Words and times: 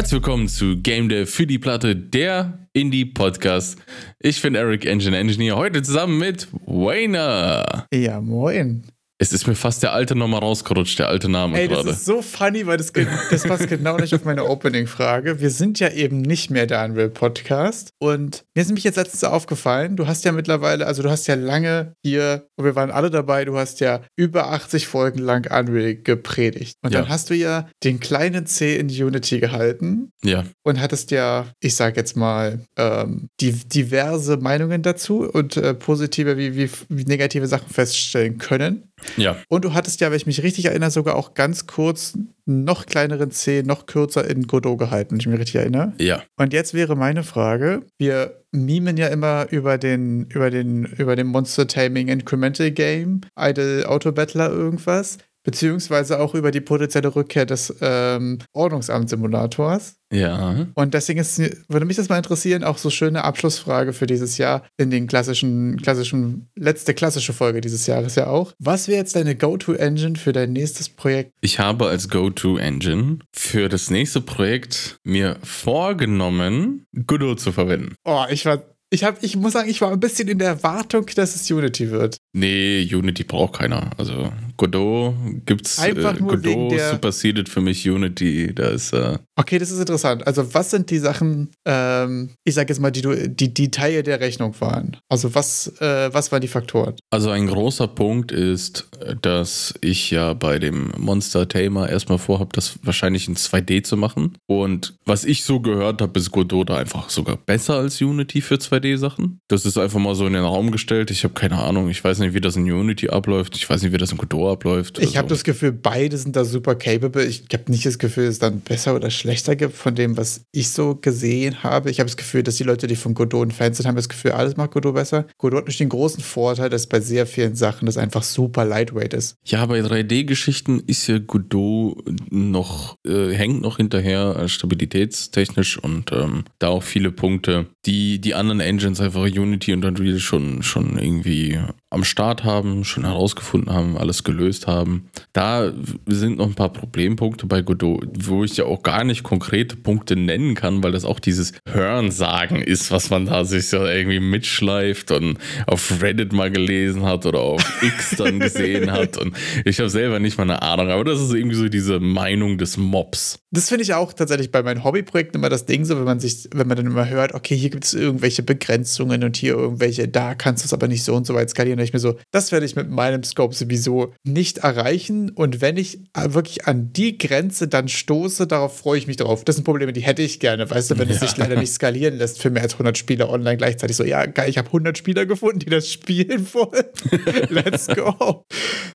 Herzlich 0.00 0.22
willkommen 0.22 0.48
zu 0.48 0.78
Game 0.78 1.10
Dev 1.10 1.30
für 1.30 1.46
die 1.46 1.58
Platte, 1.58 1.94
der 1.94 2.66
Indie-Podcast. 2.72 3.78
Ich 4.18 4.40
bin 4.40 4.54
Eric 4.54 4.86
Engine 4.86 5.14
Engineer, 5.14 5.56
heute 5.56 5.82
zusammen 5.82 6.18
mit 6.18 6.48
Wayner. 6.64 7.86
Ja, 7.92 8.18
moin. 8.22 8.82
Es 9.22 9.34
ist 9.34 9.46
mir 9.46 9.54
fast 9.54 9.82
der 9.82 9.92
alte 9.92 10.16
nochmal 10.16 10.40
rausgerutscht, 10.40 10.98
der 10.98 11.08
alte 11.08 11.28
Name 11.28 11.60
Ey, 11.60 11.68
gerade. 11.68 11.86
das 11.88 11.98
ist 11.98 12.04
so 12.06 12.22
funny, 12.22 12.66
weil 12.66 12.78
das, 12.78 12.90
das 13.30 13.42
passt 13.42 13.68
genau 13.68 13.98
nicht 13.98 14.14
auf 14.14 14.24
meine 14.24 14.46
Opening-Frage. 14.46 15.40
Wir 15.42 15.50
sind 15.50 15.78
ja 15.78 15.90
eben 15.90 16.22
nicht 16.22 16.50
mehr 16.50 16.64
der 16.66 16.82
Unreal 16.86 17.10
Podcast. 17.10 17.90
Und 17.98 18.46
mir 18.54 18.62
ist 18.62 18.68
nämlich 18.68 18.84
jetzt 18.84 18.96
letztens 18.96 19.22
aufgefallen, 19.24 19.96
du 19.96 20.06
hast 20.06 20.24
ja 20.24 20.32
mittlerweile, 20.32 20.86
also 20.86 21.02
du 21.02 21.10
hast 21.10 21.26
ja 21.26 21.34
lange 21.34 21.92
hier, 22.02 22.46
und 22.56 22.64
wir 22.64 22.74
waren 22.76 22.90
alle 22.90 23.10
dabei, 23.10 23.44
du 23.44 23.58
hast 23.58 23.80
ja 23.80 24.00
über 24.16 24.52
80 24.52 24.86
Folgen 24.86 25.18
lang 25.18 25.46
Unreal 25.52 25.96
gepredigt. 25.96 26.76
Und 26.82 26.94
Ja. 26.94 27.00
dann 27.00 27.10
hast 27.10 27.28
du 27.28 27.34
ja 27.34 27.68
den 27.84 28.00
kleinen 28.00 28.46
C 28.46 28.76
in 28.76 28.88
Unity 28.88 29.38
gehalten 29.38 30.12
ja, 30.24 30.44
und 30.62 30.80
hattest 30.80 31.10
ja, 31.10 31.46
ich 31.60 31.74
sag 31.74 31.98
jetzt 31.98 32.16
mal, 32.16 32.60
ähm, 32.78 33.28
die, 33.40 33.52
diverse 33.52 34.38
Meinungen 34.38 34.80
dazu 34.80 35.28
und 35.30 35.58
äh, 35.58 35.74
positive 35.74 36.38
wie, 36.38 36.56
wie, 36.56 36.70
wie 36.88 37.04
negative 37.04 37.46
Sachen 37.46 37.68
feststellen 37.68 38.38
können. 38.38 38.84
Ja. 39.16 39.36
Und 39.48 39.64
du 39.64 39.74
hattest 39.74 40.00
ja, 40.00 40.10
wenn 40.10 40.16
ich 40.16 40.26
mich 40.26 40.42
richtig 40.42 40.66
erinnere, 40.66 40.90
sogar 40.90 41.16
auch 41.16 41.34
ganz 41.34 41.66
kurz 41.66 42.16
noch 42.46 42.86
kleineren 42.86 43.30
C, 43.30 43.62
noch 43.64 43.86
kürzer 43.86 44.28
in 44.28 44.46
Godot 44.46 44.78
gehalten, 44.78 45.12
wenn 45.12 45.20
ich 45.20 45.26
mich 45.26 45.38
richtig 45.38 45.56
erinnere. 45.56 45.92
Ja, 45.98 46.22
Und 46.36 46.52
jetzt 46.52 46.74
wäre 46.74 46.96
meine 46.96 47.22
Frage: 47.22 47.82
Wir 47.98 48.42
mimen 48.50 48.96
ja 48.96 49.08
immer 49.08 49.46
über 49.50 49.78
den, 49.78 50.26
über 50.26 50.50
den, 50.50 50.84
über 50.84 51.16
den 51.16 51.28
Monster 51.28 51.66
Taming 51.66 52.08
Incremental 52.08 52.70
Game, 52.70 53.20
Idle 53.38 53.88
Auto 53.88 54.12
Battler 54.12 54.50
irgendwas, 54.50 55.18
beziehungsweise 55.42 56.20
auch 56.20 56.34
über 56.34 56.50
die 56.50 56.60
potenzielle 56.60 57.14
Rückkehr 57.14 57.46
des 57.46 57.74
ähm, 57.80 58.38
Ordnungsamt-Simulators. 58.52 59.96
ja. 60.12 60.66
Und 60.74 60.94
deswegen 60.94 61.20
ist, 61.20 61.38
würde 61.68 61.86
mich 61.86 61.96
das 61.96 62.08
mal 62.08 62.18
interessieren, 62.18 62.64
auch 62.64 62.78
so 62.78 62.90
schöne 62.90 63.24
Abschlussfrage 63.24 63.92
für 63.92 64.06
dieses 64.06 64.38
Jahr 64.38 64.64
in 64.76 64.90
den 64.90 65.06
klassischen, 65.06 65.80
klassischen, 65.80 66.50
letzte 66.56 66.94
klassische 66.94 67.32
Folge 67.32 67.60
dieses 67.60 67.86
Jahres 67.86 68.14
ja 68.16 68.26
auch. 68.26 68.52
Was 68.58 68.88
wäre 68.88 68.98
jetzt 68.98 69.16
deine 69.16 69.34
Go-To-Engine 69.34 70.16
für 70.16 70.32
dein 70.32 70.52
nächstes 70.52 70.88
Projekt? 70.88 71.32
Ich 71.40 71.58
habe 71.58 71.86
als 71.88 72.08
Go-To-Engine 72.08 73.18
für 73.34 73.68
das 73.68 73.90
nächste 73.90 74.20
Projekt 74.20 74.98
mir 75.04 75.36
vorgenommen, 75.42 76.84
Godot 77.06 77.40
zu 77.40 77.52
verwenden. 77.52 77.94
Oh, 78.04 78.24
ich 78.30 78.44
war, 78.44 78.62
ich 78.90 79.04
habe, 79.04 79.18
ich 79.22 79.36
muss 79.36 79.52
sagen, 79.52 79.70
ich 79.70 79.80
war 79.80 79.92
ein 79.92 80.00
bisschen 80.00 80.28
in 80.28 80.38
der 80.38 80.48
Erwartung, 80.48 81.06
dass 81.14 81.36
es 81.36 81.50
Unity 81.50 81.90
wird. 81.90 82.18
Nee, 82.32 82.88
Unity 82.92 83.24
braucht 83.24 83.58
keiner. 83.58 83.90
Also 83.96 84.32
Godot 84.60 85.14
gibt's. 85.46 85.78
Einfach 85.78 86.16
äh, 86.16 86.20
nur 86.20 86.36
Godot 86.36 86.78
supersedet 86.78 87.48
für 87.48 87.62
mich 87.62 87.88
Unity. 87.88 88.52
Da 88.54 88.68
ist 88.68 88.92
äh, 88.92 89.16
Okay, 89.40 89.58
das 89.58 89.70
ist 89.70 89.80
interessant. 89.80 90.26
Also, 90.26 90.52
was 90.52 90.70
sind 90.70 90.90
die 90.90 90.98
Sachen, 90.98 91.48
ähm, 91.64 92.28
ich 92.44 92.54
sag 92.54 92.68
jetzt 92.68 92.78
mal, 92.78 92.90
die, 92.90 93.00
du, 93.00 93.16
die, 93.26 93.54
die 93.54 93.70
Teile 93.70 94.02
der 94.02 94.20
Rechnung 94.20 94.54
waren? 94.60 94.98
Also, 95.08 95.34
was, 95.34 95.80
äh, 95.80 96.12
was 96.12 96.30
waren 96.30 96.42
die 96.42 96.48
Faktoren? 96.48 96.94
Also 97.08 97.30
ein 97.30 97.46
großer 97.46 97.88
Punkt 97.88 98.32
ist, 98.32 98.86
dass 99.22 99.72
ich 99.80 100.10
ja 100.10 100.34
bei 100.34 100.58
dem 100.58 100.92
Monster 100.98 101.48
Tamer 101.48 101.88
erstmal 101.88 102.18
vorhabe, 102.18 102.50
das 102.52 102.74
wahrscheinlich 102.82 103.28
in 103.28 103.34
2D 103.34 103.82
zu 103.82 103.96
machen. 103.96 104.36
Und 104.46 104.92
was 105.06 105.24
ich 105.24 105.44
so 105.44 105.60
gehört 105.60 106.02
habe, 106.02 106.18
ist 106.18 106.30
Godot 106.32 106.68
da 106.68 106.76
einfach 106.76 107.08
sogar 107.08 107.38
besser 107.38 107.76
als 107.76 107.98
Unity 108.02 108.42
für 108.42 108.56
2D-Sachen. 108.56 109.38
Das 109.48 109.64
ist 109.64 109.78
einfach 109.78 110.00
mal 110.00 110.14
so 110.14 110.26
in 110.26 110.34
den 110.34 110.44
Raum 110.44 110.70
gestellt. 110.70 111.10
Ich 111.10 111.24
habe 111.24 111.32
keine 111.32 111.56
Ahnung. 111.56 111.88
Ich 111.88 112.04
weiß 112.04 112.18
nicht, 112.18 112.34
wie 112.34 112.42
das 112.42 112.56
in 112.56 112.70
Unity 112.70 113.08
abläuft. 113.08 113.56
Ich 113.56 113.70
weiß 113.70 113.80
nicht, 113.82 113.94
wie 113.94 113.98
das 113.98 114.12
in 114.12 114.18
Godot 114.18 114.52
abläuft. 114.52 114.98
Ich 114.98 115.16
habe 115.16 115.24
Also, 115.24 115.36
das 115.36 115.44
Gefühl, 115.44 115.72
beide 115.72 116.18
sind 116.18 116.36
da 116.36 116.44
super 116.44 116.74
capable. 116.74 117.24
Ich 117.24 117.44
habe 117.54 117.72
nicht 117.72 117.86
das 117.86 117.98
Gefühl, 117.98 118.26
es 118.26 118.38
dann 118.38 118.60
besser 118.60 118.94
oder 118.94 119.08
schlechter 119.10 119.29
gibt 119.56 119.74
von 119.74 119.94
dem, 119.94 120.16
was 120.16 120.42
ich 120.52 120.70
so 120.70 120.94
gesehen 120.94 121.62
habe. 121.62 121.90
Ich 121.90 122.00
habe 122.00 122.08
das 122.08 122.16
Gefühl, 122.16 122.42
dass 122.42 122.56
die 122.56 122.64
Leute, 122.64 122.86
die 122.86 122.96
von 122.96 123.14
Godot 123.14 123.48
ein 123.48 123.50
Fan 123.50 123.74
sind, 123.74 123.86
haben 123.86 123.96
das 123.96 124.08
Gefühl, 124.08 124.32
alles 124.32 124.56
macht 124.56 124.72
Godot 124.72 124.94
besser. 124.94 125.26
Godot 125.38 125.58
hat 125.58 125.64
nämlich 125.64 125.78
den 125.78 125.88
großen 125.88 126.22
Vorteil, 126.22 126.70
dass 126.70 126.86
bei 126.86 127.00
sehr 127.00 127.26
vielen 127.26 127.56
Sachen 127.56 127.86
das 127.86 127.96
einfach 127.96 128.22
super 128.22 128.64
lightweight 128.64 129.14
ist. 129.14 129.36
Ja, 129.44 129.64
bei 129.66 129.80
3D-Geschichten 129.80 130.82
ist 130.86 131.06
ja 131.06 131.18
Godot 131.18 131.96
noch, 132.30 132.96
äh, 133.06 133.32
hängt 133.32 133.62
noch 133.62 133.78
hinterher 133.78 134.36
äh, 134.36 134.48
stabilitätstechnisch 134.48 135.78
und 135.78 136.12
ähm, 136.12 136.44
da 136.58 136.68
auch 136.68 136.82
viele 136.82 137.10
Punkte, 137.12 137.66
die 137.86 138.20
die 138.20 138.34
anderen 138.34 138.60
Engines, 138.60 139.00
einfach 139.00 139.22
Unity 139.22 139.72
und 139.72 139.84
Unreal 139.84 140.18
schon, 140.18 140.62
schon 140.62 140.98
irgendwie 140.98 141.58
am 141.90 142.04
Start 142.04 142.44
haben, 142.44 142.84
schon 142.84 143.04
herausgefunden 143.04 143.74
haben, 143.74 143.98
alles 143.98 144.22
gelöst 144.22 144.68
haben. 144.68 145.10
Da 145.32 145.72
sind 146.06 146.38
noch 146.38 146.46
ein 146.46 146.54
paar 146.54 146.72
Problempunkte 146.72 147.46
bei 147.46 147.62
Godot, 147.62 148.06
wo 148.26 148.44
ich 148.44 148.56
ja 148.56 148.64
auch 148.64 148.84
gar 148.84 149.02
nicht 149.02 149.24
konkrete 149.24 149.74
Punkte 149.74 150.14
nennen 150.14 150.54
kann, 150.54 150.84
weil 150.84 150.92
das 150.92 151.04
auch 151.04 151.18
dieses 151.18 151.52
Hörensagen 151.68 152.62
ist, 152.62 152.92
was 152.92 153.10
man 153.10 153.26
da 153.26 153.44
sich 153.44 153.68
so 153.68 153.84
irgendwie 153.84 154.20
mitschleift 154.20 155.10
und 155.10 155.38
auf 155.66 156.00
Reddit 156.00 156.32
mal 156.32 156.52
gelesen 156.52 157.02
hat 157.02 157.26
oder 157.26 157.40
auf 157.40 157.82
X 157.82 158.14
dann 158.16 158.38
gesehen 158.38 158.92
hat. 158.92 159.16
Und 159.16 159.36
ich 159.64 159.80
habe 159.80 159.90
selber 159.90 160.20
nicht 160.20 160.38
mal 160.38 160.44
eine 160.44 160.62
Ahnung, 160.62 160.90
aber 160.90 161.02
das 161.02 161.20
ist 161.20 161.34
irgendwie 161.34 161.56
so 161.56 161.68
diese 161.68 161.98
Meinung 161.98 162.56
des 162.56 162.76
Mobs. 162.76 163.40
Das 163.50 163.68
finde 163.68 163.82
ich 163.82 163.94
auch 163.94 164.12
tatsächlich 164.12 164.52
bei 164.52 164.62
meinen 164.62 164.84
Hobbyprojekten 164.84 165.40
immer 165.40 165.48
das 165.48 165.66
Ding, 165.66 165.84
so 165.84 165.96
wenn 165.96 166.04
man 166.04 166.20
sich, 166.20 166.48
wenn 166.54 166.68
man 166.68 166.76
dann 166.76 166.86
immer 166.86 167.08
hört, 167.08 167.34
okay, 167.34 167.56
hier 167.56 167.70
gibt 167.70 167.84
es 167.84 167.94
irgendwelche 167.94 168.44
Begrenzungen 168.44 169.24
und 169.24 169.36
hier 169.36 169.54
irgendwelche, 169.54 170.06
da 170.06 170.36
kannst 170.36 170.62
du 170.62 170.66
es 170.66 170.72
aber 170.72 170.86
nicht 170.86 171.02
so 171.02 171.16
und 171.16 171.26
so 171.26 171.34
weit 171.34 171.50
skalieren. 171.50 171.79
Da 171.80 171.84
ich 171.84 171.92
mir 171.92 171.98
so, 171.98 172.16
das 172.30 172.52
werde 172.52 172.66
ich 172.66 172.76
mit 172.76 172.90
meinem 172.90 173.22
Scope 173.22 173.54
sowieso 173.54 174.12
nicht 174.22 174.58
erreichen. 174.58 175.30
Und 175.30 175.60
wenn 175.60 175.76
ich 175.76 175.98
äh, 176.14 176.32
wirklich 176.34 176.66
an 176.66 176.92
die 176.92 177.18
Grenze 177.18 177.68
dann 177.68 177.88
stoße, 177.88 178.46
darauf 178.46 178.78
freue 178.78 178.98
ich 178.98 179.06
mich 179.06 179.16
drauf. 179.16 179.44
Das 179.44 179.56
sind 179.56 179.64
Probleme, 179.64 179.92
die 179.92 180.02
hätte 180.02 180.22
ich 180.22 180.40
gerne, 180.40 180.68
weißt 180.70 180.90
du, 180.92 180.98
wenn 180.98 181.08
es 181.08 181.20
Ja. 181.20 181.26
sich 181.26 181.36
leider 181.36 181.58
nicht 181.58 181.72
skalieren 181.72 182.18
lässt 182.18 182.40
für 182.40 182.50
mehr 182.50 182.62
als 182.62 182.74
100 182.74 182.96
Spieler 182.98 183.30
online 183.30 183.56
gleichzeitig. 183.56 183.96
So, 183.96 184.04
ja, 184.04 184.26
geil, 184.26 184.48
ich 184.48 184.58
habe 184.58 184.68
100 184.68 184.96
Spieler 184.98 185.26
gefunden, 185.26 185.58
die 185.60 185.66
das 185.70 185.90
spielen 185.90 186.46
wollen. 186.52 186.84
Let's 187.48 187.86
go. 187.88 188.44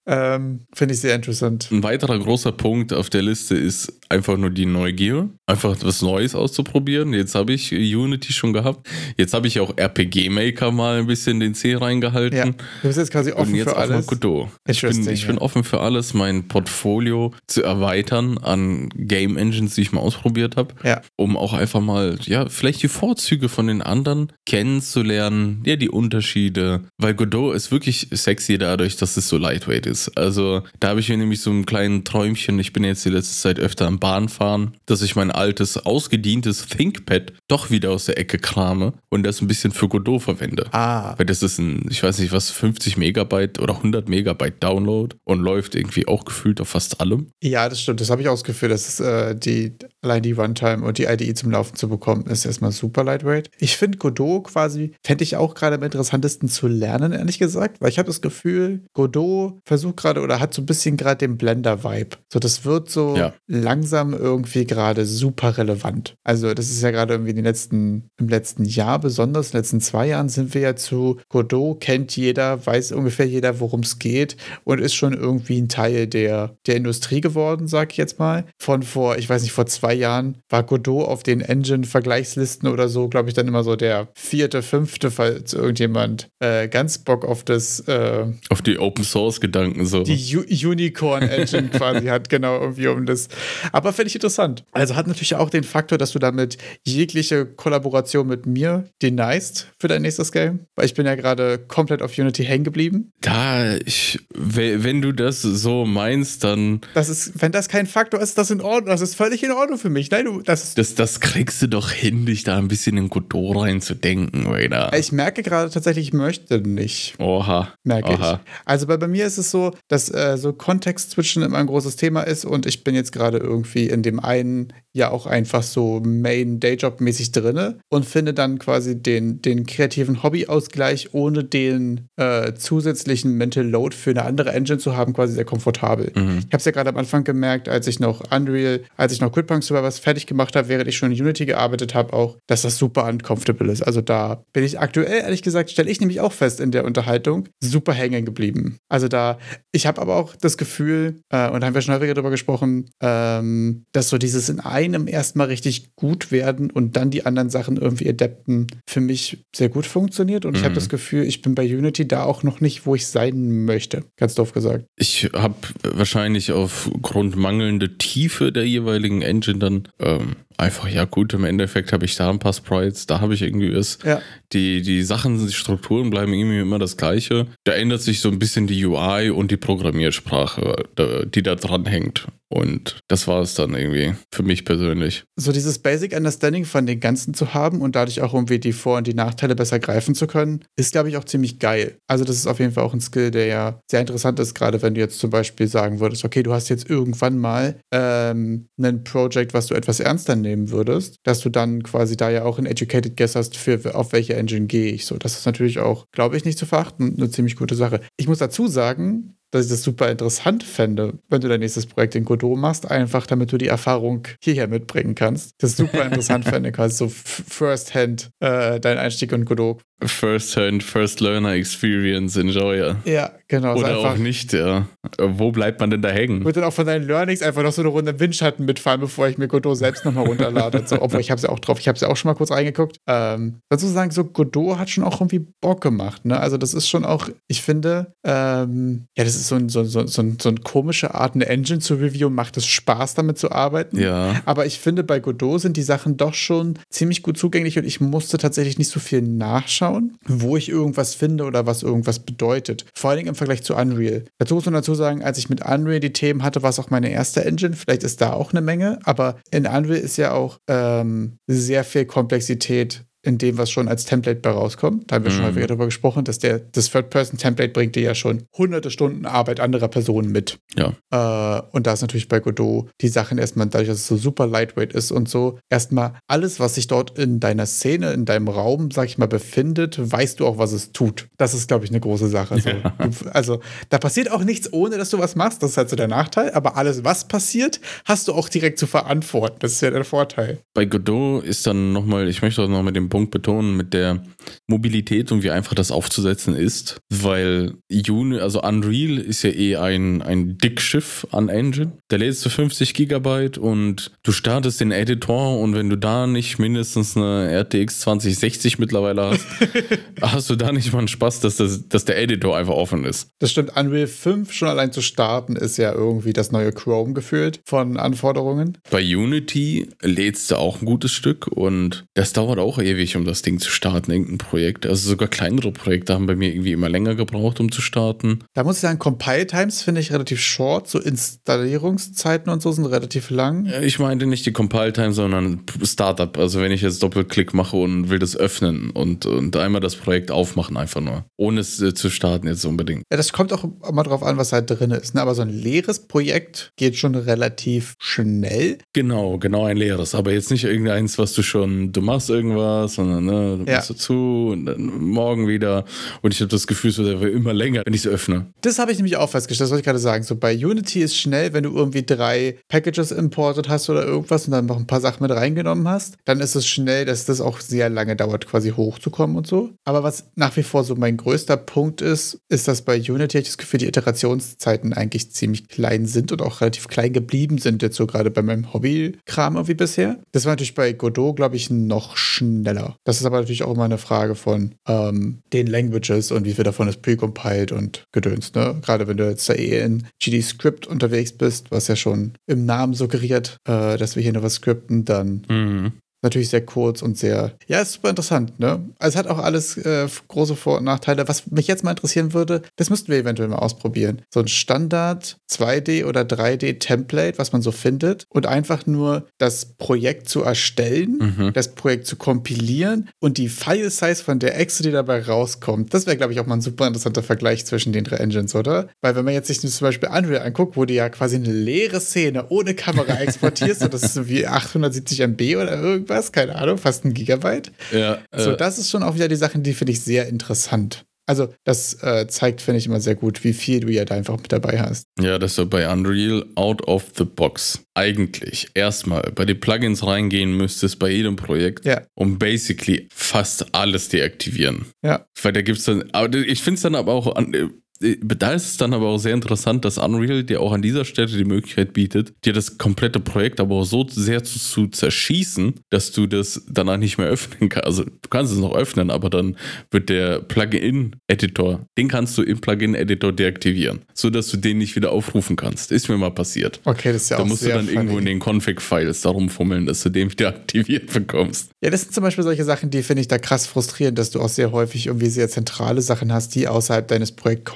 ähm, 0.05 0.65
finde 0.73 0.93
ich 0.93 0.99
sehr 1.01 1.15
interessant. 1.15 1.69
Ein 1.71 1.83
weiterer 1.83 2.19
großer 2.19 2.51
Punkt 2.51 2.93
auf 2.93 3.09
der 3.09 3.21
Liste 3.23 3.55
ist 3.55 3.91
einfach 4.09 4.37
nur 4.37 4.49
die 4.51 4.65
Neugier. 4.65 5.29
Einfach 5.47 5.75
was 5.81 6.01
Neues 6.01 6.35
auszuprobieren. 6.35 7.13
Jetzt 7.13 7.35
habe 7.35 7.53
ich 7.53 7.71
Unity 7.71 8.33
schon 8.33 8.53
gehabt. 8.53 8.87
Jetzt 9.17 9.33
habe 9.33 9.47
ich 9.47 9.59
auch 9.59 9.75
RPG 9.77 10.29
Maker 10.29 10.71
mal 10.71 10.99
ein 10.99 11.07
bisschen 11.07 11.39
den 11.39 11.55
C 11.55 11.75
reingehalten. 11.75 12.37
Ja, 12.37 12.53
du 12.81 12.87
bist 12.87 12.97
jetzt 12.97 13.11
quasi 13.11 13.31
offen 13.31 13.55
jetzt 13.55 13.69
für 13.69 13.77
alles. 13.77 14.07
Godot. 14.07 14.47
Ich, 14.67 14.81
bin, 14.81 15.09
ich 15.09 15.27
bin 15.27 15.37
offen 15.37 15.63
für 15.63 15.79
alles, 15.81 16.13
mein 16.13 16.47
Portfolio 16.47 17.33
zu 17.47 17.63
erweitern 17.63 18.37
an 18.37 18.89
Game 18.95 19.37
Engines, 19.37 19.75
die 19.75 19.81
ich 19.81 19.91
mal 19.91 20.01
ausprobiert 20.01 20.55
habe, 20.57 20.73
Ja. 20.83 21.01
um 21.15 21.37
auch 21.37 21.53
einfach 21.53 21.81
mal, 21.81 22.17
ja, 22.23 22.47
vielleicht 22.49 22.83
die 22.83 22.87
Vorzüge 22.87 23.49
von 23.49 23.67
den 23.67 23.81
anderen 23.81 24.31
kennenzulernen, 24.45 25.61
ja, 25.65 25.75
die 25.75 25.89
Unterschiede. 25.89 26.81
Weil 26.97 27.13
Godot 27.13 27.55
ist 27.55 27.71
wirklich 27.71 28.07
sexy 28.11 28.57
dadurch, 28.57 28.97
dass 28.97 29.17
es 29.17 29.27
so 29.29 29.37
lightweight 29.37 29.85
ist. 29.85 30.17
Also 30.17 30.63
da 30.79 30.89
habe 30.89 30.99
ich 30.99 31.09
mir 31.09 31.17
nämlich 31.17 31.41
so 31.41 31.49
einen 31.49 31.65
kleinen 31.65 32.03
Träumchen, 32.03 32.59
ich 32.59 32.73
bin 32.73 32.83
jetzt 32.83 33.05
die 33.05 33.09
letzte 33.09 33.35
Zeit 33.35 33.59
öfter 33.59 33.87
am 33.87 33.99
Bahnfahren, 33.99 34.75
dass 34.85 35.01
ich 35.01 35.15
mein 35.15 35.31
altes, 35.31 35.77
ausgedientes 35.77 36.67
ThinkPad 36.67 37.33
doch 37.47 37.69
wieder 37.71 37.91
aus 37.91 38.05
der 38.05 38.17
Ecke 38.17 38.37
krame 38.37 38.93
und 39.09 39.23
das 39.23 39.41
ein 39.41 39.47
bisschen 39.47 39.71
für 39.71 39.87
Godot 39.87 40.21
verwende. 40.23 40.67
Ah, 40.71 41.15
Weil 41.17 41.25
das 41.25 41.41
ist 41.43 41.57
ein, 41.59 41.85
ich 41.89 42.03
weiß 42.03 42.19
nicht 42.19 42.31
was, 42.31 42.49
50 42.65 42.97
Megabyte 42.97 43.59
oder 43.59 43.75
100 43.75 44.09
Megabyte 44.09 44.63
Download 44.63 45.15
und 45.23 45.39
läuft 45.39 45.75
irgendwie 45.75 46.07
auch 46.07 46.25
gefühlt 46.25 46.59
auf 46.59 46.69
fast 46.69 46.99
allem. 46.99 47.27
ja, 47.43 47.69
das 47.69 47.79
stimmt. 47.79 48.01
Das 48.01 48.09
habe 48.09 48.23
ich 48.23 48.27
auch 48.27 48.33
das 48.33 48.43
Gefühl, 48.43 48.69
dass 48.69 48.99
äh, 48.99 49.35
die, 49.35 49.77
allein 50.05 50.23
die 50.23 50.31
Runtime 50.31 50.85
und 50.85 50.97
die 50.97 51.03
IDE 51.05 51.33
zum 51.33 51.51
Laufen 51.51 51.75
zu 51.75 51.89
bekommen, 51.89 52.25
ist 52.27 52.45
erstmal 52.45 52.71
super 52.71 53.03
lightweight. 53.03 53.49
Ich 53.59 53.75
finde 53.77 53.97
Godot 53.97 54.45
quasi, 54.45 54.93
fände 55.03 55.23
ich 55.23 55.35
auch 55.35 55.55
gerade 55.55 55.75
am 55.75 55.83
interessantesten 55.83 56.47
zu 56.47 56.67
lernen, 56.67 57.11
ehrlich 57.11 57.39
gesagt, 57.39 57.81
weil 57.81 57.89
ich 57.89 57.97
habe 57.99 58.07
das 58.07 58.21
Gefühl, 58.21 58.81
Godot 58.93 59.59
versucht 59.65 59.97
gerade 59.97 60.21
oder 60.21 60.39
hat 60.39 60.53
so 60.53 60.61
ein 60.61 60.65
bisschen 60.65 60.95
gerade 60.97 61.17
den 61.27 61.37
Blender-Vibe. 61.37 62.17
So, 62.31 62.39
das 62.39 62.65
wird 62.65 62.89
so 62.89 63.15
Ja. 63.15 63.33
langsam 63.47 64.13
irgendwie 64.13 64.65
gerade 64.65 65.05
super 65.05 65.57
relevant. 65.57 66.15
Also, 66.23 66.53
das 66.53 66.69
ist 66.69 66.81
ja 66.81 66.91
gerade 66.91 67.13
irgendwie 67.15 67.31
in 67.31 67.35
den 67.37 67.45
letzten, 67.45 68.09
im 68.19 68.29
letzten 68.29 68.65
Jahr 68.65 68.99
besonders, 68.99 69.47
in 69.47 69.51
den 69.53 69.57
letzten 69.59 69.81
zwei 69.81 70.07
Jahren 70.07 70.29
sind 70.29 70.53
wir 70.53 70.61
ja 70.61 70.75
zu 70.75 71.17
Godot, 71.29 71.79
kennt 71.81 72.15
jeder, 72.15 72.65
weiß 72.65 72.91
ungefähr 72.91 73.25
jeder, 73.27 73.59
worum 73.59 73.79
es 73.81 73.99
geht 73.99 74.37
und 74.63 74.79
ist 74.79 74.93
schon 74.93 75.13
irgendwie 75.13 75.59
ein 75.59 75.69
Teil 75.69 76.07
der, 76.07 76.55
der 76.67 76.75
Industrie 76.75 77.21
geworden, 77.21 77.67
sag 77.67 77.91
ich 77.91 77.97
jetzt 77.97 78.19
mal. 78.19 78.45
Von 78.59 78.83
vor, 78.83 79.17
ich 79.17 79.27
weiß 79.29 79.41
nicht, 79.41 79.51
vor 79.51 79.65
zwei 79.65 79.93
Jahren 79.95 80.37
war 80.49 80.63
Godot 80.63 81.07
auf 81.07 81.23
den 81.23 81.41
Engine-Vergleichslisten 81.41 82.67
oder 82.69 82.89
so, 82.89 83.07
glaube 83.07 83.29
ich, 83.29 83.35
dann 83.35 83.47
immer 83.47 83.63
so 83.63 83.75
der 83.75 84.07
vierte, 84.15 84.61
fünfte, 84.61 85.11
falls 85.11 85.53
irgendjemand 85.53 86.27
äh, 86.39 86.67
ganz 86.67 86.97
Bock 86.99 87.25
auf 87.25 87.43
das 87.43 87.79
äh, 87.87 88.25
Auf 88.49 88.61
die 88.61 88.77
Open 88.79 89.03
Source 89.03 89.39
Gedanken 89.41 89.85
so. 89.85 90.03
die 90.03 90.37
U 90.37 90.41
Unicorn 90.69 91.23
Engine 91.23 91.69
quasi 91.73 92.07
hat, 92.07 92.29
genau, 92.29 92.59
irgendwie 92.59 92.87
um 92.87 93.05
das. 93.05 93.27
Aber 93.71 93.93
finde 93.93 94.09
ich 94.09 94.15
interessant. 94.15 94.63
Also 94.71 94.95
hat 94.95 95.07
natürlich 95.07 95.35
auch 95.35 95.49
den 95.49 95.63
Faktor, 95.63 95.97
dass 95.97 96.11
du 96.11 96.19
damit 96.19 96.57
jegliche 96.85 97.45
Kollaboration 97.45 98.27
mit 98.27 98.45
mir 98.45 98.85
denist 99.01 99.67
für 99.79 99.87
dein 99.87 100.01
nächstes 100.01 100.31
Game. 100.31 100.65
Weil 100.75 100.85
ich 100.85 100.93
bin 100.93 101.05
ja 101.05 101.15
gerade 101.15 101.57
komplett 101.59 102.01
auf 102.01 102.17
Unity 102.17 102.43
hängen 102.45 102.63
geblieben. 102.63 103.11
Da, 103.21 103.75
ich, 103.85 104.19
we- 104.33 104.83
wenn 104.83 105.01
du 105.01 105.11
das 105.11 105.41
so 105.41 105.85
meinst, 105.85 106.43
dann 106.43 106.81
Das 106.93 107.09
ist, 107.09 107.33
wenn 107.41 107.51
das 107.51 107.69
kein 107.69 107.85
Faktor 107.87 108.19
ist, 108.21 108.37
das 108.37 108.51
in 108.51 108.61
Ordnung. 108.61 108.85
Das 108.89 109.01
ist 109.01 109.15
völlig 109.15 109.43
in 109.43 109.51
Ordnung 109.51 109.77
für 109.85 109.91
mich. 109.91 110.09
Nein, 110.09 110.25
du, 110.25 110.41
das. 110.41 110.73
Das, 110.73 110.95
das 110.95 111.19
kriegst 111.19 111.61
du 111.61 111.67
doch 111.67 111.91
hin, 111.91 112.25
dich 112.25 112.43
da 112.43 112.57
ein 112.57 112.67
bisschen 112.67 112.97
in 112.97 113.07
Godot 113.07 113.55
reinzudenken, 113.55 114.47
oder? 114.47 114.91
Ich 114.97 115.11
merke 115.11 115.43
gerade 115.43 115.69
tatsächlich, 115.69 116.07
ich 116.07 116.13
möchte 116.13 116.59
nicht. 116.59 117.13
Oha. 117.19 117.71
Merke 117.83 118.13
Oha. 118.13 118.41
ich. 118.43 118.51
Also 118.65 118.87
bei, 118.87 118.97
bei 118.97 119.07
mir 119.07 119.27
ist 119.27 119.37
es 119.37 119.51
so, 119.51 119.73
dass 119.87 120.11
äh, 120.11 120.37
so 120.39 120.53
Kontext-Switchen 120.53 121.43
immer 121.43 121.59
ein 121.59 121.67
großes 121.67 121.97
Thema 121.97 122.23
ist 122.23 122.45
und 122.45 122.65
ich 122.65 122.83
bin 122.83 122.95
jetzt 122.95 123.11
gerade 123.11 123.37
irgendwie 123.37 123.87
in 123.87 124.01
dem 124.01 124.19
einen 124.19 124.73
ja 124.95 125.11
auch 125.11 125.25
einfach 125.25 125.61
so 125.61 125.99
Main-Dayjob-mäßig 125.99 127.33
drinne 127.33 127.79
und 127.89 128.05
finde 128.05 128.33
dann 128.33 128.59
quasi 128.59 128.99
den, 128.99 129.41
den 129.41 129.65
kreativen 129.65 130.23
Hobbyausgleich 130.23 131.13
ohne 131.13 131.43
den 131.43 132.07
äh, 132.15 132.53
zusätzlichen 132.53 133.33
Mental 133.33 133.67
Load 133.67 133.93
für 133.93 134.11
eine 134.11 134.23
andere 134.23 134.53
Engine 134.53 134.79
zu 134.79 134.95
haben, 134.95 135.11
quasi 135.11 135.33
sehr 135.33 135.43
komfortabel. 135.43 136.13
Mhm. 136.15 136.37
Ich 136.39 136.45
habe 136.45 136.57
es 136.57 136.65
ja 136.65 136.71
gerade 136.71 136.91
am 136.91 136.97
Anfang 136.97 137.25
gemerkt, 137.25 137.67
als 137.67 137.87
ich 137.87 137.99
noch 137.99 138.31
Unreal, 138.31 138.83
als 138.95 139.11
ich 139.11 139.19
noch 139.19 139.33
Quidpunks 139.33 139.67
über 139.75 139.83
was 139.83 139.99
fertig 139.99 140.25
gemacht 140.25 140.55
habe, 140.55 140.69
während 140.69 140.87
ich 140.87 140.95
schon 140.97 141.11
in 141.11 141.21
Unity 141.21 141.45
gearbeitet 141.45 141.93
habe, 141.93 142.13
auch, 142.13 142.37
dass 142.47 142.61
das 142.61 142.77
super 142.77 143.05
uncomfortable 143.05 143.71
ist. 143.71 143.81
Also 143.81 144.01
da 144.01 144.43
bin 144.53 144.63
ich 144.63 144.79
aktuell, 144.79 145.21
ehrlich 145.21 145.41
gesagt, 145.41 145.69
stelle 145.69 145.89
ich 145.89 145.99
nämlich 145.99 146.21
auch 146.21 146.31
fest 146.31 146.59
in 146.61 146.71
der 146.71 146.85
Unterhaltung, 146.85 147.49
super 147.59 147.93
hängen 147.93 148.23
geblieben. 148.25 148.77
Also 148.89 149.07
da, 149.07 149.37
ich 149.73 149.85
habe 149.85 150.01
aber 150.01 150.15
auch 150.15 150.35
das 150.35 150.57
Gefühl, 150.57 151.19
äh, 151.29 151.49
und 151.49 151.59
da 151.61 151.67
haben 151.67 151.73
wir 151.73 151.81
schon 151.81 151.93
häufiger 151.93 152.13
darüber 152.13 152.31
gesprochen, 152.31 152.89
ähm, 153.01 153.83
dass 153.91 154.09
so 154.09 154.17
dieses 154.17 154.47
in 154.47 154.61
einem 154.61 155.07
erstmal 155.07 155.47
richtig 155.47 155.95
gut 155.95 156.31
werden 156.31 156.71
und 156.71 156.95
dann 156.95 157.11
die 157.11 157.25
anderen 157.25 157.49
Sachen 157.49 157.75
irgendwie 157.77 158.07
adapten, 158.07 158.67
für 158.87 159.01
mich 159.01 159.45
sehr 159.53 159.67
gut 159.69 159.85
funktioniert. 159.85 160.45
Und 160.45 160.55
ich 160.55 160.63
habe 160.63 160.71
Mhm. 160.71 160.75
das 160.75 160.89
Gefühl, 160.89 161.23
ich 161.25 161.41
bin 161.41 161.53
bei 161.53 161.63
Unity 161.65 162.07
da 162.07 162.23
auch 162.23 162.43
noch 162.43 162.61
nicht, 162.61 162.85
wo 162.85 162.95
ich 162.95 163.07
sein 163.07 163.65
möchte. 163.65 164.03
Ganz 164.17 164.35
doof 164.35 164.53
gesagt. 164.53 164.85
Ich 164.95 165.29
habe 165.33 165.55
wahrscheinlich 165.83 166.51
aufgrund 166.53 167.35
mangelnder 167.35 167.97
Tiefe 167.97 168.51
der 168.51 168.65
jeweiligen 168.65 169.21
Engine 169.21 169.54
dann 169.59 169.87
ähm, 169.99 170.35
einfach, 170.57 170.87
ja 170.87 171.05
gut, 171.05 171.33
im 171.33 171.43
Endeffekt 171.43 171.91
habe 171.91 172.05
ich 172.05 172.15
da 172.15 172.29
ein 172.29 172.39
paar 172.39 172.53
Sprites, 172.53 173.05
da 173.05 173.21
habe 173.21 173.33
ich 173.33 173.41
irgendwie 173.41 173.75
was. 173.75 173.97
Ja. 174.03 174.21
Die, 174.53 174.81
die 174.81 175.03
Sachen, 175.03 175.45
die 175.45 175.53
Strukturen 175.53 176.09
bleiben 176.09 176.33
irgendwie 176.33 176.59
immer 176.59 176.79
das 176.79 176.97
gleiche. 176.97 177.47
Da 177.63 177.73
ändert 177.73 178.01
sich 178.01 178.21
so 178.21 178.29
ein 178.29 178.39
bisschen 178.39 178.67
die 178.67 178.85
UI 178.85 179.29
und 179.29 179.51
die 179.51 179.57
Programmiersprache, 179.57 180.85
die 181.33 181.43
da 181.43 181.55
dran 181.55 181.85
hängt. 181.85 182.27
Und 182.47 182.99
das 183.07 183.27
war 183.27 183.41
es 183.41 183.55
dann 183.55 183.73
irgendwie 183.73 184.13
für 184.31 184.43
mich 184.43 184.65
persönlich. 184.65 185.23
so 185.35 185.51
dieses 185.51 185.79
Basic 185.79 186.15
Understanding 186.15 186.63
von 186.63 186.85
den 186.85 186.99
Ganzen 186.99 187.33
zu 187.33 187.53
haben 187.53 187.81
und 187.81 187.95
dadurch 187.95 188.21
auch 188.21 188.33
irgendwie 188.33 188.59
die 188.59 188.71
Vor- 188.71 188.97
und 188.97 189.07
die 189.07 189.15
Nachteile 189.15 189.55
besser 189.55 189.79
greifen 189.79 190.13
zu 190.13 190.27
können, 190.27 190.63
ist, 190.77 190.91
glaube 190.91 191.09
ich, 191.09 191.17
auch 191.17 191.23
ziemlich 191.23 191.59
geil. 191.59 191.97
Also 192.07 192.23
das 192.23 192.37
ist 192.37 192.47
auf 192.47 192.59
jeden 192.59 192.71
Fall 192.71 192.83
auch 192.83 192.93
ein 192.93 193.01
Skill, 193.01 193.31
der 193.31 193.47
ja 193.47 193.79
sehr 193.89 194.01
interessant 194.01 194.39
ist, 194.39 194.53
gerade 194.53 194.81
wenn 194.81 194.93
du 194.93 195.01
jetzt 195.01 195.19
zum 195.19 195.31
Beispiel 195.31 195.67
sagen 195.67 195.99
würdest, 195.99 196.23
okay, 196.23 196.43
du 196.43 196.53
hast 196.53 196.69
jetzt 196.69 196.89
irgendwann 196.89 197.39
mal 197.39 197.79
ähm, 197.91 198.67
ein 198.79 199.03
Project, 199.03 199.53
was 199.53 199.67
du 199.67 199.73
etwas 199.73 199.99
ernster 199.99 200.35
nehmen 200.45 200.71
würdest, 200.71 201.17
dass 201.23 201.41
du 201.41 201.49
dann 201.49 201.83
quasi 201.83 202.15
da 202.15 202.29
ja 202.29 202.45
auch 202.45 202.57
ein 202.57 202.65
Educated 202.65 203.17
Guess 203.17 203.35
hast, 203.35 203.57
für 203.57 203.95
auf 203.95 204.13
welche 204.13 204.35
Engine 204.35 204.67
gehe 204.67 204.91
ich. 204.91 205.05
So, 205.05 205.17
das 205.17 205.37
ist 205.37 205.45
natürlich 205.45 205.79
auch, 205.79 206.05
glaube 206.11 206.37
ich, 206.37 206.45
nicht 206.45 206.57
zu 206.57 206.65
verachten, 206.65 207.15
eine 207.17 207.29
ziemlich 207.29 207.55
gute 207.55 207.75
Sache. 207.75 208.01
Ich 208.17 208.27
muss 208.27 208.37
dazu 208.37 208.67
sagen, 208.67 209.35
dass 209.55 209.65
ich 209.65 209.71
das 209.71 209.83
super 209.83 210.09
interessant 210.09 210.63
fände, 210.63 211.13
wenn 211.29 211.41
du 211.41 211.47
dein 211.47 211.61
nächstes 211.61 211.85
Projekt 211.85 212.15
in 212.15 212.25
Godot 212.25 212.57
machst, 212.57 212.89
einfach 212.91 213.25
damit 213.25 213.51
du 213.51 213.57
die 213.57 213.67
Erfahrung 213.67 214.27
hierher 214.41 214.67
mitbringen 214.67 215.15
kannst. 215.15 215.53
Das 215.59 215.77
super 215.77 216.05
interessant 216.05 216.45
fände, 216.49 216.71
quasi 216.71 216.97
so 216.97 217.07
first-hand 217.09 218.31
äh, 218.39 218.79
dein 218.79 218.97
Einstieg 218.97 219.31
in 219.31 219.45
Godot. 219.45 219.81
First 220.03 220.57
Hand, 220.57 220.83
First 220.83 221.21
Learner 221.21 221.53
Experience, 221.53 222.35
Enjoyer. 222.35 222.97
Ja, 223.05 223.31
genau. 223.47 223.77
Oder 223.77 223.95
einfach, 223.95 224.11
auch 224.11 224.17
nicht, 224.17 224.51
ja. 224.51 224.87
Wo 225.17 225.51
bleibt 225.51 225.79
man 225.79 225.89
denn 225.89 226.01
da 226.01 226.09
hängen? 226.09 226.39
Ich 226.39 226.45
würde 226.45 226.59
dann 226.59 226.69
auch 226.69 226.73
von 226.73 226.85
deinen 226.85 227.07
Learnings 227.07 227.41
einfach 227.41 227.63
noch 227.63 227.71
so 227.71 227.81
eine 227.81 227.89
Runde 227.89 228.11
im 228.11 228.19
Windschatten 228.19 228.65
mitfahren, 228.65 228.99
bevor 228.99 229.29
ich 229.29 229.37
mir 229.37 229.47
Godot 229.47 229.77
selbst 229.77 230.03
nochmal 230.03 230.25
runterlade. 230.25 230.83
so. 230.85 231.01
Obwohl 231.01 231.21
ich 231.21 231.31
habe 231.31 231.37
es 231.37 231.43
ja 231.43 231.49
auch 231.49 231.59
drauf, 231.59 231.79
ich 231.79 231.87
habe 231.87 231.95
es 231.95 232.01
ja 232.01 232.09
auch 232.09 232.17
schon 232.17 232.29
mal 232.29 232.35
kurz 232.35 232.51
reingeguckt. 232.51 232.97
Ähm, 233.07 233.61
dazu 233.69 233.87
sagen, 233.87 234.11
so 234.11 234.25
Godot 234.25 234.77
hat 234.77 234.89
schon 234.89 235.05
auch 235.05 235.21
irgendwie 235.21 235.47
Bock 235.61 235.79
gemacht. 235.79 236.25
Ne? 236.25 236.39
Also 236.39 236.57
das 236.57 236.73
ist 236.73 236.89
schon 236.89 237.05
auch, 237.05 237.29
ich 237.47 237.61
finde, 237.61 238.13
ähm, 238.25 239.05
ja, 239.17 239.23
das 239.23 239.35
ist 239.35 239.44
so, 239.47 239.55
ein, 239.55 239.69
so, 239.69 239.83
so, 239.83 240.05
so, 240.07 240.21
ein, 240.21 240.37
so 240.41 240.49
eine 240.49 240.59
komische 240.59 241.15
Art, 241.15 241.35
eine 241.35 241.45
Engine 241.47 241.79
zu 241.79 241.95
reviewen, 241.95 242.33
macht 242.33 242.57
es 242.57 242.65
Spaß 242.65 243.15
damit 243.15 243.37
zu 243.37 243.51
arbeiten. 243.51 243.99
Ja. 243.99 244.41
Aber 244.45 244.65
ich 244.65 244.79
finde, 244.79 245.03
bei 245.03 245.19
Godot 245.19 245.61
sind 245.61 245.77
die 245.77 245.83
Sachen 245.83 246.17
doch 246.17 246.33
schon 246.33 246.79
ziemlich 246.89 247.23
gut 247.23 247.37
zugänglich 247.37 247.77
und 247.77 247.85
ich 247.85 248.01
musste 248.01 248.37
tatsächlich 248.37 248.77
nicht 248.77 248.89
so 248.89 248.99
viel 248.99 249.21
nachschauen, 249.21 250.17
wo 250.27 250.57
ich 250.57 250.69
irgendwas 250.69 251.15
finde 251.15 251.45
oder 251.45 251.65
was 251.65 251.83
irgendwas 251.83 252.19
bedeutet. 252.19 252.85
Vor 252.93 253.09
allen 253.09 253.17
Dingen 253.17 253.29
im 253.29 253.35
Vergleich 253.35 253.63
zu 253.63 253.75
Unreal. 253.75 254.25
Dazu 254.37 254.55
muss 254.55 254.65
man 254.65 254.73
dazu 254.73 254.95
sagen, 254.95 255.23
als 255.23 255.37
ich 255.37 255.49
mit 255.49 255.65
Unreal 255.65 255.99
die 255.99 256.13
Themen 256.13 256.43
hatte, 256.43 256.63
war 256.63 256.69
es 256.69 256.79
auch 256.79 256.89
meine 256.89 257.09
erste 257.09 257.45
Engine. 257.45 257.75
Vielleicht 257.75 258.03
ist 258.03 258.21
da 258.21 258.33
auch 258.33 258.51
eine 258.51 258.61
Menge, 258.61 258.99
aber 259.03 259.37
in 259.51 259.65
Unreal 259.65 259.97
ist 259.97 260.17
ja 260.17 260.33
auch 260.33 260.59
ähm, 260.67 261.37
sehr 261.47 261.83
viel 261.83 262.05
Komplexität 262.05 263.05
in 263.25 263.37
dem, 263.37 263.57
was 263.57 263.69
schon 263.71 263.87
als 263.87 264.05
Template 264.05 264.39
bei 264.39 264.51
rauskommt. 264.51 265.11
Da 265.11 265.15
haben 265.15 265.23
wir 265.25 265.31
schon 265.31 265.41
Mhm. 265.41 265.47
häufiger 265.47 265.67
darüber 265.67 265.85
gesprochen, 265.85 266.23
dass 266.23 266.39
der, 266.39 266.59
das 266.59 266.89
Third-Person-Template 266.91 267.73
bringt 267.73 267.95
dir 267.95 268.03
ja 268.03 268.15
schon 268.15 268.43
hunderte 268.57 268.91
Stunden 268.91 269.25
Arbeit 269.25 269.59
anderer 269.59 269.87
Personen 269.87 270.31
mit. 270.31 270.59
Ja. 270.77 270.93
Äh, 271.11 271.61
und 271.71 271.87
da 271.87 271.93
ist 271.93 272.01
natürlich 272.01 272.27
bei 272.27 272.39
Godot 272.39 272.89
die 273.01 273.07
Sachen 273.07 273.37
erstmal, 273.37 273.67
dadurch, 273.67 273.87
dass 273.89 273.97
es 273.99 274.07
so 274.07 274.17
super 274.17 274.47
lightweight 274.47 274.93
ist 274.93 275.11
und 275.11 275.27
so, 275.29 275.57
erstmal 275.69 276.13
alles, 276.27 276.59
was 276.59 276.75
sich 276.75 276.87
dort 276.87 277.17
in 277.17 277.39
deiner 277.39 277.65
Szene, 277.65 278.11
in 278.13 278.25
deinem 278.25 278.47
Raum, 278.47 278.91
sag 278.91 279.05
ich 279.07 279.17
mal, 279.17 279.27
befindet, 279.27 279.97
weißt 279.99 280.39
du 280.39 280.45
auch, 280.47 280.57
was 280.57 280.71
es 280.71 280.91
tut. 280.91 281.27
Das 281.37 281.53
ist, 281.53 281.67
glaube 281.67 281.85
ich, 281.85 281.91
eine 281.91 281.99
große 281.99 282.27
Sache. 282.27 282.59
So, 282.59 282.69
Ja. 282.69 282.93
du, 282.99 283.29
also, 283.31 283.59
da 283.89 283.97
passiert 283.97 284.31
auch 284.31 284.43
nichts, 284.43 284.71
ohne 284.71 284.97
dass 284.97 285.09
du 285.09 285.19
was 285.19 285.35
machst. 285.35 285.63
Das 285.63 285.71
ist 285.71 285.77
halt 285.77 285.89
so 285.89 285.95
der 285.95 286.07
Nachteil. 286.07 286.51
Aber 286.51 286.77
alles, 286.77 287.03
was 287.03 287.27
passiert, 287.27 287.79
hast 288.05 288.27
du 288.27 288.33
auch 288.33 288.49
direkt 288.49 288.79
zu 288.79 288.87
verantworten. 288.87 289.57
Das 289.59 289.71
ist 289.71 289.81
ja 289.81 289.89
der 289.91 290.03
Vorteil. 290.03 290.59
Bei 290.73 290.85
Godot 290.85 291.43
ist 291.43 291.65
dann 291.67 291.93
nochmal, 291.93 292.27
ich 292.27 292.41
möchte 292.41 292.61
auch 292.61 292.67
nochmal 292.67 292.93
den 292.93 293.09
Punkt 293.15 293.31
betonen, 293.31 293.77
mit 293.77 293.93
der 293.93 294.25
Mobilität 294.67 295.31
und 295.31 295.41
wie 295.41 295.49
einfach 295.49 295.73
das 295.73 295.89
aufzusetzen 295.89 296.53
ist, 296.53 296.97
weil 297.09 297.75
Uni, 298.09 298.39
also 298.39 298.61
Unreal 298.61 299.19
ist 299.19 299.43
ja 299.43 299.51
eh 299.51 299.77
ein, 299.77 300.21
ein 300.21 300.57
Dickschiff 300.57 301.25
an 301.31 301.47
Engine. 301.47 301.93
Da 302.09 302.17
lädst 302.17 302.45
du 302.45 302.49
50 302.49 302.93
Gigabyte 302.93 303.57
und 303.57 304.11
du 304.23 304.33
startest 304.33 304.81
den 304.81 304.91
Editor 304.91 305.61
und 305.61 305.75
wenn 305.75 305.89
du 305.89 305.95
da 305.95 306.27
nicht 306.27 306.59
mindestens 306.59 307.15
eine 307.15 307.49
RTX 307.61 308.01
2060 308.01 308.79
mittlerweile 308.79 309.29
hast, 309.29 309.45
hast 310.21 310.49
du 310.49 310.57
da 310.57 310.73
nicht 310.73 310.91
mal 310.91 310.99
einen 310.99 311.07
Spaß, 311.07 311.39
dass, 311.39 311.55
das, 311.55 311.87
dass 311.87 312.03
der 312.03 312.21
Editor 312.21 312.57
einfach 312.57 312.73
offen 312.73 313.05
ist. 313.05 313.29
Das 313.39 313.49
stimmt, 313.49 313.77
Unreal 313.77 314.07
5 314.07 314.51
schon 314.51 314.67
allein 314.67 314.91
zu 314.91 315.01
starten, 315.01 315.55
ist 315.55 315.77
ja 315.77 315.93
irgendwie 315.93 316.33
das 316.33 316.51
neue 316.51 316.73
Chrome 316.73 317.13
gefühlt 317.13 317.61
von 317.65 317.95
Anforderungen. 317.95 318.77
Bei 318.91 319.01
Unity 319.01 319.87
lädst 320.01 320.51
du 320.51 320.57
auch 320.57 320.81
ein 320.81 320.85
gutes 320.85 321.13
Stück 321.13 321.47
und 321.47 322.03
das 322.13 322.33
dauert 322.33 322.59
auch 322.59 322.77
ewig, 322.77 323.04
um 323.15 323.25
das 323.25 323.41
Ding 323.41 323.59
zu 323.59 323.69
starten, 323.69 324.11
irgendein 324.11 324.37
Projekt. 324.37 324.85
Also 324.85 325.09
sogar 325.09 325.27
kleinere 325.27 325.71
Projekte 325.71 326.13
haben 326.13 326.25
bei 326.25 326.35
mir 326.35 326.49
irgendwie 326.49 326.71
immer 326.71 326.89
länger 326.89 327.15
gebraucht, 327.15 327.59
um 327.59 327.71
zu 327.71 327.81
starten. 327.81 328.39
Da 328.53 328.63
muss 328.63 328.77
ich 328.77 328.81
sagen, 328.81 328.99
Compile 328.99 329.47
Times 329.47 329.81
finde 329.81 330.01
ich 330.01 330.11
relativ 330.11 330.41
short. 330.41 330.87
So 330.87 330.99
Installierungszeiten 330.99 332.51
und 332.51 332.61
so 332.61 332.71
sind 332.71 332.85
relativ 332.85 333.29
lang. 333.29 333.71
Ich 333.83 333.99
meinte 333.99 334.25
nicht 334.25 334.45
die 334.45 334.53
Compile-Time, 334.53 335.13
sondern 335.13 335.61
Startup. 335.83 336.37
Also 336.37 336.61
wenn 336.61 336.71
ich 336.71 336.81
jetzt 336.81 337.03
Doppelklick 337.03 337.53
mache 337.53 337.77
und 337.77 338.09
will 338.09 338.19
das 338.19 338.35
öffnen 338.35 338.89
und, 338.89 339.25
und 339.25 339.55
einmal 339.57 339.81
das 339.81 339.95
Projekt 339.95 340.31
aufmachen, 340.31 340.77
einfach 340.77 341.01
nur. 341.01 341.25
Ohne 341.37 341.59
es 341.59 341.81
äh, 341.81 341.93
zu 341.93 342.09
starten 342.09 342.47
jetzt 342.47 342.65
unbedingt. 342.65 343.03
Ja, 343.11 343.17
das 343.17 343.33
kommt 343.33 343.53
auch 343.53 343.63
immer 343.87 344.03
drauf 344.03 344.23
an, 344.23 344.37
was 344.37 344.53
halt 344.53 344.69
drin 344.69 344.91
ist. 344.91 345.15
Ne? 345.15 345.21
Aber 345.21 345.35
so 345.35 345.41
ein 345.41 345.49
leeres 345.49 346.07
Projekt 346.07 346.71
geht 346.77 346.95
schon 346.95 347.15
relativ 347.15 347.95
schnell. 347.99 348.77
Genau, 348.93 349.37
genau 349.37 349.65
ein 349.65 349.77
leeres. 349.77 350.15
Aber 350.15 350.31
jetzt 350.31 350.51
nicht 350.51 350.63
irgendeins, 350.63 351.17
was 351.17 351.33
du 351.33 351.41
schon, 351.41 351.91
du 351.91 352.01
machst 352.01 352.29
irgendwas, 352.29 352.94
sondern 352.95 353.25
ne, 353.25 353.57
du 353.57 353.69
Ja. 353.71 353.77
machst 353.77 353.89
dazu 353.89 354.49
und 354.51 354.65
dann 354.65 354.85
morgen 355.01 355.47
wieder. 355.47 355.85
Und 356.21 356.33
ich 356.33 356.39
habe 356.41 356.49
das 356.49 356.67
Gefühl, 356.67 356.89
es 356.91 356.97
wird 356.97 357.23
immer 357.33 357.53
länger, 357.53 357.81
wenn 357.85 357.93
ich 357.93 358.05
es 358.05 358.07
öffne. 358.11 358.47
Das 358.61 358.79
habe 358.79 358.91
ich 358.91 358.97
nämlich 358.97 359.17
auch 359.17 359.29
festgestellt, 359.29 359.65
das 359.65 359.71
wollte 359.71 359.81
ich 359.81 359.85
gerade 359.85 359.99
sagen. 359.99 360.23
So 360.23 360.35
bei 360.35 360.55
Unity 360.55 361.01
ist 361.01 361.15
schnell, 361.15 361.53
wenn 361.53 361.63
du 361.63 361.75
irgendwie 361.75 362.03
drei 362.03 362.57
Packages 362.69 363.11
imported 363.11 363.69
hast 363.69 363.89
oder 363.89 364.05
irgendwas 364.05 364.45
und 364.45 364.51
dann 364.51 364.65
noch 364.65 364.77
ein 364.77 364.87
paar 364.87 365.01
Sachen 365.01 365.21
mit 365.23 365.31
reingenommen 365.31 365.87
hast, 365.87 366.15
dann 366.25 366.39
ist 366.39 366.55
es 366.55 366.65
schnell, 366.67 367.05
dass 367.05 367.25
das 367.25 367.41
auch 367.41 367.59
sehr 367.59 367.89
lange 367.89 368.15
dauert, 368.15 368.47
quasi 368.47 368.71
hochzukommen 368.71 369.35
und 369.37 369.47
so. 369.47 369.71
Aber 369.83 370.03
was 370.03 370.25
nach 370.35 370.55
wie 370.57 370.63
vor 370.63 370.83
so 370.83 370.95
mein 370.95 371.17
größter 371.17 371.57
Punkt 371.57 372.01
ist, 372.01 372.39
ist, 372.49 372.67
dass 372.67 372.81
bei 372.83 372.97
Unity 372.99 373.39
ich 373.39 373.45
das 373.45 373.57
Gefühl, 373.57 373.79
die 373.79 373.87
Iterationszeiten 373.87 374.93
eigentlich 374.93 375.31
ziemlich 375.31 375.67
klein 375.67 376.05
sind 376.05 376.31
und 376.31 376.41
auch 376.41 376.61
relativ 376.61 376.87
klein 376.87 377.13
geblieben 377.13 377.57
sind, 377.57 377.81
jetzt 377.81 377.95
so 377.97 378.07
gerade 378.07 378.31
bei 378.31 378.41
meinem 378.41 378.73
Hobby-Kram 378.73 379.55
irgendwie 379.55 379.73
bisher. 379.73 380.17
Das 380.31 380.45
war 380.45 380.53
natürlich 380.53 380.75
bei 380.75 380.93
Godot, 380.93 381.35
glaube 381.35 381.55
ich, 381.55 381.69
noch 381.69 382.17
schneller. 382.17 382.84
Das 383.03 383.19
ist 383.19 383.25
aber 383.25 383.39
natürlich 383.39 383.63
auch 383.63 383.73
immer 383.73 383.85
eine 383.85 383.97
Frage 383.97 384.35
von 384.35 384.75
ähm, 384.87 385.39
den 385.53 385.67
Languages 385.67 386.31
und 386.31 386.45
wie 386.45 386.53
viel 386.53 386.63
davon 386.63 386.87
ist 386.87 387.01
precompiled 387.01 387.71
und 387.71 388.05
gedöns. 388.11 388.53
Ne? 388.53 388.75
Gerade 388.81 389.07
wenn 389.07 389.17
du 389.17 389.27
jetzt 389.27 389.47
da 389.49 389.53
eh 389.53 389.79
in 389.79 390.07
GD-Script 390.21 390.87
unterwegs 390.87 391.33
bist, 391.33 391.71
was 391.71 391.87
ja 391.87 391.95
schon 391.95 392.33
im 392.47 392.65
Namen 392.65 392.93
suggeriert, 392.93 393.57
äh, 393.67 393.97
dass 393.97 394.15
wir 394.15 394.23
hier 394.23 394.33
noch 394.33 394.43
was 394.43 394.55
skripten, 394.55 395.05
dann 395.05 395.45
Mhm. 395.49 395.93
Natürlich 396.21 396.49
sehr 396.49 396.65
kurz 396.65 397.01
und 397.01 397.17
sehr, 397.17 397.51
ja, 397.67 397.81
ist 397.81 397.93
super 397.93 398.09
interessant, 398.09 398.59
ne? 398.59 398.89
Also 398.99 399.13
es 399.13 399.19
hat 399.19 399.27
auch 399.27 399.39
alles 399.39 399.77
äh, 399.77 400.07
große 400.27 400.55
Vor- 400.55 400.77
und 400.79 400.83
Nachteile. 400.85 401.27
Was 401.27 401.51
mich 401.51 401.67
jetzt 401.67 401.83
mal 401.83 401.91
interessieren 401.91 402.33
würde, 402.33 402.61
das 402.77 402.89
müssten 402.89 403.09
wir 403.11 403.17
eventuell 403.19 403.49
mal 403.49 403.57
ausprobieren. 403.57 404.21
So 404.33 404.39
ein 404.39 404.47
Standard 404.47 405.37
2D 405.51 406.05
oder 406.05 406.21
3D 406.21 406.79
Template, 406.79 407.37
was 407.37 407.51
man 407.51 407.61
so 407.61 407.71
findet 407.71 408.25
und 408.29 408.45
einfach 408.47 408.85
nur 408.87 409.27
das 409.37 409.65
Projekt 409.77 410.29
zu 410.29 410.41
erstellen, 410.43 411.35
Mhm. 411.37 411.53
das 411.53 411.75
Projekt 411.75 412.07
zu 412.07 412.15
kompilieren 412.15 413.09
und 413.19 413.37
die 413.37 413.49
File-Size 413.49 414.23
von 414.23 414.39
der 414.39 414.59
Exe, 414.59 414.83
die 414.83 414.91
dabei 414.91 415.21
rauskommt. 415.21 415.93
Das 415.93 416.05
wäre, 416.05 416.17
glaube 416.17 416.33
ich, 416.33 416.39
auch 416.39 416.45
mal 416.45 416.55
ein 416.55 416.61
super 416.61 416.87
interessanter 416.87 417.23
Vergleich 417.23 417.65
zwischen 417.65 417.93
den 417.93 418.03
drei 418.03 418.17
Engines, 418.17 418.55
oder? 418.55 418.89
Weil 419.01 419.15
wenn 419.15 419.25
man 419.25 419.33
jetzt 419.33 419.47
sich 419.47 419.59
zum 419.61 419.71
Beispiel 419.85 420.09
Unreal 420.09 420.45
anguckt, 420.45 420.75
wo 420.77 420.85
du 420.85 420.93
ja 420.93 421.09
quasi 421.09 421.35
eine 421.35 421.51
leere 421.51 421.99
Szene 422.01 422.45
ohne 422.49 422.73
Kamera 422.75 423.15
exportierst, 423.19 423.81
und 423.83 423.93
das 423.93 424.03
ist 424.03 424.13
so 424.15 424.27
wie 424.27 424.47
870 424.47 425.19
MB 425.21 425.41
oder 425.57 425.79
irgendwas, 425.81 426.14
keine 426.31 426.55
Ahnung, 426.55 426.77
fast 426.77 427.05
ein 427.05 427.13
Gigabyte. 427.13 427.71
Ja, 427.91 428.19
So, 428.35 428.51
äh, 428.51 428.57
das 428.57 428.77
ist 428.77 428.89
schon 428.89 429.03
auch 429.03 429.15
wieder 429.15 429.27
die 429.27 429.35
Sachen, 429.35 429.63
die 429.63 429.73
finde 429.73 429.91
ich 429.93 430.01
sehr 430.01 430.27
interessant. 430.27 431.05
Also, 431.27 431.51
das 431.63 431.95
äh, 432.03 432.27
zeigt, 432.27 432.61
finde 432.61 432.77
ich, 432.77 432.85
immer 432.85 432.99
sehr 432.99 433.15
gut, 433.15 433.43
wie 433.43 433.53
viel 433.53 433.79
du 433.79 433.89
ja 433.91 434.05
da 434.05 434.13
einfach 434.13 434.37
mit 434.37 434.51
dabei 434.51 434.79
hast. 434.79 435.07
ja, 435.19 435.39
dass 435.39 435.55
du 435.55 435.65
bei 435.65 435.91
Unreal 435.91 436.45
out 436.53 436.87
of 436.87 437.05
the 437.17 437.23
box 437.23 437.79
eigentlich 437.95 438.67
erstmal 438.75 439.31
bei 439.33 439.43
den 439.45 439.59
Plugins 439.59 440.05
reingehen 440.05 440.55
müsstest 440.55 440.99
bei 440.99 441.09
jedem 441.09 441.35
Projekt 441.35 441.83
Ja. 441.83 442.03
und 442.13 442.37
basically 442.37 443.07
fast 443.11 443.73
alles 443.73 444.09
deaktivieren. 444.09 444.85
Ja. 445.03 445.25
Weil 445.41 445.53
da 445.53 445.61
gibt 445.63 445.79
es 445.79 445.85
dann, 445.85 446.03
aber 446.11 446.37
ich 446.37 446.61
finde 446.61 446.75
es 446.75 446.81
dann 446.83 446.93
aber 446.93 447.13
auch, 447.13 447.35
an, 447.35 447.53
äh, 447.55 447.69
da 447.99 448.51
ist 448.51 448.65
es 448.65 448.77
dann 448.77 448.93
aber 448.93 449.07
auch 449.07 449.17
sehr 449.17 449.33
interessant, 449.33 449.85
dass 449.85 449.97
Unreal 449.97 450.43
dir 450.43 450.61
auch 450.61 450.73
an 450.73 450.81
dieser 450.81 451.05
Stelle 451.05 451.27
die 451.27 451.45
Möglichkeit 451.45 451.93
bietet, 451.93 452.33
dir 452.43 452.53
das 452.53 452.77
komplette 452.77 453.19
Projekt 453.19 453.59
aber 453.59 453.75
auch 453.75 453.85
so 453.85 454.05
sehr 454.09 454.43
zu, 454.43 454.59
zu 454.59 454.87
zerschießen, 454.87 455.75
dass 455.89 456.11
du 456.11 456.27
das 456.27 456.63
danach 456.69 456.97
nicht 456.97 457.17
mehr 457.17 457.27
öffnen 457.27 457.69
kannst. 457.69 457.85
Also 457.85 458.03
du 458.03 458.29
kannst 458.29 458.51
es 458.51 458.59
noch 458.59 458.75
öffnen, 458.75 459.09
aber 459.09 459.29
dann 459.29 459.55
wird 459.91 460.09
der 460.09 460.39
Plugin-Editor, 460.39 461.85
den 461.97 462.07
kannst 462.07 462.37
du 462.37 462.43
im 462.43 462.59
Plugin-Editor 462.59 463.31
deaktivieren, 463.31 464.01
sodass 464.13 464.49
du 464.49 464.57
den 464.57 464.77
nicht 464.77 464.95
wieder 464.95 465.11
aufrufen 465.11 465.55
kannst. 465.55 465.91
Ist 465.91 466.09
mir 466.09 466.17
mal 466.17 466.31
passiert. 466.31 466.81
Okay, 466.83 467.13
das 467.13 467.23
ist 467.23 467.29
ja 467.29 467.37
Da 467.37 467.43
auch 467.43 467.47
musst 467.47 467.61
du 467.61 467.67
sehr 467.67 467.75
dann 467.75 467.87
irgendwo 467.87 468.17
in 468.17 468.25
funny. 468.25 468.39
den 468.39 468.39
Config-Files 468.41 469.21
darum 469.21 469.49
fummeln, 469.49 469.85
dass 469.85 470.03
du 470.03 470.09
den 470.09 470.31
wieder 470.31 470.49
aktiviert 470.49 471.13
bekommst. 471.13 471.69
Ja, 471.81 471.89
das 471.89 472.01
sind 472.01 472.13
zum 472.13 472.23
Beispiel 472.23 472.43
solche 472.43 472.63
Sachen, 472.63 472.89
die 472.89 473.03
finde 473.03 473.21
ich 473.21 473.27
da 473.27 473.37
krass 473.37 473.67
frustrierend, 473.67 474.17
dass 474.17 474.31
du 474.31 474.41
auch 474.41 474.49
sehr 474.49 474.71
häufig 474.71 475.07
irgendwie 475.07 475.29
sehr 475.29 475.49
zentrale 475.49 476.01
Sachen 476.01 476.33
hast, 476.33 476.55
die 476.55 476.67
außerhalb 476.67 477.07
deines 477.07 477.31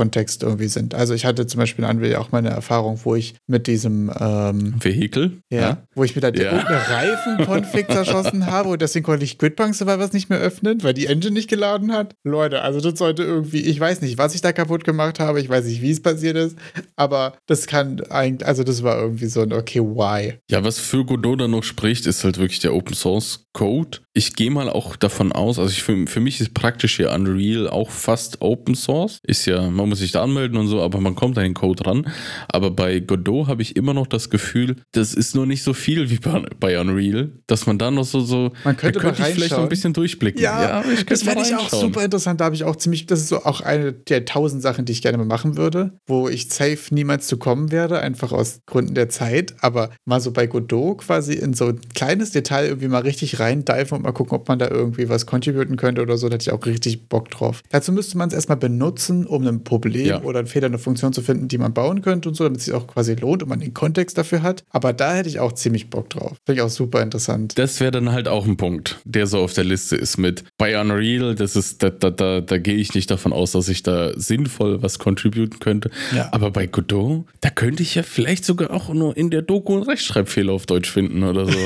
Projektkontexts 0.09 0.43
irgendwie 0.43 0.67
sind. 0.67 0.93
Also 0.93 1.13
ich 1.13 1.25
hatte 1.25 1.45
zum 1.47 1.59
Beispiel 1.59 1.85
Unreal 1.85 2.15
auch 2.15 2.31
mal 2.31 2.39
eine 2.39 2.49
Erfahrung, 2.49 2.99
wo 3.03 3.15
ich 3.15 3.35
mit 3.47 3.67
diesem, 3.67 4.11
ähm, 4.19 4.75
Vehikel? 4.79 5.39
ja, 5.51 5.83
wo 5.95 6.03
ich 6.03 6.15
mir 6.15 6.21
da 6.21 6.29
Ja. 6.29 6.57
Reifen-Config 6.59 7.87
zerschossen 7.91 8.47
habe 8.47 8.69
und 8.69 8.81
deswegen 8.81 9.05
konnte 9.05 9.23
ich 9.23 9.37
Gridbank 9.37 9.75
Survivors 9.75 10.13
nicht 10.13 10.29
mehr 10.29 10.39
öffnen, 10.39 10.83
weil 10.83 10.93
die 10.93 11.07
Engine 11.07 11.33
nicht 11.33 11.49
geladen 11.49 11.91
hat. 11.91 12.15
Leute, 12.23 12.61
also 12.61 12.79
das 12.81 12.97
sollte 12.97 13.23
irgendwie, 13.23 13.61
ich 13.61 13.79
weiß 13.79 14.01
nicht, 14.01 14.17
was 14.17 14.35
ich 14.35 14.41
da 14.41 14.51
kaputt 14.51 14.83
gemacht 14.83 15.19
habe, 15.19 15.39
ich 15.41 15.49
weiß 15.49 15.65
nicht, 15.65 15.81
wie 15.81 15.91
es 15.91 16.01
passiert 16.01 16.37
ist, 16.37 16.57
aber 16.95 17.33
das 17.47 17.67
kann 17.67 18.01
eigentlich, 18.09 18.47
also 18.47 18.63
das 18.63 18.83
war 18.83 18.99
irgendwie 18.99 19.27
so 19.27 19.41
ein, 19.41 19.53
okay, 19.53 19.79
why? 19.81 20.35
Ja, 20.49 20.63
was 20.63 20.79
für 20.79 21.05
Godot 21.05 21.41
dann 21.41 21.51
noch 21.51 21.63
spricht, 21.63 22.05
ist 22.05 22.23
halt 22.23 22.37
wirklich 22.37 22.59
der 22.59 22.73
Open 22.73 22.95
Source 22.95 23.45
Code. 23.53 23.99
Ich 24.13 24.35
gehe 24.35 24.49
mal 24.49 24.69
auch 24.69 24.95
davon 24.95 25.31
aus, 25.31 25.59
also 25.59 25.69
ich, 25.69 25.83
für, 25.83 26.07
für 26.07 26.19
mich 26.19 26.41
ist 26.41 26.55
praktisch 26.55 26.95
hier 26.95 27.11
Unreal 27.11 27.69
auch 27.69 27.91
fast 27.91 28.41
Open 28.41 28.73
Source. 28.73 29.19
Ist 29.21 29.45
ja, 29.45 29.69
man 29.69 29.87
muss 29.87 29.99
sich 29.99 30.11
da 30.11 30.23
anmelden 30.23 30.57
und 30.57 30.67
so, 30.67 30.81
aber 30.81 30.99
man 30.99 31.13
kommt 31.13 31.37
an 31.37 31.43
den 31.43 31.53
Code 31.53 31.85
ran. 31.85 32.07
Aber 32.47 32.71
bei 32.71 32.99
Godot 33.01 33.47
habe 33.47 33.61
ich 33.61 33.75
immer 33.75 33.93
noch 33.93 34.07
das 34.07 34.31
Gefühl, 34.31 34.77
das 34.93 35.13
ist 35.13 35.35
nur 35.35 35.45
nicht 35.45 35.61
so 35.61 35.73
viel 35.73 36.09
wie 36.09 36.17
bei, 36.17 36.43
bei 36.59 36.79
Unreal, 36.79 37.31
dass 37.45 37.67
man 37.67 37.77
da 37.77 37.91
noch 37.91 38.03
so, 38.03 38.19
so 38.21 38.51
Man 38.63 38.75
könnte 38.77 38.97
da 38.97 39.05
könnte 39.05 39.21
ich 39.21 39.35
vielleicht 39.35 39.51
noch 39.51 39.59
ein 39.59 39.69
bisschen 39.69 39.93
durchblicken. 39.93 40.41
Ja, 40.41 40.83
ich 40.91 41.05
das 41.05 41.21
fände 41.21 41.43
ich 41.43 41.55
auch 41.55 41.69
super 41.69 42.03
interessant. 42.03 42.41
Da 42.41 42.45
habe 42.45 42.55
ich 42.55 42.63
auch 42.63 42.77
ziemlich, 42.77 43.05
das 43.05 43.19
ist 43.19 43.27
so 43.29 43.43
auch 43.43 43.61
eine 43.61 43.93
der 43.93 44.25
tausend 44.25 44.63
Sachen, 44.63 44.85
die 44.85 44.91
ich 44.91 45.03
gerne 45.03 45.19
mal 45.19 45.25
machen 45.25 45.55
würde, 45.55 45.99
wo 46.07 46.27
ich 46.27 46.49
safe 46.49 46.79
niemals 46.89 47.27
zu 47.27 47.37
kommen 47.37 47.71
werde, 47.71 47.99
einfach 47.99 48.31
aus 48.31 48.61
Gründen 48.65 48.95
der 48.95 49.09
Zeit. 49.09 49.53
Aber 49.61 49.91
mal 50.05 50.19
so 50.19 50.31
bei 50.31 50.47
Godot 50.47 50.97
quasi 50.97 51.33
in 51.33 51.53
so 51.53 51.67
ein 51.67 51.79
kleines 51.93 52.31
Detail 52.31 52.65
irgendwie 52.65 52.87
mal 52.87 53.03
richtig 53.03 53.39
reindiven 53.39 53.98
und 53.99 54.03
mal 54.05 54.11
gucken, 54.11 54.35
ob 54.37 54.47
man 54.47 54.59
da 54.59 54.69
irgendwie 54.69 55.09
was 55.09 55.25
contributen 55.25 55.75
könnte 55.77 56.01
oder 56.01 56.17
so, 56.17 56.27
da 56.29 56.35
hätte 56.35 56.43
ich 56.43 56.51
auch 56.51 56.65
richtig 56.65 57.07
Bock 57.09 57.29
drauf. 57.29 57.61
Dazu 57.69 57.91
müsste 57.91 58.17
man 58.17 58.29
es 58.29 58.33
erstmal 58.35 58.57
benutzen, 58.57 59.25
um 59.27 59.45
ein 59.47 59.63
Problem 59.63 60.05
Ja. 60.05 60.21
oder 60.23 60.39
einen 60.39 60.47
Fehler, 60.47 60.67
eine 60.67 60.79
Funktion 60.79 61.13
zu 61.13 61.21
finden, 61.21 61.47
die 61.47 61.57
man 61.57 61.73
bauen 61.73 62.01
könnte 62.01 62.29
und 62.29 62.35
so, 62.35 62.43
damit 62.45 62.59
es 62.59 62.65
sich 62.65 62.73
auch 62.73 62.87
quasi 62.87 63.13
lohnt 63.15 63.43
und 63.43 63.49
man 63.49 63.59
den 63.59 63.73
Kontext 63.73 64.17
dafür 64.17 64.41
hat. 64.41 64.63
Aber 64.69 64.93
da 64.93 65.13
hätte 65.15 65.29
ich 65.29 65.39
auch 65.39 65.51
ziemlich 65.53 65.89
Bock 65.89 66.09
drauf. 66.09 66.37
Finde 66.45 66.59
ich 66.59 66.65
auch 66.65 66.69
super 66.69 67.01
interessant. 67.01 67.57
Das 67.57 67.79
wäre 67.79 67.91
dann 67.91 68.11
halt 68.11 68.27
auch 68.27 68.45
ein 68.47 68.57
Punkt, 68.57 68.99
der 69.05 69.27
so 69.27 69.39
auf 69.39 69.53
der 69.53 69.63
Liste 69.65 69.95
ist 69.95 70.17
mit 70.17 70.43
bei 70.57 70.79
Unreal, 70.79 71.35
das 71.35 71.55
ist, 71.55 71.83
da, 71.83 71.89
da, 71.89 72.09
da, 72.09 72.41
da 72.41 72.57
gehe 72.57 72.75
ich 72.75 72.93
nicht 72.93 73.11
davon 73.11 73.33
aus, 73.33 73.51
dass 73.51 73.67
ich 73.69 73.83
da 73.83 74.11
sinnvoll 74.17 74.81
was 74.81 74.99
contributen 74.99 75.59
könnte. 75.59 75.89
Ja. 76.15 76.29
Aber 76.31 76.51
bei 76.51 76.67
Godot, 76.67 77.25
da 77.41 77.49
könnte 77.49 77.83
ich 77.83 77.95
ja 77.95 78.03
vielleicht 78.03 78.45
sogar 78.45 78.71
auch 78.71 78.93
nur 78.93 79.15
in 79.17 79.29
der 79.29 79.41
Doku 79.41 79.73
einen 79.73 79.83
Rechtschreibfehler 79.83 80.53
auf 80.53 80.65
Deutsch 80.65 80.89
finden 80.89 81.23
oder 81.23 81.45
so. 81.45 81.51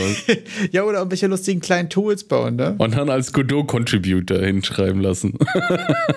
Ja, 0.72 0.84
oder 0.84 1.00
irgendwelche 1.00 1.28
lustigen 1.28 1.62
kleinen 1.62 1.90
Tools 1.90 2.23
bauen, 2.28 2.56
ne? 2.56 2.76
Und 2.78 2.96
dann 2.96 3.10
als 3.10 3.34
Godot-Contributor 3.34 4.40
hinschreiben 4.40 5.02
lassen. 5.02 5.34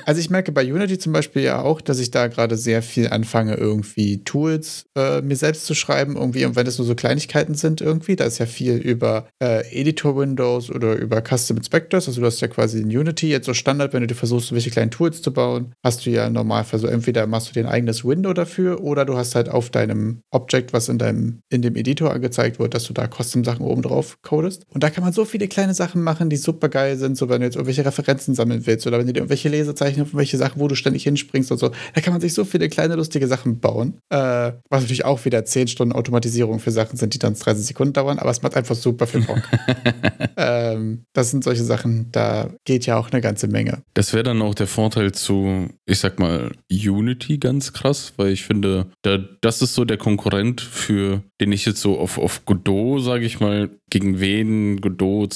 Also 0.05 0.21
ich 0.21 0.31
merke 0.31 0.53
bei 0.53 0.73
Unity 0.73 0.99
zum 0.99 1.13
Beispiel 1.13 1.43
ja 1.43 1.63
auch, 1.63 1.81
dass 1.81 1.99
ich 1.99 2.11
da 2.11 2.29
gerade 2.29 2.57
sehr 2.57 2.83
viel 2.83 3.09
anfange, 3.09 3.55
irgendwie 3.55 4.23
Tools 4.23 4.87
äh, 4.97 5.21
mir 5.21 5.37
selbst 5.37 5.67
zu 5.67 5.75
schreiben, 5.75 6.17
irgendwie, 6.17 6.45
und 6.45 6.55
wenn 6.55 6.67
es 6.67 6.79
nur 6.79 6.87
so 6.87 6.95
Kleinigkeiten 6.95 7.55
sind 7.55 7.81
irgendwie, 7.81 8.15
da 8.15 8.25
ist 8.25 8.39
ja 8.39 8.47
viel 8.47 8.77
über 8.77 9.27
äh, 9.43 9.65
Editor-Windows 9.73 10.71
oder 10.71 10.95
über 10.95 11.23
Custom 11.23 11.57
Inspectors, 11.57 12.07
also 12.07 12.21
du 12.21 12.27
hast 12.27 12.41
ja 12.41 12.49
quasi 12.49 12.81
in 12.81 12.87
Unity 12.87 13.29
jetzt 13.29 13.47
so 13.47 13.55
Standard, 13.55 13.93
wenn 13.93 14.03
du 14.03 14.07
dir 14.07 14.15
versuchst, 14.15 14.53
welche 14.53 14.71
kleinen 14.71 14.91
Tools 14.91 15.23
zu 15.23 15.33
bauen, 15.33 15.73
hast 15.85 16.07
du 16.07 16.11
ja 16.11 16.31
normal, 16.31 16.65
also 16.71 16.87
entweder 16.87 17.27
machst 17.27 17.49
du 17.49 17.53
dir 17.55 17.67
ein 17.67 17.73
eigenes 17.73 18.05
Window 18.05 18.33
dafür 18.33 18.81
oder 18.83 19.05
du 19.05 19.17
hast 19.17 19.35
halt 19.35 19.49
auf 19.49 19.71
deinem 19.71 20.21
Object, 20.31 20.73
was 20.73 20.89
in 20.89 20.99
deinem, 20.99 21.41
in 21.51 21.63
dem 21.63 21.75
Editor 21.75 22.13
angezeigt 22.13 22.59
wird, 22.59 22.75
dass 22.75 22.85
du 22.85 22.93
da 22.93 23.09
Custom-Sachen 23.09 23.65
oben 23.65 23.83
drauf 23.83 24.19
codest. 24.23 24.65
Und 24.69 24.83
da 24.83 24.91
kann 24.91 25.03
man 25.05 25.13
so 25.13 25.25
viele 25.25 25.49
kleine 25.49 25.75
Sachen 25.75 25.96
machen, 26.03 26.31
die 26.31 26.37
super 26.37 26.69
geil 26.69 26.97
sind, 26.97 27.17
so 27.17 27.29
wenn 27.29 27.41
du 27.41 27.47
jetzt 27.47 27.57
irgendwelche 27.57 27.85
Referenzen 27.85 28.35
sammeln 28.35 28.67
willst 28.67 28.87
oder 28.87 28.99
wenn 28.99 29.07
du 29.07 29.13
dir 29.13 29.21
irgendwelche 29.21 29.49
Lesezeichen 29.49 30.03
auf 30.03 30.09
irgendwelche 30.09 30.37
Sachen, 30.37 30.61
wo 30.61 30.69
du 30.69 30.75
ständig 30.75 31.05
hinspringst 31.05 31.53
und 31.53 31.59
so. 31.59 31.71
Da 31.95 32.01
kann 32.01 32.13
man 32.13 32.21
sich 32.21 32.35
so 32.35 32.45
viele 32.45 32.69
kleine 32.69 32.97
lustige 32.97 33.27
Sachen 33.27 33.61
bauen. 33.61 33.99
Äh, 34.11 34.53
was 34.69 34.83
natürlich 34.83 35.05
auch 35.05 35.25
wieder 35.25 35.45
10 35.45 35.69
Stunden 35.69 35.93
Automatisierung 35.93 36.61
für 36.61 36.71
Sachen 36.71 36.97
sind, 36.97 37.15
die 37.15 37.19
dann 37.19 37.35
30 37.35 37.67
Sekunden 37.67 37.93
dauern, 37.93 38.19
aber 38.19 38.31
es 38.31 38.43
macht 38.43 38.57
einfach 38.57 38.75
super 38.75 39.07
viel 39.07 39.23
Bock. 39.23 39.43
ähm, 40.37 41.05
das 41.13 41.31
sind 41.31 41.45
solche 41.45 41.65
Sachen, 41.65 42.11
da 42.13 42.51
geht 42.65 42.87
ja 42.87 42.97
auch 42.97 43.11
eine 43.11 43.21
ganze 43.21 43.49
Menge. 43.49 43.83
Das 43.95 44.13
wäre 44.13 44.25
dann 44.25 44.43
auch 44.43 44.55
der 44.55 44.67
Vorteil 44.67 45.13
zu, 45.13 45.69
ich 45.87 45.99
sag 45.99 46.19
mal, 46.19 46.53
Unity 46.71 47.39
ganz 47.39 47.73
krass, 47.73 48.13
weil 48.17 48.31
ich 48.31 48.45
finde, 48.45 48.87
da, 49.03 49.19
das 49.41 49.63
ist 49.63 49.75
so 49.75 49.85
der 49.85 49.97
Konkurrent 49.97 50.61
für, 50.61 51.23
den 51.41 51.53
ich 51.53 51.65
jetzt 51.67 51.81
so 51.81 51.99
auf, 51.99 52.19
auf 52.19 52.45
Godot, 52.45 53.03
sage 53.03 53.25
ich 53.25 53.41
mal, 53.41 53.71
gegen 53.91 54.21
wen 54.21 54.81
Godot 54.81 55.33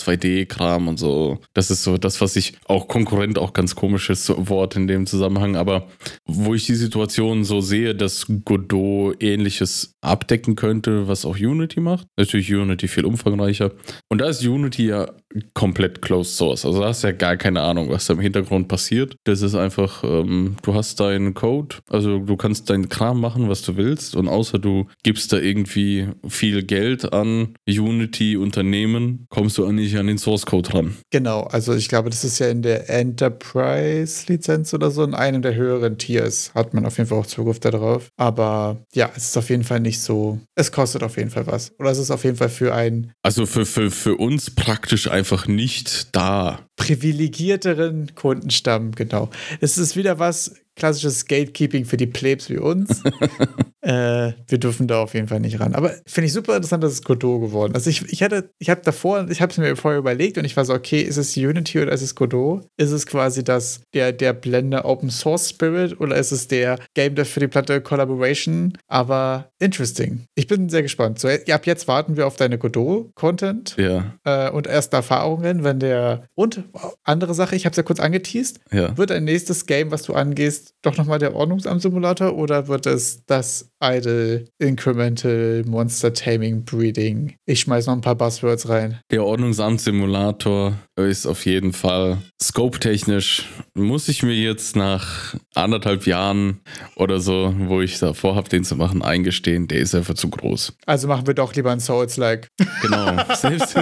2D-Kram 0.50 0.88
und 0.88 0.98
so. 0.98 1.38
Das 1.54 1.70
ist 1.70 1.82
so 1.82 1.96
das, 1.96 2.20
was 2.20 2.36
ich 2.36 2.54
auch 2.66 2.88
Konkurrent, 2.88 3.38
auch 3.38 3.52
ganz 3.52 3.74
komisches 3.74 4.28
Wort 4.28 4.76
in 4.76 4.86
dem 4.86 5.06
Zusammenhang, 5.06 5.56
aber 5.56 5.88
wo 6.26 6.54
ich 6.54 6.66
die 6.66 6.74
Situation 6.74 7.44
so 7.44 7.60
sehe, 7.60 7.94
dass 7.94 8.26
Godot 8.44 9.22
ähnliches 9.22 9.94
abdecken 10.00 10.56
könnte, 10.56 11.08
was 11.08 11.24
auch 11.24 11.36
Unity 11.36 11.80
macht. 11.80 12.06
Natürlich 12.16 12.52
Unity 12.52 12.88
viel 12.88 13.04
umfangreicher. 13.04 13.72
Und 14.08 14.20
da 14.20 14.28
ist 14.28 14.44
Unity 14.44 14.86
ja 14.86 15.10
komplett 15.54 16.02
closed 16.02 16.36
source. 16.36 16.64
Also 16.64 16.80
da 16.80 16.88
hast 16.88 17.02
du 17.02 17.08
ja 17.08 17.12
gar 17.12 17.36
keine 17.36 17.60
Ahnung, 17.60 17.90
was 17.90 18.06
da 18.06 18.14
im 18.14 18.20
Hintergrund 18.20 18.68
passiert. 18.68 19.16
Das 19.24 19.42
ist 19.42 19.54
einfach, 19.54 20.02
ähm, 20.04 20.56
du 20.62 20.74
hast 20.74 21.00
deinen 21.00 21.34
Code, 21.34 21.76
also 21.88 22.18
du 22.18 22.36
kannst 22.36 22.70
deinen 22.70 22.88
Kram 22.88 23.20
machen, 23.20 23.48
was 23.48 23.62
du 23.62 23.76
willst. 23.76 24.16
Und 24.16 24.28
außer 24.28 24.58
du 24.58 24.86
gibst 25.02 25.32
da 25.32 25.38
irgendwie 25.38 26.08
viel 26.28 26.62
Geld 26.64 27.12
an 27.12 27.54
Unity-Unternehmen, 27.68 29.26
kommst 29.28 29.58
du 29.58 29.70
nicht 29.70 29.96
an 29.96 30.06
den 30.06 30.18
Source 30.18 30.46
Code 30.46 30.74
ran. 30.74 30.96
Genau, 31.10 31.42
also 31.42 31.74
ich 31.74 31.88
glaube, 31.88 32.10
das 32.10 32.24
ist 32.24 32.38
ja 32.38 32.48
in 32.48 32.62
der 32.62 32.90
Enterprise-Lizenz 32.90 34.74
oder 34.74 34.90
so, 34.90 35.04
in 35.04 35.14
einem 35.14 35.42
der 35.42 35.54
höheren 35.54 35.98
Tiers 35.98 36.52
hat 36.54 36.74
man 36.74 36.86
auf 36.86 36.98
jeden 36.98 37.08
Fall 37.08 37.18
auch 37.18 37.26
Zugriff 37.26 37.60
darauf. 37.60 38.08
Aber 38.16 38.78
ja, 38.92 39.10
es 39.16 39.28
ist 39.28 39.36
auf 39.36 39.50
jeden 39.50 39.64
Fall 39.64 39.80
nicht 39.80 40.00
so, 40.00 40.40
es 40.54 40.72
kostet 40.72 41.02
auf 41.02 41.16
jeden 41.16 41.30
Fall 41.30 41.46
was. 41.46 41.72
Oder 41.78 41.90
es 41.90 41.98
ist 41.98 42.10
auf 42.10 42.24
jeden 42.24 42.36
Fall 42.36 42.48
für 42.48 42.74
einen 42.74 43.12
Also 43.22 43.46
für, 43.46 43.66
für, 43.66 43.90
für 43.90 44.16
uns 44.16 44.50
praktisch 44.50 45.08
einfach 45.20 45.46
nicht 45.46 46.16
da. 46.16 46.66
privilegierteren 46.76 48.14
Kundenstamm, 48.14 48.92
genau. 48.92 49.28
Es 49.60 49.76
ist 49.76 49.94
wieder 49.94 50.18
was 50.18 50.54
klassisches 50.76 51.26
Gatekeeping 51.26 51.84
für 51.84 51.98
die 51.98 52.06
Plebs 52.06 52.48
wie 52.48 52.56
uns. 52.56 53.02
äh, 53.82 54.32
wir 54.48 54.58
dürfen 54.58 54.86
da 54.86 55.02
auf 55.02 55.14
jeden 55.14 55.28
Fall 55.28 55.40
nicht 55.40 55.58
ran. 55.60 55.74
Aber 55.74 55.90
finde 56.06 56.26
ich 56.26 56.32
super 56.32 56.54
interessant, 56.56 56.84
dass 56.84 56.92
es 56.92 57.02
Godot 57.02 57.40
geworden 57.40 57.72
ist. 57.72 57.76
Also 57.76 57.90
ich, 57.90 58.12
ich 58.12 58.22
hatte, 58.22 58.50
ich 58.58 58.68
habe 58.68 58.82
davor, 58.84 59.26
ich 59.30 59.40
habe 59.40 59.50
es 59.52 59.58
mir 59.58 59.74
vorher 59.76 59.98
überlegt 59.98 60.36
und 60.38 60.44
ich 60.44 60.56
war 60.56 60.64
so, 60.64 60.74
okay, 60.74 61.00
ist 61.00 61.16
es 61.16 61.36
Unity 61.36 61.80
oder 61.80 61.92
ist 61.92 62.02
es 62.02 62.14
Godot? 62.14 62.66
Ist 62.76 62.90
es 62.90 63.06
quasi 63.06 63.42
das, 63.42 63.80
der, 63.94 64.12
der 64.12 64.32
Blende 64.34 64.84
Open 64.84 65.10
Source 65.10 65.48
Spirit 65.50 65.98
oder 66.00 66.16
ist 66.16 66.30
es 66.32 66.48
der 66.48 66.78
Game 66.94 67.14
Dev 67.14 67.28
für 67.30 67.40
die 67.40 67.48
Platte 67.48 67.80
Collaboration? 67.80 68.76
Aber 68.86 69.50
interesting. 69.58 70.24
Ich 70.34 70.46
bin 70.46 70.68
sehr 70.68 70.82
gespannt. 70.82 71.18
So, 71.18 71.28
ab 71.28 71.66
jetzt 71.66 71.88
warten 71.88 72.16
wir 72.16 72.26
auf 72.26 72.36
deine 72.36 72.58
Godot-Content 72.58 73.76
Ja. 73.78 74.14
äh, 74.24 74.50
und 74.50 74.66
erste 74.66 74.96
Erfahrungen, 74.96 75.64
wenn 75.64 75.80
der. 75.80 76.24
Und 76.34 76.64
andere 77.04 77.34
Sache, 77.34 77.56
ich 77.56 77.64
habe 77.64 77.72
es 77.72 77.76
ja 77.76 77.82
kurz 77.82 78.00
angeteased. 78.00 78.60
Ja. 78.72 78.96
Wird 78.96 79.10
dein 79.10 79.24
nächstes 79.24 79.66
Game, 79.66 79.90
was 79.90 80.02
du 80.02 80.14
angehst, 80.14 80.74
doch 80.82 80.96
nochmal 80.96 81.18
der 81.18 81.34
Ordnungsamt-Simulator 81.34 82.34
oder 82.36 82.68
wird 82.68 82.86
es 82.86 83.24
das 83.26 83.70
Idle 83.82 84.44
Incremental 84.58 85.64
Monster 85.66 86.12
Taming 86.12 86.64
Breeding? 86.64 87.34
Ich 87.46 87.60
schmeiß 87.60 87.86
noch 87.86 87.94
ein 87.94 88.00
paar 88.00 88.14
Buzzwords 88.14 88.68
rein. 88.68 89.00
Der 89.10 89.24
Ordnungsamt-Simulator 89.24 90.74
ist 90.96 91.26
auf 91.26 91.46
jeden 91.46 91.72
Fall 91.72 92.18
scope-technisch. 92.42 93.46
Muss 93.74 94.08
ich 94.08 94.22
mir 94.22 94.34
jetzt 94.34 94.76
nach 94.76 95.34
anderthalb 95.54 96.06
Jahren 96.06 96.60
oder 96.96 97.20
so, 97.20 97.54
wo 97.58 97.80
ich 97.80 97.98
davor 97.98 98.36
habe, 98.36 98.48
den 98.48 98.64
zu 98.64 98.76
machen, 98.76 99.02
eingestehen, 99.02 99.68
der 99.68 99.78
ist 99.78 99.94
einfach 99.94 100.14
zu 100.14 100.28
groß. 100.28 100.74
Also 100.86 101.08
machen 101.08 101.26
wir 101.26 101.34
doch 101.34 101.54
lieber 101.54 101.72
ein 101.72 101.80
Souls-like. 101.80 102.48
Genau. 102.82 103.22
selbst, 103.34 103.76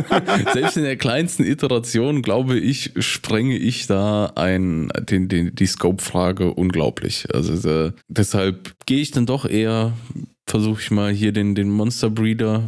selbst 0.52 0.76
in 0.76 0.82
der 0.82 0.96
kleinsten 0.96 1.44
Iteration, 1.44 2.20
glaube 2.20 2.58
ich, 2.58 2.92
sprenge 2.98 3.56
ich 3.56 3.86
da 3.86 4.32
ein, 4.34 4.90
den, 4.98 5.28
den, 5.28 5.54
die 5.54 5.66
Scope-Frage 5.66 6.52
unglaublich. 6.52 7.26
Also 7.32 7.68
äh, 7.68 7.92
deshalb 8.08 8.72
gehe 8.86 9.00
ich 9.00 9.12
dann 9.12 9.26
doch 9.26 9.44
eher, 9.44 9.87
versuche 10.46 10.80
ich 10.80 10.90
mal 10.90 11.12
hier 11.12 11.32
den, 11.32 11.54
den 11.54 11.70
Monster 11.70 12.10
Breeder, 12.10 12.64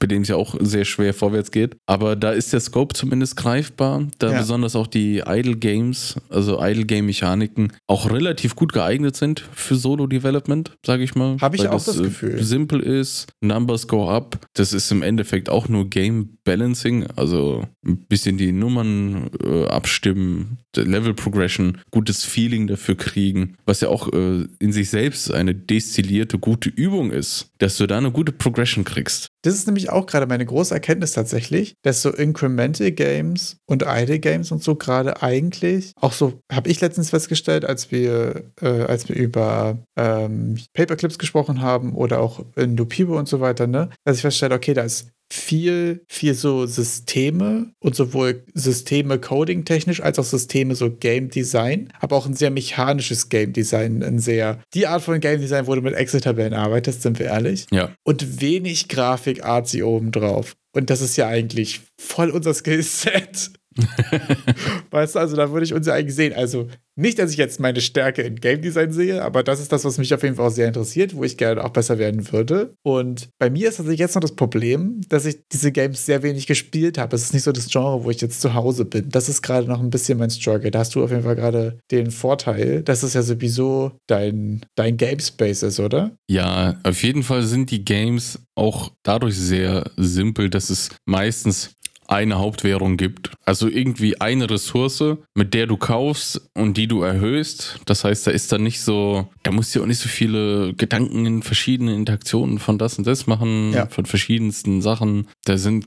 bei 0.00 0.06
dem 0.06 0.22
es 0.22 0.28
ja 0.28 0.36
auch 0.36 0.56
sehr 0.58 0.84
schwer 0.84 1.14
vorwärts 1.14 1.50
geht. 1.52 1.76
Aber 1.86 2.16
da 2.16 2.32
ist 2.32 2.52
der 2.52 2.60
Scope 2.60 2.94
zumindest 2.94 3.36
greifbar, 3.36 4.08
da 4.18 4.32
Ja. 4.32 4.38
besonders 4.40 4.74
auch 4.74 4.86
die 4.88 5.22
Idle 5.26 5.56
Games, 5.56 6.16
also 6.28 6.60
Idle 6.60 6.86
Game 6.86 7.06
Mechaniken, 7.06 7.72
auch 7.86 8.10
relativ 8.10 8.56
gut 8.56 8.72
geeignet 8.72 9.14
sind 9.14 9.44
für 9.52 9.76
Solo-Development, 9.76 10.72
sage 10.84 11.04
ich 11.04 11.14
mal. 11.14 11.36
Hab 11.40 11.54
ich 11.54 11.68
auch 11.68 11.84
das 11.84 12.00
äh, 12.00 12.04
Gefühl. 12.04 12.42
Simpel 12.42 12.80
ist, 12.80 13.28
Numbers 13.40 13.86
go 13.86 14.08
up. 14.10 14.38
Das 14.54 14.72
ist 14.72 14.90
im 14.90 15.02
Endeffekt 15.02 15.48
auch 15.48 15.68
nur 15.68 15.88
Game 15.88 16.38
Balancing, 16.44 17.06
also 17.16 17.64
ein 17.86 17.98
bisschen 18.08 18.38
die 18.38 18.52
Nummern 18.52 19.30
äh, 19.44 19.66
abstimmen, 19.66 20.58
Level 20.74 21.14
Progression, 21.14 21.78
gutes 21.90 22.24
Feeling 22.24 22.66
dafür 22.66 22.96
kriegen, 22.96 23.56
was 23.66 23.80
ja 23.82 23.88
auch 23.88 24.12
äh, 24.12 24.46
in 24.58 24.72
sich 24.72 24.88
selbst 24.88 25.30
eine 25.32 25.54
destillierte 25.54 26.38
gute 26.38 26.70
Übung 26.70 27.10
ist, 27.10 27.50
dass 27.58 27.76
du 27.76 27.86
da 27.86 27.98
eine 27.98 28.10
gute 28.12 28.32
Progression 28.32 28.84
kriegst. 28.84 29.29
Das 29.42 29.54
ist 29.54 29.66
nämlich 29.66 29.90
auch 29.90 30.06
gerade 30.06 30.26
meine 30.26 30.44
große 30.44 30.74
Erkenntnis 30.74 31.12
tatsächlich, 31.12 31.74
dass 31.82 32.02
so 32.02 32.10
Incremental 32.10 32.90
Games 32.92 33.56
und 33.66 33.84
Idle 33.86 34.18
Games 34.18 34.52
und 34.52 34.62
so 34.62 34.74
gerade 34.74 35.22
eigentlich, 35.22 35.92
auch 35.96 36.12
so 36.12 36.40
habe 36.52 36.68
ich 36.68 36.80
letztens 36.80 37.10
festgestellt, 37.10 37.64
als 37.64 37.90
wir, 37.90 38.44
äh, 38.60 38.82
als 38.82 39.08
wir 39.08 39.16
über 39.16 39.78
ähm, 39.96 40.58
Paperclips 40.74 41.18
gesprochen 41.18 41.62
haben 41.62 41.94
oder 41.94 42.20
auch 42.20 42.44
in 42.56 42.76
Lupibo 42.76 43.18
und 43.18 43.28
so 43.28 43.40
weiter, 43.40 43.66
ne, 43.66 43.88
dass 44.04 44.16
ich 44.16 44.22
feststelle, 44.22 44.54
okay, 44.54 44.74
da 44.74 44.82
ist 44.82 45.10
viel, 45.32 46.04
viel 46.08 46.34
so 46.34 46.66
Systeme 46.66 47.72
und 47.78 47.94
sowohl 47.94 48.44
Systeme 48.54 49.18
Coding 49.18 49.64
technisch 49.64 50.02
als 50.02 50.18
auch 50.18 50.24
Systeme 50.24 50.74
so 50.74 50.90
Game 50.90 51.30
Design, 51.30 51.92
aber 52.00 52.16
auch 52.16 52.26
ein 52.26 52.34
sehr 52.34 52.50
mechanisches 52.50 53.28
Game 53.28 53.52
Design, 53.52 54.02
ein 54.02 54.18
sehr, 54.18 54.60
die 54.74 54.86
Art 54.86 55.02
von 55.02 55.20
Game 55.20 55.40
Design, 55.40 55.66
wo 55.66 55.74
du 55.74 55.82
mit 55.82 55.94
Excel-Tabellen 55.94 56.54
arbeitest, 56.54 57.02
sind 57.02 57.18
wir 57.18 57.26
ehrlich 57.26 57.66
Ja. 57.70 57.94
und 58.04 58.40
wenig 58.40 58.88
Grafik 58.88 59.44
artsy 59.44 59.82
oben 59.82 60.10
drauf. 60.12 60.56
Und 60.72 60.90
das 60.90 61.00
ist 61.00 61.16
ja 61.16 61.26
eigentlich 61.26 61.80
voll 62.00 62.30
unser 62.30 62.54
Skillset. 62.54 63.50
weißt 64.90 65.14
du, 65.14 65.18
also 65.18 65.36
da 65.36 65.50
würde 65.52 65.64
ich 65.64 65.74
uns 65.74 65.86
ja 65.86 65.94
eigentlich 65.94 66.14
sehen. 66.14 66.32
Also 66.32 66.68
nicht, 66.96 67.18
dass 67.18 67.30
ich 67.32 67.38
jetzt 67.38 67.60
meine 67.60 67.80
Stärke 67.80 68.22
in 68.22 68.36
Game 68.36 68.60
Design 68.60 68.92
sehe, 68.92 69.22
aber 69.22 69.42
das 69.42 69.60
ist 69.60 69.72
das, 69.72 69.84
was 69.84 69.96
mich 69.98 70.12
auf 70.12 70.22
jeden 70.22 70.36
Fall 70.36 70.48
auch 70.48 70.52
sehr 70.52 70.68
interessiert, 70.68 71.14
wo 71.16 71.24
ich 71.24 71.36
gerne 71.36 71.64
auch 71.64 71.70
besser 71.70 71.98
werden 71.98 72.30
würde. 72.30 72.74
Und 72.82 73.30
bei 73.38 73.48
mir 73.48 73.68
ist 73.68 73.76
tatsächlich 73.76 74.00
jetzt 74.00 74.14
noch 74.14 74.20
das 74.20 74.36
Problem, 74.36 75.00
dass 75.08 75.24
ich 75.24 75.38
diese 75.50 75.72
Games 75.72 76.04
sehr 76.04 76.22
wenig 76.22 76.46
gespielt 76.46 76.98
habe. 76.98 77.16
Es 77.16 77.22
ist 77.22 77.32
nicht 77.32 77.44
so 77.44 77.52
das 77.52 77.68
Genre, 77.68 78.04
wo 78.04 78.10
ich 78.10 78.20
jetzt 78.20 78.40
zu 78.40 78.54
Hause 78.54 78.84
bin. 78.84 79.08
Das 79.08 79.28
ist 79.28 79.42
gerade 79.42 79.66
noch 79.66 79.80
ein 79.80 79.90
bisschen 79.90 80.18
mein 80.18 80.30
Struggle. 80.30 80.70
Da 80.70 80.80
hast 80.80 80.94
du 80.94 81.02
auf 81.02 81.10
jeden 81.10 81.22
Fall 81.22 81.36
gerade 81.36 81.78
den 81.90 82.10
Vorteil, 82.10 82.82
dass 82.82 83.02
es 83.02 83.14
ja 83.14 83.22
sowieso 83.22 83.92
dein, 84.06 84.60
dein 84.76 84.96
Game 84.96 85.20
Space 85.20 85.62
ist, 85.62 85.80
oder? 85.80 86.14
Ja, 86.28 86.78
auf 86.82 87.02
jeden 87.02 87.22
Fall 87.22 87.44
sind 87.44 87.70
die 87.70 87.84
Games 87.84 88.38
auch 88.54 88.92
dadurch 89.02 89.36
sehr 89.36 89.90
simpel, 89.96 90.50
dass 90.50 90.68
es 90.68 90.90
meistens 91.06 91.72
eine 92.10 92.38
Hauptwährung 92.38 92.96
gibt. 92.96 93.30
Also 93.44 93.68
irgendwie 93.68 94.20
eine 94.20 94.50
Ressource, 94.50 95.02
mit 95.34 95.54
der 95.54 95.66
du 95.66 95.76
kaufst 95.76 96.50
und 96.54 96.76
die 96.76 96.88
du 96.88 97.02
erhöhst. 97.02 97.78
Das 97.86 98.04
heißt, 98.04 98.26
da 98.26 98.30
ist 98.32 98.50
dann 98.52 98.62
nicht 98.64 98.80
so, 98.80 99.28
da 99.44 99.52
musst 99.52 99.74
du 99.74 99.82
auch 99.82 99.86
nicht 99.86 99.98
so 100.00 100.08
viele 100.08 100.74
Gedanken 100.74 101.24
in 101.24 101.42
verschiedene 101.42 101.94
Interaktionen 101.94 102.58
von 102.58 102.78
das 102.78 102.98
und 102.98 103.06
das 103.06 103.26
machen, 103.26 103.72
Ja. 103.72 103.86
von 103.86 104.06
verschiedensten 104.06 104.82
Sachen. 104.82 105.28
Da 105.44 105.56
sind 105.56 105.86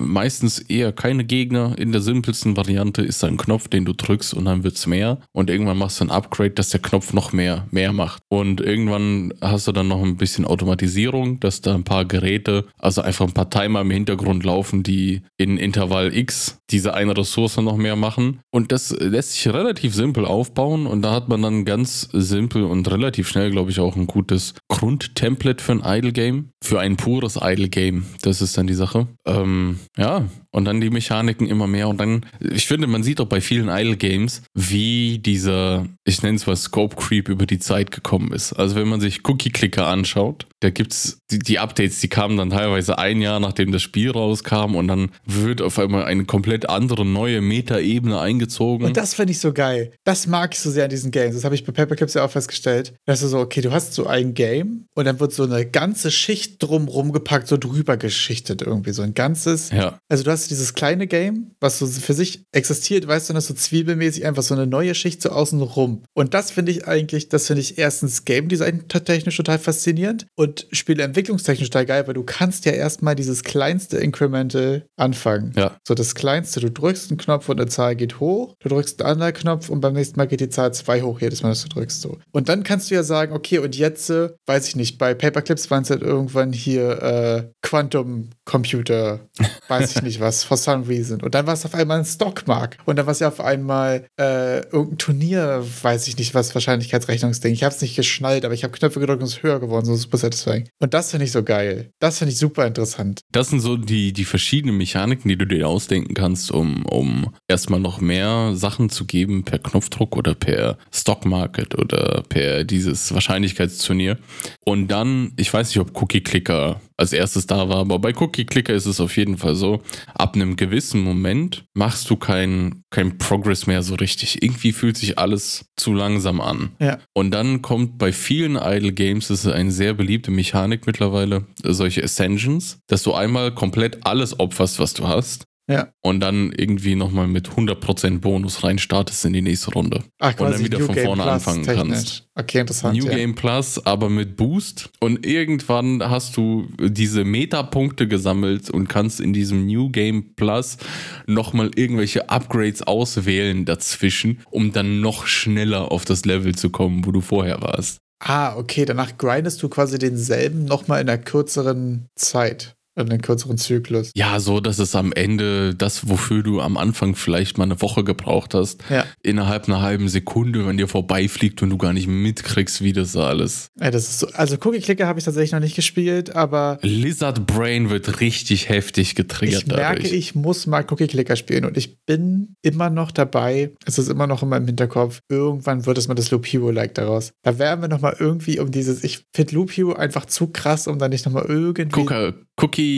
meistens 0.00 0.58
eher 0.60 0.92
keine 0.92 1.24
Gegner. 1.24 1.74
In 1.78 1.92
der 1.92 2.00
simpelsten 2.00 2.56
Variante 2.56 3.02
ist 3.02 3.22
da 3.22 3.26
ein 3.26 3.36
Knopf, 3.36 3.68
den 3.68 3.84
du 3.84 3.92
drückst 3.92 4.34
und 4.34 4.44
dann 4.44 4.62
wird's 4.64 4.86
mehr. 4.86 5.18
Und 5.32 5.50
irgendwann 5.50 5.78
machst 5.78 6.00
du 6.00 6.04
ein 6.04 6.10
Upgrade, 6.10 6.50
dass 6.50 6.70
der 6.70 6.80
Knopf 6.80 7.12
noch 7.12 7.32
mehr, 7.32 7.66
mehr 7.70 7.92
macht. 7.92 8.22
Und 8.28 8.60
irgendwann 8.60 9.34
hast 9.40 9.66
du 9.66 9.72
dann 9.72 9.88
noch 9.88 10.02
ein 10.02 10.16
bisschen 10.16 10.44
Automatisierung, 10.44 11.40
dass 11.40 11.60
da 11.60 11.74
ein 11.74 11.84
paar 11.84 12.04
Geräte, 12.04 12.66
also 12.78 13.02
einfach 13.02 13.26
ein 13.26 13.32
paar 13.34 13.50
Timer 13.50 13.80
im 13.80 13.90
Hintergrund 13.90 14.44
laufen, 14.44 14.82
die 14.82 15.22
in 15.36 15.47
Intervall 15.56 16.14
X 16.14 16.58
diese 16.70 16.94
eine 16.94 17.16
Ressource 17.16 17.56
noch 17.56 17.76
mehr 17.76 17.96
machen. 17.96 18.40
Und 18.50 18.72
das 18.72 18.90
lässt 18.90 19.32
sich 19.32 19.48
relativ 19.48 19.94
simpel 19.94 20.24
aufbauen 20.24 20.86
und 20.86 21.02
da 21.02 21.12
hat 21.12 21.28
man 21.28 21.42
dann 21.42 21.64
ganz 21.64 22.08
simpel 22.12 22.64
und 22.64 22.90
relativ 22.90 23.28
schnell, 23.28 23.50
glaube 23.50 23.70
ich, 23.70 23.80
auch 23.80 23.96
ein 23.96 24.06
gutes 24.06 24.54
Grundtemplate 24.68 25.64
für 25.64 25.72
ein 25.72 25.82
Idle-Game. 25.84 26.50
Für 26.62 26.80
ein 26.80 26.96
pures 26.96 27.38
Idle-Game. 27.40 28.04
Das 28.22 28.42
ist 28.42 28.58
dann 28.58 28.66
die 28.66 28.74
Sache. 28.74 29.06
Ähm, 29.26 29.78
ja, 29.96 30.26
und 30.50 30.64
dann 30.64 30.80
die 30.80 30.90
Mechaniken 30.90 31.46
immer 31.46 31.66
mehr. 31.66 31.88
Und 31.88 32.00
dann, 32.00 32.26
ich 32.40 32.66
finde, 32.66 32.86
man 32.86 33.02
sieht 33.02 33.20
auch 33.20 33.26
bei 33.26 33.40
vielen 33.40 33.68
Idle-Games, 33.68 34.42
wie 34.54 35.18
dieser, 35.18 35.86
ich 36.04 36.22
nenne 36.22 36.36
es 36.36 36.46
mal 36.46 36.56
Scope-Creep 36.56 37.28
über 37.28 37.46
die 37.46 37.58
Zeit 37.58 37.90
gekommen 37.90 38.32
ist. 38.32 38.52
Also 38.54 38.76
wenn 38.76 38.88
man 38.88 39.00
sich 39.00 39.26
Cookie-Clicker 39.28 39.86
anschaut, 39.86 40.46
da 40.60 40.70
gibt's 40.70 41.18
die, 41.30 41.38
die 41.38 41.58
Updates, 41.58 42.00
die 42.00 42.08
kamen 42.08 42.36
dann 42.36 42.50
teilweise 42.50 42.98
ein 42.98 43.20
Jahr, 43.20 43.38
nachdem 43.40 43.70
das 43.72 43.82
Spiel 43.82 44.10
rauskam 44.10 44.74
und 44.74 44.88
dann 44.88 45.10
wird 45.24 45.62
auf 45.62 45.78
einmal 45.78 46.04
eine 46.04 46.24
komplett 46.24 46.68
andere 46.68 47.04
neue 47.04 47.40
Meta-Ebene 47.40 48.18
eingezogen. 48.18 48.86
Und 48.86 48.96
das 48.96 49.14
finde 49.14 49.32
ich 49.32 49.40
so 49.40 49.52
geil. 49.52 49.92
Das 50.04 50.26
mag 50.26 50.54
ich 50.54 50.60
so 50.60 50.70
sehr 50.70 50.84
an 50.84 50.90
diesen 50.90 51.10
Games. 51.10 51.34
Das 51.34 51.44
habe 51.44 51.54
ich 51.54 51.64
bei 51.64 51.72
Paperclips 51.72 52.14
ja 52.14 52.24
auch 52.24 52.30
festgestellt. 52.30 52.94
Dass 53.06 53.20
du 53.20 53.28
so, 53.28 53.38
okay, 53.38 53.60
du 53.60 53.70
hast 53.70 53.94
so 53.94 54.06
ein 54.06 54.34
Game 54.34 54.86
und 54.94 55.04
dann 55.04 55.20
wird 55.20 55.32
so 55.32 55.44
eine 55.44 55.66
ganze 55.66 56.10
Schicht 56.10 56.62
drumrum 56.62 57.12
gepackt, 57.12 57.46
so 57.48 57.56
drüber 57.56 57.96
geschichtet 57.96 58.62
irgendwie. 58.62 58.92
So 58.92 59.02
ein 59.02 59.14
ganzes. 59.14 59.70
ja, 59.70 59.98
Also 60.08 60.24
du 60.24 60.30
hast 60.30 60.37
dieses 60.46 60.74
kleine 60.74 61.06
Game, 61.06 61.50
was 61.60 61.78
so 61.78 61.86
für 61.86 62.14
sich 62.14 62.44
existiert, 62.52 63.08
weißt 63.08 63.28
du, 63.28 63.32
und 63.32 63.36
das 63.36 63.48
so 63.48 63.54
zwiebelmäßig 63.54 64.24
einfach 64.24 64.42
so 64.42 64.54
eine 64.54 64.66
neue 64.66 64.94
Schicht 64.94 65.20
so 65.22 65.30
außen 65.30 65.60
rum. 65.60 66.04
Und 66.14 66.34
das 66.34 66.50
finde 66.52 66.70
ich 66.72 66.86
eigentlich, 66.86 67.28
das 67.28 67.48
finde 67.48 67.62
ich 67.62 67.78
erstens 67.78 68.24
Game 68.24 68.48
Design 68.48 68.84
technisch 68.88 69.36
total 69.36 69.58
faszinierend 69.58 70.26
und 70.36 70.66
Spieleentwicklungstechnisch 70.70 71.70
total 71.70 71.86
geil, 71.86 72.06
weil 72.06 72.14
du 72.14 72.22
kannst 72.22 72.64
ja 72.64 72.72
erstmal 72.72 73.14
dieses 73.16 73.42
kleinste 73.42 73.98
Incremental 73.98 74.86
anfangen. 74.96 75.52
ja, 75.56 75.76
So 75.86 75.94
das 75.94 76.14
kleinste, 76.14 76.60
du 76.60 76.70
drückst 76.70 77.10
einen 77.10 77.18
Knopf 77.18 77.48
und 77.48 77.60
eine 77.60 77.68
Zahl 77.68 77.96
geht 77.96 78.20
hoch, 78.20 78.54
du 78.60 78.68
drückst 78.68 79.02
einen 79.02 79.10
anderen 79.12 79.32
Knopf 79.32 79.68
und 79.68 79.80
beim 79.80 79.94
nächsten 79.94 80.18
Mal 80.18 80.26
geht 80.26 80.40
die 80.40 80.48
Zahl 80.48 80.72
2 80.72 81.02
hoch, 81.02 81.20
jedes 81.20 81.42
Mal, 81.42 81.48
dass 81.50 81.62
du 81.62 81.68
drückst 81.68 82.00
so. 82.00 82.18
Und 82.32 82.48
dann 82.48 82.62
kannst 82.62 82.90
du 82.90 82.94
ja 82.94 83.02
sagen, 83.02 83.32
okay, 83.32 83.58
und 83.58 83.76
jetzt, 83.76 84.10
äh, 84.10 84.30
weiß 84.46 84.68
ich 84.68 84.76
nicht, 84.76 84.98
bei 84.98 85.14
Paperclips 85.14 85.70
waren 85.70 85.82
es 85.82 85.90
halt 85.90 86.02
irgendwann 86.02 86.52
hier 86.52 87.02
äh, 87.02 87.50
Quantum 87.62 88.30
Computer, 88.48 89.20
weiß 89.68 89.96
ich 89.96 90.02
nicht 90.02 90.20
was, 90.20 90.42
for 90.42 90.56
some 90.56 90.88
reason. 90.88 91.20
Und 91.20 91.34
dann 91.34 91.46
war 91.46 91.52
es 91.52 91.66
auf 91.66 91.74
einmal 91.74 91.98
ein 91.98 92.04
Stockmark. 92.06 92.78
Und 92.86 92.96
dann 92.96 93.04
war 93.04 93.12
es 93.12 93.20
ja 93.20 93.28
auf 93.28 93.40
einmal 93.40 94.06
äh, 94.18 94.60
irgendein 94.70 94.96
Turnier, 94.96 95.64
weiß 95.82 96.08
ich 96.08 96.16
nicht 96.16 96.34
was, 96.34 96.54
Wahrscheinlichkeitsrechnungsding. 96.54 97.52
Ich 97.52 97.62
habe 97.62 97.74
es 97.74 97.82
nicht 97.82 97.94
geschnallt, 97.94 98.46
aber 98.46 98.54
ich 98.54 98.64
habe 98.64 98.72
Knöpfe 98.72 99.00
gedrückt 99.00 99.20
und 99.20 99.28
es 99.28 99.34
ist 99.34 99.42
höher 99.42 99.60
geworden, 99.60 99.84
so 99.84 99.94
super 99.94 100.16
satisfying. 100.16 100.66
Und 100.78 100.94
das 100.94 101.10
finde 101.10 101.26
ich 101.26 101.32
so 101.32 101.42
geil. 101.42 101.90
Das 102.00 102.18
finde 102.18 102.32
ich 102.32 102.38
super 102.38 102.66
interessant. 102.66 103.20
Das 103.32 103.50
sind 103.50 103.60
so 103.60 103.76
die, 103.76 104.14
die 104.14 104.24
verschiedenen 104.24 104.78
Mechaniken, 104.78 105.28
die 105.28 105.36
du 105.36 105.46
dir 105.46 105.68
ausdenken 105.68 106.14
kannst, 106.14 106.50
um, 106.50 106.86
um 106.86 107.34
erstmal 107.48 107.80
noch 107.80 108.00
mehr 108.00 108.52
Sachen 108.54 108.88
zu 108.88 109.04
geben 109.04 109.44
per 109.44 109.58
Knopfdruck 109.58 110.16
oder 110.16 110.34
per 110.34 110.78
Stockmarket 110.90 111.78
oder 111.78 112.22
per 112.26 112.64
dieses 112.64 113.12
Wahrscheinlichkeitsturnier. 113.12 114.16
Und 114.64 114.88
dann, 114.88 115.32
ich 115.36 115.52
weiß 115.52 115.68
nicht, 115.68 115.80
ob 115.80 116.00
Cookie 116.00 116.22
Clicker 116.22 116.80
als 116.98 117.12
erstes 117.12 117.46
da 117.46 117.68
war. 117.68 117.78
Aber 117.78 117.98
bei 117.98 118.14
Cookie 118.14 118.44
Clicker 118.44 118.74
ist 118.74 118.86
es 118.86 119.00
auf 119.00 119.16
jeden 119.16 119.38
Fall 119.38 119.54
so, 119.54 119.82
ab 120.14 120.34
einem 120.34 120.56
gewissen 120.56 121.00
Moment 121.00 121.64
machst 121.72 122.10
du 122.10 122.16
kein, 122.16 122.82
kein 122.90 123.16
Progress 123.18 123.66
mehr 123.66 123.82
so 123.82 123.94
richtig. 123.94 124.42
Irgendwie 124.42 124.72
fühlt 124.72 124.96
sich 124.96 125.18
alles 125.18 125.66
zu 125.76 125.94
langsam 125.94 126.40
an. 126.40 126.72
Ja. 126.80 126.98
Und 127.14 127.30
dann 127.30 127.62
kommt 127.62 127.98
bei 127.98 128.12
vielen 128.12 128.56
Idle 128.56 128.92
Games, 128.92 129.28
das 129.28 129.44
ist 129.44 129.52
eine 129.52 129.70
sehr 129.70 129.94
beliebte 129.94 130.30
Mechanik 130.30 130.86
mittlerweile, 130.86 131.46
solche 131.62 132.02
Ascensions, 132.02 132.80
dass 132.88 133.04
du 133.04 133.14
einmal 133.14 133.54
komplett 133.54 134.04
alles 134.04 134.38
opferst, 134.38 134.80
was 134.80 134.92
du 134.94 135.06
hast. 135.06 135.44
Ja. 135.68 135.88
Und 136.00 136.20
dann 136.20 136.50
irgendwie 136.56 136.94
nochmal 136.94 137.26
mit 137.26 137.50
100% 137.50 138.20
Bonus 138.20 138.64
reinstartest 138.64 139.26
in 139.26 139.34
die 139.34 139.42
nächste 139.42 139.72
Runde. 139.72 140.02
Ach, 140.18 140.30
Und 140.30 140.40
dann 140.40 140.48
quasi 140.52 140.64
wieder 140.64 140.78
New 140.78 140.86
von 140.86 140.94
Game 140.94 141.04
vorne 141.04 141.22
Plus 141.22 141.32
anfangen 141.34 141.62
technisch. 141.62 141.88
kannst. 141.88 142.28
Okay, 142.34 142.60
interessant. 142.60 142.96
New 142.96 143.04
ja. 143.06 143.14
Game 143.14 143.34
Plus, 143.34 143.84
aber 143.84 144.08
mit 144.08 144.36
Boost. 144.36 144.90
Und 145.00 145.26
irgendwann 145.26 146.02
hast 146.02 146.36
du 146.38 146.68
diese 146.80 147.24
Meta-Punkte 147.24 148.08
gesammelt 148.08 148.70
und 148.70 148.88
kannst 148.88 149.20
in 149.20 149.34
diesem 149.34 149.66
New 149.66 149.90
Game 149.90 150.34
Plus 150.36 150.78
nochmal 151.26 151.70
irgendwelche 151.74 152.30
Upgrades 152.30 152.82
auswählen 152.82 153.66
dazwischen, 153.66 154.40
um 154.50 154.72
dann 154.72 155.00
noch 155.00 155.26
schneller 155.26 155.92
auf 155.92 156.06
das 156.06 156.24
Level 156.24 156.54
zu 156.54 156.70
kommen, 156.70 157.04
wo 157.04 157.12
du 157.12 157.20
vorher 157.20 157.60
warst. 157.60 157.98
Ah, 158.20 158.56
okay, 158.56 158.84
danach 158.84 159.16
grindest 159.16 159.62
du 159.62 159.68
quasi 159.68 159.98
denselben 159.98 160.64
nochmal 160.64 161.00
in 161.00 161.08
einer 161.08 161.18
kürzeren 161.18 162.08
Zeit. 162.16 162.74
In 162.98 163.10
einem 163.10 163.22
kürzeren 163.22 163.58
Zyklus. 163.58 164.10
Ja, 164.14 164.40
so, 164.40 164.60
dass 164.60 164.78
es 164.78 164.94
am 164.94 165.12
Ende 165.12 165.74
das, 165.74 166.08
wofür 166.08 166.42
du 166.42 166.60
am 166.60 166.76
Anfang 166.76 167.14
vielleicht 167.14 167.56
mal 167.58 167.64
eine 167.64 167.80
Woche 167.80 168.02
gebraucht 168.04 168.54
hast, 168.54 168.82
Ja. 168.90 169.04
innerhalb 169.22 169.68
einer 169.68 169.80
halben 169.80 170.08
Sekunde, 170.08 170.66
wenn 170.66 170.76
dir 170.76 170.88
vorbeifliegt 170.88 171.62
und 171.62 171.70
du 171.70 171.78
gar 171.78 171.92
nicht 171.92 172.08
mitkriegst, 172.08 172.82
wie 172.82 172.92
das 172.92 173.16
alles. 173.16 173.68
ja 173.80 173.90
das 173.90 174.08
ist 174.08 174.18
so, 174.20 174.28
also 174.32 174.56
Cookie 174.64 174.80
Clicker 174.80 175.06
habe 175.06 175.18
ich 175.18 175.24
tatsächlich 175.24 175.52
noch 175.52 175.60
nicht 175.60 175.76
gespielt, 175.76 176.34
aber 176.34 176.78
Lizard 176.82 177.46
Brain 177.46 177.90
wird 177.90 178.20
richtig 178.20 178.68
heftig 178.68 179.14
getriggert 179.14 179.62
ich 179.62 179.66
merke, 179.68 180.02
dadurch. 180.02 180.12
ich 180.12 180.34
muss 180.34 180.66
mal 180.66 180.84
Cookie 180.90 181.06
Clicker 181.06 181.36
spielen 181.36 181.64
und 181.64 181.76
ich 181.76 182.04
bin 182.04 182.54
immer 182.62 182.90
noch 182.90 183.10
dabei. 183.12 183.70
Es 183.84 183.98
ist 183.98 184.08
immer 184.08 184.26
noch 184.26 184.42
in 184.42 184.48
meinem 184.48 184.66
Hinterkopf. 184.66 185.20
Irgendwann 185.28 185.86
wird 185.86 185.98
es 185.98 186.08
mal 186.08 186.14
das 186.14 186.30
Loop 186.30 186.46
Hero-like 186.46 186.94
daraus. 186.94 187.32
Da 187.42 187.58
werden 187.58 187.80
wir 187.82 187.88
nochmal 187.88 188.16
irgendwie 188.18 188.58
um 188.58 188.70
dieses, 188.70 189.04
ich 189.04 189.24
finde 189.34 189.54
Loop 189.54 189.70
Hero 189.70 189.92
einfach 189.94 190.26
zu 190.26 190.48
krass, 190.48 190.86
um 190.88 190.98
da 190.98 191.08
nicht 191.08 191.24
nochmal 191.26 191.44
irgendwie. 191.48 192.00
Cooker, 192.00 192.34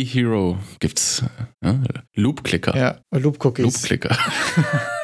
Hero 0.05 0.59
gibt's. 0.79 1.23
Ja? 1.63 1.81
Loop 2.15 2.45
Clicker. 2.45 2.77
Ja, 2.77 2.99
Loop 3.11 3.39
Cookies. 3.39 3.89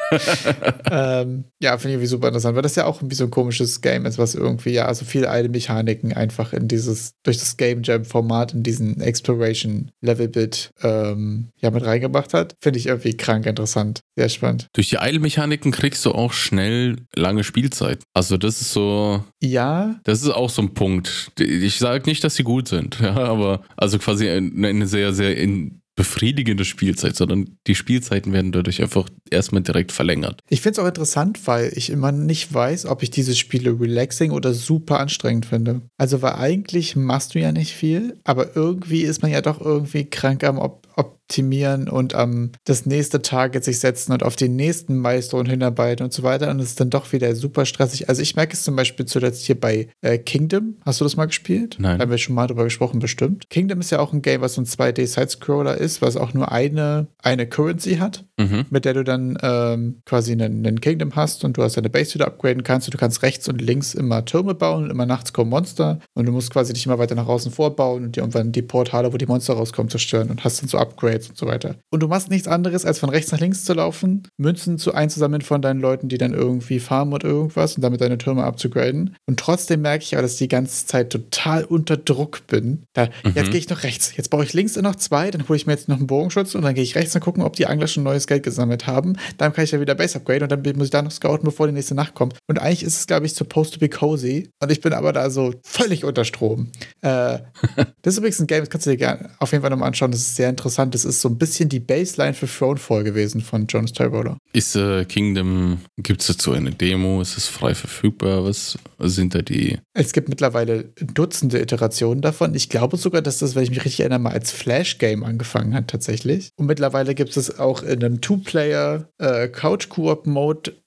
Ähm, 0.89 1.45
ja, 1.61 1.77
finde 1.77 1.89
ich 1.89 1.93
irgendwie 1.95 2.07
super 2.07 2.27
interessant, 2.27 2.55
weil 2.55 2.61
das 2.61 2.75
ja 2.75 2.85
auch 2.85 2.99
irgendwie 2.99 3.15
so 3.15 3.25
ein 3.25 3.31
komisches 3.31 3.81
Game 3.81 4.05
ist, 4.05 4.17
was 4.17 4.35
irgendwie 4.35 4.71
ja 4.71 4.85
also 4.85 5.05
viele 5.05 5.29
alte 5.29 5.49
Mechaniken 5.49 6.13
einfach 6.13 6.53
in 6.53 6.67
dieses, 6.67 7.13
durch 7.23 7.37
das 7.37 7.57
Game 7.57 7.83
Jam-Format 7.83 8.53
in 8.53 8.63
diesen 8.63 9.01
Exploration-Level-Bit 9.01 10.71
ähm, 10.81 11.49
ja 11.59 11.71
mit 11.71 11.85
reingebracht 11.85 12.33
hat. 12.33 12.55
Finde 12.61 12.79
ich 12.79 12.87
irgendwie 12.87 13.17
krank 13.17 13.45
interessant. 13.45 13.99
Sehr 14.15 14.29
spannend. 14.29 14.67
Durch 14.73 14.89
die 14.89 14.99
Eilmechaniken 14.99 15.71
kriegst 15.71 16.05
du 16.05 16.11
auch 16.11 16.33
schnell 16.33 16.97
lange 17.15 17.43
Spielzeit. 17.43 18.03
Also 18.13 18.37
das 18.37 18.61
ist 18.61 18.71
so, 18.71 19.23
Ja, 19.41 19.99
das 20.03 20.21
ist 20.21 20.29
auch 20.29 20.49
so 20.49 20.61
ein 20.61 20.73
Punkt. 20.73 21.31
Ich 21.39 21.77
sage 21.79 22.09
nicht, 22.09 22.23
dass 22.23 22.35
sie 22.35 22.43
gut 22.43 22.67
sind, 22.67 22.99
ja, 23.01 23.15
aber 23.15 23.61
also 23.75 23.99
quasi 23.99 24.29
eine, 24.29 24.67
eine 24.67 24.87
sehr, 24.87 25.13
sehr 25.13 25.37
in 25.37 25.81
befriedigende 25.97 26.63
Spielzeit, 26.63 27.15
sondern 27.15 27.57
die 27.65 27.75
Spielzeiten 27.75 28.31
werden 28.31 28.53
dadurch 28.53 28.81
einfach 28.81 29.09
erstmal 29.29 29.63
direkt 29.63 29.91
verlängert. 29.91 30.41
ich 30.47 30.61
finde 30.61 30.79
es 30.79 30.85
auch 30.85 30.87
interessant, 30.87 31.45
weil 31.45 31.73
ich 31.75 31.89
immer 31.89 32.13
nicht 32.13 32.53
weiß, 32.53 32.85
ob 32.85 33.03
ich 33.03 33.09
diese 33.09 33.35
Spiele 33.35 33.77
relaxing 33.77 34.31
oder 34.31 34.53
super 34.53 34.99
anstrengend 34.99 35.47
finde. 35.47 35.81
Also, 35.97 36.21
weil 36.21 36.33
eigentlich 36.33 36.95
machst 36.95 37.33
du 37.33 37.39
ja 37.39 37.51
nicht 37.51 37.73
viel, 37.73 38.17
aber 38.23 38.55
irgendwie 38.55 39.01
ist 39.01 39.23
man 39.23 39.31
ja 39.31 39.41
doch 39.41 39.59
irgendwie 39.59 40.05
krank 40.05 40.43
am 40.43 40.59
Op 40.59 40.86
optimieren 40.97 41.87
und 41.87 42.15
am 42.15 42.51
das 42.65 42.85
nächste 42.85 43.21
Target 43.21 43.63
sich 43.63 43.79
setzen 43.79 44.11
und 44.13 44.23
auf 44.23 44.35
den 44.35 44.55
nächsten 44.55 44.99
Milestone 44.99 45.49
hinarbeiten 45.49 46.03
und 46.03 46.13
so 46.13 46.23
weiter. 46.23 46.49
Und 46.49 46.59
es 46.59 46.69
ist 46.69 46.79
dann 46.79 46.89
doch 46.89 47.11
wieder 47.11 47.35
super 47.35 47.65
stressig. 47.65 48.09
Also 48.09 48.21
ich 48.21 48.35
merke 48.35 48.53
es 48.53 48.63
zum 48.63 48.75
Beispiel 48.75 49.05
zuletzt 49.05 49.45
hier 49.45 49.59
bei 49.59 49.89
äh, 50.01 50.17
Kingdom. 50.17 50.77
Hast 50.85 50.99
du 50.99 51.05
das 51.05 51.15
mal 51.15 51.25
gespielt? 51.25 51.77
Nein. 51.79 51.99
Haben 51.99 52.11
wir 52.11 52.17
schon 52.17 52.35
mal 52.35 52.47
drüber 52.47 52.63
gesprochen, 52.63 52.99
bestimmt. 52.99 53.49
Kingdom 53.49 53.79
ist 53.79 53.91
ja 53.91 53.99
auch 53.99 54.13
ein 54.13 54.21
Game, 54.21 54.41
was 54.41 54.55
so 54.55 54.61
ein 54.61 54.65
2D-Side-Scroller 54.65 55.77
ist, 55.77 56.01
was 56.01 56.17
auch 56.17 56.33
nur 56.33 56.51
eine, 56.51 57.07
eine 57.21 57.47
Currency 57.47 57.97
hat 57.97 58.25
Mhm. 58.39 58.65
mit 58.69 58.85
der 58.85 58.93
du 58.93 59.03
dann 59.03 59.35
ähm, 59.41 60.01
quasi 60.05 60.31
einen, 60.31 60.63
einen 60.63 60.79
Kingdom 60.79 61.15
hast 61.15 61.43
und 61.43 61.57
du 61.57 61.63
hast 61.63 61.75
deine 61.75 61.89
Base 61.89 62.13
wieder 62.13 62.27
upgraden 62.27 62.61
kannst 62.61 62.87
und 62.87 62.93
du 62.93 62.99
kannst 62.99 63.23
rechts 63.23 63.49
und 63.49 63.59
links 63.59 63.95
immer 63.95 64.25
Türme 64.25 64.53
bauen 64.53 64.83
und 64.83 64.89
immer 64.91 65.07
nachts 65.07 65.33
kommen 65.33 65.49
Monster 65.49 65.97
und 66.13 66.27
du 66.27 66.31
musst 66.31 66.51
quasi 66.51 66.71
dich 66.71 66.85
immer 66.85 66.99
weiter 66.99 67.15
nach 67.15 67.25
außen 67.27 67.51
vorbauen 67.51 68.03
und 68.03 68.15
dir 68.15 68.21
irgendwann 68.21 68.51
die 68.51 68.61
Portale, 68.61 69.11
wo 69.11 69.17
die 69.17 69.25
Monster 69.25 69.55
rauskommen, 69.55 69.89
zerstören 69.89 70.29
und 70.29 70.43
hast 70.43 70.61
dann 70.61 70.69
so 70.69 70.77
Upgrades 70.87 71.29
und 71.29 71.37
so 71.37 71.45
weiter. 71.45 71.75
Und 71.89 72.01
du 72.01 72.07
machst 72.07 72.29
nichts 72.29 72.47
anderes, 72.47 72.85
als 72.85 72.99
von 72.99 73.09
rechts 73.09 73.31
nach 73.31 73.39
links 73.39 73.63
zu 73.63 73.73
laufen, 73.73 74.27
Münzen 74.37 74.77
zu 74.77 74.93
einzusammeln 74.93 75.41
von 75.41 75.61
deinen 75.61 75.79
Leuten, 75.79 76.09
die 76.09 76.17
dann 76.17 76.33
irgendwie 76.33 76.79
farmen 76.79 77.13
oder 77.13 77.27
irgendwas 77.27 77.75
und 77.75 77.81
damit 77.81 78.01
deine 78.01 78.17
Türme 78.17 78.43
abzugraden. 78.43 79.15
Und 79.25 79.39
trotzdem 79.39 79.81
merke 79.81 80.03
ich 80.03 80.13
aber, 80.13 80.21
dass 80.21 80.33
ich 80.33 80.39
die 80.39 80.47
ganze 80.47 80.85
Zeit 80.85 81.11
total 81.11 81.63
unter 81.63 81.97
Druck 81.97 82.47
bin. 82.47 82.83
Da, 82.93 83.09
Jetzt 83.35 83.51
gehe 83.51 83.59
ich 83.59 83.69
noch 83.69 83.83
rechts, 83.83 84.15
jetzt 84.15 84.29
baue 84.29 84.43
ich 84.43 84.53
links 84.53 84.75
noch 84.75 84.95
zwei, 84.95 85.31
dann 85.31 85.47
hole 85.47 85.57
ich 85.57 85.65
mir 85.65 85.73
jetzt 85.73 85.89
noch 85.89 85.97
einen 85.97 86.07
Bogenschutz 86.07 86.55
und 86.55 86.61
dann 86.61 86.75
gehe 86.75 86.83
ich 86.83 86.95
rechts 86.95 87.15
und 87.15 87.21
gucken, 87.21 87.43
ob 87.43 87.55
die 87.55 87.65
Angler 87.65 87.87
schon 87.87 88.03
neues 88.03 88.27
Geld 88.27 88.43
gesammelt 88.43 88.87
haben. 88.87 89.17
Dann 89.37 89.53
kann 89.53 89.63
ich 89.63 89.71
ja 89.71 89.79
wieder 89.79 89.95
Base 89.95 90.17
upgraden 90.17 90.43
und 90.43 90.51
dann 90.51 90.75
muss 90.75 90.85
ich 90.85 90.91
da 90.91 91.01
noch 91.01 91.11
scouten, 91.11 91.45
bevor 91.45 91.67
die 91.67 91.73
nächste 91.73 91.95
Nacht 91.95 92.13
kommt. 92.13 92.35
Und 92.47 92.59
eigentlich 92.59 92.83
ist 92.83 92.99
es, 92.99 93.07
glaube 93.07 93.25
ich, 93.25 93.33
supposed 93.33 93.73
to 93.73 93.79
be 93.79 93.89
cozy. 93.89 94.49
Und 94.61 94.71
ich 94.71 94.81
bin 94.81 94.93
aber 94.93 95.13
da 95.13 95.29
so 95.29 95.53
völlig 95.63 96.03
unter 96.03 96.25
Strom. 96.25 96.71
Äh, 97.01 97.39
das 98.01 98.13
ist 98.13 98.17
übrigens 98.17 98.39
ein 98.39 98.47
Game, 98.47 98.61
das 98.61 98.69
kannst 98.69 98.85
du 98.85 98.91
dir 98.91 98.97
gerne 98.97 99.29
auf 99.39 99.51
jeden 99.51 99.61
Fall 99.61 99.71
nochmal 99.71 99.87
anschauen. 99.87 100.11
Das 100.11 100.21
ist 100.21 100.35
sehr 100.35 100.49
interessant. 100.49 100.76
Das 100.85 101.05
ist 101.05 101.21
so 101.21 101.29
ein 101.29 101.37
bisschen 101.37 101.69
die 101.69 101.79
Baseline 101.79 102.33
für 102.33 102.47
Thronefall 102.47 103.03
gewesen 103.03 103.41
von 103.41 103.67
Jonas 103.67 103.93
Tyroller. 103.93 104.37
Ist 104.53 104.75
äh, 104.75 105.05
Kingdom, 105.05 105.79
gibt 105.97 106.21
es 106.21 106.27
dazu 106.27 106.51
eine 106.51 106.71
Demo? 106.71 107.21
Ist 107.21 107.37
es 107.37 107.47
frei 107.47 107.73
verfügbar? 107.75 108.45
Was 108.45 108.77
sind 108.99 109.35
da 109.35 109.41
die? 109.41 109.79
Es 109.93 110.13
gibt 110.13 110.29
mittlerweile 110.29 110.85
Dutzende 111.01 111.59
Iterationen 111.59 112.21
davon. 112.21 112.53
Ich 112.53 112.69
glaube 112.69 112.97
sogar, 112.97 113.21
dass 113.21 113.39
das, 113.39 113.55
wenn 113.55 113.63
ich 113.63 113.69
mich 113.69 113.83
richtig 113.83 114.01
erinnere, 114.01 114.19
mal 114.19 114.33
als 114.33 114.51
Flash-Game 114.51 115.23
angefangen 115.23 115.73
hat 115.73 115.87
tatsächlich. 115.87 116.49
Und 116.55 116.67
mittlerweile 116.67 117.15
gibt 117.15 117.35
es 117.35 117.59
auch 117.59 117.83
in 117.83 118.03
einem 118.03 118.21
Two-Player 118.21 119.09
äh, 119.17 119.49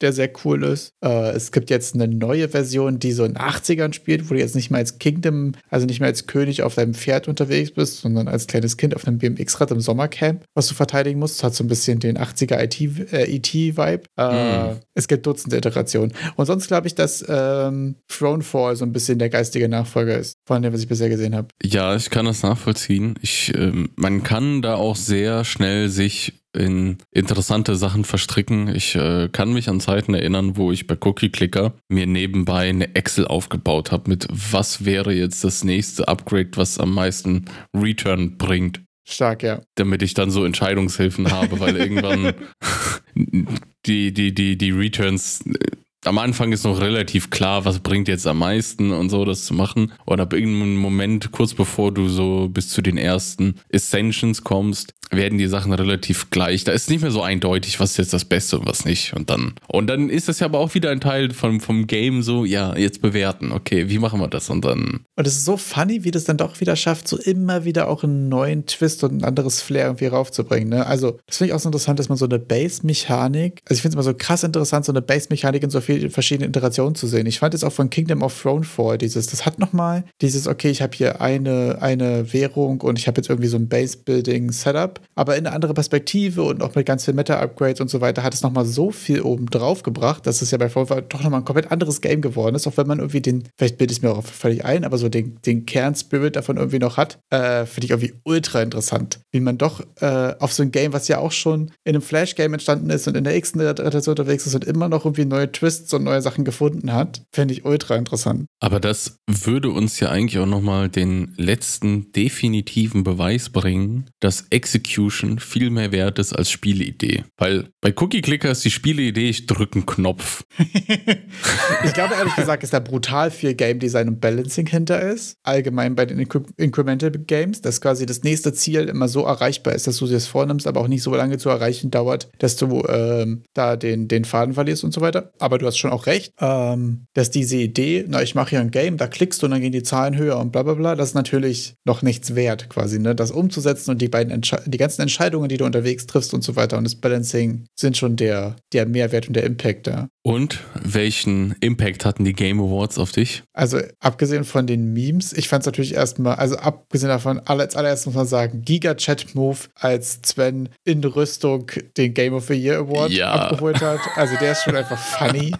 der 0.01 0.13
sehr 0.13 0.31
cool 0.45 0.65
ist. 0.65 0.93
Äh, 1.03 1.31
es 1.31 1.53
gibt 1.53 1.71
jetzt 1.71 1.95
eine 1.95 2.09
neue 2.09 2.49
Version, 2.49 2.99
die 2.99 3.13
so 3.13 3.25
in 3.25 3.35
80ern 3.35 3.93
spielt, 3.93 4.29
wo 4.29 4.35
du 4.35 4.41
jetzt 4.41 4.55
nicht 4.55 4.71
mehr 4.71 4.79
als 4.79 4.99
Kingdom, 4.99 5.53
also 5.69 5.87
nicht 5.87 6.01
mehr 6.01 6.09
als 6.09 6.27
König 6.27 6.63
auf 6.63 6.75
deinem 6.75 6.95
Pferd 6.95 7.29
unterwegs 7.29 7.73
bist, 7.73 8.01
sondern 8.01 8.29
als 8.29 8.47
kleines 8.47 8.77
Kind 8.77 8.95
auf 8.95 9.07
einem 9.07 9.19
BMX-Rad 9.19 9.71
im 9.71 9.80
Sommercamp, 9.81 10.45
was 10.55 10.69
du 10.69 10.75
verteidigen 10.75 11.19
musst. 11.19 11.43
Hat 11.43 11.55
so 11.55 11.65
ein 11.65 11.69
bisschen 11.69 12.01
den 12.01 12.19
80er 12.19 12.63
IT, 12.63 12.81
äh. 13.13 13.99
Äh, 14.17 14.77
Es 14.95 15.09
gibt 15.09 15.27
Dutzende 15.27 15.57
Iterationen. 15.57 16.13
Und 16.37 16.47
sonst 16.47 16.69
glaube 16.69 16.87
ich, 16.87 16.95
dass 16.95 17.25
ähm, 17.29 17.97
Thronefall 18.09 18.77
so 18.77 18.85
ein 18.85 18.93
bisschen 18.93 19.19
der 19.19 19.31
geistige 19.31 19.69
Nachfolger 19.69 20.19
ist, 20.19 20.35
von 20.47 20.63
dem, 20.63 20.73
was 20.73 20.81
ich 20.81 20.89
bisher 20.89 21.09
gesehen 21.09 21.35
habe. 21.35 21.49
Ja, 21.63 21.95
ich 21.97 22.11
kann 22.11 22.27
das 22.27 22.43
nachvollziehen. 22.43 23.15
Ich, 23.23 23.53
ähm, 23.55 23.91
man 23.97 24.23
kann 24.23 24.63
da 24.63 24.75
auch 24.75 24.97
sehr 24.97 25.45
schnell 25.45 25.89
sich 25.89 26.35
in 26.53 26.99
interessante 27.13 27.77
Sachen 27.77 28.05
verstricken. 28.05 28.75
Ich 28.75 28.95
äh, 28.97 29.29
kann 29.31 29.53
mich 29.53 29.69
an 29.69 29.81
Zeiten 29.81 30.15
erinnern, 30.15 30.57
wo 30.57 30.73
ich 30.73 30.87
bei 30.87 30.97
Cookie 31.01 31.31
Clicker 31.31 31.75
mir 31.89 32.07
nebenbei 32.07 32.69
eine 32.69 32.95
Excel 32.95 33.27
aufgebaut 33.27 33.93
habe 33.93 34.11
mit 34.11 34.27
was 34.31 34.85
wäre 34.85 35.13
jetzt 35.13 35.45
das 35.45 35.65
nächste 35.65 36.09
Upgrade, 36.09 36.51
was 36.57 36.79
am 36.79 36.93
meisten 36.95 37.45
Return 37.75 38.37
bringt. 38.37 38.81
Stark, 39.13 39.43
ja. 39.43 39.61
damit 39.75 40.03
ich 40.03 40.15
dann 40.15 40.31
so 40.31 40.45
Entscheidungshilfen 40.45 41.31
habe, 41.31 41.61
weil 41.61 41.77
irgendwann 41.77 42.35
die, 43.87 44.13
die, 44.13 44.35
die, 44.35 44.57
die 44.57 44.71
Returns 44.71 45.45
äh, 45.47 45.77
am 46.05 46.19
Anfang 46.19 46.53
ist 46.53 46.65
noch 46.65 46.81
relativ 46.81 47.31
klar, 47.31 47.65
was 47.65 47.81
bringt 47.81 48.09
jetzt 48.09 48.27
am 48.27 48.39
meisten 48.39 48.93
und 48.93 49.11
so, 49.11 49.25
das 49.25 49.45
zu 49.45 49.55
machen. 49.55 49.93
Und 50.07 50.21
ab 50.21 50.33
irgendeinem 50.33 50.77
Moment, 50.77 51.31
kurz 51.33 51.55
bevor 51.55 51.93
du 51.93 52.09
so 52.09 52.49
bis 52.49 52.69
zu 52.69 52.83
den 52.83 52.97
ersten 52.97 53.57
Ascensions 53.73 54.43
kommst, 54.43 54.95
werden 55.11 55.39
die 55.39 55.49
Sachen 55.49 55.73
relativ 55.73 56.31
gleich. 56.31 56.65
Da 56.65 56.73
ist 56.73 56.89
nicht 56.89 57.03
mehr 57.03 57.11
so 57.11 57.23
eindeutig, 57.23 57.81
was 57.81 57.93
ist 57.93 57.97
jetzt 57.97 58.13
das 58.13 58.25
Beste 58.25 58.59
und 58.59 58.67
was 58.67 58.85
nicht. 58.85 59.13
Und 59.15 59.29
dann, 59.29 59.55
und 59.67 59.89
dann 59.89 60.09
ist 60.09 60.29
das 60.29 60.39
ja 60.39 60.47
aber 60.47 60.59
auch 60.59 60.75
wieder 60.75 60.91
ein 60.91 61.01
Teil 61.01 61.33
vom, 61.33 61.61
vom 61.61 61.87
Game, 61.87 62.23
so, 62.23 62.45
ja, 62.45 62.77
jetzt 62.77 63.03
bewerten. 63.03 63.53
Okay, 63.53 63.89
wie 63.89 63.99
machen 63.99 64.21
wir 64.21 64.29
das? 64.29 64.51
Und 64.51 64.65
dann, 64.65 65.01
Und 65.17 65.27
es 65.27 65.37
ist 65.37 65.45
so 65.45 65.57
funny, 65.57 66.05
wie 66.05 66.11
das 66.11 66.25
dann 66.25 66.37
doch 66.37 66.61
wieder 66.61 66.77
schafft, 66.77 67.09
so 67.09 67.19
immer 67.19 67.65
wieder 67.65 67.89
auch 67.89 68.05
einen 68.05 68.29
neuen 68.29 68.67
Twist 68.67 69.03
und 69.03 69.19
ein 69.19 69.25
anderes 69.25 69.61
Flair 69.61 69.87
irgendwie 69.87 70.07
raufzubringen. 70.07 70.69
Ne? 70.69 70.87
Also, 70.87 71.19
das 71.27 71.39
finde 71.39 71.51
ich 71.51 71.55
auch 71.55 71.61
so 71.61 71.69
interessant, 71.69 71.99
dass 71.99 72.09
man 72.09 72.19
so 72.19 72.27
eine 72.27 72.39
Base-Mechanik, 72.39 73.63
also 73.65 73.79
ich 73.79 73.83
finde 73.83 73.89
es 73.89 73.95
immer 73.95 74.03
so 74.05 74.15
krass 74.15 74.45
interessant, 74.45 74.85
so 74.85 74.93
eine 74.93 75.03
Base-Mechanik 75.03 75.63
in 75.63 75.71
so 75.71 75.81
viele 75.81 75.90
verschiedene 76.11 76.49
Iterationen 76.49 76.95
zu 76.95 77.07
sehen. 77.07 77.27
Ich 77.27 77.39
fand 77.39 77.55
es 77.55 77.65
auch 77.65 77.73
von 77.73 77.91
Kingdom 77.91 78.23
of 78.23 78.41
Throne 78.41 78.65
vor, 78.65 78.99
dieses, 78.99 79.27
das 79.27 79.47
hat 79.47 79.59
nochmal 79.59 80.05
dieses, 80.21 80.47
okay, 80.47 80.71
ich 80.71 80.83
habe 80.83 80.97
hier 80.97 81.21
eine, 81.21 81.79
eine 81.81 82.33
Währung 82.33 82.81
und 82.81 82.99
ich 82.99 83.07
habe 83.07 83.19
jetzt 83.19 83.29
irgendwie 83.29 83.49
so 83.49 83.57
ein 83.57 83.69
Base-Building-Setup, 83.69 85.01
aber 85.15 85.37
in 85.37 85.47
eine 85.47 85.55
andere 85.55 85.75
Perspektive 85.75 86.43
und 86.43 86.63
auch 86.63 86.75
mit 86.75 86.87
ganz 86.87 87.05
vielen 87.05 87.17
Meta-Upgrades 87.17 87.81
und 87.81 87.91
so 87.91 88.01
weiter 88.01 88.23
hat 88.23 88.35
es 88.35 88.43
nochmal 88.43 88.65
so 88.65 88.91
viel 88.91 89.23
oben 89.23 89.47
drauf 89.47 89.83
gebracht, 89.83 90.27
dass 90.27 90.43
es 90.43 90.51
ja 90.51 90.59
bei 90.59 90.69
Throne 90.69 91.03
doch 91.09 91.23
nochmal 91.23 91.41
ein 91.41 91.45
komplett 91.45 91.71
anderes 91.71 92.01
Game 92.01 92.21
geworden 92.21 92.55
ist, 92.55 92.67
auch 92.67 92.77
wenn 92.77 92.87
man 92.87 92.99
irgendwie 92.99 93.21
den, 93.21 93.45
vielleicht 93.57 93.79
bildet 93.79 93.99
es 93.99 94.03
mir 94.03 94.11
auch 94.11 94.25
völlig 94.25 94.65
ein, 94.65 94.85
aber 94.85 94.99
so 94.99 95.09
den, 95.09 95.39
den 95.47 95.67
Kern-Spirit 95.67 96.37
davon 96.37 96.57
irgendwie 96.57 96.79
noch 96.79 96.97
hat, 96.97 97.19
äh, 97.31 97.67
finde 97.67 97.87
ich 97.87 97.91
irgendwie 97.91 98.15
ultra 98.25 98.63
interessant. 98.63 99.21
Wie 99.33 99.41
man 99.41 99.59
doch 99.59 99.81
äh, 100.01 100.35
auf 100.39 100.53
so 100.53 100.63
ein 100.63 100.73
Game, 100.73 100.93
was 100.93 101.09
ja 101.09 101.19
auch 101.19 101.33
schon 101.33 101.71
in 101.85 101.95
einem 101.95 102.03
Flash-Game 102.03 102.53
entstanden 102.53 102.91
ist 102.91 103.09
und 103.09 103.17
in 103.17 103.25
der 103.25 103.37
X-Iteration 103.37 104.13
unterwegs 104.13 104.47
ist 104.47 104.55
und 104.55 104.65
immer 104.65 104.89
noch 104.89 105.05
irgendwie 105.05 105.25
neue 105.25 105.51
Twists 105.51 105.80
und 105.93 106.05
neue 106.05 106.23
Sachen 106.23 106.45
gefunden 106.45 106.93
hat, 106.93 107.23
finde 107.33 107.55
ich 107.55 107.65
ultra 107.65 107.97
interessant. 107.97 108.47
Aber 108.61 108.81
das 108.81 109.19
würde 109.27 109.71
uns 109.71 110.01
ja 110.01 110.11
eigentlich 110.11 110.39
auch 110.39 110.47
nochmal 110.47 110.89
den 110.89 111.35
letzten 111.37 112.13
definitiven 112.13 113.05
Beweis 113.05 113.51
bringen, 113.51 114.11
dass 114.21 114.47
Execution 114.51 115.39
viel 115.39 115.71
mehr 115.71 115.93
wert 115.93 116.19
ist 116.19 116.33
als 116.33 116.51
Spielidee. 116.51 117.25
Weil 117.39 117.69
bei 117.81 117.95
Cookie 117.97 118.21
Clicker 118.21 118.51
ist 118.51 118.65
die 118.65 118.71
Spielidee, 118.71 119.31
ich 119.31 119.47
drücke 119.47 119.77
einen 119.77 119.87
Knopf. 119.87 120.43
ich 120.59 121.93
glaube 121.95 122.15
ehrlich 122.15 122.37
gesagt, 122.37 122.63
ist 122.63 122.73
da 122.73 122.81
brutal 122.81 123.31
viel 123.31 123.55
Game 123.55 123.79
Design 123.79 124.09
und 124.09 124.21
Balancing 124.21 124.67
hinter 124.67 125.01
ist. 125.01 125.37
Allgemein 125.43 125.95
bei 125.95 126.07
den 126.07 126.19
Incre 126.19 126.43
Incremental 126.57 127.11
Games, 127.11 127.61
dass 127.61 127.81
quasi 127.81 128.07
das 128.07 128.23
nächste 128.23 128.53
Ziel 128.53 128.89
immer 128.89 129.09
so 129.09 129.25
erreichbar 129.25 129.75
ist, 129.75 129.87
dass 129.87 129.97
du 129.97 130.07
dir 130.07 130.15
das 130.15 130.27
vornimmst, 130.27 130.67
aber 130.67 130.81
auch 130.81 130.89
nicht 130.89 131.03
so 131.03 131.15
lange 131.15 131.39
zu 131.39 131.49
erreichen 131.49 131.91
dauert, 131.91 132.29
dass 132.39 132.57
du 132.57 132.85
ähm, 132.89 133.43
da 133.55 133.77
den, 133.77 134.09
den 134.09 134.25
Faden 134.25 134.55
verlierst 134.55 134.85
und 134.85 134.93
so 134.93 135.01
weiter. 135.01 135.33
Aber 135.39 135.59
du 135.59 135.67
hast 135.71 135.79
schon 135.79 135.91
auch 135.91 136.07
recht, 136.07 136.33
ähm, 136.41 137.07
dass 137.15 137.31
diese 137.31 137.57
Idee, 137.57 138.05
na, 138.09 138.23
ich 138.23 138.35
mache 138.35 138.51
hier 138.51 138.61
ein 138.61 138.71
Game, 138.71 138.97
da 138.97 139.07
klickst 139.07 139.43
du 139.43 139.47
und 139.47 139.53
dann 139.53 139.61
gehen 139.61 139.73
die 139.73 139.83
Zahlen 139.83 140.17
höher 140.17 140.39
und 140.39 140.53
bla 140.53 140.63
bla 140.63 140.75
bla, 140.75 140.95
das 140.95 141.11
ist 141.11 141.15
natürlich 141.15 141.75
noch 141.85 142.03
nichts 142.03 142.35
wert, 142.35 142.69
quasi, 142.69 142.99
ne? 142.99 143.15
Das 143.15 143.31
umzusetzen 143.31 143.91
und 143.91 144.03
die 144.03 144.09
beiden 144.09 144.33
Entsche 144.33 144.63
die 144.67 144.79
ganzen 144.79 145.03
Entscheidungen, 145.03 145.49
die 145.49 145.57
du 145.57 145.65
unterwegs 145.65 146.07
triffst 146.07 146.35
und 146.35 146.43
so 146.43 146.57
weiter 146.57 146.79
und 146.79 146.85
das 146.85 146.95
Balancing 146.95 147.67
sind 147.75 147.97
schon 147.97 148.17
der, 148.17 148.57
der 148.73 148.87
Mehrwert 148.87 149.29
und 149.29 149.35
der 149.35 149.45
Impact 149.45 149.87
da. 149.87 150.09
Und 150.23 150.61
welchen 150.75 151.55
Impact 151.61 152.05
hatten 152.05 152.25
die 152.25 152.35
Game 152.35 152.61
Awards 152.61 152.99
auf 152.99 153.11
dich? 153.11 153.43
Also, 153.55 153.81
abgesehen 154.01 154.45
von 154.45 154.67
den 154.67 154.93
Memes, 154.93 155.33
ich 155.33 155.49
fand 155.49 155.63
es 155.63 155.67
natürlich 155.67 155.95
erstmal, 155.95 156.35
also 156.35 156.57
abgesehen 156.57 157.09
davon, 157.09 157.41
als 157.41 157.75
allererstes 157.75 158.07
muss 158.07 158.15
man 158.17 158.27
sagen, 158.27 158.63
Giga-Chat-Move, 158.63 159.59
als 159.75 160.21
Sven 160.25 160.69
in 160.85 161.03
Rüstung 161.03 161.71
den 161.97 162.13
Game 162.13 162.35
of 162.35 162.49
the 162.49 162.55
Year 162.55 162.79
Award 162.79 163.13
ja. 163.13 163.33
abgeholt 163.33 163.81
hat. 163.81 164.01
Also, 164.17 164.37
der 164.37 164.53
ist 164.53 164.63
schon 164.63 164.77
einfach 164.77 164.99
funny. 164.99 165.53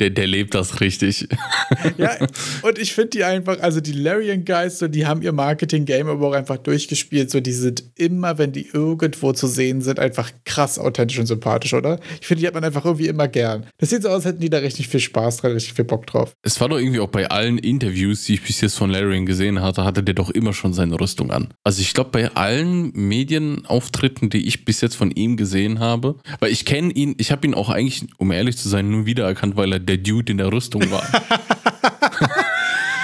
Der, 0.00 0.10
der 0.10 0.26
lebt 0.26 0.54
das 0.54 0.80
richtig. 0.80 1.28
Ja, 1.98 2.16
und 2.62 2.78
ich 2.78 2.92
finde 2.92 3.10
die 3.10 3.24
einfach, 3.24 3.60
also 3.60 3.80
die 3.80 3.92
Larian 3.92 4.44
Guys, 4.44 4.78
so, 4.78 4.88
die 4.88 5.06
haben 5.06 5.22
ihr 5.22 5.32
Marketing-Game 5.32 6.08
aber 6.08 6.28
auch 6.28 6.32
einfach 6.32 6.56
durchgespielt. 6.56 7.30
So, 7.30 7.40
die 7.40 7.52
sind 7.52 7.84
immer, 7.96 8.38
wenn 8.38 8.52
die 8.52 8.68
irgendwo 8.72 9.32
zu 9.32 9.46
sehen 9.46 9.80
sind, 9.82 9.98
einfach 9.98 10.30
krass 10.44 10.78
authentisch 10.78 11.18
und 11.18 11.26
sympathisch, 11.26 11.74
oder? 11.74 12.00
Ich 12.20 12.26
finde, 12.26 12.40
die 12.40 12.46
hat 12.46 12.54
man 12.54 12.64
einfach 12.64 12.84
irgendwie 12.84 13.08
immer 13.08 13.28
gern. 13.28 13.66
Das 13.78 13.90
sieht 13.90 14.02
so 14.02 14.08
aus, 14.08 14.14
als 14.16 14.24
hätten 14.24 14.40
die 14.40 14.50
da 14.50 14.58
richtig 14.58 14.88
viel 14.88 15.00
Spaß 15.00 15.38
dran, 15.38 15.52
richtig 15.52 15.74
viel 15.74 15.84
Bock 15.84 16.06
drauf. 16.06 16.34
Es 16.42 16.60
war 16.60 16.68
doch 16.68 16.78
irgendwie 16.78 17.00
auch 17.00 17.08
bei 17.08 17.28
allen 17.28 17.58
Interviews, 17.58 18.24
die 18.24 18.34
ich 18.34 18.42
bis 18.42 18.60
jetzt 18.60 18.76
von 18.76 18.90
Larian 18.90 19.26
gesehen 19.26 19.60
hatte, 19.60 19.84
hatte 19.84 20.02
der 20.02 20.14
doch 20.14 20.30
immer 20.30 20.52
schon 20.52 20.72
seine 20.72 20.98
Rüstung 20.98 21.30
an. 21.30 21.52
Also 21.64 21.80
ich 21.80 21.94
glaube, 21.94 22.10
bei 22.10 22.28
allen 22.34 22.92
Medienauftritten, 22.94 24.30
die 24.30 24.46
ich 24.46 24.64
bis 24.64 24.80
jetzt 24.80 24.96
von 24.96 25.10
ihm 25.10 25.36
gesehen 25.36 25.78
habe, 25.78 26.16
weil 26.40 26.52
ich 26.52 26.64
kenne 26.64 26.92
ihn, 26.92 27.14
ich 27.18 27.32
habe 27.32 27.46
ihn 27.46 27.54
auch 27.54 27.68
eigentlich, 27.68 28.06
um 28.18 28.30
ehrlich 28.30 28.56
zu 28.56 28.68
sein, 28.68 28.90
nur 28.90 29.06
wiedererkannt, 29.12 29.56
weil 29.56 29.72
er 29.72 29.78
der 29.78 29.98
Dude 29.98 30.32
in 30.32 30.38
der 30.38 30.50
Rüstung 30.50 30.82
war. 30.90 31.06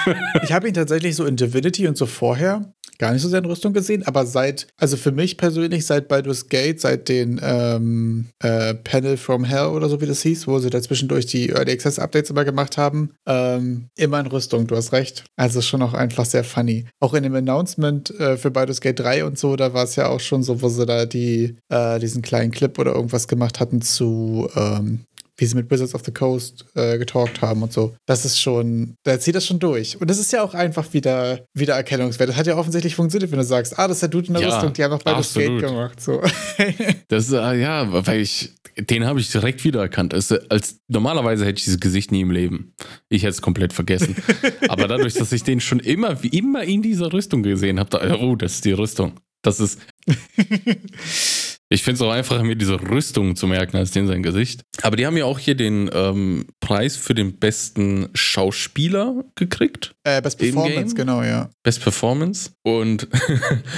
ich 0.43 0.51
habe 0.51 0.67
ihn 0.67 0.73
tatsächlich 0.73 1.15
so 1.15 1.25
in 1.25 1.35
Divinity 1.35 1.87
und 1.87 1.97
so 1.97 2.05
vorher 2.05 2.73
gar 2.99 3.13
nicht 3.13 3.21
so 3.21 3.29
sehr 3.29 3.39
in 3.39 3.45
Rüstung 3.45 3.73
gesehen, 3.73 4.05
aber 4.05 4.25
seit, 4.25 4.67
also 4.77 4.97
für 4.97 5.11
mich 5.11 5.37
persönlich, 5.37 5.85
seit 5.85 6.09
Baldur's 6.09 6.49
Gate, 6.49 6.81
seit 6.81 7.07
den 7.07 7.39
ähm, 7.41 8.27
äh, 8.43 8.75
Panel 8.75 9.15
from 9.15 9.45
Hell 9.45 9.67
oder 9.67 9.87
so 9.87 10.01
wie 10.01 10.05
das 10.05 10.21
hieß, 10.21 10.47
wo 10.47 10.59
sie 10.59 10.69
da 10.69 10.81
zwischendurch 10.81 11.25
die 11.25 11.49
Early 11.49 11.71
Access 11.71 11.97
Updates 11.97 12.29
immer 12.29 12.43
gemacht 12.43 12.77
haben, 12.77 13.11
ähm, 13.25 13.87
immer 13.97 14.19
in 14.19 14.27
Rüstung, 14.27 14.67
du 14.67 14.75
hast 14.75 14.91
recht. 14.91 15.23
Also 15.37 15.61
schon 15.61 15.81
auch 15.81 15.93
einfach 15.93 16.25
sehr 16.25 16.43
funny. 16.43 16.85
Auch 16.99 17.13
in 17.13 17.23
dem 17.23 17.33
Announcement 17.33 18.11
äh, 18.19 18.35
für 18.35 18.51
Baldur's 18.51 18.81
Gate 18.81 18.99
3 18.99 19.23
und 19.23 19.39
so, 19.39 19.55
da 19.55 19.73
war 19.73 19.85
es 19.85 19.95
ja 19.95 20.07
auch 20.07 20.19
schon 20.19 20.43
so, 20.43 20.61
wo 20.61 20.67
sie 20.67 20.85
da 20.85 21.05
die, 21.05 21.55
äh, 21.69 21.99
diesen 21.99 22.21
kleinen 22.21 22.51
Clip 22.51 22.77
oder 22.77 22.93
irgendwas 22.93 23.29
gemacht 23.29 23.61
hatten 23.61 23.81
zu 23.81 24.49
ähm, 24.55 25.05
wie 25.39 25.45
sie 25.45 25.55
mit 25.55 25.71
Wizards 25.71 25.95
of 25.95 26.03
the 26.05 26.11
Coast 26.11 26.65
äh, 26.75 26.97
getalkt 26.97 27.41
haben 27.41 27.63
und 27.63 27.73
so. 27.73 27.95
Das 28.05 28.25
ist 28.25 28.39
schon, 28.39 28.95
da 29.03 29.19
zieht 29.19 29.35
das 29.35 29.45
schon 29.45 29.59
durch. 29.59 29.99
Und 29.99 30.09
das 30.09 30.19
ist 30.19 30.31
ja 30.31 30.43
auch 30.43 30.53
einfach 30.53 30.93
wieder, 30.93 31.45
wieder 31.53 31.75
Erkennungswert. 31.75 32.29
Das 32.29 32.35
hat 32.35 32.47
ja 32.47 32.57
offensichtlich 32.57 32.95
funktioniert, 32.95 33.31
wenn 33.31 33.39
du 33.39 33.45
sagst, 33.45 33.77
ah, 33.79 33.87
das 33.87 33.97
ist 33.97 34.01
der 34.01 34.09
Dude 34.09 34.27
in 34.27 34.33
der 34.33 34.43
ja, 34.43 34.55
Rüstung, 34.55 34.73
die 34.73 34.83
haben 34.83 34.91
noch 34.91 35.03
beide 35.03 35.23
Skate 35.23 35.59
gemacht. 35.59 36.01
So. 36.01 36.21
das 37.07 37.31
äh, 37.31 37.59
ja, 37.59 38.05
weil 38.05 38.21
ich, 38.21 38.53
den 38.77 39.05
habe 39.05 39.19
ich 39.19 39.31
direkt 39.31 39.63
wiedererkannt. 39.63 40.13
Also, 40.13 40.37
als, 40.49 40.79
normalerweise 40.87 41.45
hätte 41.45 41.59
ich 41.59 41.65
dieses 41.65 41.79
Gesicht 41.79 42.11
nie 42.11 42.21
im 42.21 42.31
Leben. 42.31 42.73
Ich 43.09 43.23
hätte 43.23 43.31
es 43.31 43.41
komplett 43.41 43.73
vergessen. 43.73 44.15
Aber 44.67 44.87
dadurch, 44.87 45.13
dass 45.13 45.31
ich 45.31 45.43
den 45.43 45.59
schon 45.59 45.79
immer, 45.79 46.21
wie 46.23 46.29
immer 46.29 46.63
in 46.63 46.81
dieser 46.81 47.11
Rüstung 47.11 47.43
gesehen 47.43 47.79
habe, 47.79 48.19
oh, 48.21 48.35
das 48.35 48.55
ist 48.55 48.65
die 48.65 48.73
Rüstung. 48.73 49.13
Das 49.41 49.59
ist. 49.59 49.79
Ich 51.71 51.83
finde 51.83 51.95
es 51.95 52.01
auch 52.01 52.11
einfacher, 52.11 52.43
mir 52.43 52.55
diese 52.55 52.81
Rüstung 52.81 53.35
zu 53.35 53.45
merken, 53.45 53.77
als 53.77 53.91
den 53.91 54.07
sein 54.07 54.23
Gesicht. 54.23 54.61
Aber 54.81 54.95
die 54.95 55.05
haben 55.05 55.15
ja 55.17 55.25
auch 55.25 55.37
hier 55.37 55.53
den 55.53 55.87
ähm, 55.93 56.47
Preis 56.59 56.95
für 56.95 57.13
den 57.13 57.37
besten 57.37 58.09
Schauspieler 58.15 59.23
gekriegt. 59.35 59.91
Äh, 60.03 60.19
Best 60.19 60.39
Performance, 60.39 60.95
genau, 60.95 61.21
ja. 61.21 61.51
Best 61.61 61.83
Performance. 61.83 62.49
Und 62.63 63.07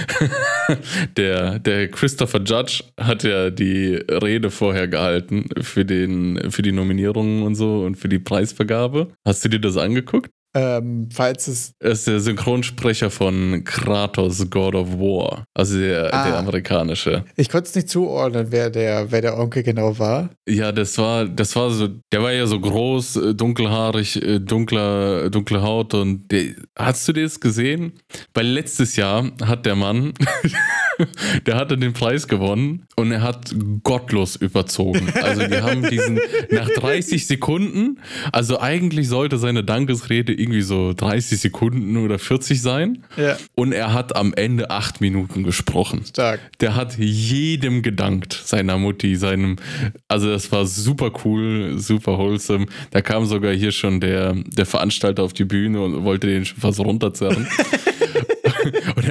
der, 1.17 1.59
der 1.59 1.89
Christopher 1.89 2.41
Judge 2.41 2.85
hat 2.97 3.23
ja 3.23 3.49
die 3.49 3.95
Rede 3.95 4.51
vorher 4.51 4.87
gehalten 4.87 5.49
für, 5.61 5.83
den, 5.83 6.49
für 6.49 6.61
die 6.61 6.71
Nominierungen 6.71 7.43
und 7.43 7.55
so 7.55 7.83
und 7.83 7.95
für 7.95 8.07
die 8.07 8.19
Preisvergabe. 8.19 9.09
Hast 9.27 9.43
du 9.43 9.49
dir 9.49 9.59
das 9.59 9.75
angeguckt? 9.75 10.31
Ähm, 10.53 11.07
falls 11.13 11.47
es. 11.47 11.73
Er 11.79 11.91
ist 11.91 12.07
der 12.07 12.19
Synchronsprecher 12.19 13.09
von 13.09 13.63
Kratos 13.63 14.49
God 14.49 14.75
of 14.75 14.89
War. 14.93 15.45
Also 15.53 15.79
der, 15.79 16.13
ah. 16.13 16.27
der 16.27 16.37
amerikanische. 16.37 17.23
Ich 17.37 17.49
konnte 17.49 17.69
es 17.69 17.75
nicht 17.75 17.89
zuordnen, 17.89 18.47
wer 18.49 18.69
der, 18.69 19.11
wer 19.11 19.21
der 19.21 19.37
Onkel 19.37 19.63
genau 19.63 19.97
war. 19.97 20.29
Ja, 20.47 20.71
das 20.71 20.97
war, 20.97 21.25
das 21.25 21.55
war 21.55 21.71
so, 21.71 21.87
der 22.11 22.21
war 22.21 22.33
ja 22.33 22.45
so 22.47 22.59
groß, 22.59 23.15
äh, 23.15 23.33
dunkelhaarig, 23.33 24.21
äh, 24.21 24.39
dunkler, 24.39 25.29
dunkle 25.29 25.61
Haut 25.61 25.93
und 25.93 26.29
der, 26.31 26.55
hast 26.77 27.07
du 27.07 27.13
das 27.13 27.39
gesehen? 27.39 27.93
Weil 28.33 28.47
letztes 28.47 28.97
Jahr 28.97 29.31
hat 29.41 29.65
der 29.65 29.75
Mann 29.75 30.13
der 31.45 31.55
hatte 31.55 31.77
den 31.77 31.93
Preis 31.93 32.27
gewonnen 32.27 32.85
und 32.95 33.11
er 33.11 33.21
hat 33.21 33.53
gottlos 33.83 34.35
überzogen. 34.35 35.11
Also 35.21 35.47
die 35.47 35.61
haben 35.61 35.87
diesen 35.89 36.19
nach 36.49 36.69
30 36.69 37.27
Sekunden, 37.27 37.99
also 38.31 38.59
eigentlich 38.59 39.07
sollte 39.07 39.37
seine 39.37 39.63
Dankesrede 39.63 40.33
irgendwie 40.41 40.61
so 40.61 40.93
30 40.93 41.39
Sekunden 41.39 41.97
oder 41.97 42.19
40 42.19 42.61
sein. 42.61 43.03
Ja. 43.17 43.37
Und 43.55 43.71
er 43.71 43.93
hat 43.93 44.15
am 44.15 44.33
Ende 44.33 44.69
acht 44.69 45.01
Minuten 45.01 45.43
gesprochen. 45.43 46.03
Stark. 46.05 46.39
Der 46.59 46.75
hat 46.75 46.97
jedem 46.97 47.81
gedankt, 47.81 48.33
seiner 48.33 48.77
Mutti, 48.77 49.15
seinem, 49.15 49.57
also 50.07 50.29
das 50.29 50.51
war 50.51 50.65
super 50.65 51.11
cool, 51.23 51.75
super 51.77 52.17
wholesome. 52.17 52.65
Da 52.91 53.01
kam 53.01 53.25
sogar 53.25 53.53
hier 53.53 53.71
schon 53.71 53.99
der, 53.99 54.33
der 54.33 54.65
Veranstalter 54.65 55.23
auf 55.23 55.33
die 55.33 55.45
Bühne 55.45 55.81
und 55.81 56.03
wollte 56.03 56.27
den 56.27 56.45
schon 56.45 56.59
fast 56.59 56.79
runterzerren. 56.79 57.47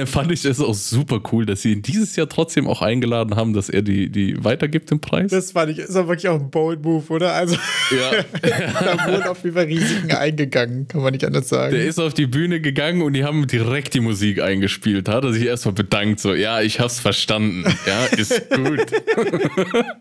Fand 0.11 0.31
ich 0.31 0.45
es 0.45 0.59
auch 0.59 0.73
super 0.73 1.21
cool, 1.31 1.45
dass 1.45 1.61
sie 1.61 1.73
ihn 1.73 1.81
dieses 1.81 2.15
Jahr 2.15 2.27
trotzdem 2.27 2.67
auch 2.67 2.81
eingeladen 2.81 3.35
haben, 3.35 3.53
dass 3.53 3.69
er 3.69 3.81
die, 3.81 4.09
die 4.09 4.43
weitergibt, 4.43 4.91
den 4.91 4.99
Preis. 4.99 5.31
Das 5.31 5.51
fand 5.51 5.71
ich, 5.71 5.79
ist 5.79 5.95
aber 5.95 6.09
wirklich 6.09 6.29
auch 6.29 6.39
ein 6.39 6.49
bold 6.49 6.83
Move, 6.83 7.05
oder? 7.09 7.33
Also, 7.33 7.55
ja. 7.91 8.23
da 8.41 9.07
wurden 9.07 9.23
auf 9.23 9.43
jeden 9.43 9.55
Fall 9.55 9.65
Risiken 9.65 10.11
eingegangen, 10.11 10.87
kann 10.87 11.01
man 11.01 11.13
nicht 11.13 11.25
anders 11.25 11.49
sagen. 11.49 11.73
Der 11.73 11.85
ist 11.85 11.99
auf 11.99 12.13
die 12.13 12.27
Bühne 12.27 12.61
gegangen 12.61 13.01
und 13.01 13.13
die 13.13 13.23
haben 13.23 13.47
direkt 13.47 13.93
die 13.93 13.99
Musik 13.99 14.41
eingespielt. 14.41 15.09
Hat 15.09 15.23
er 15.23 15.33
sich 15.33 15.45
erstmal 15.45 15.73
bedankt, 15.73 16.19
so, 16.19 16.33
ja, 16.33 16.61
ich 16.61 16.79
hab's 16.79 16.99
verstanden. 16.99 17.63
Ja, 17.85 18.05
ist 18.17 18.49
gut. 18.55 18.85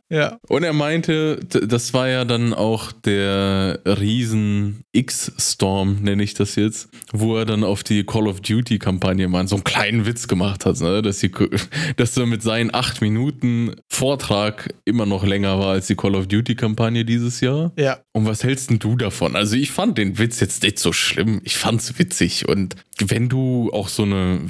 ja. 0.09 0.39
Und 0.49 0.63
er 0.63 0.73
meinte, 0.73 1.41
das 1.41 1.95
war 1.95 2.09
ja 2.09 2.25
dann 2.25 2.55
auch 2.55 2.93
der 2.93 3.81
Riesen 3.87 4.85
X-Storm, 4.93 5.99
nenne 6.03 6.23
ich 6.23 6.35
das 6.35 6.57
jetzt, 6.57 6.89
wo 7.13 7.37
er 7.37 7.45
dann 7.45 7.65
auf 7.65 7.83
die 7.83 8.05
Call 8.05 8.27
of 8.27 8.41
Duty-Kampagne 8.41 9.29
mal 9.29 9.47
so 9.47 9.59
einen 9.95 10.07
Witz 10.07 10.29
gemacht 10.29 10.67
hat, 10.67 10.81
ne? 10.81 11.03
dass, 11.03 11.19
die, 11.19 11.31
dass 11.97 12.17
er 12.17 12.27
mit 12.27 12.43
seinen 12.43 12.73
acht 12.75 13.01
Minuten 13.01 13.75
Vortrag 13.89 14.75
immer 14.85 15.07
noch 15.07 15.25
länger 15.25 15.59
war 15.59 15.73
als 15.73 15.87
die 15.87 15.97
Call 15.97 16.15
of 16.15 16.27
Duty-Kampagne 16.27 17.05
dieses 17.05 17.41
Jahr. 17.41 17.73
Ja. 17.77 17.99
Und 18.13 18.27
was 18.27 18.45
hältst 18.45 18.71
denn 18.71 18.79
du 18.79 18.97
davon? 18.97 19.37
Also 19.37 19.57
ich 19.57 19.71
fand 19.71 19.99
den 19.99 20.19
Witz 20.19 20.41
jetzt 20.41 20.63
nicht 20.63 20.79
so 20.79 20.93
schlimm. 20.93 21.41
Ich 21.45 21.57
fand's 21.57 21.99
witzig 21.99 22.49
und 22.49 22.77
wenn 23.07 23.29
du 23.29 23.71
auch 23.73 23.89
so 23.89 24.03
eine 24.03 24.41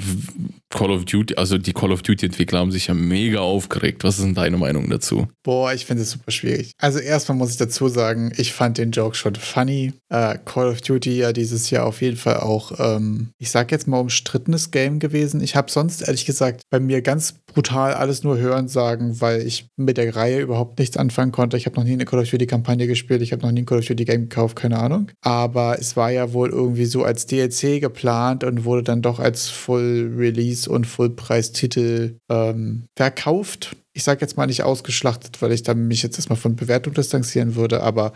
Call 0.69 0.89
of 0.89 1.05
Duty, 1.05 1.35
also 1.35 1.57
die 1.57 1.73
Call 1.73 1.91
of 1.91 2.01
Duty-Entwickler 2.01 2.59
haben 2.59 2.71
sich 2.71 2.87
ja 2.87 2.93
mega 2.93 3.39
aufgeregt. 3.39 4.03
Was 4.03 4.17
ist 4.17 4.25
denn 4.25 4.33
deine 4.33 4.57
Meinung 4.57 4.89
dazu? 4.89 5.27
Boah, 5.43 5.73
ich 5.73 5.85
finde 5.85 6.03
es 6.03 6.11
super 6.11 6.31
schwierig. 6.31 6.71
Also 6.79 6.99
erstmal 6.99 7.37
muss 7.37 7.51
ich 7.51 7.57
dazu 7.57 7.87
sagen, 7.89 8.31
ich 8.37 8.53
fand 8.53 8.77
den 8.77 8.91
Joke 8.91 9.15
schon 9.15 9.35
funny. 9.35 9.93
Äh, 10.09 10.37
Call 10.45 10.69
of 10.69 10.81
Duty 10.81 11.17
ja 11.17 11.33
dieses 11.33 11.69
Jahr 11.69 11.85
auf 11.85 12.01
jeden 12.01 12.17
Fall 12.17 12.37
auch, 12.37 12.71
ähm, 12.79 13.29
ich 13.37 13.51
sag 13.51 13.71
jetzt 13.71 13.87
mal, 13.87 13.99
umstrittenes 13.99 14.71
Game 14.71 14.99
gewesen. 14.99 15.41
Ich 15.41 15.55
habe 15.55 15.71
sonst 15.71 16.01
ehrlich 16.01 16.25
gesagt 16.25 16.61
bei 16.69 16.79
mir 16.79 17.01
ganz 17.01 17.35
brutal 17.53 17.93
alles 17.93 18.23
nur 18.23 18.37
hören 18.37 18.67
sagen, 18.67 19.19
weil 19.19 19.45
ich 19.45 19.67
mit 19.75 19.97
der 19.97 20.15
Reihe 20.15 20.39
überhaupt 20.39 20.79
nichts 20.79 20.97
anfangen 20.97 21.31
konnte. 21.31 21.57
Ich 21.57 21.65
habe 21.65 21.75
noch 21.75 21.83
nie 21.83 21.93
eine 21.93 22.05
Call 22.05 22.19
of 22.19 22.29
Duty-Kampagne 22.29 22.87
gespielt, 22.87 23.21
ich 23.21 23.33
habe 23.33 23.41
noch 23.41 23.51
nie 23.51 23.61
ein 23.61 23.65
Call 23.65 23.79
of 23.79 23.85
Duty-Game 23.85 24.29
gekauft, 24.29 24.55
keine 24.55 24.79
Ahnung. 24.79 25.11
Aber 25.21 25.77
es 25.79 25.97
war 25.97 26.11
ja 26.11 26.33
wohl 26.33 26.49
irgendwie 26.49 26.85
so 26.85 27.03
als 27.03 27.25
DLC 27.25 27.81
geplant 27.81 28.40
und 28.43 28.65
wurde 28.65 28.83
dann 28.83 29.01
doch 29.01 29.19
als 29.19 29.49
Full 29.49 30.13
Release 30.17 30.69
und 30.69 30.85
Fullpreistitel 30.85 32.17
ähm, 32.29 32.85
verkauft. 32.95 33.75
Ich 33.93 34.03
sage 34.03 34.21
jetzt 34.21 34.37
mal 34.37 34.47
nicht 34.47 34.63
ausgeschlachtet, 34.63 35.41
weil 35.41 35.51
ich 35.51 35.63
dann 35.63 35.87
mich 35.87 36.01
jetzt 36.01 36.17
erstmal 36.17 36.37
von 36.37 36.55
Bewertung 36.55 36.93
distanzieren 36.93 37.55
würde, 37.55 37.83
aber 37.83 38.13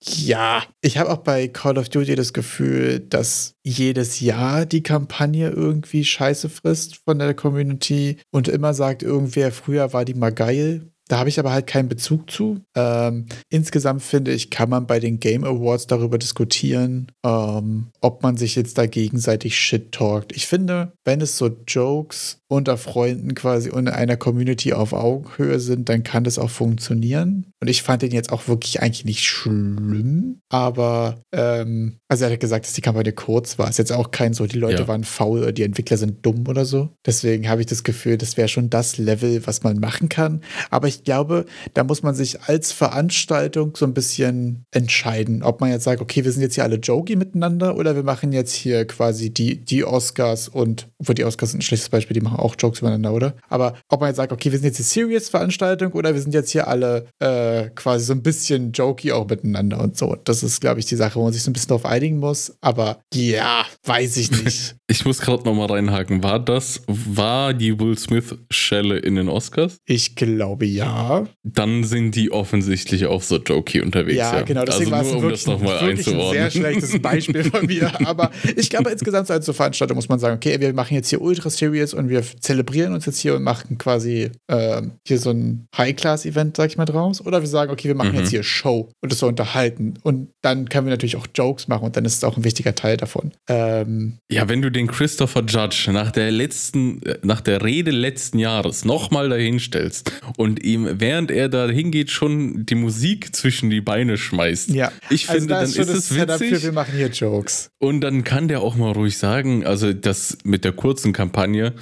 ja, 0.00 0.62
ich 0.82 0.98
habe 0.98 1.10
auch 1.10 1.18
bei 1.18 1.48
Call 1.48 1.78
of 1.78 1.88
Duty 1.88 2.14
das 2.14 2.32
Gefühl, 2.32 3.00
dass 3.00 3.54
jedes 3.64 4.20
Jahr 4.20 4.66
die 4.66 4.84
Kampagne 4.84 5.50
irgendwie 5.50 6.04
Scheiße 6.04 6.48
frisst 6.48 7.00
von 7.04 7.18
der 7.18 7.34
Community 7.34 8.18
und 8.30 8.46
immer 8.46 8.72
sagt, 8.72 9.02
irgendwer 9.02 9.50
früher 9.50 9.92
war 9.92 10.04
die 10.04 10.14
mal 10.14 10.32
geil 10.32 10.92
da 11.08 11.18
habe 11.18 11.28
ich 11.28 11.38
aber 11.38 11.52
halt 11.52 11.66
keinen 11.66 11.88
Bezug 11.88 12.30
zu. 12.30 12.60
Ähm, 12.74 13.26
insgesamt 13.48 14.02
finde 14.02 14.32
ich, 14.32 14.50
kann 14.50 14.68
man 14.68 14.86
bei 14.86 14.98
den 14.98 15.20
Game 15.20 15.44
Awards 15.44 15.86
darüber 15.86 16.18
diskutieren, 16.18 17.12
ähm, 17.24 17.88
ob 18.00 18.22
man 18.22 18.36
sich 18.36 18.56
jetzt 18.56 18.78
da 18.78 18.86
gegenseitig 18.86 19.56
shit 19.56 19.92
talkt. 19.92 20.34
Ich 20.34 20.46
finde, 20.46 20.92
wenn 21.04 21.20
es 21.20 21.36
so 21.36 21.50
Jokes 21.66 22.38
unter 22.48 22.76
Freunden 22.76 23.34
quasi 23.34 23.70
und 23.70 23.88
in 23.88 23.92
einer 23.92 24.16
Community 24.16 24.72
auf 24.72 24.92
Augenhöhe 24.92 25.58
sind, 25.58 25.88
dann 25.88 26.02
kann 26.02 26.24
das 26.24 26.38
auch 26.38 26.50
funktionieren. 26.50 27.46
Und 27.60 27.68
ich 27.68 27.82
fand 27.82 28.02
den 28.02 28.12
jetzt 28.12 28.30
auch 28.32 28.46
wirklich 28.48 28.82
eigentlich 28.82 29.04
nicht 29.04 29.24
schlimm, 29.24 30.40
aber 30.48 31.22
ähm, 31.32 31.98
also 32.08 32.24
er 32.24 32.32
hat 32.32 32.40
gesagt, 32.40 32.66
dass 32.66 32.74
die 32.74 32.82
Kampagne 32.82 33.12
kurz 33.12 33.58
war. 33.58 33.68
Ist 33.68 33.78
jetzt 33.78 33.92
auch 33.92 34.10
kein 34.10 34.34
so, 34.34 34.46
die 34.46 34.58
Leute 34.58 34.82
ja. 34.82 34.88
waren 34.88 35.04
faul 35.04 35.40
oder 35.40 35.52
die 35.52 35.64
Entwickler 35.64 35.96
sind 35.96 36.24
dumm 36.24 36.46
oder 36.48 36.64
so. 36.64 36.90
Deswegen 37.04 37.48
habe 37.48 37.62
ich 37.62 37.66
das 37.66 37.82
Gefühl, 37.82 38.16
das 38.16 38.36
wäre 38.36 38.48
schon 38.48 38.70
das 38.70 38.98
Level, 38.98 39.44
was 39.46 39.62
man 39.62 39.80
machen 39.80 40.08
kann. 40.08 40.42
Aber 40.70 40.86
ich 40.86 40.95
glaube, 41.04 41.46
da 41.74 41.84
muss 41.84 42.02
man 42.02 42.14
sich 42.14 42.42
als 42.42 42.72
Veranstaltung 42.72 43.76
so 43.76 43.86
ein 43.86 43.94
bisschen 43.94 44.64
entscheiden, 44.70 45.42
ob 45.42 45.60
man 45.60 45.70
jetzt 45.70 45.84
sagt, 45.84 46.00
okay, 46.00 46.24
wir 46.24 46.32
sind 46.32 46.42
jetzt 46.42 46.54
hier 46.54 46.64
alle 46.64 46.76
jokey 46.76 47.16
miteinander 47.16 47.76
oder 47.76 47.94
wir 47.96 48.02
machen 48.02 48.32
jetzt 48.32 48.52
hier 48.52 48.86
quasi 48.86 49.30
die, 49.30 49.64
die 49.64 49.84
Oscars 49.84 50.48
und, 50.48 50.88
obwohl 50.98 51.14
die 51.14 51.24
Oscars 51.24 51.50
sind 51.50 51.60
ein 51.60 51.62
schlechtes 51.62 51.88
Beispiel, 51.88 52.14
die 52.14 52.20
machen 52.20 52.38
auch 52.38 52.54
Jokes 52.58 52.80
übereinander, 52.80 53.12
oder? 53.12 53.34
Aber 53.48 53.74
ob 53.88 54.00
man 54.00 54.08
jetzt 54.10 54.16
sagt, 54.16 54.32
okay, 54.32 54.52
wir 54.52 54.58
sind 54.58 54.66
jetzt 54.66 54.78
die 54.78 54.82
Serious-Veranstaltung 54.82 55.92
oder 55.92 56.14
wir 56.14 56.20
sind 56.20 56.34
jetzt 56.34 56.50
hier 56.50 56.68
alle 56.68 57.06
äh, 57.18 57.70
quasi 57.74 58.04
so 58.04 58.12
ein 58.12 58.22
bisschen 58.22 58.72
jokey 58.72 59.12
auch 59.12 59.28
miteinander 59.28 59.80
und 59.80 59.96
so. 59.96 60.16
Das 60.24 60.42
ist, 60.42 60.60
glaube 60.60 60.80
ich, 60.80 60.86
die 60.86 60.96
Sache, 60.96 61.18
wo 61.18 61.24
man 61.24 61.32
sich 61.32 61.42
so 61.42 61.50
ein 61.50 61.52
bisschen 61.52 61.68
darauf 61.68 61.86
einigen 61.86 62.18
muss. 62.18 62.56
Aber 62.60 62.98
ja, 63.12 63.64
weiß 63.84 64.16
ich 64.16 64.30
nicht. 64.30 64.76
ich 64.88 65.04
muss 65.04 65.20
gerade 65.20 65.42
nochmal 65.42 65.66
reinhaken. 65.66 66.22
War 66.22 66.38
das, 66.38 66.82
war 66.86 67.52
die 67.54 67.78
Will 67.80 67.98
Smith-Schelle 67.98 68.98
in 68.98 69.16
den 69.16 69.28
Oscars? 69.28 69.78
Ich 69.84 70.14
glaube 70.14 70.64
ja. 70.64 71.26
Dann 71.42 71.82
sind 71.82 72.14
die 72.14 72.30
offensichtlich 72.30 73.06
auch 73.06 73.22
so 73.22 73.38
jokey 73.38 73.80
unterwegs. 73.80 74.16
Ja, 74.16 74.36
ja. 74.36 74.42
genau. 74.42 74.64
Deswegen 74.64 74.92
also 74.92 75.10
nur, 75.10 75.16
um 75.16 75.22
wirklich, 75.22 75.44
das 75.44 75.60
einzuordnen. 75.60 76.26
ein 76.26 76.32
sehr 76.32 76.50
schlechtes 76.50 76.98
Beispiel 77.02 77.42
von 77.44 77.66
mir. 77.66 77.90
Aber 78.06 78.30
ich 78.56 78.70
glaube, 78.70 78.90
insgesamt 78.90 79.28
als 79.28 79.46
so 79.46 79.52
Veranstaltung 79.52 79.96
muss 79.96 80.08
man 80.08 80.20
sagen, 80.20 80.36
okay, 80.36 80.60
wir 80.60 80.72
machen 80.72 80.94
jetzt 80.94 81.10
hier 81.10 81.20
Ultra 81.20 81.50
Serious 81.50 81.92
und 81.92 82.08
wir 82.08 82.22
zelebrieren 82.22 82.94
uns 82.94 83.06
jetzt 83.06 83.18
hier 83.18 83.34
und 83.34 83.42
machen 83.42 83.78
quasi 83.78 84.30
äh, 84.46 84.82
hier 85.04 85.18
so 85.18 85.30
ein 85.30 85.66
High-Class-Event, 85.76 86.56
sag 86.56 86.70
ich 86.70 86.76
mal, 86.76 86.84
draus. 86.84 87.24
Oder 87.26 87.40
wir 87.40 87.48
sagen, 87.48 87.72
okay, 87.72 87.88
wir 87.88 87.96
machen 87.96 88.12
mhm. 88.12 88.18
jetzt 88.18 88.30
hier 88.30 88.44
Show 88.44 88.88
und 89.00 89.10
das 89.10 89.18
so 89.18 89.26
unterhalten. 89.26 89.94
Und 90.04 90.28
dann 90.42 90.68
können 90.68 90.86
wir 90.86 90.92
natürlich 90.92 91.16
auch 91.16 91.26
Jokes 91.34 91.66
machen 91.66 91.86
und 91.86 91.96
dann 91.96 92.04
ist 92.04 92.18
es 92.18 92.24
auch 92.24 92.36
ein 92.36 92.44
wichtiger 92.44 92.76
Teil 92.76 92.96
davon. 92.96 93.32
Ähm, 93.48 94.18
ja, 94.30 94.48
wenn 94.48 94.62
du 94.62 94.75
den 94.76 94.86
Christopher 94.86 95.42
Judge 95.46 95.90
nach 95.90 96.10
der 96.10 96.30
letzten, 96.30 97.00
nach 97.22 97.40
der 97.40 97.64
Rede 97.64 97.90
letzten 97.90 98.38
Jahres 98.38 98.84
nochmal 98.84 99.28
dahinstellst 99.28 100.12
und 100.36 100.62
ihm, 100.62 100.88
während 101.00 101.30
er 101.30 101.48
da 101.48 101.68
hingeht, 101.68 102.10
schon 102.10 102.66
die 102.66 102.74
Musik 102.74 103.34
zwischen 103.34 103.70
die 103.70 103.80
Beine 103.80 104.16
schmeißt. 104.16 104.70
Ja, 104.70 104.92
ich 105.10 105.28
also 105.28 105.40
finde, 105.40 105.54
dann 105.54 105.64
ist 105.64 105.78
es 105.78 106.14
witzig. 106.14 106.26
Dafür, 106.26 106.62
wir 106.62 106.72
machen 106.72 106.94
hier 106.94 107.08
Jokes. 107.08 107.70
Und 107.78 108.02
dann 108.02 108.22
kann 108.22 108.48
der 108.48 108.60
auch 108.60 108.76
mal 108.76 108.92
ruhig 108.92 109.18
sagen, 109.18 109.64
also 109.64 109.92
das 109.92 110.38
mit 110.44 110.64
der 110.64 110.72
kurzen 110.72 111.12
Kampagne, 111.12 111.74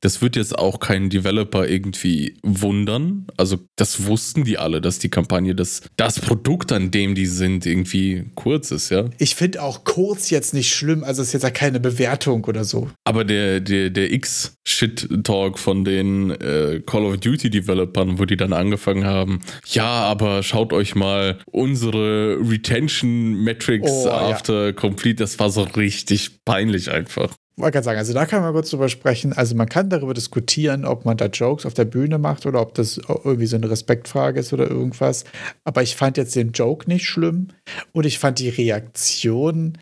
das 0.00 0.22
wird 0.22 0.36
jetzt 0.36 0.58
auch 0.58 0.80
keinen 0.80 1.10
Developer 1.10 1.68
irgendwie 1.68 2.38
wundern. 2.42 3.26
Also 3.36 3.58
das 3.76 4.06
wussten 4.06 4.44
die 4.44 4.58
alle, 4.58 4.80
dass 4.80 4.98
die 4.98 5.10
Kampagne, 5.10 5.54
das, 5.54 5.82
das 5.96 6.20
Produkt, 6.20 6.72
an 6.72 6.90
dem 6.90 7.14
die 7.14 7.26
sind, 7.26 7.66
irgendwie 7.66 8.30
kurz 8.34 8.70
ist, 8.70 8.90
ja. 8.90 9.04
Ich 9.18 9.34
finde 9.34 9.62
auch 9.62 9.84
kurz 9.84 10.30
jetzt 10.30 10.54
nicht 10.54 10.74
schlimm, 10.74 11.04
also 11.04 11.20
es 11.22 11.28
ist 11.28 11.34
jetzt 11.34 11.42
ja 11.42 11.50
keine 11.50 11.80
Bewertung 11.80 12.37
oder 12.46 12.64
so. 12.64 12.90
Aber 13.04 13.24
der, 13.24 13.60
der, 13.60 13.90
der 13.90 14.12
X-Shit-Talk 14.12 15.58
von 15.58 15.84
den 15.84 16.30
äh, 16.30 16.82
Call 16.86 17.04
of 17.04 17.16
Duty-Developern, 17.16 18.18
wo 18.18 18.24
die 18.24 18.36
dann 18.36 18.52
angefangen 18.52 19.04
haben, 19.04 19.40
ja, 19.66 19.86
aber 19.86 20.42
schaut 20.42 20.72
euch 20.72 20.94
mal 20.94 21.38
unsere 21.50 22.38
Retention-Metrics 22.40 23.90
oh, 23.90 24.08
after 24.08 24.66
ja. 24.66 24.72
complete, 24.72 25.16
das 25.16 25.38
war 25.38 25.50
so 25.50 25.62
richtig 25.62 26.44
peinlich 26.44 26.90
einfach 26.90 27.34
wollte 27.58 27.72
gerade 27.72 27.84
sagen, 27.84 27.98
also 27.98 28.12
da 28.12 28.26
kann 28.26 28.42
man 28.42 28.52
kurz 28.52 28.70
drüber 28.70 28.88
sprechen. 28.88 29.32
Also 29.32 29.54
man 29.54 29.68
kann 29.68 29.90
darüber 29.90 30.14
diskutieren, 30.14 30.84
ob 30.84 31.04
man 31.04 31.16
da 31.16 31.26
Jokes 31.26 31.66
auf 31.66 31.74
der 31.74 31.84
Bühne 31.84 32.18
macht 32.18 32.46
oder 32.46 32.60
ob 32.60 32.74
das 32.74 32.98
irgendwie 32.98 33.46
so 33.46 33.56
eine 33.56 33.70
Respektfrage 33.70 34.40
ist 34.40 34.52
oder 34.52 34.68
irgendwas. 34.70 35.24
Aber 35.64 35.82
ich 35.82 35.96
fand 35.96 36.16
jetzt 36.16 36.36
den 36.36 36.52
Joke 36.52 36.88
nicht 36.88 37.06
schlimm 37.06 37.48
und 37.92 38.06
ich 38.06 38.18
fand 38.18 38.38
die 38.38 38.48
Reaktion, 38.48 39.78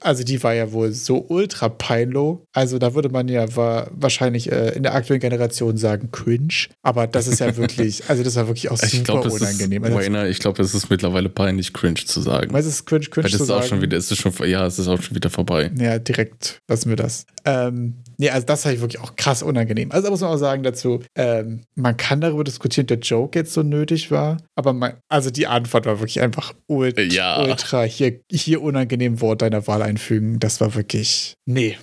also 0.00 0.24
die 0.24 0.42
war 0.42 0.54
ja 0.54 0.72
wohl 0.72 0.92
so 0.92 1.24
ultra 1.28 1.68
peinlo. 1.68 2.44
Also 2.52 2.78
da 2.78 2.94
würde 2.94 3.08
man 3.08 3.28
ja 3.28 3.56
war 3.56 3.90
wahrscheinlich 3.92 4.50
äh, 4.50 4.70
in 4.70 4.82
der 4.82 4.94
aktuellen 4.94 5.20
Generation 5.20 5.76
sagen 5.76 6.10
cringe. 6.10 6.68
Aber 6.82 7.06
das 7.06 7.26
ist 7.26 7.40
ja 7.40 7.56
wirklich, 7.56 8.08
also 8.08 8.22
das 8.22 8.36
war 8.36 8.46
wirklich 8.46 8.70
auch 8.70 8.76
super 8.76 8.92
ich 8.92 9.04
glaub, 9.04 9.24
unangenehm. 9.26 9.84
Ist, 9.84 9.92
also, 9.92 10.24
ich 10.26 10.38
glaube, 10.38 10.62
es 10.62 10.74
ist 10.74 10.90
mittlerweile 10.90 11.28
peinlich 11.28 11.72
cringe 11.72 12.04
zu 12.04 12.20
sagen. 12.20 12.52
Weil 12.52 12.60
es 12.60 12.66
ist 12.66 12.86
cringe, 12.86 13.06
cringe 13.06 13.24
Weil 13.24 13.30
das 13.30 13.38
zu 13.38 13.44
ist 13.44 13.48
sagen. 13.48 13.62
auch 13.62 13.66
schon 13.66 13.82
wieder, 13.82 13.96
es 13.96 14.10
ist 14.10 14.18
schon, 14.18 14.32
ja, 14.48 14.66
es 14.66 14.78
ist 14.78 14.88
auch 14.88 15.00
schon 15.00 15.14
wieder 15.14 15.30
vorbei. 15.30 15.70
Ja, 15.78 15.98
direkt 15.98 16.60
lassen 16.68 16.88
wir 16.88 16.96
das. 16.96 17.19
Ähm, 17.44 17.94
nee, 18.18 18.30
also 18.30 18.46
das 18.46 18.64
habe 18.64 18.74
ich 18.74 18.80
wirklich 18.80 19.02
auch 19.02 19.16
krass 19.16 19.42
unangenehm. 19.42 19.92
Also 19.92 20.04
da 20.04 20.10
muss 20.10 20.20
man 20.20 20.30
auch 20.30 20.36
sagen 20.36 20.62
dazu, 20.62 21.00
ähm, 21.14 21.62
man 21.74 21.96
kann 21.96 22.20
darüber 22.20 22.44
diskutieren, 22.44 22.86
der 22.86 22.98
Joke 22.98 23.38
jetzt 23.38 23.52
so 23.52 23.62
nötig 23.62 24.10
war, 24.10 24.38
aber 24.54 24.72
man, 24.72 24.94
also 25.08 25.30
die 25.30 25.46
Antwort 25.46 25.86
war 25.86 26.00
wirklich 26.00 26.20
einfach 26.20 26.52
ultra, 26.66 27.02
ja. 27.02 27.42
ultra 27.42 27.82
hier, 27.82 28.20
hier 28.30 28.62
unangenehm 28.62 29.20
Wort 29.20 29.42
deiner 29.42 29.66
Wahl 29.66 29.82
einfügen. 29.82 30.38
Das 30.38 30.60
war 30.60 30.74
wirklich, 30.74 31.34
nee, 31.46 31.76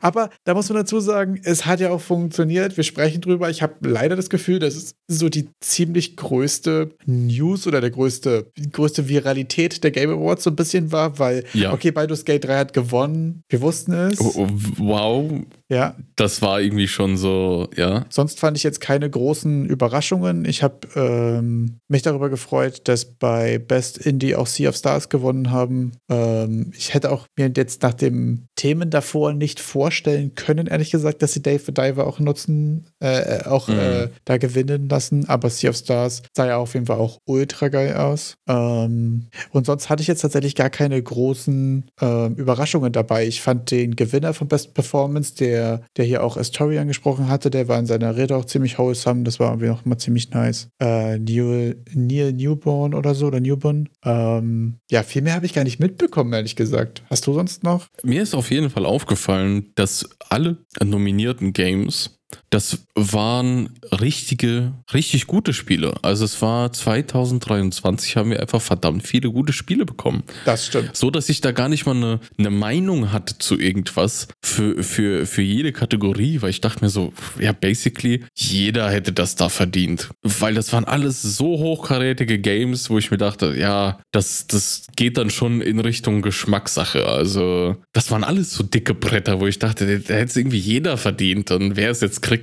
aber 0.00 0.30
da 0.44 0.54
muss 0.54 0.68
man 0.68 0.78
dazu 0.78 1.00
sagen, 1.00 1.40
es 1.44 1.66
hat 1.66 1.80
ja 1.80 1.90
auch 1.90 2.00
funktioniert. 2.00 2.76
Wir 2.76 2.84
sprechen 2.84 3.20
drüber. 3.20 3.50
Ich 3.50 3.62
habe 3.62 3.88
leider 3.88 4.16
das 4.16 4.30
Gefühl, 4.30 4.58
dass 4.58 4.74
es 4.74 4.94
so 5.08 5.28
die 5.28 5.48
ziemlich 5.60 6.16
größte 6.16 6.90
News 7.06 7.66
oder 7.66 7.80
der 7.80 7.90
größte, 7.90 8.50
die 8.56 8.70
größte 8.70 9.08
Viralität 9.08 9.82
der 9.84 9.90
Game 9.90 10.10
Awards 10.10 10.44
so 10.44 10.50
ein 10.50 10.56
bisschen 10.56 10.92
war, 10.92 11.18
weil, 11.18 11.44
ja. 11.52 11.72
okay, 11.72 11.90
Baldur's 11.90 12.24
Gate 12.24 12.44
3 12.44 12.56
hat 12.56 12.72
gewonnen. 12.72 13.42
Wir 13.48 13.60
wussten 13.60 13.92
es. 13.92 14.20
Oh, 14.20 14.32
oh, 14.36 14.48
wow. 14.78 15.30
Ja. 15.70 15.94
Das 16.16 16.42
war 16.42 16.60
irgendwie 16.60 16.88
schon 16.88 17.16
so, 17.16 17.68
ja. 17.76 18.04
Sonst 18.10 18.40
fand 18.40 18.56
ich 18.56 18.64
jetzt 18.64 18.80
keine 18.80 19.08
großen 19.08 19.64
Überraschungen. 19.66 20.44
Ich 20.44 20.64
habe 20.64 20.88
ähm, 20.96 21.78
mich 21.86 22.02
darüber 22.02 22.28
gefreut, 22.28 22.82
dass 22.88 23.04
bei 23.04 23.58
Best 23.58 23.96
Indie 23.96 24.34
auch 24.34 24.48
Sea 24.48 24.68
of 24.68 24.76
Stars 24.76 25.08
gewonnen 25.08 25.52
haben. 25.52 25.92
Ähm, 26.10 26.72
ich 26.76 26.92
hätte 26.92 27.12
auch 27.12 27.26
mir 27.38 27.52
jetzt 27.56 27.82
nach 27.82 27.94
den 27.94 28.48
Themen 28.56 28.90
davor 28.90 29.32
nicht 29.32 29.60
vorstellen 29.60 30.34
können, 30.34 30.66
ehrlich 30.66 30.90
gesagt, 30.90 31.22
dass 31.22 31.32
sie 31.32 31.42
Dave 31.42 31.62
the 31.64 31.72
Diver 31.72 32.06
auch 32.06 32.18
nutzen, 32.18 32.88
äh, 33.02 33.38
äh 33.38 33.44
auch 33.46 33.68
mhm. 33.68 33.78
äh, 33.78 34.08
da 34.24 34.38
gewinnen 34.38 34.88
lassen. 34.88 35.28
Aber 35.28 35.50
Sea 35.50 35.70
of 35.70 35.76
Stars 35.76 36.22
sah 36.36 36.48
ja 36.48 36.56
auf 36.56 36.74
jeden 36.74 36.86
Fall 36.86 36.98
auch 36.98 37.18
ultra 37.26 37.68
geil 37.68 37.94
aus. 37.94 38.34
Ähm, 38.48 39.28
und 39.52 39.66
sonst 39.66 39.88
hatte 39.88 40.02
ich 40.02 40.08
jetzt 40.08 40.22
tatsächlich 40.22 40.56
gar 40.56 40.70
keine 40.70 41.00
großen 41.00 41.88
äh, 42.00 42.26
Überraschungen 42.32 42.92
dabei. 42.92 43.26
Ich 43.26 43.40
fand 43.40 43.70
den 43.70 43.94
Gewinner 43.94 44.34
von 44.34 44.48
Best 44.48 44.74
Performance, 44.74 45.36
der 45.36 45.59
der, 45.60 45.80
der 45.96 46.04
hier 46.04 46.24
auch 46.24 46.36
Astoria 46.36 46.80
angesprochen 46.80 47.28
hatte, 47.28 47.50
der 47.50 47.68
war 47.68 47.78
in 47.78 47.86
seiner 47.86 48.16
Rede 48.16 48.36
auch 48.36 48.44
ziemlich 48.44 48.78
wholesome. 48.78 49.24
Das 49.24 49.38
war 49.38 49.48
irgendwie 49.50 49.68
noch 49.68 49.84
mal 49.84 49.98
ziemlich 49.98 50.30
nice. 50.30 50.68
Äh, 50.80 51.18
Neil, 51.18 51.76
Neil 51.94 52.32
Newborn 52.32 52.94
oder 52.94 53.14
so, 53.14 53.26
oder 53.26 53.40
Newborn. 53.40 53.88
Ähm, 54.04 54.78
ja, 54.90 55.02
viel 55.02 55.22
mehr 55.22 55.34
habe 55.34 55.46
ich 55.46 55.54
gar 55.54 55.64
nicht 55.64 55.80
mitbekommen, 55.80 56.32
ehrlich 56.32 56.56
gesagt. 56.56 57.02
Hast 57.10 57.26
du 57.26 57.34
sonst 57.34 57.62
noch? 57.62 57.88
Mir 58.02 58.22
ist 58.22 58.34
auf 58.34 58.50
jeden 58.50 58.70
Fall 58.70 58.86
aufgefallen, 58.86 59.72
dass 59.74 60.08
alle 60.28 60.56
nominierten 60.82 61.52
Games 61.52 62.18
das 62.50 62.84
waren 62.96 63.70
richtige, 63.92 64.72
richtig 64.92 65.28
gute 65.28 65.52
Spiele. 65.52 65.94
Also 66.02 66.24
es 66.24 66.42
war 66.42 66.72
2023 66.72 68.16
haben 68.16 68.30
wir 68.30 68.40
einfach 68.40 68.60
verdammt 68.60 69.06
viele 69.06 69.30
gute 69.30 69.52
Spiele 69.52 69.86
bekommen. 69.86 70.24
Das 70.44 70.66
stimmt. 70.66 70.96
So, 70.96 71.12
dass 71.12 71.28
ich 71.28 71.40
da 71.40 71.52
gar 71.52 71.68
nicht 71.68 71.86
mal 71.86 71.94
eine, 71.94 72.20
eine 72.38 72.50
Meinung 72.50 73.12
hatte 73.12 73.38
zu 73.38 73.58
irgendwas 73.58 74.26
für, 74.44 74.82
für, 74.82 75.26
für 75.26 75.42
jede 75.42 75.72
Kategorie, 75.72 76.42
weil 76.42 76.50
ich 76.50 76.60
dachte 76.60 76.84
mir 76.84 76.90
so, 76.90 77.12
ja, 77.38 77.52
basically, 77.52 78.24
jeder 78.34 78.90
hätte 78.90 79.12
das 79.12 79.36
da 79.36 79.48
verdient. 79.48 80.10
Weil 80.22 80.54
das 80.54 80.72
waren 80.72 80.84
alles 80.84 81.22
so 81.22 81.58
hochkarätige 81.58 82.40
Games, 82.40 82.90
wo 82.90 82.98
ich 82.98 83.12
mir 83.12 83.18
dachte, 83.18 83.54
ja, 83.56 84.00
das, 84.10 84.48
das 84.48 84.86
geht 84.96 85.18
dann 85.18 85.30
schon 85.30 85.60
in 85.60 85.78
Richtung 85.78 86.20
Geschmackssache. 86.20 87.06
Also, 87.06 87.76
das 87.92 88.10
waren 88.10 88.24
alles 88.24 88.54
so 88.54 88.64
dicke 88.64 88.94
Bretter, 88.94 89.38
wo 89.38 89.46
ich 89.46 89.60
dachte, 89.60 89.86
da 90.00 90.14
hätte 90.14 90.30
es 90.30 90.36
irgendwie 90.36 90.58
jeder 90.58 90.96
verdient. 90.96 91.52
Und 91.52 91.76
wer 91.76 91.90
es 91.90 92.00
jetzt 92.00 92.22
kriegt, 92.22 92.39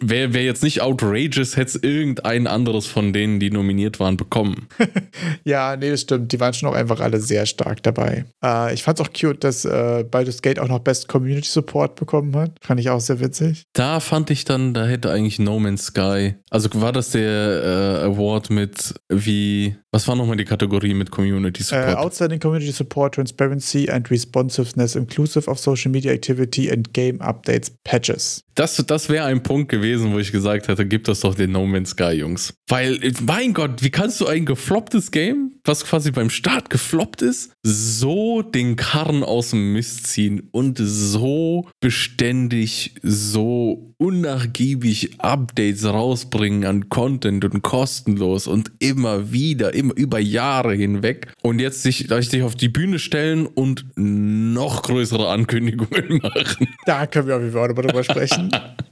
wäre 0.00 0.34
wär 0.34 0.44
jetzt 0.44 0.62
nicht 0.62 0.82
outrageous, 0.82 1.56
hätte 1.56 1.68
es 1.68 1.82
irgendein 1.82 2.46
anderes 2.46 2.86
von 2.86 3.12
denen, 3.12 3.40
die 3.40 3.50
nominiert 3.50 4.00
waren, 4.00 4.16
bekommen. 4.16 4.68
ja, 5.44 5.76
nee, 5.76 5.90
das 5.90 6.02
stimmt. 6.02 6.32
Die 6.32 6.40
waren 6.40 6.54
schon 6.54 6.68
auch 6.68 6.74
einfach 6.74 7.00
alle 7.00 7.20
sehr 7.20 7.46
stark 7.46 7.82
dabei. 7.82 8.24
Äh, 8.44 8.74
ich 8.74 8.82
fand 8.82 9.00
es 9.00 9.06
auch 9.06 9.12
cute, 9.12 9.42
dass 9.44 9.64
äh, 9.64 10.04
Baldur's 10.08 10.42
Gate 10.42 10.58
auch 10.58 10.68
noch 10.68 10.80
Best 10.80 11.08
Community 11.08 11.48
Support 11.48 11.96
bekommen 11.96 12.34
hat. 12.36 12.52
Fand 12.60 12.80
ich 12.80 12.90
auch 12.90 13.00
sehr 13.00 13.20
witzig. 13.20 13.64
Da 13.72 14.00
fand 14.00 14.30
ich 14.30 14.44
dann, 14.44 14.74
da 14.74 14.86
hätte 14.86 15.10
eigentlich 15.10 15.38
No 15.38 15.58
Man's 15.58 15.86
Sky, 15.86 16.34
also 16.50 16.68
war 16.74 16.92
das 16.92 17.10
der 17.10 18.02
äh, 18.02 18.04
Award 18.06 18.50
mit 18.50 18.94
wie, 19.08 19.76
was 19.90 20.06
war 20.06 20.16
nochmal 20.16 20.36
die 20.36 20.44
Kategorie 20.44 20.92
mit 20.92 21.10
Community 21.10 21.62
Support? 21.62 21.88
Äh, 21.88 21.94
Outstanding 21.94 22.40
Community 22.40 22.72
Support, 22.72 23.14
Transparency 23.14 23.88
and 23.88 24.10
Responsiveness, 24.10 24.94
Inclusive 24.94 25.48
of 25.50 25.58
Social 25.58 25.90
Media 25.90 26.12
Activity 26.12 26.70
and 26.70 26.92
Game 26.92 27.20
Updates 27.20 27.72
Patches. 27.84 28.42
Das, 28.54 28.76
das 28.76 29.08
wäre 29.08 29.24
ein 29.26 29.42
Punkt 29.42 29.70
gewesen, 29.70 30.12
wo 30.12 30.18
ich 30.18 30.32
gesagt 30.32 30.68
hätte, 30.68 30.84
gib 30.84 31.04
das 31.04 31.20
doch 31.20 31.34
den 31.34 31.52
No 31.52 31.64
Man's 31.66 31.90
Sky, 31.90 32.10
Jungs. 32.10 32.52
Weil, 32.68 32.98
mein 33.22 33.54
Gott, 33.54 33.82
wie 33.82 33.90
kannst 33.90 34.20
du 34.20 34.26
ein 34.26 34.44
geflopptes 34.44 35.10
Game, 35.10 35.52
was 35.64 35.84
quasi 35.84 36.10
beim 36.10 36.28
Start 36.28 36.68
gefloppt 36.68 37.22
ist, 37.22 37.52
so 37.62 38.42
den 38.42 38.76
Karren 38.76 39.22
aus 39.22 39.50
dem 39.50 39.72
Mist 39.72 40.08
ziehen 40.08 40.48
und 40.50 40.78
so 40.78 41.68
beständig, 41.80 42.94
so 43.02 43.87
unnachgiebig 43.98 45.20
Updates 45.20 45.84
rausbringen 45.84 46.64
an 46.64 46.88
Content 46.88 47.44
und 47.44 47.62
kostenlos 47.62 48.46
und 48.46 48.70
immer 48.78 49.32
wieder, 49.32 49.74
immer 49.74 49.94
über 49.96 50.20
Jahre 50.20 50.74
hinweg 50.74 51.32
und 51.42 51.58
jetzt 51.58 51.82
sich, 51.82 52.08
sich 52.08 52.42
auf 52.42 52.54
die 52.54 52.68
Bühne 52.68 52.98
stellen 52.98 53.46
und 53.46 53.86
noch 53.96 54.82
größere 54.82 55.28
Ankündigungen 55.28 56.18
machen. 56.22 56.68
Da 56.86 57.06
können 57.06 57.26
wir 57.26 57.36
auf 57.36 57.42
jeden 57.42 57.54
Fall 57.54 57.74
darüber 57.74 58.04
sprechen. 58.04 58.50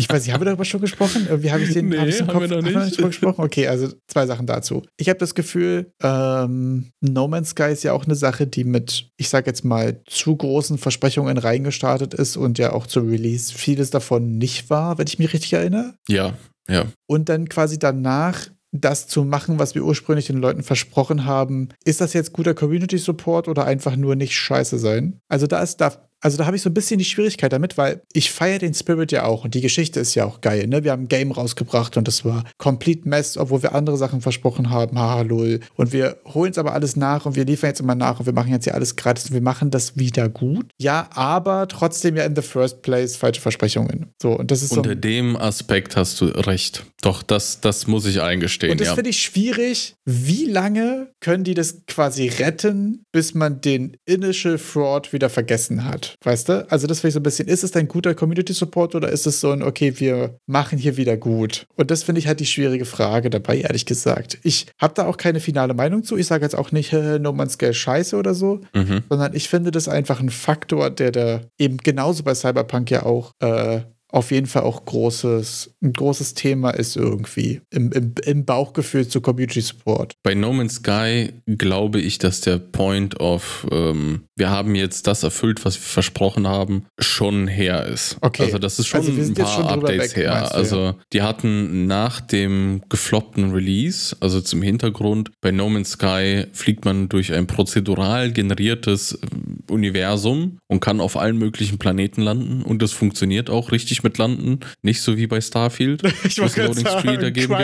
Ich 0.00 0.08
weiß 0.08 0.24
nicht, 0.24 0.32
haben 0.32 0.40
wir 0.40 0.46
darüber 0.46 0.64
schon 0.64 0.80
gesprochen? 0.80 1.26
Irgendwie 1.28 1.52
habe 1.52 1.62
ich 1.62 1.74
den 1.74 1.90
nee, 1.90 1.98
hab 1.98 2.06
ich's 2.06 2.20
im 2.20 2.28
haben 2.28 2.38
Kopf. 2.38 2.48
wir 2.48 2.56
noch 2.56 2.62
nicht. 2.62 2.74
Haben 2.74 2.96
wir 2.96 3.06
gesprochen? 3.08 3.44
Okay, 3.44 3.68
also 3.68 3.88
zwei 4.06 4.24
Sachen 4.24 4.46
dazu. 4.46 4.82
Ich 4.96 5.10
habe 5.10 5.18
das 5.18 5.34
Gefühl, 5.34 5.92
ähm, 6.02 6.90
No 7.02 7.28
Man's 7.28 7.50
Sky 7.50 7.70
ist 7.70 7.82
ja 7.82 7.92
auch 7.92 8.06
eine 8.06 8.14
Sache, 8.14 8.46
die 8.46 8.64
mit, 8.64 9.10
ich 9.18 9.28
sage 9.28 9.46
jetzt 9.46 9.62
mal, 9.62 10.00
zu 10.06 10.34
großen 10.34 10.78
Versprechungen 10.78 11.36
reingestartet 11.36 12.14
ist 12.14 12.38
und 12.38 12.58
ja 12.58 12.72
auch 12.72 12.86
zum 12.86 13.10
Release 13.10 13.52
vieles 13.52 13.90
davon 13.90 14.38
nicht 14.38 14.70
war, 14.70 14.96
wenn 14.96 15.06
ich 15.06 15.18
mich 15.18 15.34
richtig 15.34 15.52
erinnere. 15.52 15.94
Ja, 16.08 16.32
ja. 16.66 16.86
Und 17.06 17.28
dann 17.28 17.50
quasi 17.50 17.78
danach 17.78 18.48
das 18.72 19.06
zu 19.06 19.24
machen, 19.24 19.58
was 19.58 19.74
wir 19.74 19.84
ursprünglich 19.84 20.26
den 20.26 20.38
Leuten 20.38 20.62
versprochen 20.62 21.24
haben. 21.24 21.70
Ist 21.84 22.00
das 22.00 22.12
jetzt 22.12 22.32
guter 22.32 22.54
Community 22.54 22.98
Support 22.98 23.48
oder 23.48 23.64
einfach 23.64 23.96
nur 23.96 24.14
nicht 24.14 24.34
scheiße 24.34 24.78
sein? 24.78 25.18
Also 25.28 25.46
da 25.46 25.60
ist 25.60 25.78
da 25.78 26.09
also 26.20 26.36
da 26.36 26.46
habe 26.46 26.56
ich 26.56 26.62
so 26.62 26.70
ein 26.70 26.74
bisschen 26.74 26.98
die 26.98 27.04
Schwierigkeit 27.04 27.52
damit, 27.52 27.78
weil 27.78 28.02
ich 28.12 28.30
feiere 28.30 28.58
den 28.58 28.74
Spirit 28.74 29.12
ja 29.12 29.24
auch 29.24 29.44
und 29.44 29.54
die 29.54 29.60
Geschichte 29.60 30.00
ist 30.00 30.14
ja 30.14 30.24
auch 30.24 30.40
geil. 30.40 30.66
Ne? 30.66 30.84
Wir 30.84 30.92
haben 30.92 31.04
ein 31.04 31.08
Game 31.08 31.32
rausgebracht 31.32 31.96
und 31.96 32.06
das 32.06 32.24
war 32.24 32.44
complete 32.58 33.08
mess, 33.08 33.36
obwohl 33.36 33.62
wir 33.62 33.74
andere 33.74 33.96
Sachen 33.96 34.20
versprochen 34.20 34.70
haben, 34.70 34.98
haha 34.98 35.22
lol. 35.22 35.60
Und 35.76 35.92
wir 35.92 36.18
holen 36.26 36.52
es 36.52 36.58
aber 36.58 36.74
alles 36.74 36.96
nach 36.96 37.26
und 37.26 37.36
wir 37.36 37.44
liefern 37.44 37.70
jetzt 37.70 37.80
immer 37.80 37.94
nach 37.94 38.20
und 38.20 38.26
wir 38.26 38.32
machen 38.32 38.50
jetzt 38.52 38.66
ja 38.66 38.74
alles 38.74 38.96
gratis 38.96 39.26
und 39.26 39.34
wir 39.34 39.40
machen 39.40 39.70
das 39.70 39.96
wieder 39.96 40.28
gut. 40.28 40.66
Ja, 40.78 41.08
aber 41.14 41.68
trotzdem 41.68 42.16
ja 42.16 42.24
in 42.24 42.36
the 42.36 42.42
first 42.42 42.82
place 42.82 43.16
falsche 43.16 43.40
Versprechungen. 43.40 44.12
So 44.20 44.32
und 44.32 44.50
das 44.50 44.62
ist 44.62 44.72
Unter 44.72 44.90
so. 44.90 44.94
dem 44.96 45.36
Aspekt 45.36 45.96
hast 45.96 46.20
du 46.20 46.26
recht. 46.26 46.84
Doch, 47.02 47.22
das, 47.22 47.60
das 47.60 47.86
muss 47.86 48.04
ich 48.04 48.20
eingestehen. 48.20 48.72
Und 48.72 48.80
das 48.80 48.88
ja. 48.88 48.94
finde 48.94 49.10
ich 49.10 49.22
schwierig. 49.22 49.94
Wie 50.04 50.44
lange 50.44 51.08
können 51.20 51.44
die 51.44 51.54
das 51.54 51.86
quasi 51.86 52.28
retten, 52.28 53.04
bis 53.10 53.32
man 53.34 53.60
den 53.62 53.96
Initial 54.04 54.58
Fraud 54.58 55.12
wieder 55.12 55.30
vergessen 55.30 55.84
hat? 55.84 56.09
Weißt 56.22 56.48
du? 56.48 56.66
Also, 56.70 56.86
das 56.86 57.00
finde 57.00 57.08
ich 57.08 57.14
so 57.14 57.20
ein 57.20 57.24
bisschen, 57.24 57.48
ist 57.48 57.64
es 57.64 57.74
ein 57.76 57.88
guter 57.88 58.14
Community 58.14 58.52
Support 58.52 58.94
oder 58.94 59.08
ist 59.10 59.26
es 59.26 59.40
so 59.40 59.50
ein, 59.50 59.62
okay, 59.62 59.94
wir 59.98 60.36
machen 60.46 60.78
hier 60.78 60.96
wieder 60.96 61.16
gut? 61.16 61.66
Und 61.76 61.90
das 61.90 62.02
finde 62.02 62.18
ich 62.20 62.26
halt 62.26 62.40
die 62.40 62.46
schwierige 62.46 62.84
Frage 62.84 63.30
dabei, 63.30 63.58
ehrlich 63.58 63.86
gesagt. 63.86 64.38
Ich 64.42 64.66
habe 64.80 64.94
da 64.94 65.06
auch 65.06 65.16
keine 65.16 65.40
finale 65.40 65.74
Meinung 65.74 66.04
zu. 66.04 66.16
Ich 66.16 66.26
sage 66.26 66.44
jetzt 66.44 66.56
auch 66.56 66.72
nicht, 66.72 66.92
No 67.20 67.32
Man's 67.32 67.54
Sky 67.54 67.72
scheiße 67.74 68.16
oder 68.16 68.34
so, 68.34 68.60
Mhm. 68.74 69.02
sondern 69.08 69.34
ich 69.34 69.48
finde 69.48 69.70
das 69.70 69.88
einfach 69.88 70.20
ein 70.20 70.30
Faktor, 70.30 70.90
der 70.90 71.12
da 71.12 71.40
eben 71.58 71.76
genauso 71.78 72.22
bei 72.22 72.34
Cyberpunk 72.34 72.90
ja 72.90 73.04
auch 73.04 73.32
äh, 73.40 73.80
auf 74.12 74.32
jeden 74.32 74.46
Fall 74.48 74.62
auch 74.64 74.84
großes, 74.86 75.70
ein 75.82 75.92
großes 75.92 76.34
Thema 76.34 76.70
ist 76.70 76.96
irgendwie 76.96 77.60
im, 77.70 77.92
im, 77.92 78.14
im 78.24 78.44
Bauchgefühl 78.44 79.06
zu 79.06 79.20
Community 79.20 79.60
Support. 79.60 80.14
Bei 80.24 80.34
No 80.34 80.52
Man's 80.52 80.74
Sky 80.76 81.30
glaube 81.46 82.00
ich, 82.00 82.18
dass 82.18 82.40
der 82.40 82.58
Point 82.58 83.20
of, 83.20 83.66
ähm, 83.70 84.22
wir 84.40 84.50
haben 84.50 84.74
jetzt 84.74 85.06
das 85.06 85.22
erfüllt, 85.22 85.64
was 85.64 85.76
wir 85.76 85.82
versprochen 85.82 86.48
haben, 86.48 86.86
schon 86.98 87.46
her 87.46 87.86
ist. 87.86 88.16
Okay. 88.22 88.44
Also 88.44 88.58
das 88.58 88.80
ist 88.80 88.88
schon 88.88 89.00
Also 89.00 89.12
ein 89.12 89.34
paar 89.34 89.46
schon 89.46 89.66
Updates 89.66 90.16
weg, 90.16 90.16
her. 90.16 90.48
du, 90.50 90.54
also 90.56 90.94
die 91.12 91.22
hatten 91.22 91.86
nach 91.86 92.20
dem 92.20 92.82
gefloppten 92.88 93.52
Release, 93.52 94.16
also 94.18 94.40
zum 94.40 94.62
Hintergrund, 94.62 95.30
bei 95.42 95.52
No 95.52 95.68
Man's 95.68 95.90
Sky 95.90 96.46
fliegt 96.52 96.84
man 96.84 97.08
durch 97.08 97.32
ein 97.32 97.46
prozedural 97.46 98.32
generiertes 98.32 99.18
ähm, 99.22 99.58
Universum 99.68 100.58
und 100.66 100.80
kann 100.80 101.00
auf 101.00 101.16
allen 101.16 101.36
möglichen 101.36 101.78
Planeten 101.78 102.22
landen 102.22 102.62
und 102.62 102.82
das 102.82 102.92
funktioniert 102.92 103.50
auch 103.50 103.70
richtig 103.70 104.02
mit 104.02 104.18
Landen. 104.18 104.60
Nicht 104.82 105.02
so 105.02 105.16
wie 105.16 105.26
bei 105.26 105.40
Starfield. 105.40 106.02
Ich 106.24 106.36
gerade 106.36 106.68
Loading 106.68 106.86
Screen 106.86 107.20
dagegen. 107.20 107.52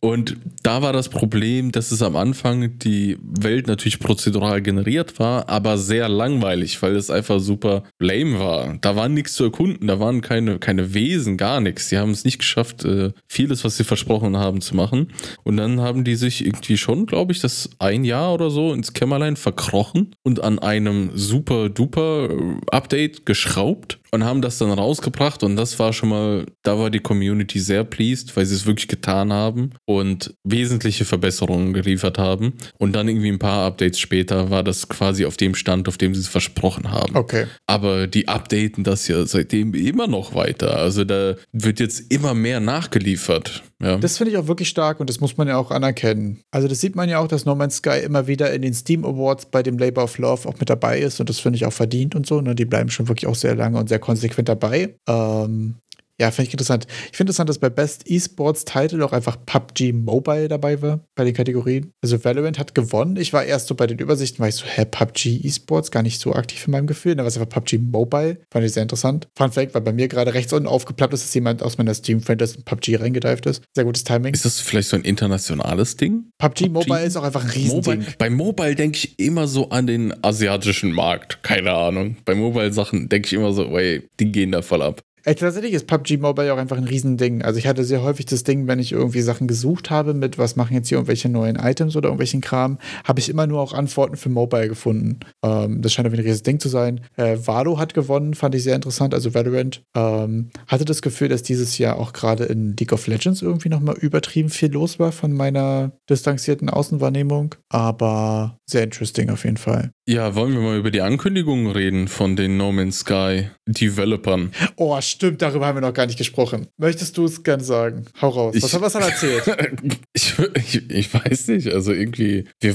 Und 0.00 0.36
da 0.62 0.82
war 0.82 0.92
das 0.92 1.08
Problem, 1.08 1.72
dass 1.72 1.92
es 1.92 2.02
am 2.02 2.16
Anfang 2.16 2.78
die 2.78 3.16
Welt 3.42 3.66
natürlich 3.66 3.98
prozedural 3.98 4.62
generiert 4.62 5.18
war, 5.18 5.48
aber 5.48 5.78
sehr 5.78 6.08
langweilig, 6.08 6.80
weil 6.82 6.96
es 6.96 7.10
einfach 7.10 7.40
super 7.40 7.84
lame 7.98 8.38
war. 8.38 8.78
Da 8.80 8.96
war 8.96 9.08
nichts 9.08 9.34
zu 9.34 9.44
erkunden, 9.44 9.86
da 9.86 10.00
waren 10.00 10.20
keine, 10.20 10.58
keine 10.58 10.94
Wesen, 10.94 11.36
gar 11.36 11.60
nichts. 11.60 11.88
Die 11.88 11.98
haben 11.98 12.10
es 12.10 12.24
nicht 12.24 12.38
geschafft, 12.38 12.84
äh, 12.84 13.12
vieles, 13.26 13.64
was 13.64 13.76
sie 13.76 13.84
versprochen 13.84 14.36
haben, 14.36 14.60
zu 14.60 14.76
machen. 14.76 15.12
Und 15.44 15.56
dann 15.56 15.80
haben 15.80 16.04
die 16.04 16.16
sich 16.16 16.44
irgendwie 16.44 16.76
schon, 16.76 17.06
glaube 17.06 17.32
ich, 17.32 17.40
das 17.40 17.70
ein 17.78 18.04
Jahr 18.04 18.34
oder 18.34 18.50
so 18.50 18.72
ins 18.72 18.92
Kämmerlein 18.92 19.36
verkrochen 19.36 20.14
und 20.22 20.42
an 20.42 20.58
einem 20.58 21.10
super 21.14 21.68
duper 21.68 22.30
äh, 22.30 22.36
Update 22.70 23.26
geschraubt 23.26 23.98
und 24.10 24.24
haben 24.24 24.42
das 24.42 24.58
dann 24.58 24.70
rausgebracht 24.70 25.42
und 25.42 25.56
das 25.56 25.78
war 25.78 25.92
schon 25.92 26.08
mal, 26.08 26.46
da 26.62 26.78
war 26.78 26.90
die 26.90 27.00
Community 27.00 27.58
sehr 27.60 27.84
pleased, 27.84 28.36
weil 28.36 28.46
sie 28.46 28.54
es 28.54 28.66
wirklich 28.66 28.88
getan 28.88 29.32
haben 29.32 29.70
und 29.86 30.34
wesentliche 30.44 31.04
Verbesserungen 31.04 31.72
geliefert 31.72 32.18
haben 32.18 32.54
und 32.78 32.94
dann 32.94 33.08
irgendwie 33.08 33.30
ein 33.30 33.38
paar 33.38 33.66
Updates 33.66 33.98
später 33.98 34.50
war 34.50 34.62
das 34.62 34.88
quasi 34.88 35.24
auf 35.24 35.36
dem 35.36 35.54
Stand, 35.54 35.88
auf 35.88 35.98
dem 35.98 36.14
sie 36.14 36.20
es 36.20 36.28
versprochen 36.28 36.90
haben. 36.90 37.16
Okay. 37.16 37.46
Aber 37.66 38.06
die 38.06 38.28
updaten 38.28 38.84
das 38.84 39.08
ja 39.08 39.24
seitdem 39.26 39.74
immer 39.74 40.06
noch 40.06 40.34
weiter. 40.34 40.76
Also 40.76 41.04
da 41.04 41.34
wird 41.52 41.80
jetzt 41.80 42.12
immer 42.12 42.34
mehr 42.34 42.60
nachgeliefert. 42.60 43.62
Ja. 43.80 43.96
Das 43.96 44.16
finde 44.16 44.32
ich 44.32 44.38
auch 44.38 44.48
wirklich 44.48 44.68
stark 44.68 44.98
und 44.98 45.08
das 45.08 45.20
muss 45.20 45.36
man 45.36 45.46
ja 45.46 45.56
auch 45.56 45.70
anerkennen. 45.70 46.40
Also 46.50 46.66
das 46.66 46.80
sieht 46.80 46.96
man 46.96 47.08
ja 47.08 47.20
auch, 47.20 47.28
dass 47.28 47.44
No 47.44 47.54
Man's 47.54 47.76
Sky 47.76 48.00
immer 48.04 48.26
wieder 48.26 48.52
in 48.52 48.62
den 48.62 48.74
Steam 48.74 49.04
Awards 49.04 49.46
bei 49.46 49.62
dem 49.62 49.78
Labor 49.78 50.04
of 50.04 50.18
Love 50.18 50.48
auch 50.48 50.58
mit 50.58 50.68
dabei 50.68 50.98
ist 51.00 51.20
und 51.20 51.28
das 51.28 51.38
finde 51.38 51.58
ich 51.58 51.66
auch 51.66 51.72
verdient 51.72 52.16
und 52.16 52.26
so. 52.26 52.40
Ne? 52.40 52.54
Die 52.54 52.64
bleiben 52.64 52.90
schon 52.90 53.08
wirklich 53.08 53.28
auch 53.28 53.36
sehr 53.36 53.54
lange 53.54 53.78
und 53.78 53.88
sehr 53.88 54.00
konsequent 54.00 54.48
dabei. 54.48 54.96
Ähm, 55.06 55.76
ja, 56.20 56.32
finde 56.32 56.48
ich 56.48 56.54
interessant. 56.54 56.86
Ich 57.10 57.16
finde 57.16 57.30
interessant, 57.30 57.48
dass 57.48 57.58
bei 57.58 57.70
Best 57.70 58.10
Esports 58.10 58.64
Title 58.64 59.04
auch 59.04 59.12
einfach 59.12 59.36
PUBG 59.46 59.92
Mobile 59.92 60.48
dabei 60.48 60.82
war, 60.82 61.00
bei 61.14 61.24
den 61.24 61.32
Kategorien. 61.32 61.92
Also 62.02 62.22
Valorant 62.24 62.58
hat 62.58 62.74
gewonnen. 62.74 63.16
Ich 63.16 63.32
war 63.32 63.44
erst 63.44 63.68
so 63.68 63.76
bei 63.76 63.86
den 63.86 63.98
Übersichten, 63.98 64.40
war 64.40 64.48
ich 64.48 64.56
so, 64.56 64.64
hä, 64.66 64.84
PUBG 64.84 65.40
Esports, 65.44 65.92
gar 65.92 66.02
nicht 66.02 66.20
so 66.20 66.32
aktiv 66.32 66.66
in 66.66 66.72
meinem 66.72 66.88
Gefühl. 66.88 67.14
Da 67.14 67.22
war 67.22 67.28
es 67.28 67.38
einfach 67.38 67.48
PUBG 67.48 67.78
Mobile. 67.78 68.38
Fand 68.52 68.66
ich 68.66 68.72
sehr 68.72 68.82
interessant. 68.82 69.28
Fun 69.36 69.52
Fact, 69.52 69.74
weil 69.74 69.82
bei 69.82 69.92
mir 69.92 70.08
gerade 70.08 70.34
rechts 70.34 70.52
unten 70.52 70.66
aufgeplappt 70.66 71.14
ist, 71.14 71.24
dass 71.24 71.34
jemand 71.34 71.62
aus 71.62 71.78
meiner 71.78 71.94
Steam-Friend 71.94 72.42
in 72.42 72.64
PUBG 72.64 72.96
reingedived 72.96 73.46
ist. 73.46 73.62
Sehr 73.74 73.84
gutes 73.84 74.02
Timing. 74.02 74.34
ist 74.34 74.44
das 74.44 74.60
vielleicht 74.60 74.88
so 74.88 74.96
ein 74.96 75.02
internationales 75.02 75.96
Ding? 75.96 76.30
PUBG 76.38 76.68
Mobile 76.68 77.04
ist 77.04 77.16
auch 77.16 77.22
einfach 77.22 77.44
ein 77.44 77.50
Riesending. 77.50 78.00
Mobile, 78.00 78.14
bei 78.18 78.30
Mobile 78.30 78.74
denke 78.74 78.96
ich 78.98 79.18
immer 79.20 79.46
so 79.46 79.70
an 79.70 79.86
den 79.86 80.12
asiatischen 80.24 80.90
Markt. 80.90 81.44
Keine 81.44 81.72
Ahnung. 81.72 82.16
Bei 82.24 82.34
Mobile-Sachen 82.34 83.08
denke 83.08 83.26
ich 83.26 83.34
immer 83.34 83.52
so, 83.52 83.64
ey, 83.78 84.02
die 84.18 84.32
gehen 84.32 84.50
da 84.50 84.62
voll 84.62 84.82
ab. 84.82 85.00
Ey, 85.24 85.34
tatsächlich 85.34 85.72
ist 85.72 85.86
PUBG 85.86 86.16
Mobile 86.18 86.52
auch 86.52 86.58
einfach 86.58 86.76
ein 86.76 86.84
Riesending. 86.84 87.42
Also 87.42 87.58
ich 87.58 87.66
hatte 87.66 87.84
sehr 87.84 88.02
häufig 88.02 88.26
das 88.26 88.44
Ding, 88.44 88.66
wenn 88.66 88.78
ich 88.78 88.92
irgendwie 88.92 89.20
Sachen 89.20 89.48
gesucht 89.48 89.90
habe 89.90 90.14
mit, 90.14 90.38
was 90.38 90.56
machen 90.56 90.74
jetzt 90.74 90.88
hier 90.88 90.98
irgendwelche 90.98 91.28
neuen 91.28 91.56
Items 91.56 91.96
oder 91.96 92.08
irgendwelchen 92.08 92.40
Kram, 92.40 92.78
habe 93.04 93.20
ich 93.20 93.28
immer 93.28 93.46
nur 93.46 93.60
auch 93.60 93.72
Antworten 93.72 94.16
für 94.16 94.28
Mobile 94.28 94.68
gefunden. 94.68 95.20
Ähm, 95.42 95.82
das 95.82 95.92
scheint 95.92 96.06
irgendwie 96.06 96.22
ein 96.22 96.26
riesiges 96.26 96.42
Ding 96.42 96.60
zu 96.60 96.68
sein. 96.68 97.00
Äh, 97.16 97.36
Valo 97.44 97.78
hat 97.78 97.94
gewonnen, 97.94 98.34
fand 98.34 98.54
ich 98.54 98.62
sehr 98.62 98.76
interessant, 98.76 99.14
also 99.14 99.34
Valorant. 99.34 99.82
Ähm, 99.96 100.50
hatte 100.66 100.84
das 100.84 101.02
Gefühl, 101.02 101.28
dass 101.28 101.42
dieses 101.42 101.78
Jahr 101.78 101.98
auch 101.98 102.12
gerade 102.12 102.44
in 102.44 102.76
League 102.76 102.92
of 102.92 103.06
Legends 103.06 103.42
irgendwie 103.42 103.68
nochmal 103.68 103.96
übertrieben 103.96 104.50
viel 104.50 104.72
los 104.72 104.98
war 104.98 105.12
von 105.12 105.32
meiner 105.32 105.92
distanzierten 106.08 106.70
Außenwahrnehmung. 106.70 107.54
Aber 107.68 108.57
sehr 108.68 108.82
interesting 108.84 109.30
auf 109.30 109.44
jeden 109.44 109.56
Fall. 109.56 109.90
Ja, 110.06 110.34
wollen 110.34 110.52
wir 110.54 110.60
mal 110.60 110.78
über 110.78 110.90
die 110.90 111.00
Ankündigungen 111.02 111.70
reden 111.70 112.08
von 112.08 112.34
den 112.36 112.56
No 112.56 112.72
Man's 112.72 113.00
Sky 113.00 113.48
Developern? 113.66 114.52
Oh, 114.76 114.98
stimmt, 115.00 115.42
darüber 115.42 115.66
haben 115.66 115.76
wir 115.76 115.80
noch 115.82 115.92
gar 115.92 116.06
nicht 116.06 116.16
gesprochen. 116.18 116.66
Möchtest 116.78 117.16
du 117.18 117.24
es 117.26 117.42
gerne 117.42 117.62
sagen? 117.62 118.06
Hau 118.20 118.28
raus. 118.28 118.54
Ich- 118.54 118.62
was, 118.62 118.72
hat- 118.74 118.80
was 118.80 118.94
hat 118.94 119.02
er 119.02 119.08
erzählt? 119.10 119.98
ich, 120.14 120.34
ich, 120.54 120.90
ich 120.90 121.14
weiß 121.14 121.48
nicht, 121.48 121.68
also 121.68 121.92
irgendwie, 121.92 122.44
wir, 122.60 122.74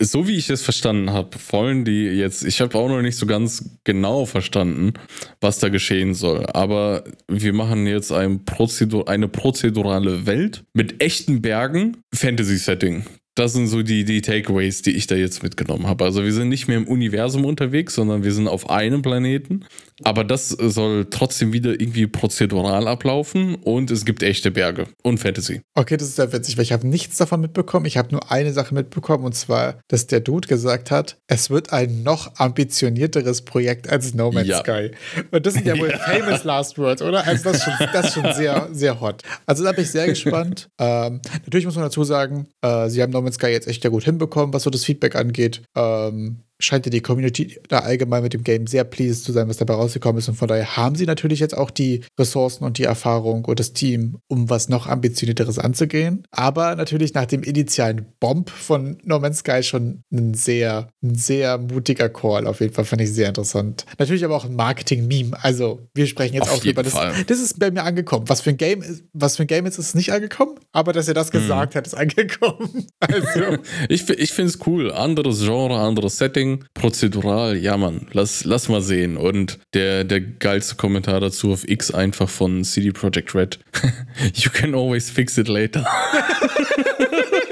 so 0.00 0.26
wie 0.26 0.36
ich 0.36 0.50
es 0.50 0.62
verstanden 0.62 1.10
habe, 1.12 1.30
wollen 1.50 1.84
die 1.84 2.04
jetzt, 2.04 2.44
ich 2.44 2.60
habe 2.60 2.76
auch 2.78 2.88
noch 2.88 3.02
nicht 3.02 3.16
so 3.16 3.26
ganz 3.26 3.70
genau 3.84 4.26
verstanden, 4.26 4.92
was 5.40 5.58
da 5.60 5.68
geschehen 5.68 6.14
soll, 6.14 6.46
aber 6.46 7.04
wir 7.28 7.52
machen 7.52 7.86
jetzt 7.86 8.12
ein 8.12 8.44
Prozedur, 8.44 9.08
eine 9.08 9.28
prozedurale 9.28 10.26
Welt 10.26 10.64
mit 10.74 11.02
echten 11.02 11.42
Bergen, 11.42 11.98
Fantasy-Setting. 12.14 13.04
Das 13.34 13.54
sind 13.54 13.66
so 13.66 13.82
die, 13.82 14.04
die 14.04 14.20
Takeaways, 14.20 14.82
die 14.82 14.90
ich 14.90 15.06
da 15.06 15.14
jetzt 15.14 15.42
mitgenommen 15.42 15.86
habe. 15.86 16.04
Also 16.04 16.22
wir 16.22 16.32
sind 16.32 16.50
nicht 16.50 16.68
mehr 16.68 16.76
im 16.76 16.86
Universum 16.86 17.46
unterwegs, 17.46 17.94
sondern 17.94 18.24
wir 18.24 18.32
sind 18.32 18.46
auf 18.46 18.68
einem 18.68 19.00
Planeten. 19.00 19.64
Aber 20.04 20.24
das 20.24 20.48
soll 20.48 21.06
trotzdem 21.10 21.52
wieder 21.52 21.70
irgendwie 21.70 22.06
prozedural 22.06 22.88
ablaufen 22.88 23.54
und 23.56 23.90
es 23.90 24.04
gibt 24.04 24.22
echte 24.22 24.50
Berge 24.50 24.86
und 25.02 25.18
Fantasy. 25.18 25.62
Okay, 25.74 25.96
das 25.96 26.08
ist 26.08 26.16
sehr 26.16 26.32
witzig, 26.32 26.56
weil 26.56 26.64
ich 26.64 26.72
habe 26.72 26.86
nichts 26.86 27.16
davon 27.18 27.40
mitbekommen. 27.40 27.86
Ich 27.86 27.96
habe 27.96 28.08
nur 28.12 28.30
eine 28.30 28.52
Sache 28.52 28.74
mitbekommen 28.74 29.24
und 29.24 29.34
zwar, 29.34 29.80
dass 29.88 30.06
der 30.06 30.20
Dude 30.20 30.48
gesagt 30.48 30.90
hat, 30.90 31.18
es 31.26 31.50
wird 31.50 31.72
ein 31.72 32.02
noch 32.02 32.38
ambitionierteres 32.38 33.42
Projekt 33.42 33.88
als 33.90 34.14
No 34.14 34.30
Man's 34.32 34.48
Ja. 34.48 34.60
Sky. 34.60 34.90
Und 35.30 35.46
das 35.46 35.54
sind 35.54 35.66
ja 35.66 35.78
wohl 35.78 35.90
famous 36.06 36.44
last 36.44 36.78
words, 36.78 37.02
oder? 37.02 37.26
Also 37.26 37.44
das 37.44 37.56
ist 37.58 37.64
schon, 37.64 37.74
das 37.92 38.06
ist 38.06 38.14
schon 38.14 38.32
sehr, 38.34 38.68
sehr 38.72 39.00
hot. 39.00 39.22
Also 39.46 39.64
da 39.64 39.72
bin 39.72 39.84
ich 39.84 39.90
sehr 39.90 40.06
gespannt. 40.06 40.68
Ähm, 40.78 41.20
natürlich 41.44 41.64
muss 41.64 41.76
man 41.76 41.84
dazu 41.84 42.02
sagen, 42.02 42.48
äh, 42.60 42.88
sie 42.88 43.02
haben 43.02 43.12
No 43.12 43.20
Man's 43.22 43.36
Sky 43.36 43.48
jetzt 43.48 43.68
echt 43.68 43.82
sehr 43.82 43.90
gut 43.90 44.04
hinbekommen, 44.04 44.52
was 44.52 44.64
so 44.64 44.70
das 44.70 44.84
Feedback 44.84 45.14
angeht. 45.14 45.62
Ähm, 45.76 46.40
scheint 46.64 46.86
ja 46.86 46.90
die 46.90 47.00
Community 47.00 47.58
da 47.68 47.80
allgemein 47.80 48.22
mit 48.22 48.32
dem 48.32 48.44
Game 48.44 48.66
sehr 48.66 48.84
pleased 48.84 49.24
zu 49.24 49.32
sein, 49.32 49.48
was 49.48 49.56
dabei 49.56 49.74
rausgekommen 49.74 50.18
ist. 50.18 50.28
Und 50.28 50.36
von 50.36 50.48
daher 50.48 50.76
haben 50.76 50.94
sie 50.96 51.06
natürlich 51.06 51.40
jetzt 51.40 51.56
auch 51.56 51.70
die 51.70 52.02
Ressourcen 52.18 52.64
und 52.64 52.78
die 52.78 52.84
Erfahrung 52.84 53.44
und 53.44 53.60
das 53.60 53.72
Team, 53.72 54.18
um 54.28 54.50
was 54.50 54.68
noch 54.68 54.86
ambitionierteres 54.86 55.58
anzugehen. 55.58 56.26
Aber 56.30 56.74
natürlich 56.76 57.14
nach 57.14 57.26
dem 57.26 57.42
initialen 57.42 58.06
Bomb 58.20 58.50
von 58.50 58.98
No 59.04 59.18
Man's 59.18 59.38
Sky 59.38 59.62
schon 59.62 60.02
ein 60.12 60.34
sehr, 60.34 60.88
ein 61.02 61.14
sehr 61.14 61.58
mutiger 61.58 62.08
Call. 62.08 62.46
Auf 62.46 62.60
jeden 62.60 62.72
Fall 62.72 62.84
fand 62.84 63.02
ich 63.02 63.12
sehr 63.12 63.28
interessant. 63.28 63.84
Natürlich 63.98 64.24
aber 64.24 64.36
auch 64.36 64.44
ein 64.44 64.54
Marketing-Meme. 64.54 65.42
Also 65.42 65.80
wir 65.94 66.06
sprechen 66.06 66.34
jetzt 66.34 66.50
Auf 66.50 66.60
auch 66.60 66.64
über 66.64 66.82
das. 66.82 66.94
Das 67.26 67.40
ist 67.40 67.58
bei 67.58 67.70
mir 67.70 67.82
angekommen. 67.82 68.28
Was 68.28 68.40
für 68.40 68.50
ein 68.50 68.56
Game 68.56 68.82
ist, 68.82 69.04
was 69.12 69.36
für 69.36 69.44
ein 69.44 69.46
Game 69.48 69.66
ist, 69.66 69.78
ist 69.78 69.94
nicht 69.94 70.12
angekommen. 70.12 70.56
Aber 70.72 70.92
dass 70.92 71.08
er 71.08 71.14
das 71.14 71.30
gesagt 71.30 71.74
hat, 71.74 71.86
ist 71.86 71.94
angekommen. 71.94 72.86
Also. 73.00 73.58
Ich, 73.88 74.08
ich 74.08 74.32
finde 74.32 74.50
es 74.50 74.58
cool. 74.66 74.92
Anderes 74.92 75.40
Genre, 75.40 75.78
anderes 75.78 76.18
Setting, 76.18 76.51
prozedural. 76.74 77.56
Ja, 77.56 77.76
Mann, 77.76 78.06
lass, 78.12 78.44
lass 78.44 78.68
mal 78.68 78.82
sehen. 78.82 79.16
Und 79.16 79.58
der, 79.74 80.04
der 80.04 80.20
geilste 80.20 80.76
Kommentar 80.76 81.20
dazu 81.20 81.52
auf 81.52 81.68
X 81.68 81.90
einfach 81.90 82.28
von 82.28 82.64
CD 82.64 82.92
Projekt 82.92 83.34
Red. 83.34 83.58
you 84.34 84.50
can 84.50 84.74
always 84.74 85.10
fix 85.10 85.38
it 85.38 85.48
later. 85.48 85.86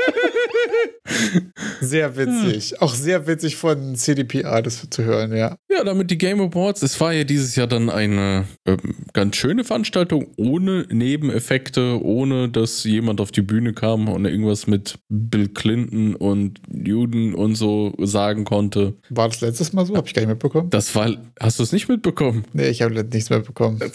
Sehr 1.80 2.16
witzig. 2.16 2.80
Auch 2.80 2.94
sehr 2.94 3.26
witzig 3.26 3.56
von 3.56 3.94
CDPR, 3.96 4.62
das 4.62 4.88
zu 4.90 5.04
hören, 5.04 5.34
ja. 5.34 5.56
Ja, 5.70 5.84
damit 5.84 6.10
die 6.10 6.18
Game 6.18 6.40
Awards. 6.40 6.82
Es 6.82 7.00
war 7.00 7.12
ja 7.12 7.24
dieses 7.24 7.56
Jahr 7.56 7.66
dann 7.66 7.90
eine 7.90 8.44
ähm, 8.66 8.78
ganz 9.12 9.36
schöne 9.36 9.64
Veranstaltung, 9.64 10.26
ohne 10.36 10.86
Nebeneffekte, 10.90 12.02
ohne 12.02 12.48
dass 12.48 12.84
jemand 12.84 13.20
auf 13.20 13.30
die 13.30 13.42
Bühne 13.42 13.72
kam 13.72 14.08
und 14.08 14.24
irgendwas 14.24 14.66
mit 14.66 14.98
Bill 15.08 15.48
Clinton 15.48 16.14
und 16.14 16.60
Juden 16.72 17.34
und 17.34 17.54
so 17.54 17.94
sagen 17.98 18.44
konnte. 18.44 18.94
War 19.08 19.28
das 19.28 19.40
letztes 19.40 19.72
Mal 19.72 19.86
so? 19.86 19.96
Hab 19.96 20.06
ich 20.06 20.14
gar 20.14 20.22
nicht 20.22 20.28
mitbekommen. 20.30 20.70
Das 20.70 20.94
war. 20.94 21.10
Hast 21.40 21.58
du 21.58 21.62
es 21.62 21.72
nicht 21.72 21.88
mitbekommen? 21.88 22.44
Nee, 22.52 22.68
ich 22.68 22.82
habe 22.82 23.02
nichts 23.04 23.30
mitbekommen. 23.30 23.80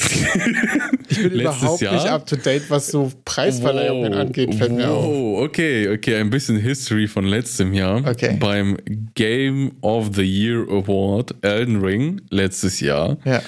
Ich 1.08 1.22
bin 1.22 1.34
Letztes 1.34 1.62
überhaupt 1.62 1.82
Jahr? 1.82 1.94
nicht 1.94 2.08
up 2.08 2.26
to 2.26 2.36
date, 2.36 2.64
was 2.70 2.88
so 2.88 3.12
Preisverleihungen 3.26 4.14
Wow, 4.14 4.20
angeht, 4.22 4.56
fällt 4.56 4.72
mir 4.72 4.90
auf. 4.90 5.06
wow, 5.06 5.44
okay, 5.44 5.88
okay, 5.90 6.16
ein 6.16 6.32
bisschen 6.32 6.58
History 6.58 7.05
von 7.08 7.26
letztem 7.26 7.74
Jahr. 7.74 8.06
Okay. 8.08 8.38
Beim 8.40 8.78
Game 9.16 9.72
of 9.82 10.12
the 10.16 10.24
Year 10.24 10.66
Award 10.70 11.36
Elden 11.42 11.82
Ring 11.82 12.22
letztes 12.30 12.80
Jahr 12.80 13.18
Ja. 13.26 13.42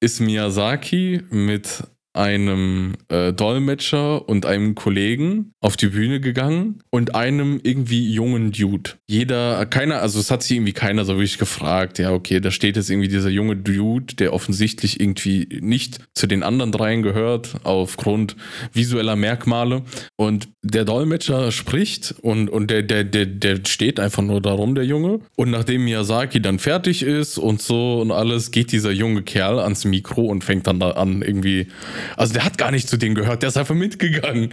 ist 0.00 0.20
Miyazaki 0.20 1.22
mit 1.30 1.82
einem 2.12 2.94
äh, 3.08 3.32
Dolmetscher 3.32 4.28
und 4.28 4.44
einem 4.44 4.74
Kollegen 4.74 5.52
auf 5.60 5.76
die 5.76 5.88
Bühne 5.88 6.20
gegangen 6.20 6.82
und 6.90 7.14
einem 7.14 7.60
irgendwie 7.62 8.12
jungen 8.12 8.50
Dude. 8.50 8.92
Jeder, 9.08 9.64
keiner, 9.66 10.02
also 10.02 10.18
es 10.18 10.30
hat 10.30 10.42
sich 10.42 10.56
irgendwie 10.56 10.72
keiner 10.72 11.04
so 11.04 11.14
wirklich 11.14 11.38
gefragt, 11.38 11.98
ja, 11.98 12.12
okay, 12.12 12.40
da 12.40 12.50
steht 12.50 12.76
jetzt 12.76 12.90
irgendwie 12.90 13.08
dieser 13.08 13.30
junge 13.30 13.56
Dude, 13.56 14.16
der 14.16 14.32
offensichtlich 14.32 15.00
irgendwie 15.00 15.60
nicht 15.60 16.00
zu 16.14 16.26
den 16.26 16.42
anderen 16.42 16.72
dreien 16.72 17.02
gehört, 17.02 17.60
aufgrund 17.62 18.36
visueller 18.72 19.16
Merkmale. 19.16 19.82
Und 20.16 20.48
der 20.62 20.84
Dolmetscher 20.84 21.52
spricht 21.52 22.16
und, 22.22 22.48
und 22.50 22.70
der, 22.70 22.82
der, 22.82 23.04
der, 23.04 23.26
der 23.26 23.60
steht 23.66 24.00
einfach 24.00 24.22
nur 24.22 24.40
darum, 24.40 24.74
der 24.74 24.84
Junge. 24.84 25.20
Und 25.36 25.50
nachdem 25.50 25.84
Miyazaki 25.84 26.42
dann 26.42 26.58
fertig 26.58 27.02
ist 27.02 27.38
und 27.38 27.62
so 27.62 28.00
und 28.00 28.10
alles, 28.10 28.50
geht 28.50 28.72
dieser 28.72 28.90
junge 28.90 29.22
Kerl 29.22 29.60
ans 29.60 29.84
Mikro 29.84 30.22
und 30.22 30.42
fängt 30.42 30.66
dann 30.66 30.80
da 30.80 30.90
an, 30.92 31.22
irgendwie. 31.22 31.68
Also 32.16 32.32
der 32.32 32.44
hat 32.44 32.58
gar 32.58 32.70
nicht 32.70 32.88
zu 32.88 32.96
denen 32.96 33.14
gehört, 33.14 33.42
der 33.42 33.48
ist 33.48 33.56
einfach 33.56 33.74
mitgegangen. 33.74 34.52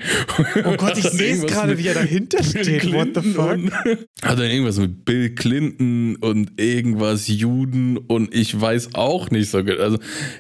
Oh 0.65 0.75
Gott, 0.77 0.97
ich 0.97 1.05
sehe 1.09 1.33
es 1.33 1.45
gerade, 1.45 1.77
wie 1.77 1.87
er 1.87 1.93
dahinter 1.93 2.43
steht. 2.43 2.91
What 2.93 3.09
the 3.15 3.21
fuck? 3.21 3.57
Hat 4.23 4.39
dann 4.39 4.49
irgendwas 4.49 4.77
mit 4.79 5.05
Bill 5.05 5.33
Clinton 5.35 6.15
und 6.17 6.59
irgendwas 6.59 7.27
Juden 7.27 7.97
und 7.97 8.33
ich 8.33 8.59
weiß 8.59 8.95
auch 8.95 9.29
nicht 9.29 9.49
so. 9.49 9.59
Also 9.59 9.97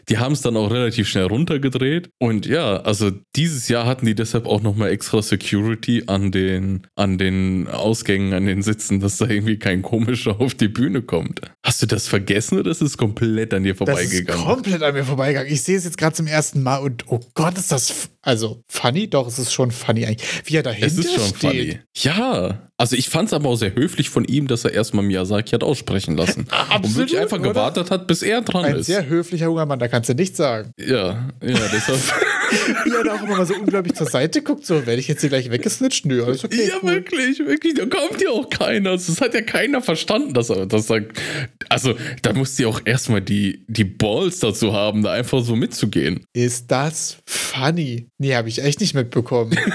die 0.09 0.17
haben 0.17 0.33
es 0.33 0.41
dann 0.41 0.57
auch 0.57 0.71
relativ 0.71 1.07
schnell 1.07 1.25
runtergedreht. 1.25 2.09
Und 2.19 2.45
ja, 2.45 2.77
also 2.77 3.11
dieses 3.35 3.67
Jahr 3.67 3.85
hatten 3.85 4.05
die 4.05 4.15
deshalb 4.15 4.45
auch 4.45 4.61
nochmal 4.61 4.89
extra 4.89 5.21
Security 5.21 6.03
an 6.07 6.31
den, 6.31 6.87
an 6.95 7.17
den 7.17 7.67
Ausgängen, 7.67 8.33
an 8.33 8.45
den 8.45 8.61
Sitzen, 8.61 8.99
dass 8.99 9.17
da 9.17 9.27
irgendwie 9.27 9.57
kein 9.59 9.81
komischer 9.81 10.39
auf 10.41 10.55
die 10.55 10.67
Bühne 10.67 11.01
kommt. 11.01 11.41
Hast 11.63 11.81
du 11.81 11.85
das 11.85 12.07
vergessen 12.07 12.59
oder 12.59 12.71
ist 12.71 12.81
es 12.81 12.97
komplett 12.97 13.53
an 13.53 13.63
dir 13.63 13.73
Das 13.75 13.81
ist 13.81 13.87
vorbeigegangen? 14.11 14.43
komplett 14.45 14.81
an 14.83 14.93
mir 14.93 15.03
vorbeigegangen. 15.03 15.51
Ich 15.51 15.61
sehe 15.61 15.77
es 15.77 15.83
jetzt 15.83 15.97
gerade 15.97 16.15
zum 16.15 16.27
ersten 16.27 16.63
Mal 16.63 16.77
und 16.77 16.96
oh 17.07 17.19
Gott, 17.33 17.57
ist 17.57 17.71
das 17.71 18.09
also 18.21 18.61
funny? 18.67 19.09
Doch, 19.09 19.27
es 19.27 19.39
ist 19.39 19.53
schon 19.53 19.71
funny 19.71 20.05
eigentlich. 20.05 20.27
Wie 20.45 20.55
er 20.57 20.63
dahinter 20.63 20.87
Es 20.87 20.97
ist 20.97 21.13
schon 21.13 21.23
steht. 21.27 21.39
funny. 21.39 21.79
Ja. 21.95 22.69
Also 22.77 22.95
ich 22.95 23.09
fand 23.09 23.27
es 23.27 23.33
aber 23.33 23.49
auch 23.49 23.55
sehr 23.55 23.73
höflich 23.73 24.09
von 24.09 24.23
ihm, 24.25 24.47
dass 24.47 24.63
er 24.63 24.73
erstmal 24.73 25.03
Miyazaki 25.03 25.51
hat 25.51 25.63
aussprechen 25.63 26.15
lassen. 26.15 26.41
und 26.51 26.53
Absolut, 26.53 26.95
wirklich 26.97 27.19
einfach 27.19 27.39
oder? 27.39 27.49
gewartet 27.49 27.89
hat, 27.91 28.07
bis 28.07 28.21
er 28.21 28.41
dran 28.41 28.65
Ein 28.65 28.75
ist. 28.75 28.85
sehr 28.87 29.07
höflicher 29.07 29.45
junger 29.45 29.65
Mann, 29.65 29.79
da 29.79 29.87
kannst 29.87 30.09
du 30.09 30.13
nichts 30.13 30.37
sagen. 30.37 30.71
Ja, 30.79 31.29
ja, 31.41 31.57
deshalb. 31.73 31.99
Wie 32.85 32.91
er 32.91 33.03
da 33.03 33.15
auch 33.15 33.23
immer 33.23 33.37
mal 33.37 33.45
so 33.45 33.55
unglaublich 33.55 33.93
zur 33.95 34.07
Seite 34.07 34.41
guckt, 34.41 34.65
so, 34.65 34.85
werde 34.85 34.99
ich 34.99 35.07
jetzt 35.07 35.21
hier 35.21 35.29
gleich 35.29 35.49
weggesnitcht? 35.49 36.05
Nö, 36.05 36.23
alles 36.23 36.43
okay. 36.43 36.67
ja, 36.67 36.75
cool. 36.81 36.91
wirklich, 36.91 37.39
wirklich. 37.39 37.73
Da 37.75 37.85
kommt 37.85 38.21
ja 38.21 38.29
auch 38.29 38.49
keiner. 38.49 38.91
Das 38.91 39.19
hat 39.21 39.33
ja 39.33 39.41
keiner 39.41 39.81
verstanden, 39.81 40.33
dass 40.33 40.49
er 40.49 40.65
das 40.65 40.87
sagt. 40.87 41.19
Also, 41.69 41.95
da 42.21 42.33
musst 42.33 42.57
du 42.57 42.63
ja 42.63 42.69
auch 42.69 42.81
erstmal 42.85 43.21
die, 43.21 43.65
die 43.67 43.83
Balls 43.83 44.39
dazu 44.39 44.73
haben, 44.73 45.03
da 45.03 45.11
einfach 45.11 45.41
so 45.43 45.55
mitzugehen. 45.55 46.23
Ist 46.33 46.71
das 46.71 47.17
funny? 47.25 48.07
Nee, 48.17 48.35
habe 48.35 48.49
ich 48.49 48.61
echt 48.63 48.79
nicht 48.81 48.93
mitbekommen. 48.93 49.57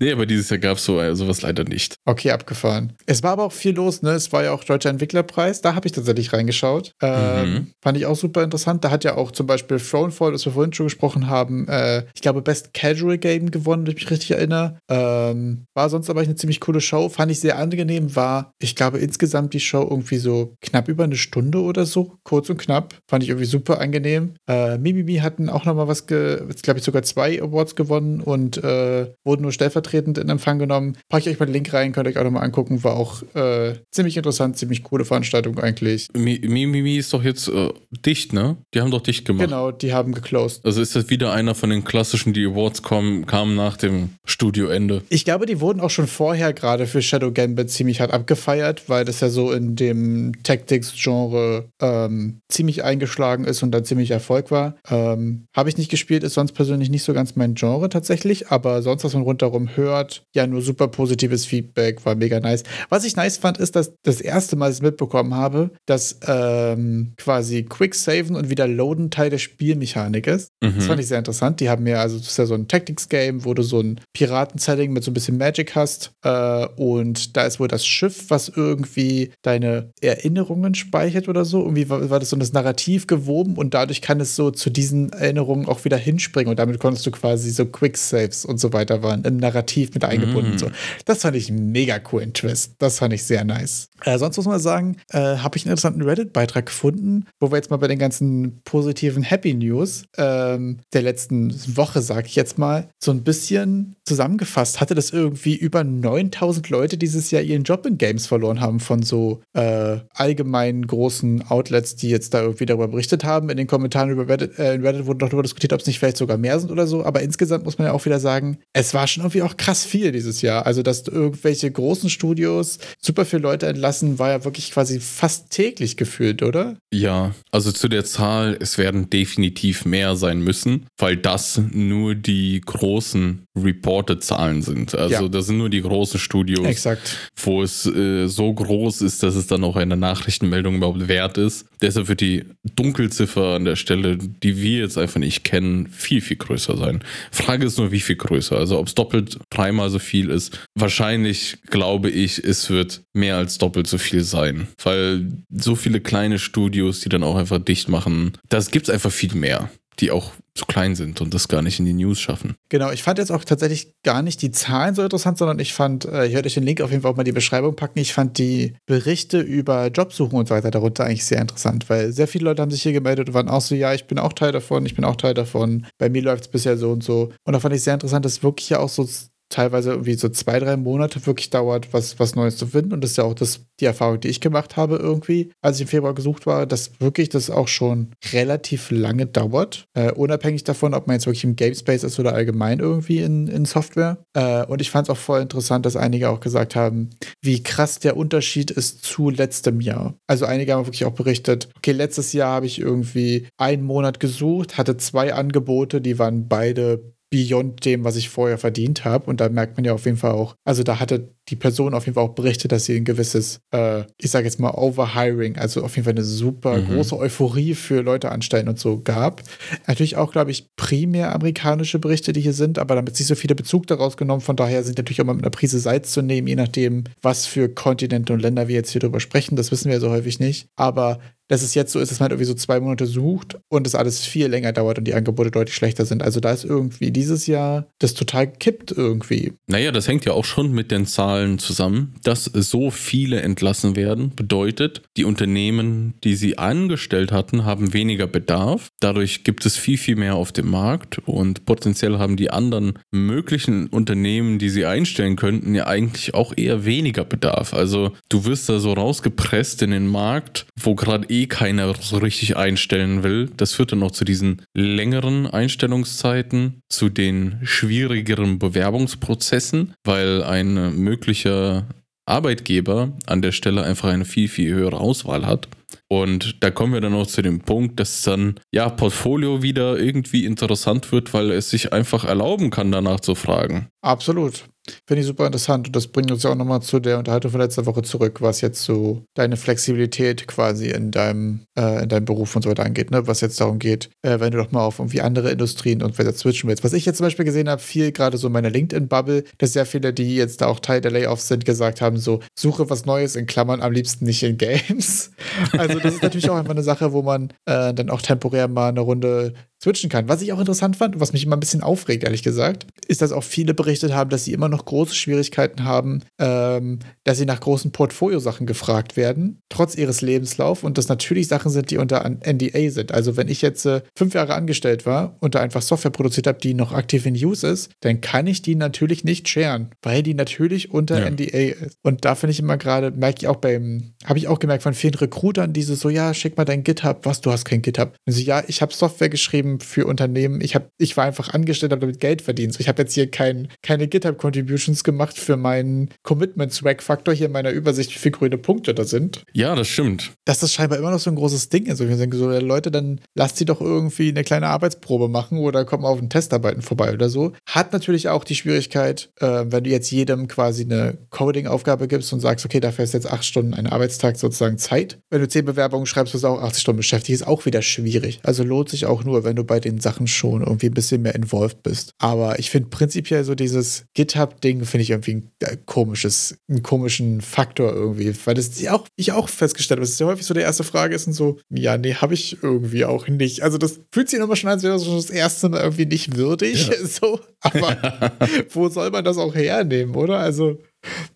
Nee, 0.00 0.12
aber 0.12 0.26
dieses 0.26 0.50
Jahr 0.50 0.58
gab 0.58 0.76
es 0.78 0.84
so, 0.84 1.00
äh, 1.00 1.14
sowas 1.14 1.42
leider 1.42 1.64
nicht. 1.64 1.96
Okay, 2.04 2.30
abgefahren. 2.30 2.92
Es 3.06 3.22
war 3.22 3.32
aber 3.32 3.44
auch 3.44 3.52
viel 3.52 3.74
los, 3.74 4.02
ne? 4.02 4.10
Es 4.12 4.32
war 4.32 4.42
ja 4.44 4.52
auch 4.52 4.64
Deutscher 4.64 4.90
Entwicklerpreis, 4.90 5.60
da 5.60 5.74
habe 5.74 5.86
ich 5.86 5.92
tatsächlich 5.92 6.32
reingeschaut. 6.32 6.92
Ähm, 7.02 7.44
Mhm. 7.44 7.66
Fand 7.82 7.98
ich 7.98 8.06
auch 8.06 8.16
super 8.16 8.42
interessant. 8.42 8.84
Da 8.84 8.90
hat 8.90 9.04
ja 9.04 9.16
auch 9.16 9.30
zum 9.30 9.46
Beispiel 9.46 9.78
Thronefall, 9.78 10.32
das 10.32 10.44
wir 10.44 10.52
vorhin 10.52 10.72
schon 10.72 10.86
gesprochen 10.86 11.28
haben, 11.28 11.53
äh, 11.68 12.04
ich 12.14 12.20
glaube, 12.22 12.42
Best 12.42 12.74
Casual 12.74 13.18
Game 13.18 13.50
gewonnen, 13.50 13.86
wenn 13.86 13.92
ich 13.92 14.02
mich 14.02 14.10
richtig 14.10 14.32
erinnere. 14.32 14.78
Ähm, 14.88 15.64
war 15.74 15.88
sonst 15.88 16.10
aber 16.10 16.20
eine 16.20 16.34
ziemlich 16.34 16.60
coole 16.60 16.80
Show. 16.80 17.08
Fand 17.08 17.30
ich 17.30 17.40
sehr 17.40 17.58
angenehm. 17.58 18.14
War, 18.16 18.52
ich 18.60 18.76
glaube, 18.76 18.98
insgesamt 18.98 19.54
die 19.54 19.60
Show 19.60 19.82
irgendwie 19.82 20.18
so 20.18 20.54
knapp 20.60 20.88
über 20.88 21.04
eine 21.04 21.16
Stunde 21.16 21.60
oder 21.60 21.86
so, 21.86 22.14
kurz 22.24 22.50
und 22.50 22.58
knapp. 22.58 22.94
Fand 23.08 23.22
ich 23.22 23.30
irgendwie 23.30 23.46
super 23.46 23.80
angenehm. 23.80 24.34
Äh, 24.48 24.78
Mimimi 24.78 25.16
hatten 25.16 25.48
auch 25.48 25.64
nochmal 25.64 25.88
was, 25.88 26.06
glaube 26.06 26.52
ich, 26.76 26.82
sogar 26.82 27.02
zwei 27.02 27.40
Awards 27.40 27.76
gewonnen 27.76 28.20
und 28.20 28.58
äh, 28.58 29.12
wurden 29.24 29.42
nur 29.42 29.52
stellvertretend 29.52 30.18
in 30.18 30.28
Empfang 30.28 30.58
genommen. 30.58 30.96
Packe 31.08 31.28
ich 31.28 31.34
euch 31.34 31.40
mal 31.40 31.46
den 31.46 31.54
Link 31.54 31.72
rein, 31.72 31.92
könnt 31.92 32.06
ihr 32.06 32.10
euch 32.10 32.18
auch 32.18 32.24
nochmal 32.24 32.44
angucken. 32.44 32.84
War 32.84 32.96
auch 32.96 33.22
äh, 33.34 33.74
ziemlich 33.90 34.16
interessant, 34.16 34.56
ziemlich 34.56 34.82
coole 34.82 35.04
Veranstaltung 35.04 35.58
eigentlich. 35.58 36.08
Mimimi 36.14 36.96
ist 36.96 37.12
doch 37.12 37.22
jetzt 37.22 37.48
äh, 37.48 37.70
dicht, 38.04 38.32
ne? 38.32 38.56
Die 38.74 38.80
haben 38.80 38.90
doch 38.90 39.02
dicht 39.02 39.24
gemacht. 39.24 39.46
Genau, 39.46 39.70
die 39.70 39.92
haben 39.92 40.12
geclosed. 40.12 40.64
Also 40.64 40.80
ist 40.80 40.96
das 40.96 41.10
wieder 41.10 41.32
einer 41.44 41.54
von 41.54 41.70
den 41.70 41.84
klassischen, 41.84 42.32
die 42.32 42.46
Awards 42.46 42.82
kommen, 42.82 43.26
kamen 43.26 43.54
nach 43.54 43.76
dem 43.76 44.10
Studioende. 44.24 45.02
Ich 45.10 45.24
glaube, 45.24 45.46
die 45.46 45.60
wurden 45.60 45.80
auch 45.80 45.90
schon 45.90 46.06
vorher 46.06 46.52
gerade 46.52 46.86
für 46.86 47.02
Shadow 47.02 47.30
Gambit 47.30 47.70
ziemlich 47.70 48.00
hart 48.00 48.12
abgefeiert, 48.12 48.88
weil 48.88 49.04
das 49.04 49.20
ja 49.20 49.28
so 49.28 49.52
in 49.52 49.76
dem 49.76 50.42
Tactics-Genre 50.42 51.66
ähm, 51.80 52.40
ziemlich 52.48 52.82
eingeschlagen 52.82 53.44
ist 53.44 53.62
und 53.62 53.70
dann 53.72 53.84
ziemlich 53.84 54.10
Erfolg 54.10 54.50
war. 54.50 54.76
Ähm, 54.88 55.44
Habe 55.54 55.68
ich 55.68 55.76
nicht 55.76 55.90
gespielt, 55.90 56.24
ist 56.24 56.34
sonst 56.34 56.52
persönlich 56.52 56.90
nicht 56.90 57.04
so 57.04 57.12
ganz 57.12 57.36
mein 57.36 57.54
Genre 57.54 57.88
tatsächlich, 57.88 58.48
aber 58.48 58.82
sonst, 58.82 59.04
was 59.04 59.14
man 59.14 59.22
rundherum 59.22 59.76
hört, 59.76 60.24
ja, 60.34 60.46
nur 60.46 60.62
super 60.62 60.88
positives 60.88 61.44
Feedback, 61.44 62.04
war 62.06 62.14
mega 62.14 62.40
nice. 62.40 62.64
Was 62.88 63.04
ich 63.04 63.16
nice 63.16 63.36
fand, 63.36 63.58
ist, 63.58 63.76
dass 63.76 63.92
das 64.02 64.20
erste 64.20 64.56
Mal, 64.56 64.68
dass 64.68 64.78
ich 64.78 64.82
mitbekommen 64.82 65.34
habe, 65.34 65.70
dass 65.86 66.18
ähm, 66.26 67.12
quasi 67.18 67.64
Quick 67.64 67.94
Saven 67.94 68.34
und 68.36 68.48
wieder 68.50 68.66
Loaden 68.66 69.10
Teil 69.10 69.30
der 69.30 69.38
Spielmechanik 69.38 70.26
ist. 70.26 70.48
Mhm. 70.62 70.74
Das 70.76 70.86
fand 70.86 71.00
ich 71.00 71.06
sehr 71.06 71.18
interessant. 71.18 71.33
Die 71.60 71.68
haben 71.68 71.86
ja, 71.86 72.00
also 72.00 72.18
das 72.18 72.28
ist 72.28 72.36
ja 72.36 72.46
so 72.46 72.54
ein 72.54 72.68
Tactics-Game, 72.68 73.44
wo 73.44 73.54
du 73.54 73.62
so 73.62 73.80
ein 73.80 74.00
Piraten-Setting 74.12 74.92
mit 74.92 75.04
so 75.04 75.10
ein 75.10 75.14
bisschen 75.14 75.38
Magic 75.38 75.74
hast. 75.74 76.12
Äh, 76.22 76.66
und 76.76 77.36
da 77.36 77.44
ist 77.44 77.60
wohl 77.60 77.68
das 77.68 77.86
Schiff, 77.86 78.26
was 78.28 78.48
irgendwie 78.48 79.32
deine 79.42 79.92
Erinnerungen 80.00 80.74
speichert 80.74 81.28
oder 81.28 81.44
so. 81.44 81.62
Irgendwie 81.62 81.88
war, 81.88 82.10
war 82.10 82.20
das 82.20 82.30
so 82.30 82.36
das 82.36 82.52
Narrativ 82.52 83.06
gewoben 83.06 83.56
und 83.56 83.74
dadurch 83.74 84.02
kann 84.02 84.20
es 84.20 84.36
so 84.36 84.50
zu 84.50 84.70
diesen 84.70 85.12
Erinnerungen 85.12 85.66
auch 85.66 85.84
wieder 85.84 85.96
hinspringen. 85.96 86.50
Und 86.50 86.58
damit 86.58 86.78
konntest 86.78 87.06
du 87.06 87.10
quasi 87.10 87.50
so 87.50 87.66
Quick-Saves 87.66 88.44
und 88.44 88.58
so 88.58 88.72
weiter 88.72 89.02
waren 89.02 89.24
im 89.24 89.38
Narrativ 89.38 89.94
mit 89.94 90.04
eingebunden. 90.04 90.52
Mhm. 90.52 90.58
So. 90.58 90.70
Das 91.04 91.22
fand 91.22 91.36
ich 91.36 91.50
mega 91.50 91.98
coolen 91.98 92.32
Twist. 92.32 92.74
Das 92.78 92.98
fand 92.98 93.14
ich 93.14 93.24
sehr 93.24 93.44
nice. 93.44 93.88
Äh, 94.04 94.18
sonst 94.18 94.36
muss 94.36 94.46
man 94.46 94.60
sagen, 94.60 94.96
äh, 95.10 95.18
habe 95.18 95.56
ich 95.56 95.64
einen 95.64 95.70
interessanten 95.70 96.02
Reddit-Beitrag 96.02 96.66
gefunden, 96.66 97.26
wo 97.40 97.50
wir 97.50 97.56
jetzt 97.56 97.70
mal 97.70 97.78
bei 97.78 97.88
den 97.88 97.98
ganzen 97.98 98.60
positiven 98.64 99.22
Happy 99.22 99.54
News 99.54 100.04
ähm, 100.16 100.80
der 100.92 101.02
letzten 101.02 101.23
Woche, 101.30 102.02
sag 102.02 102.26
ich 102.26 102.36
jetzt 102.36 102.58
mal, 102.58 102.88
so 103.02 103.10
ein 103.10 103.22
bisschen 103.22 103.96
zusammengefasst 104.04 104.80
hatte, 104.80 104.94
dass 104.94 105.10
irgendwie 105.10 105.54
über 105.54 105.84
9000 105.84 106.68
Leute 106.70 106.98
dieses 106.98 107.30
Jahr 107.30 107.42
ihren 107.42 107.62
Job 107.62 107.86
in 107.86 107.98
Games 107.98 108.26
verloren 108.26 108.60
haben 108.60 108.80
von 108.80 109.02
so 109.02 109.42
äh, 109.54 109.98
allgemeinen 110.14 110.86
großen 110.86 111.50
Outlets, 111.50 111.96
die 111.96 112.10
jetzt 112.10 112.34
da 112.34 112.42
irgendwie 112.42 112.66
darüber 112.66 112.88
berichtet 112.88 113.24
haben. 113.24 113.48
In 113.50 113.56
den 113.56 113.66
Kommentaren 113.66 114.10
über 114.10 114.28
Reddit, 114.28 114.58
äh, 114.58 114.72
Reddit 114.72 115.06
wurde 115.06 115.24
noch 115.24 115.28
darüber 115.28 115.42
diskutiert, 115.42 115.72
ob 115.72 115.80
es 115.80 115.86
nicht 115.86 115.98
vielleicht 115.98 116.16
sogar 116.16 116.36
mehr 116.36 116.58
sind 116.60 116.70
oder 116.70 116.86
so. 116.86 117.04
Aber 117.04 117.22
insgesamt 117.22 117.64
muss 117.64 117.78
man 117.78 117.86
ja 117.86 117.92
auch 117.92 118.04
wieder 118.04 118.20
sagen, 118.20 118.58
es 118.72 118.94
war 118.94 119.06
schon 119.06 119.22
irgendwie 119.22 119.42
auch 119.42 119.56
krass 119.56 119.84
viel 119.84 120.12
dieses 120.12 120.42
Jahr. 120.42 120.66
Also, 120.66 120.82
dass 120.82 121.06
irgendwelche 121.06 121.70
großen 121.70 122.10
Studios 122.10 122.78
super 123.00 123.24
viele 123.24 123.42
Leute 123.42 123.66
entlassen, 123.66 124.18
war 124.18 124.30
ja 124.30 124.44
wirklich 124.44 124.70
quasi 124.70 125.00
fast 125.00 125.50
täglich 125.50 125.96
gefühlt, 125.96 126.42
oder? 126.42 126.76
Ja, 126.92 127.34
also 127.50 127.72
zu 127.72 127.88
der 127.88 128.04
Zahl, 128.04 128.56
es 128.60 128.78
werden 128.78 129.10
definitiv 129.10 129.84
mehr 129.84 130.16
sein 130.16 130.40
müssen, 130.40 130.86
weil 130.98 131.13
das 131.16 131.60
nur 131.72 132.14
die 132.14 132.60
großen 132.64 133.46
Reported-Zahlen 133.56 134.62
sind. 134.62 134.94
Also 134.94 135.24
ja. 135.24 135.28
das 135.28 135.46
sind 135.46 135.58
nur 135.58 135.70
die 135.70 135.82
großen 135.82 136.18
Studios, 136.18 136.66
Exakt. 136.66 137.16
wo 137.36 137.62
es 137.62 137.86
äh, 137.86 138.26
so 138.26 138.52
groß 138.52 139.02
ist, 139.02 139.22
dass 139.22 139.34
es 139.34 139.46
dann 139.46 139.62
auch 139.64 139.76
eine 139.76 139.96
Nachrichtenmeldung 139.96 140.76
überhaupt 140.76 141.08
wert 141.08 141.38
ist. 141.38 141.66
Deshalb 141.80 142.08
wird 142.08 142.20
die 142.20 142.44
Dunkelziffer 142.76 143.54
an 143.54 143.64
der 143.64 143.76
Stelle, 143.76 144.16
die 144.16 144.60
wir 144.60 144.80
jetzt 144.80 144.98
einfach 144.98 145.20
nicht 145.20 145.44
kennen, 145.44 145.88
viel, 145.88 146.20
viel 146.20 146.36
größer 146.36 146.76
sein. 146.76 147.02
Frage 147.30 147.66
ist 147.66 147.78
nur, 147.78 147.92
wie 147.92 148.00
viel 148.00 148.16
größer. 148.16 148.56
Also 148.56 148.78
ob 148.78 148.88
es 148.88 148.94
doppelt, 148.94 149.38
dreimal 149.50 149.90
so 149.90 149.98
viel 149.98 150.30
ist. 150.30 150.58
Wahrscheinlich 150.74 151.58
glaube 151.68 152.10
ich, 152.10 152.42
es 152.42 152.70
wird 152.70 153.02
mehr 153.12 153.36
als 153.36 153.58
doppelt 153.58 153.86
so 153.86 153.98
viel 153.98 154.22
sein. 154.22 154.66
Weil 154.82 155.28
so 155.50 155.76
viele 155.76 156.00
kleine 156.00 156.38
Studios, 156.38 157.00
die 157.00 157.08
dann 157.08 157.22
auch 157.22 157.36
einfach 157.36 157.58
dicht 157.58 157.88
machen, 157.88 158.32
das 158.48 158.70
gibt 158.70 158.88
es 158.88 158.94
einfach 158.94 159.12
viel 159.12 159.34
mehr 159.34 159.70
die 160.00 160.10
auch 160.10 160.32
zu 160.54 160.66
klein 160.66 160.94
sind 160.94 161.20
und 161.20 161.34
das 161.34 161.48
gar 161.48 161.62
nicht 161.62 161.80
in 161.80 161.84
die 161.84 161.92
News 161.92 162.20
schaffen. 162.20 162.54
Genau, 162.68 162.92
ich 162.92 163.02
fand 163.02 163.18
jetzt 163.18 163.32
auch 163.32 163.44
tatsächlich 163.44 163.92
gar 164.04 164.22
nicht 164.22 164.40
die 164.40 164.52
Zahlen 164.52 164.94
so 164.94 165.02
interessant, 165.02 165.36
sondern 165.36 165.58
ich 165.58 165.72
fand, 165.72 166.04
äh, 166.04 166.26
ich 166.26 166.34
werde 166.34 166.46
euch 166.46 166.54
den 166.54 166.62
Link 166.62 166.80
auf 166.80 166.90
jeden 166.90 167.02
Fall 167.02 167.10
auch 167.10 167.16
mal 167.16 167.22
in 167.22 167.26
die 167.26 167.32
Beschreibung 167.32 167.74
packen, 167.74 167.98
ich 167.98 168.14
fand 168.14 168.38
die 168.38 168.74
Berichte 168.86 169.40
über 169.40 169.88
Jobsuchen 169.88 170.38
und 170.38 170.48
so 170.48 170.54
weiter 170.54 170.70
darunter 170.70 171.04
eigentlich 171.04 171.24
sehr 171.24 171.40
interessant, 171.40 171.90
weil 171.90 172.12
sehr 172.12 172.28
viele 172.28 172.44
Leute 172.44 172.62
haben 172.62 172.70
sich 172.70 172.82
hier 172.82 172.92
gemeldet 172.92 173.28
und 173.28 173.34
waren 173.34 173.48
auch 173.48 173.60
so, 173.60 173.74
ja, 173.74 173.94
ich 173.94 174.06
bin 174.06 174.18
auch 174.18 174.32
Teil 174.32 174.52
davon, 174.52 174.86
ich 174.86 174.94
bin 174.94 175.04
auch 175.04 175.16
Teil 175.16 175.34
davon, 175.34 175.86
bei 175.98 176.08
mir 176.08 176.22
läuft 176.22 176.44
es 176.44 176.48
bisher 176.48 176.76
so 176.76 176.92
und 176.92 177.02
so. 177.02 177.32
Und 177.44 177.52
da 177.52 177.58
fand 177.58 177.74
ich 177.74 177.82
sehr 177.82 177.94
interessant, 177.94 178.24
dass 178.24 178.42
wirklich 178.42 178.68
ja 178.70 178.78
auch 178.78 178.88
so 178.88 179.08
teilweise 179.48 179.90
irgendwie 179.90 180.14
so 180.14 180.28
zwei, 180.28 180.58
drei 180.58 180.76
Monate 180.76 181.24
wirklich 181.26 181.50
dauert, 181.50 181.92
was, 181.92 182.18
was 182.18 182.34
Neues 182.34 182.56
zu 182.56 182.66
finden. 182.66 182.92
Und 182.92 183.02
das 183.02 183.12
ist 183.12 183.16
ja 183.18 183.24
auch 183.24 183.34
das, 183.34 183.60
die 183.80 183.84
Erfahrung, 183.84 184.20
die 184.20 184.28
ich 184.28 184.40
gemacht 184.40 184.76
habe 184.76 184.96
irgendwie, 184.96 185.52
als 185.62 185.76
ich 185.76 185.82
im 185.82 185.88
Februar 185.88 186.14
gesucht 186.14 186.46
war, 186.46 186.66
dass 186.66 186.92
wirklich 187.00 187.28
das 187.28 187.50
auch 187.50 187.68
schon 187.68 188.12
relativ 188.32 188.90
lange 188.90 189.26
dauert. 189.26 189.86
Äh, 189.94 190.12
unabhängig 190.12 190.64
davon, 190.64 190.94
ob 190.94 191.06
man 191.06 191.14
jetzt 191.14 191.26
wirklich 191.26 191.44
im 191.44 191.56
Game 191.56 191.74
Space 191.74 192.04
ist 192.04 192.18
oder 192.18 192.34
allgemein 192.34 192.80
irgendwie 192.80 193.18
in, 193.18 193.46
in 193.48 193.64
Software. 193.64 194.18
Äh, 194.34 194.64
und 194.66 194.80
ich 194.80 194.90
fand 194.90 195.08
es 195.08 195.10
auch 195.10 195.18
voll 195.18 195.40
interessant, 195.40 195.86
dass 195.86 195.96
einige 195.96 196.30
auch 196.30 196.40
gesagt 196.40 196.74
haben, 196.74 197.10
wie 197.42 197.62
krass 197.62 197.98
der 197.98 198.16
Unterschied 198.16 198.70
ist 198.70 199.04
zu 199.04 199.30
letztem 199.30 199.80
Jahr. 199.80 200.14
Also 200.26 200.46
einige 200.46 200.74
haben 200.74 200.86
wirklich 200.86 201.04
auch 201.04 201.12
berichtet, 201.12 201.68
okay, 201.76 201.92
letztes 201.92 202.32
Jahr 202.32 202.54
habe 202.54 202.66
ich 202.66 202.80
irgendwie 202.80 203.46
einen 203.56 203.84
Monat 203.84 204.20
gesucht, 204.20 204.78
hatte 204.78 204.96
zwei 204.96 205.34
Angebote, 205.34 206.00
die 206.00 206.18
waren 206.18 206.48
beide 206.48 207.13
beyond 207.34 207.84
dem, 207.84 208.04
was 208.04 208.14
ich 208.14 208.28
vorher 208.28 208.58
verdient 208.58 209.04
habe. 209.04 209.28
Und 209.28 209.40
da 209.40 209.48
merkt 209.48 209.76
man 209.76 209.84
ja 209.84 209.92
auf 209.92 210.04
jeden 210.04 210.16
Fall 210.16 210.30
auch, 210.30 210.54
also 210.64 210.84
da 210.84 211.00
hatte 211.00 211.34
die 211.48 211.56
Person 211.56 211.92
auf 211.92 212.06
jeden 212.06 212.14
Fall 212.14 212.22
auch 212.22 212.36
berichtet, 212.36 212.70
dass 212.70 212.84
sie 212.84 212.96
ein 212.96 213.04
gewisses, 213.04 213.58
äh, 213.72 214.04
ich 214.18 214.30
sage 214.30 214.44
jetzt 214.46 214.60
mal, 214.60 214.70
Overhiring, 214.70 215.56
also 215.58 215.82
auf 215.82 215.96
jeden 215.96 216.04
Fall 216.04 216.14
eine 216.14 216.22
super 216.22 216.78
mhm. 216.78 216.86
große 216.86 217.18
Euphorie 217.18 217.74
für 217.74 218.02
Leute 218.02 218.30
anstellen 218.30 218.68
und 218.68 218.78
so 218.78 219.00
gab. 219.00 219.42
Natürlich 219.88 220.16
auch, 220.16 220.30
glaube 220.30 220.52
ich, 220.52 220.68
primär 220.76 221.34
amerikanische 221.34 221.98
Berichte, 221.98 222.32
die 222.32 222.40
hier 222.40 222.52
sind, 222.52 222.78
aber 222.78 222.94
damit 222.94 223.16
sich 223.16 223.26
so 223.26 223.34
viele 223.34 223.56
Bezug 223.56 223.88
daraus 223.88 224.16
genommen. 224.16 224.40
Von 224.40 224.54
daher 224.54 224.84
sind 224.84 224.96
natürlich 224.96 225.20
auch 225.20 225.26
mal 225.26 225.34
mit 225.34 225.42
einer 225.42 225.50
Prise 225.50 225.80
Salz 225.80 226.12
zu 226.12 226.22
nehmen, 226.22 226.46
je 226.46 226.54
nachdem, 226.54 227.02
was 227.20 227.46
für 227.46 227.68
Kontinente 227.68 228.32
und 228.32 228.42
Länder 228.42 228.68
wir 228.68 228.76
jetzt 228.76 228.90
hier 228.90 229.00
drüber 229.00 229.18
sprechen. 229.18 229.56
Das 229.56 229.72
wissen 229.72 229.90
wir 229.90 229.98
so 229.98 230.10
häufig 230.10 230.38
nicht. 230.38 230.68
Aber 230.76 231.18
dass 231.48 231.62
es 231.62 231.74
jetzt 231.74 231.92
so 231.92 232.00
ist, 232.00 232.10
dass 232.10 232.20
man 232.20 232.24
halt 232.24 232.32
irgendwie 232.32 232.48
so 232.48 232.54
zwei 232.54 232.80
Monate 232.80 233.06
sucht 233.06 233.58
und 233.68 233.86
es 233.86 233.94
alles 233.94 234.24
viel 234.24 234.46
länger 234.46 234.72
dauert 234.72 234.98
und 234.98 235.04
die 235.04 235.14
Angebote 235.14 235.50
deutlich 235.50 235.74
schlechter 235.74 236.06
sind. 236.06 236.22
Also 236.22 236.40
da 236.40 236.52
ist 236.52 236.64
irgendwie 236.64 237.10
dieses 237.10 237.46
Jahr 237.46 237.86
das 237.98 238.14
total 238.14 238.46
kippt 238.46 238.92
irgendwie. 238.92 239.52
Naja, 239.66 239.92
das 239.92 240.08
hängt 240.08 240.24
ja 240.24 240.32
auch 240.32 240.44
schon 240.44 240.72
mit 240.72 240.90
den 240.90 241.06
Zahlen 241.06 241.58
zusammen, 241.58 242.14
dass 242.22 242.44
so 242.44 242.90
viele 242.90 243.42
entlassen 243.42 243.96
werden. 243.96 244.32
Bedeutet, 244.34 245.02
die 245.16 245.24
Unternehmen, 245.24 246.14
die 246.24 246.34
sie 246.34 246.58
angestellt 246.58 247.32
hatten, 247.32 247.64
haben 247.64 247.92
weniger 247.92 248.26
Bedarf. 248.26 248.88
Dadurch 249.00 249.44
gibt 249.44 249.66
es 249.66 249.76
viel, 249.76 249.98
viel 249.98 250.16
mehr 250.16 250.36
auf 250.36 250.52
dem 250.52 250.70
Markt 250.70 251.18
und 251.26 251.66
potenziell 251.66 252.18
haben 252.18 252.36
die 252.36 252.50
anderen 252.50 252.98
möglichen 253.10 253.88
Unternehmen, 253.88 254.58
die 254.58 254.70
sie 254.70 254.86
einstellen 254.86 255.36
könnten, 255.36 255.74
ja 255.74 255.86
eigentlich 255.86 256.34
auch 256.34 256.52
eher 256.56 256.84
weniger 256.84 257.24
Bedarf. 257.24 257.74
Also 257.74 258.12
du 258.28 258.44
wirst 258.44 258.68
da 258.68 258.78
so 258.78 258.92
rausgepresst 258.92 259.82
in 259.82 259.90
den 259.90 260.06
Markt, 260.06 260.66
wo 260.80 260.94
gerade 260.94 261.26
eh 261.34 261.46
keiner 261.46 261.94
so 262.00 262.18
richtig 262.18 262.56
einstellen 262.56 263.22
will. 263.22 263.50
Das 263.56 263.72
führt 263.74 263.92
dann 263.92 264.02
auch 264.02 264.12
zu 264.12 264.24
diesen 264.24 264.62
längeren 264.74 265.46
Einstellungszeiten, 265.46 266.80
zu 266.88 267.08
den 267.08 267.58
schwierigeren 267.62 268.58
Bewerbungsprozessen, 268.58 269.94
weil 270.04 270.42
ein 270.42 270.96
möglicher 270.96 271.86
Arbeitgeber 272.26 273.12
an 273.26 273.42
der 273.42 273.52
Stelle 273.52 273.82
einfach 273.82 274.08
eine 274.08 274.24
viel, 274.24 274.48
viel 274.48 274.74
höhere 274.74 274.98
Auswahl 274.98 275.46
hat. 275.46 275.68
Und 276.08 276.62
da 276.62 276.70
kommen 276.70 276.92
wir 276.92 277.00
dann 277.00 277.14
auch 277.14 277.26
zu 277.26 277.42
dem 277.42 277.60
Punkt, 277.60 278.00
dass 278.00 278.22
dann 278.22 278.60
ja 278.72 278.88
Portfolio 278.88 279.62
wieder 279.62 279.98
irgendwie 279.98 280.44
interessant 280.44 281.12
wird, 281.12 281.34
weil 281.34 281.50
es 281.50 281.70
sich 281.70 281.92
einfach 281.92 282.24
erlauben 282.24 282.70
kann, 282.70 282.92
danach 282.92 283.20
zu 283.20 283.34
fragen. 283.34 283.88
Absolut. 284.02 284.64
Finde 285.06 285.22
ich 285.22 285.26
super 285.26 285.46
interessant. 285.46 285.86
Und 285.86 285.96
das 285.96 286.06
bringt 286.08 286.30
uns 286.30 286.42
ja 286.42 286.50
auch 286.50 286.54
nochmal 286.54 286.82
zu 286.82 287.00
der 287.00 287.18
Unterhaltung 287.18 287.50
von 287.50 287.60
letzter 287.60 287.86
Woche 287.86 288.02
zurück, 288.02 288.42
was 288.42 288.60
jetzt 288.60 288.82
so 288.82 289.24
deine 289.34 289.56
Flexibilität 289.56 290.46
quasi 290.46 290.90
in 290.90 291.10
deinem, 291.10 291.60
äh, 291.78 292.02
in 292.02 292.08
deinem 292.08 292.26
Beruf 292.26 292.54
und 292.54 292.62
so 292.62 292.70
weiter 292.70 292.84
angeht. 292.84 293.10
Ne? 293.10 293.26
Was 293.26 293.40
jetzt 293.40 293.60
darum 293.60 293.78
geht, 293.78 294.10
äh, 294.22 294.40
wenn 294.40 294.50
du 294.50 294.58
doch 294.58 294.72
mal 294.72 294.82
auf 294.82 294.98
irgendwie 294.98 295.22
andere 295.22 295.50
Industrien 295.50 296.02
und 296.02 296.18
weiter 296.18 296.34
switchen 296.34 296.68
willst. 296.68 296.84
Was 296.84 296.92
ich 296.92 297.06
jetzt 297.06 297.16
zum 297.16 297.26
Beispiel 297.26 297.46
gesehen 297.46 297.68
habe, 297.68 297.80
viel 297.80 298.12
gerade 298.12 298.36
so 298.36 298.48
in 298.48 298.52
meiner 298.52 298.70
LinkedIn-Bubble, 298.70 299.44
dass 299.58 299.72
sehr 299.72 299.86
viele, 299.86 300.12
die 300.12 300.36
jetzt 300.36 300.60
da 300.60 300.66
auch 300.66 300.80
Teil 300.80 301.00
der 301.00 301.12
Layoffs 301.12 301.48
sind, 301.48 301.64
gesagt 301.64 302.00
haben, 302.00 302.18
so, 302.18 302.40
suche 302.58 302.90
was 302.90 303.06
Neues 303.06 303.36
in 303.36 303.46
Klammern, 303.46 303.80
am 303.80 303.92
liebsten 303.92 304.26
nicht 304.26 304.42
in 304.42 304.58
Games. 304.58 305.30
Also 305.72 305.98
das 305.98 306.14
ist 306.14 306.22
natürlich 306.22 306.48
auch 306.50 306.56
einfach 306.56 306.72
eine 306.72 306.82
Sache, 306.82 307.12
wo 307.12 307.22
man 307.22 307.50
äh, 307.66 307.94
dann 307.94 308.10
auch 308.10 308.22
temporär 308.22 308.68
mal 308.68 308.88
eine 308.88 309.00
Runde 309.00 309.54
switchen 309.84 310.10
kann. 310.10 310.28
Was 310.28 310.42
ich 310.42 310.52
auch 310.52 310.58
interessant 310.58 310.96
fand, 310.96 311.20
was 311.20 311.32
mich 311.32 311.44
immer 311.44 311.56
ein 311.56 311.60
bisschen 311.60 311.82
aufregt, 311.82 312.24
ehrlich 312.24 312.42
gesagt, 312.42 312.86
ist, 313.06 313.22
dass 313.22 313.32
auch 313.32 313.44
viele 313.44 313.74
berichtet 313.74 314.12
haben, 314.12 314.30
dass 314.30 314.44
sie 314.44 314.52
immer 314.52 314.68
noch 314.68 314.84
große 314.84 315.14
Schwierigkeiten 315.14 315.84
haben, 315.84 316.22
ähm, 316.38 316.98
dass 317.24 317.38
sie 317.38 317.44
nach 317.46 317.60
großen 317.60 317.92
Portfoliosachen 317.92 318.66
gefragt 318.66 319.16
werden, 319.16 319.60
trotz 319.68 319.94
ihres 319.94 320.22
Lebenslaufs 320.22 320.82
und 320.82 320.98
das 320.98 321.08
natürlich 321.08 321.48
Sachen 321.48 321.70
sind, 321.70 321.90
die 321.90 321.98
unter 321.98 322.24
NDA 322.24 322.90
sind. 322.90 323.12
Also 323.12 323.36
wenn 323.36 323.48
ich 323.48 323.62
jetzt 323.62 323.84
äh, 323.84 324.00
fünf 324.16 324.34
Jahre 324.34 324.54
angestellt 324.54 325.04
war 325.04 325.36
und 325.40 325.54
da 325.54 325.60
einfach 325.60 325.82
Software 325.82 326.10
produziert 326.10 326.46
habe, 326.46 326.58
die 326.58 326.74
noch 326.74 326.92
aktiv 326.92 327.26
in 327.26 327.34
Use 327.34 327.66
ist, 327.66 327.90
dann 328.00 328.20
kann 328.20 328.46
ich 328.46 328.62
die 328.62 328.76
natürlich 328.76 329.22
nicht 329.22 329.48
sharen, 329.48 329.90
weil 330.02 330.22
die 330.22 330.34
natürlich 330.34 330.90
unter 330.92 331.20
ja. 331.20 331.30
NDA 331.30 331.74
ist. 331.84 331.98
Und 332.02 332.24
da 332.24 332.34
finde 332.34 332.52
ich 332.52 332.60
immer 332.60 332.78
gerade, 332.78 333.10
merke 333.10 333.40
ich 333.40 333.48
auch 333.48 333.56
beim, 333.56 334.14
habe 334.24 334.38
ich 334.38 334.48
auch 334.48 334.58
gemerkt 334.58 334.82
von 334.82 334.94
vielen 334.94 335.14
Recruitern, 335.14 335.74
diese 335.74 335.94
so, 335.94 336.08
ja, 336.08 336.32
schick 336.32 336.56
mal 336.56 336.64
dein 336.64 336.84
GitHub, 336.84 337.20
was, 337.24 337.42
du 337.42 337.52
hast 337.52 337.66
kein 337.66 337.82
GitHub. 337.82 338.14
Und 338.26 338.32
so, 338.32 338.40
ja, 338.40 338.62
ich 338.66 338.80
habe 338.80 338.94
Software 338.94 339.28
geschrieben 339.28 339.73
für 339.80 340.06
Unternehmen, 340.06 340.60
ich, 340.60 340.74
hab, 340.74 340.90
ich 340.98 341.16
war 341.16 341.24
einfach 341.24 341.52
angestellt, 341.52 341.92
habe 341.92 342.00
damit 342.00 342.20
Geld 342.20 342.42
verdient. 342.42 342.74
So, 342.74 342.80
ich 342.80 342.88
habe 342.88 343.02
jetzt 343.02 343.14
hier 343.14 343.30
kein, 343.30 343.68
keine 343.82 344.08
GitHub-Contributions 344.08 345.04
gemacht 345.04 345.38
für 345.38 345.56
meinen 345.56 346.10
Commitment-Swag-Faktor 346.22 347.34
hier 347.34 347.46
in 347.46 347.52
meiner 347.52 347.70
Übersicht, 347.70 348.14
wie 348.14 348.18
viele 348.18 348.32
grüne 348.32 348.58
Punkte 348.58 348.94
da 348.94 349.04
sind. 349.04 349.44
Ja, 349.52 349.74
das 349.74 349.88
stimmt. 349.88 350.32
Dass 350.44 350.60
das 350.60 350.72
scheinbar 350.72 350.98
immer 350.98 351.10
noch 351.10 351.18
so 351.18 351.30
ein 351.30 351.36
großes 351.36 351.68
Ding 351.68 351.86
ist. 351.86 352.00
Ich 352.00 352.16
denke 352.16 352.36
so, 352.36 352.50
Leute, 352.50 352.90
dann 352.90 353.20
lasst 353.34 353.56
sie 353.56 353.64
doch 353.64 353.80
irgendwie 353.80 354.28
eine 354.28 354.44
kleine 354.44 354.68
Arbeitsprobe 354.68 355.28
machen 355.28 355.58
oder 355.58 355.84
kommen 355.84 356.04
auf 356.04 356.20
ein 356.20 356.30
Testarbeiten 356.30 356.82
vorbei 356.82 357.12
oder 357.12 357.28
so. 357.28 357.52
Hat 357.66 357.92
natürlich 357.92 358.28
auch 358.28 358.44
die 358.44 358.54
Schwierigkeit, 358.54 359.30
äh, 359.40 359.64
wenn 359.66 359.84
du 359.84 359.90
jetzt 359.90 360.10
jedem 360.10 360.48
quasi 360.48 360.84
eine 360.84 361.18
Coding-Aufgabe 361.30 362.08
gibst 362.08 362.32
und 362.32 362.40
sagst, 362.40 362.64
okay, 362.64 362.80
dafür 362.80 363.04
ist 363.04 363.14
jetzt 363.14 363.30
acht 363.30 363.44
Stunden 363.44 363.74
ein 363.74 363.86
Arbeitstag 363.86 364.36
sozusagen 364.36 364.78
Zeit. 364.78 365.18
Wenn 365.30 365.40
du 365.40 365.48
zehn 365.48 365.64
Bewerbungen 365.64 366.06
schreibst, 366.06 366.34
wirst 366.34 366.44
du 366.44 366.48
auch 366.48 366.62
80 366.62 366.82
Stunden 366.82 366.98
beschäftigt, 366.98 367.34
ist 367.40 367.46
auch 367.46 367.66
wieder 367.66 367.82
schwierig. 367.82 368.40
Also 368.42 368.62
lohnt 368.62 368.88
sich 368.88 369.06
auch 369.06 369.24
nur, 369.24 369.44
wenn 369.44 369.56
du 369.56 369.63
bei 369.64 369.80
den 369.80 370.00
Sachen 370.00 370.26
schon 370.26 370.62
irgendwie 370.62 370.86
ein 370.86 370.94
bisschen 370.94 371.22
mehr 371.22 371.34
involved 371.34 371.82
bist. 371.82 372.12
Aber 372.18 372.58
ich 372.58 372.70
finde 372.70 372.90
prinzipiell 372.90 373.44
so 373.44 373.54
dieses 373.54 374.04
GitHub-Ding 374.14 374.84
finde 374.84 375.02
ich 375.02 375.10
irgendwie 375.10 375.34
ein 375.34 375.50
äh, 375.60 375.76
komisches, 375.84 376.56
einen 376.68 376.82
komischen 376.82 377.40
Faktor 377.40 377.92
irgendwie, 377.92 378.34
weil 378.44 378.54
das 378.54 378.84
auch, 378.86 379.06
ich 379.16 379.32
auch 379.32 379.48
festgestellt 379.48 379.98
habe, 379.98 380.02
das 380.02 380.10
ist 380.10 380.20
ja 380.20 380.26
häufig 380.26 380.46
so 380.46 380.54
die 380.54 380.60
erste 380.60 380.84
Frage 380.84 381.14
ist 381.14 381.26
und 381.26 381.32
so, 381.32 381.58
ja, 381.70 381.96
nee, 381.96 382.14
habe 382.14 382.34
ich 382.34 382.62
irgendwie 382.62 383.04
auch 383.04 383.28
nicht. 383.28 383.62
Also 383.62 383.78
das 383.78 384.00
fühlt 384.12 384.28
sich 384.28 384.38
immer 384.38 384.56
schon 384.56 384.68
an, 384.68 384.74
als 384.74 384.82
wäre 384.82 384.94
das 384.94 385.04
das 385.04 385.30
erste 385.30 385.68
Mal 385.68 385.80
irgendwie 385.80 386.06
nicht 386.06 386.36
würdig, 386.36 386.88
ja. 386.88 387.06
so. 387.06 387.40
Aber 387.60 388.32
wo 388.70 388.88
soll 388.88 389.10
man 389.10 389.24
das 389.24 389.38
auch 389.38 389.54
hernehmen, 389.54 390.14
oder? 390.14 390.38
Also 390.38 390.78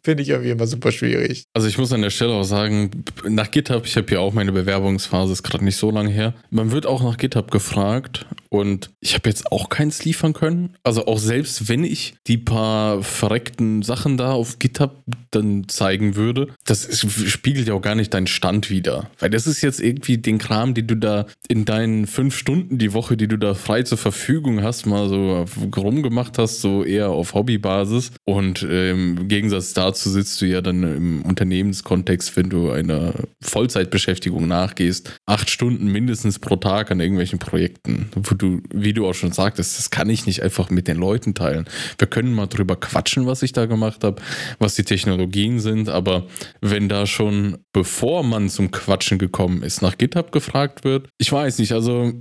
Finde 0.08 0.22
ich 0.22 0.30
irgendwie 0.30 0.48
immer 0.48 0.66
super 0.66 0.90
schwierig. 0.90 1.44
Also 1.52 1.68
ich 1.68 1.76
muss 1.76 1.92
an 1.92 2.00
der 2.00 2.08
Stelle 2.08 2.32
auch 2.32 2.42
sagen, 2.42 3.04
nach 3.28 3.50
GitHub, 3.50 3.84
ich 3.84 3.94
habe 3.98 4.10
ja 4.10 4.20
auch 4.20 4.32
meine 4.32 4.52
Bewerbungsphase, 4.52 5.34
ist 5.34 5.42
gerade 5.42 5.62
nicht 5.62 5.76
so 5.76 5.90
lange 5.90 6.08
her. 6.08 6.32
Man 6.48 6.72
wird 6.72 6.86
auch 6.86 7.02
nach 7.02 7.18
GitHub 7.18 7.50
gefragt 7.50 8.24
und 8.48 8.88
ich 9.00 9.12
habe 9.12 9.28
jetzt 9.28 9.52
auch 9.52 9.68
keins 9.68 10.06
liefern 10.06 10.32
können. 10.32 10.76
Also 10.82 11.06
auch 11.06 11.18
selbst 11.18 11.68
wenn 11.68 11.84
ich 11.84 12.14
die 12.26 12.38
paar 12.38 13.02
verreckten 13.02 13.82
Sachen 13.82 14.16
da 14.16 14.32
auf 14.32 14.58
GitHub 14.58 15.04
dann 15.30 15.68
zeigen 15.68 16.16
würde, 16.16 16.48
das 16.64 17.06
spiegelt 17.26 17.68
ja 17.68 17.74
auch 17.74 17.82
gar 17.82 17.94
nicht 17.94 18.14
deinen 18.14 18.28
Stand 18.28 18.70
wieder. 18.70 19.10
Weil 19.18 19.28
das 19.28 19.46
ist 19.46 19.60
jetzt 19.60 19.78
irgendwie 19.78 20.16
den 20.16 20.38
Kram, 20.38 20.72
den 20.72 20.86
du 20.86 20.96
da 20.96 21.26
in 21.48 21.66
deinen 21.66 22.06
fünf 22.06 22.34
Stunden 22.34 22.78
die 22.78 22.94
Woche, 22.94 23.18
die 23.18 23.28
du 23.28 23.36
da 23.36 23.52
frei 23.52 23.82
zur 23.82 23.98
Verfügung 23.98 24.62
hast, 24.62 24.86
mal 24.86 25.06
so 25.10 25.44
rumgemacht 25.76 26.38
hast, 26.38 26.62
so 26.62 26.82
eher 26.82 27.10
auf 27.10 27.34
Hobbybasis. 27.34 28.12
Und 28.24 28.66
ähm, 28.66 29.18
im 29.18 29.28
Gegensatz 29.28 29.74
dazu 29.74 29.97
sitzt 30.04 30.40
du 30.40 30.46
ja 30.46 30.60
dann 30.60 30.82
im 30.82 31.22
Unternehmenskontext, 31.22 32.36
wenn 32.36 32.50
du 32.50 32.70
einer 32.70 33.14
Vollzeitbeschäftigung 33.40 34.46
nachgehst, 34.46 35.12
acht 35.26 35.50
Stunden 35.50 35.90
mindestens 35.90 36.38
pro 36.38 36.56
Tag 36.56 36.90
an 36.90 37.00
irgendwelchen 37.00 37.38
Projekten, 37.38 38.10
wo 38.14 38.34
du, 38.34 38.60
wie 38.72 38.92
du 38.92 39.06
auch 39.06 39.14
schon 39.14 39.32
sagtest, 39.32 39.78
das 39.78 39.90
kann 39.90 40.10
ich 40.10 40.26
nicht 40.26 40.42
einfach 40.42 40.70
mit 40.70 40.88
den 40.88 40.96
Leuten 40.96 41.34
teilen. 41.34 41.66
Wir 41.98 42.08
können 42.08 42.34
mal 42.34 42.46
drüber 42.46 42.76
quatschen, 42.76 43.26
was 43.26 43.42
ich 43.42 43.52
da 43.52 43.66
gemacht 43.66 44.04
habe, 44.04 44.22
was 44.58 44.74
die 44.74 44.84
Technologien 44.84 45.60
sind, 45.60 45.88
aber 45.88 46.26
wenn 46.60 46.88
da 46.88 47.06
schon, 47.06 47.58
bevor 47.72 48.22
man 48.22 48.48
zum 48.48 48.70
Quatschen 48.70 49.18
gekommen 49.18 49.62
ist, 49.62 49.82
nach 49.82 49.98
GitHub 49.98 50.32
gefragt 50.32 50.84
wird, 50.84 51.08
ich 51.18 51.30
weiß 51.30 51.58
nicht, 51.58 51.72
also 51.72 52.12